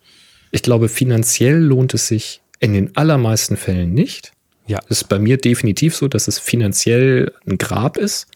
Ich 0.50 0.62
glaube, 0.62 0.88
finanziell 0.88 1.58
lohnt 1.58 1.94
es 1.94 2.08
sich 2.08 2.40
in 2.58 2.72
den 2.74 2.96
allermeisten 2.96 3.56
Fällen 3.56 3.94
nicht. 3.94 4.32
Ja. 4.66 4.78
Das 4.88 5.02
ist 5.02 5.08
bei 5.08 5.18
mir 5.18 5.36
definitiv 5.36 5.96
so, 5.96 6.08
dass 6.08 6.28
es 6.28 6.38
finanziell 6.38 7.32
ein 7.46 7.58
Grab 7.58 7.96
ist. 7.96 8.26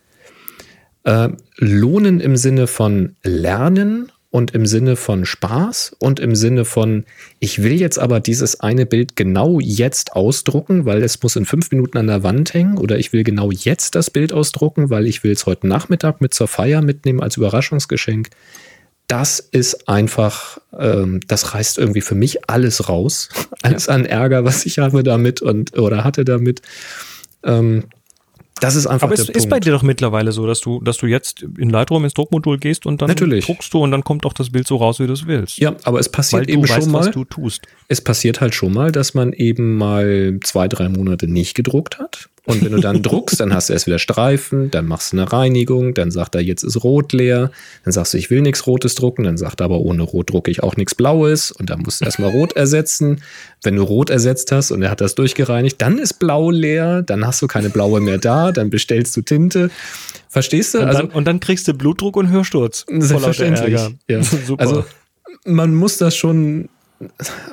Äh, 1.04 1.28
lohnen 1.56 2.20
im 2.20 2.36
Sinne 2.36 2.66
von 2.66 3.16
Lernen 3.22 4.10
und 4.34 4.50
im 4.50 4.66
Sinne 4.66 4.96
von 4.96 5.26
Spaß 5.26 5.94
und 6.00 6.18
im 6.18 6.34
Sinne 6.34 6.64
von, 6.64 7.04
ich 7.38 7.62
will 7.62 7.80
jetzt 7.80 8.00
aber 8.00 8.18
dieses 8.18 8.58
eine 8.58 8.84
Bild 8.84 9.14
genau 9.14 9.60
jetzt 9.60 10.16
ausdrucken, 10.16 10.84
weil 10.86 11.04
es 11.04 11.22
muss 11.22 11.36
in 11.36 11.44
fünf 11.44 11.70
Minuten 11.70 11.98
an 11.98 12.08
der 12.08 12.24
Wand 12.24 12.52
hängen 12.52 12.76
oder 12.76 12.98
ich 12.98 13.12
will 13.12 13.22
genau 13.22 13.52
jetzt 13.52 13.94
das 13.94 14.10
Bild 14.10 14.32
ausdrucken, 14.32 14.90
weil 14.90 15.06
ich 15.06 15.22
will 15.22 15.30
es 15.30 15.46
heute 15.46 15.68
Nachmittag 15.68 16.20
mit 16.20 16.34
zur 16.34 16.48
Feier 16.48 16.82
mitnehmen 16.82 17.22
als 17.22 17.36
Überraschungsgeschenk 17.36 18.30
das 19.06 19.38
ist 19.38 19.86
einfach, 19.86 20.58
ähm, 20.76 21.20
das 21.28 21.54
reißt 21.54 21.76
irgendwie 21.76 22.00
für 22.00 22.14
mich 22.14 22.48
alles 22.48 22.88
raus. 22.88 23.28
Alles 23.62 23.88
an 23.90 24.06
Ärger, 24.06 24.44
was 24.44 24.64
ich 24.64 24.78
habe 24.78 25.02
damit 25.02 25.42
und 25.42 25.78
oder 25.78 26.04
hatte 26.04 26.24
damit. 26.24 26.62
Ähm, 27.42 27.84
das 28.60 28.76
ist 28.76 28.86
einfach 28.86 29.08
Aber 29.08 29.14
es 29.14 29.26
der 29.26 29.34
ist 29.34 29.44
bei 29.48 29.56
Punkt. 29.56 29.66
dir 29.66 29.70
doch 29.72 29.82
mittlerweile 29.82 30.32
so, 30.32 30.46
dass 30.46 30.60
du, 30.60 30.80
dass 30.80 30.96
du 30.96 31.06
jetzt 31.06 31.42
in 31.58 31.70
Lightroom 31.70 32.04
ins 32.04 32.14
Druckmodul 32.14 32.58
gehst 32.58 32.86
und 32.86 33.02
dann 33.02 33.08
Natürlich. 33.08 33.46
druckst 33.46 33.72
du 33.74 33.82
und 33.82 33.90
dann 33.90 34.04
kommt 34.04 34.24
auch 34.26 34.32
das 34.32 34.50
Bild 34.50 34.66
so 34.66 34.76
raus, 34.76 35.00
wie 35.00 35.06
du 35.06 35.12
es 35.12 35.26
willst. 35.26 35.58
ja, 35.58 35.74
aber 35.82 35.98
es 35.98 36.08
passiert 36.08 36.48
eben 36.48 36.62
weißt, 36.62 36.82
schon 36.84 36.92
mal. 36.92 37.00
was 37.00 37.10
du 37.10 37.24
tust. 37.24 37.62
Es 37.88 38.00
passiert 38.00 38.40
halt 38.40 38.54
schon 38.54 38.72
mal, 38.72 38.92
dass 38.92 39.14
man 39.14 39.32
eben 39.32 39.76
mal 39.76 40.38
zwei, 40.44 40.68
drei 40.68 40.88
Monate 40.88 41.26
nicht 41.26 41.54
gedruckt 41.54 41.98
hat. 41.98 42.28
Und 42.46 42.62
wenn 42.62 42.72
du 42.72 42.78
dann 42.78 43.02
druckst, 43.02 43.40
dann 43.40 43.54
hast 43.54 43.68
du 43.68 43.72
erst 43.72 43.86
wieder 43.86 43.98
Streifen, 43.98 44.70
dann 44.70 44.86
machst 44.86 45.12
du 45.12 45.16
eine 45.16 45.32
Reinigung, 45.32 45.94
dann 45.94 46.10
sagt 46.10 46.34
er, 46.34 46.42
jetzt 46.42 46.62
ist 46.62 46.84
Rot 46.84 47.14
leer. 47.14 47.50
Dann 47.84 47.92
sagst 47.92 48.12
du, 48.12 48.18
ich 48.18 48.28
will 48.28 48.42
nichts 48.42 48.66
Rotes 48.66 48.94
drucken, 48.94 49.24
dann 49.24 49.38
sagt 49.38 49.60
er 49.60 49.64
aber, 49.64 49.78
ohne 49.78 50.02
Rot 50.02 50.30
drucke 50.30 50.50
ich 50.50 50.62
auch 50.62 50.76
nichts 50.76 50.94
Blaues. 50.94 51.52
Und 51.52 51.70
dann 51.70 51.80
musst 51.80 52.00
du 52.00 52.04
erstmal 52.04 52.30
Rot 52.30 52.52
ersetzen. 52.56 53.22
Wenn 53.62 53.76
du 53.76 53.82
Rot 53.82 54.10
ersetzt 54.10 54.52
hast 54.52 54.72
und 54.72 54.82
er 54.82 54.90
hat 54.90 55.00
das 55.00 55.14
durchgereinigt, 55.14 55.80
dann 55.80 55.98
ist 55.98 56.14
Blau 56.14 56.50
leer, 56.50 57.02
dann 57.02 57.26
hast 57.26 57.40
du 57.40 57.46
keine 57.46 57.70
Blaue 57.70 58.00
mehr 58.00 58.18
da, 58.18 58.52
dann 58.52 58.68
bestellst 58.68 59.16
du 59.16 59.22
Tinte. 59.22 59.70
Verstehst 60.28 60.74
du? 60.74 60.80
Und, 60.80 60.88
also, 60.88 61.02
dann, 61.02 61.10
und 61.12 61.24
dann 61.24 61.40
kriegst 61.40 61.66
du 61.66 61.72
Blutdruck 61.72 62.16
und 62.16 62.28
Hörsturz. 62.28 62.84
Selbstverständlich. 62.90 63.80
Ja. 64.08 64.22
Super. 64.46 64.62
Also 64.62 64.84
man 65.46 65.74
muss 65.74 65.96
das 65.96 66.14
schon, 66.14 66.68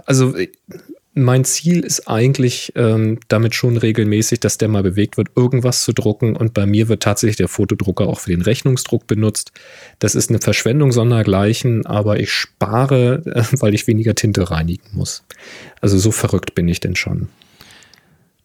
also 0.05 0.33
mein 1.13 1.43
Ziel 1.43 1.81
ist 1.81 2.07
eigentlich 2.07 2.71
ähm, 2.75 3.19
damit 3.27 3.53
schon 3.53 3.75
regelmäßig, 3.75 4.39
dass 4.39 4.57
der 4.57 4.69
mal 4.69 4.81
bewegt 4.83 5.17
wird, 5.17 5.27
irgendwas 5.35 5.83
zu 5.83 5.91
drucken. 5.91 6.37
Und 6.37 6.53
bei 6.53 6.65
mir 6.65 6.87
wird 6.87 7.03
tatsächlich 7.03 7.35
der 7.35 7.49
Fotodrucker 7.49 8.07
auch 8.07 8.19
für 8.19 8.29
den 8.31 8.41
Rechnungsdruck 8.41 9.07
benutzt. 9.07 9.51
Das 9.99 10.15
ist 10.15 10.29
eine 10.29 10.39
Verschwendung 10.39 10.91
sondergleichen, 10.93 11.85
aber 11.85 12.19
ich 12.19 12.31
spare, 12.31 13.23
äh, 13.25 13.43
weil 13.59 13.73
ich 13.73 13.87
weniger 13.87 14.15
Tinte 14.15 14.51
reinigen 14.51 14.87
muss. 14.93 15.23
Also 15.81 15.97
so 15.97 16.11
verrückt 16.11 16.55
bin 16.55 16.67
ich 16.69 16.79
denn 16.79 16.95
schon. 16.95 17.27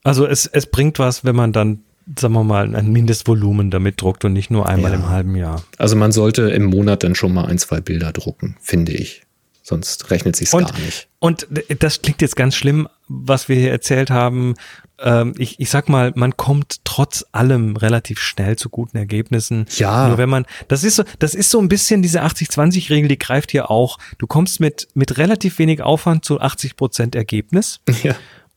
Also 0.02 0.26
es, 0.26 0.46
es 0.46 0.66
bringt 0.66 0.98
was, 0.98 1.24
wenn 1.24 1.36
man 1.36 1.52
dann, 1.52 1.80
sagen 2.18 2.34
wir 2.34 2.44
mal, 2.44 2.74
ein 2.74 2.92
Mindestvolumen 2.92 3.70
damit 3.70 4.00
druckt 4.00 4.24
und 4.24 4.32
nicht 4.32 4.50
nur 4.50 4.68
einmal 4.68 4.90
Ja. 4.92 4.96
im 4.96 5.08
halben 5.08 5.36
Jahr. 5.36 5.64
Also 5.78 5.94
man 5.96 6.10
sollte 6.12 6.42
im 6.50 6.64
Monat 6.64 7.04
dann 7.04 7.14
schon 7.14 7.32
mal 7.34 7.46
ein, 7.46 7.58
zwei 7.58 7.80
Bilder 7.80 8.12
drucken, 8.12 8.56
finde 8.60 8.92
ich. 8.92 9.22
Sonst 9.68 10.12
rechnet 10.12 10.36
sich's 10.36 10.54
Und, 10.54 10.70
gar 10.70 10.78
nicht. 10.78 11.08
und 11.18 11.48
das 11.80 12.00
klingt 12.00 12.22
jetzt 12.22 12.36
ganz 12.36 12.54
schlimm, 12.54 12.88
was 13.08 13.48
wir 13.48 13.56
hier 13.56 13.72
erzählt 13.72 14.10
haben. 14.10 14.54
Ähm, 15.00 15.34
ich, 15.38 15.58
ich 15.58 15.70
sag 15.70 15.88
mal, 15.88 16.12
man 16.14 16.36
kommt 16.36 16.84
trotz 16.84 17.24
allem 17.32 17.74
relativ 17.74 18.20
schnell 18.20 18.54
zu 18.54 18.68
guten 18.68 18.96
Ergebnissen. 18.96 19.66
Ja. 19.76 20.06
Nur 20.06 20.18
wenn 20.18 20.28
man, 20.28 20.46
das 20.68 20.84
ist 20.84 20.94
so, 20.94 21.02
das 21.18 21.34
ist 21.34 21.50
so 21.50 21.58
ein 21.58 21.68
bisschen 21.68 22.00
diese 22.00 22.22
80-20-Regel, 22.22 23.08
die 23.08 23.18
greift 23.18 23.50
hier 23.50 23.68
auch. 23.68 23.98
Du 24.18 24.28
kommst 24.28 24.60
mit, 24.60 24.86
mit 24.94 25.18
relativ 25.18 25.58
wenig 25.58 25.82
Aufwand 25.82 26.24
zu 26.24 26.40
80 26.40 26.76
Prozent 26.76 27.16
Ergebnis. 27.16 27.80
Ja. 28.04 28.14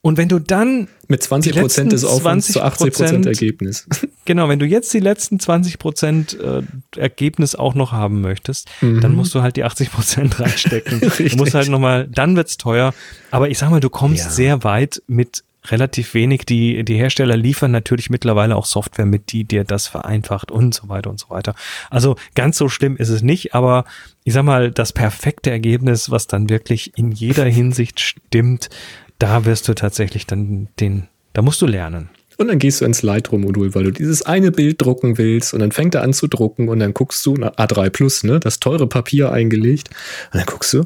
Und 0.10 0.18
wenn 0.18 0.28
du 0.28 0.40
dann 0.40 0.88
Mit 1.08 1.22
20 1.24 1.54
Die 1.54 1.60
Prozent 1.60 1.92
des 1.92 2.04
Aufwands 2.04 2.52
zu 2.52 2.62
80 2.62 2.94
Prozent 2.94 3.26
20% 3.26 3.28
Ergebnis. 3.30 3.88
Genau, 4.26 4.48
wenn 4.48 4.60
du 4.60 4.66
jetzt 4.68 4.94
die 4.94 5.00
letzten 5.00 5.40
20 5.40 5.80
Prozent 5.80 6.38
äh, 6.40 6.62
Ergebnis 6.96 7.56
auch 7.56 7.74
noch 7.74 7.92
haben 7.94 8.22
möchtest, 8.22 8.68
dann 8.82 9.16
musst 9.16 9.34
du 9.34 9.42
halt 9.42 9.56
die 9.56 9.64
80 9.64 9.92
Prozent 9.92 10.40
reinstecken. 10.40 11.00
du 11.00 11.08
Mhm. 11.24 11.38
Musst 11.38 11.56
halt 11.56 11.70
nochmal, 11.70 12.08
dann 12.08 12.36
wird's 12.36 12.58
teuer. 12.58 12.94
Aber 13.32 13.50
ich 13.50 13.58
sag 13.58 13.72
mal, 13.72 13.80
du 13.80 13.90
kommst 13.90 14.26
Ja. 14.26 14.30
sehr 14.30 14.64
weit 14.64 15.02
mit 15.08 15.44
relativ 15.66 16.14
wenig. 16.14 16.46
Die, 16.46 16.84
die 16.84 16.96
Hersteller 16.96 17.36
liefern 17.38 17.72
natürlich 17.72 18.10
mittlerweile 18.12 18.56
auch 18.56 18.66
Software 18.66 19.06
mit, 19.06 19.32
die 19.32 19.46
dir 19.46 19.64
das 19.64 19.88
vereinfacht 19.88 20.52
und 20.52 20.74
so 20.76 20.90
weiter 20.90 21.10
und 21.10 21.20
so 21.20 21.30
weiter. 21.30 21.56
Also 21.90 22.16
ganz 22.36 22.58
so 22.58 22.70
schlimm 22.70 22.98
ist 22.98 23.10
es 23.10 23.22
nicht, 23.24 23.56
aber 23.56 23.86
ich 24.24 24.34
sag 24.34 24.44
mal, 24.44 24.72
das 24.72 24.94
perfekte 24.94 25.50
Ergebnis, 25.50 26.12
was 26.12 26.28
dann 26.28 26.50
wirklich 26.50 26.98
in 26.98 27.12
jeder 27.12 27.46
Hinsicht 27.46 28.00
stimmt, 28.00 28.70
da 29.20 29.46
wirst 29.46 29.68
du 29.68 29.76
tatsächlich 29.76 30.26
dann 30.26 30.70
den, 30.80 31.08
da 31.34 31.42
musst 31.42 31.62
du 31.62 31.68
lernen. 31.68 32.10
Und 32.38 32.48
dann 32.48 32.58
gehst 32.58 32.80
du 32.80 32.86
ins 32.86 33.02
Lightroom-Modul, 33.02 33.76
weil 33.76 33.84
du 33.84 33.92
dieses 33.92 34.22
eine 34.22 34.52
Bild 34.52 34.82
drucken 34.82 35.18
willst 35.18 35.54
und 35.54 35.60
dann 35.60 35.74
fängt 35.74 35.94
er 35.94 36.04
an 36.04 36.14
zu 36.14 36.28
drucken 36.28 36.70
und 36.70 36.80
dann 36.80 36.94
guckst 36.94 37.26
du, 37.26 37.36
na, 37.38 37.50
A3 37.50 37.90
Plus, 37.90 38.24
ne, 38.24 38.40
das 38.40 38.62
teure 38.62 38.88
Papier 38.88 39.34
eingelegt 39.34 39.90
und 40.32 40.40
dann 40.40 40.46
guckst 40.46 40.72
du, 40.72 40.86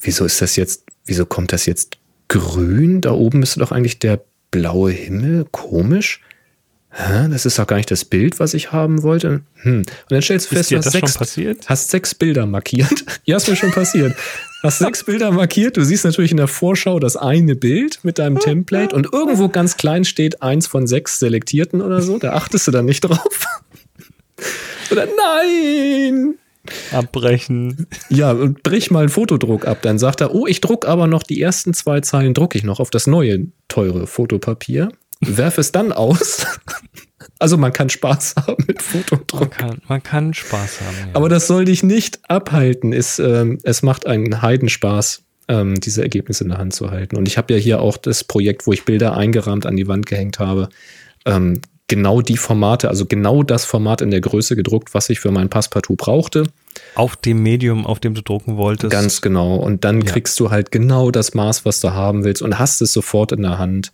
wieso 0.00 0.24
ist 0.24 0.42
das 0.42 0.56
jetzt, 0.56 0.82
wieso 1.04 1.26
kommt 1.26 1.52
das 1.52 1.66
jetzt 1.66 1.98
grün? 2.26 3.00
Da 3.00 3.12
oben 3.12 3.38
müsste 3.38 3.60
doch 3.60 3.70
eigentlich 3.70 4.00
der 4.00 4.20
blaue 4.50 4.90
Himmel, 4.90 5.46
komisch. 5.52 6.20
Hä, 6.90 7.28
das 7.30 7.46
ist 7.46 7.58
doch 7.58 7.66
gar 7.66 7.76
nicht 7.76 7.90
das 7.90 8.04
Bild, 8.04 8.40
was 8.40 8.54
ich 8.54 8.72
haben 8.72 9.02
wollte. 9.02 9.42
Hm. 9.56 9.80
Und 9.80 9.86
dann 10.08 10.22
stellst 10.22 10.50
du 10.50 10.56
Ist 10.56 10.58
fest, 10.58 10.72
du 10.72 10.76
hast 10.78 10.92
sechs, 10.92 11.18
passiert? 11.18 11.68
hast 11.68 11.90
sechs 11.90 12.14
Bilder 12.14 12.46
markiert. 12.46 13.04
ja, 13.24 13.36
ist 13.36 13.48
mir 13.48 13.54
schon 13.54 13.70
passiert. 13.70 14.16
Hast 14.66 14.78
sechs 14.80 15.04
Bilder 15.04 15.30
markiert. 15.30 15.76
Du 15.76 15.84
siehst 15.84 16.04
natürlich 16.04 16.32
in 16.32 16.36
der 16.36 16.48
Vorschau 16.48 16.98
das 16.98 17.16
eine 17.16 17.54
Bild 17.54 18.00
mit 18.02 18.18
deinem 18.18 18.38
Template 18.38 18.94
und 18.94 19.12
irgendwo 19.12 19.48
ganz 19.48 19.76
klein 19.76 20.04
steht 20.04 20.42
eins 20.42 20.66
von 20.66 20.86
sechs 20.86 21.18
Selektierten 21.20 21.80
oder 21.80 22.02
so. 22.02 22.18
Da 22.18 22.32
achtest 22.32 22.66
du 22.66 22.72
dann 22.72 22.84
nicht 22.84 23.00
drauf. 23.00 23.46
oder 24.90 25.06
nein! 25.06 26.34
abbrechen. 26.90 27.86
Ja, 28.08 28.32
und 28.32 28.64
brich 28.64 28.90
mal 28.90 29.00
einen 29.00 29.08
Fotodruck 29.08 29.66
ab. 29.66 29.78
Dann 29.82 30.00
sagt 30.00 30.20
er, 30.20 30.34
oh, 30.34 30.48
ich 30.48 30.60
druck 30.60 30.86
aber 30.86 31.06
noch 31.06 31.22
die 31.22 31.40
ersten 31.40 31.74
zwei 31.74 32.00
Zeilen, 32.00 32.34
drucke 32.34 32.58
ich 32.58 32.64
noch 32.64 32.80
auf 32.80 32.90
das 32.90 33.06
neue, 33.06 33.46
teure 33.68 34.08
Fotopapier. 34.08 34.88
Werf 35.20 35.58
es 35.58 35.70
dann 35.70 35.92
aus. 35.92 36.44
Also 37.38 37.56
man 37.56 37.72
kann 37.72 37.88
Spaß 37.90 38.34
haben 38.46 38.64
mit 38.66 38.76
Man 38.78 38.84
Fotodruck. 39.04 39.50
kann, 39.50 39.80
man 39.88 40.02
kann 40.02 40.32
Spaß 40.34 40.80
haben. 40.80 40.96
Ja. 41.00 41.06
Aber 41.14 41.28
das 41.28 41.46
soll 41.46 41.64
dich 41.66 41.82
nicht 41.82 42.20
abhalten. 42.28 42.92
Es, 42.92 43.18
ähm, 43.18 43.58
es 43.62 43.82
macht 43.82 44.06
einen 44.06 44.40
Heidenspaß, 44.42 45.22
ähm, 45.48 45.78
diese 45.80 46.02
Ergebnisse 46.02 46.44
in 46.44 46.50
der 46.50 46.58
Hand 46.58 46.74
zu 46.74 46.90
halten. 46.90 47.16
Und 47.16 47.28
ich 47.28 47.36
habe 47.38 47.52
ja 47.54 47.58
hier 47.60 47.80
auch 47.80 47.96
das 47.98 48.24
Projekt, 48.24 48.66
wo 48.66 48.72
ich 48.72 48.84
Bilder 48.84 49.16
eingerahmt 49.16 49.66
an 49.66 49.76
die 49.76 49.86
Wand 49.86 50.06
gehängt 50.06 50.38
habe. 50.38 50.68
Ähm, 51.26 51.60
genau 51.88 52.20
die 52.20 52.36
Formate, 52.36 52.88
also 52.88 53.06
genau 53.06 53.42
das 53.44 53.64
Format 53.64 54.00
in 54.00 54.10
der 54.10 54.20
Größe 54.20 54.56
gedruckt, 54.56 54.92
was 54.94 55.08
ich 55.08 55.20
für 55.20 55.30
mein 55.30 55.48
Passepartout 55.48 55.96
brauchte. 55.96 56.44
auf 56.94 57.16
dem 57.16 57.42
Medium, 57.42 57.86
auf 57.86 58.00
dem 58.00 58.14
du 58.14 58.22
drucken 58.22 58.56
wolltest. 58.56 58.90
Ganz 58.90 59.20
genau. 59.22 59.56
Und 59.56 59.84
dann 59.84 60.00
Ja. 60.00 60.06
kriegst 60.12 60.38
du 60.40 60.50
halt 60.50 60.70
genau 60.72 61.10
das 61.10 61.32
Maß, 61.34 61.64
was 61.64 61.80
du 61.80 61.92
haben 61.92 62.24
willst 62.24 62.42
und 62.42 62.58
hast 62.58 62.80
es 62.82 62.92
sofort 62.92 63.32
in 63.32 63.42
der 63.42 63.58
Hand. 63.58 63.92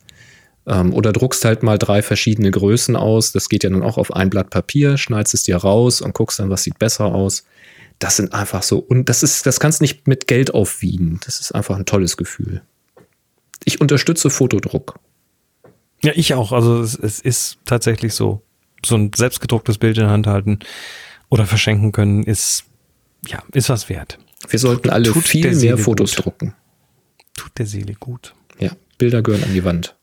Ähm, 0.67 0.95
oder 0.95 1.13
druckst 1.13 1.45
halt 1.45 1.63
mal 1.63 1.79
drei 1.79 2.03
verschiedene 2.03 2.51
Größen 2.51 2.97
aus. 2.97 3.33
Das 3.33 3.49
geht 3.49 3.65
ja 3.65 3.71
dann 3.71 3.83
auch 3.83 3.99
auf 3.99 4.13
ein 4.13 4.31
Blatt 4.31 4.51
Papier, 4.51 4.97
schneidest 4.97 5.35
es 5.35 5.43
dir 5.43 5.57
raus 5.57 6.01
und 6.01 6.15
guckst 6.15 6.39
dann, 6.39 6.51
was 6.51 6.63
sieht 6.63 6.79
besser 6.79 7.07
aus. 7.07 7.45
Das 7.99 8.17
sind 8.17 8.33
einfach 8.33 8.63
so, 8.63 8.79
und 8.79 9.09
das 9.09 9.23
ist, 9.23 9.47
das 9.47 9.61
kannst 9.61 9.81
nicht 9.81 10.09
mit 10.09 10.27
Geld 10.27 10.55
aufwiegen. 10.55 11.21
Das 11.25 11.41
ist 11.41 11.53
einfach 11.53 11.77
ein 11.77 11.87
tolles 11.87 12.17
Gefühl. 12.17 12.63
Ich 13.65 13.81
unterstütze 13.81 14.31
Fotodruck. 14.31 14.99
Ja, 16.03 16.13
ich 16.15 16.35
auch. 16.35 16.53
Also 16.53 16.81
es, 16.81 16.97
es 16.97 17.21
ist 17.21 17.59
tatsächlich 17.65 18.15
so. 18.15 18.43
So 18.85 18.97
ein 18.97 19.13
selbstgedrucktes 19.15 19.79
Bild 19.79 19.97
in 19.97 20.03
der 20.03 20.11
Hand 20.11 20.27
halten 20.27 20.59
oder 21.29 21.47
verschenken 21.47 21.93
können, 21.93 22.25
ist, 22.25 22.65
ja, 23.29 23.41
ist 23.53 23.69
was 23.69 23.89
wert. 23.89 24.19
Wir 24.49 24.59
sollten 24.59 24.91
alle 24.91 25.13
tut 25.13 25.23
viel 25.23 25.55
mehr 25.55 25.79
Fotos 25.79 26.17
gut. 26.17 26.25
drucken. 26.25 26.55
Tut 27.35 27.53
der 27.59 27.67
Seele 27.67 27.95
gut. 27.95 28.35
Ja, 28.59 28.73
Bilder 28.99 29.23
gehören 29.23 29.45
an 29.45 29.55
die 29.55 29.63
Wand. 29.63 29.95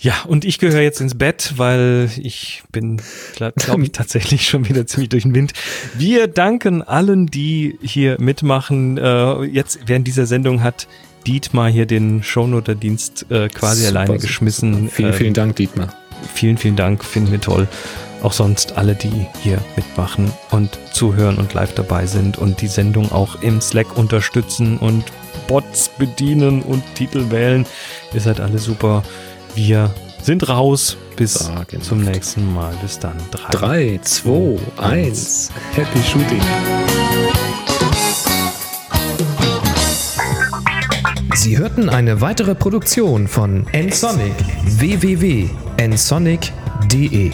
Ja, 0.00 0.14
und 0.28 0.44
ich 0.44 0.58
gehöre 0.60 0.80
jetzt 0.82 1.00
ins 1.00 1.16
Bett, 1.16 1.54
weil 1.56 2.08
ich 2.16 2.62
bin, 2.70 3.00
glaube 3.34 3.54
glaub 3.56 3.80
ich, 3.80 3.90
tatsächlich 3.92 4.46
schon 4.48 4.68
wieder 4.68 4.86
ziemlich 4.86 5.08
durch 5.08 5.24
den 5.24 5.34
Wind. 5.34 5.52
Wir 5.96 6.28
danken 6.28 6.82
allen, 6.82 7.26
die 7.26 7.78
hier 7.82 8.16
mitmachen. 8.20 8.96
Äh, 8.96 9.42
jetzt 9.44 9.80
während 9.86 10.06
dieser 10.06 10.26
Sendung 10.26 10.62
hat 10.62 10.86
Dietmar 11.26 11.68
hier 11.68 11.86
den 11.86 12.22
Shownoter-Dienst 12.22 13.26
äh, 13.30 13.48
quasi 13.48 13.86
Super, 13.86 13.90
alleine 13.90 14.06
super, 14.12 14.22
geschmissen. 14.22 14.74
super. 14.74 14.90
Vielen, 14.94 15.10
Äh, 15.10 15.12
vielen 15.14 15.34
Dank, 15.34 15.56
Dietmar. 15.56 15.92
Vielen, 16.32 16.58
vielen 16.58 16.76
Dank, 16.76 17.04
finden 17.04 17.32
wir 17.32 17.40
toll. 17.40 17.66
Auch 18.22 18.32
sonst 18.32 18.76
alle, 18.78 18.94
die 18.94 19.26
hier 19.42 19.58
mitmachen 19.76 20.30
und 20.50 20.78
zuhören 20.92 21.38
und 21.38 21.54
live 21.54 21.74
dabei 21.74 22.06
sind 22.06 22.38
und 22.38 22.60
die 22.60 22.66
Sendung 22.68 23.10
auch 23.10 23.42
im 23.42 23.60
Slack 23.60 23.96
unterstützen 23.96 24.78
und 24.78 25.04
Bots 25.48 25.90
bedienen 25.98 26.62
und 26.62 26.82
Titel 26.94 27.30
wählen. 27.30 27.66
Ihr 28.14 28.20
seid 28.20 28.40
alle 28.40 28.58
super. 28.58 29.02
Wir 29.58 29.92
sind 30.22 30.48
raus. 30.48 30.96
Bis 31.16 31.34
Sagenhaft. 31.34 31.84
zum 31.84 32.04
nächsten 32.04 32.54
Mal. 32.54 32.72
Bis 32.80 33.00
dann. 33.00 33.16
Drei. 33.32 33.50
Drei, 33.50 33.98
zwei, 34.04 34.56
eins. 34.76 35.50
Happy 35.72 36.00
Shooting. 36.00 36.40
Sie 41.34 41.58
hörten 41.58 41.88
eine 41.88 42.20
weitere 42.20 42.54
Produktion 42.54 43.26
von 43.26 43.66
nsonic 43.72 44.34
www.nsonic.de 44.62 47.32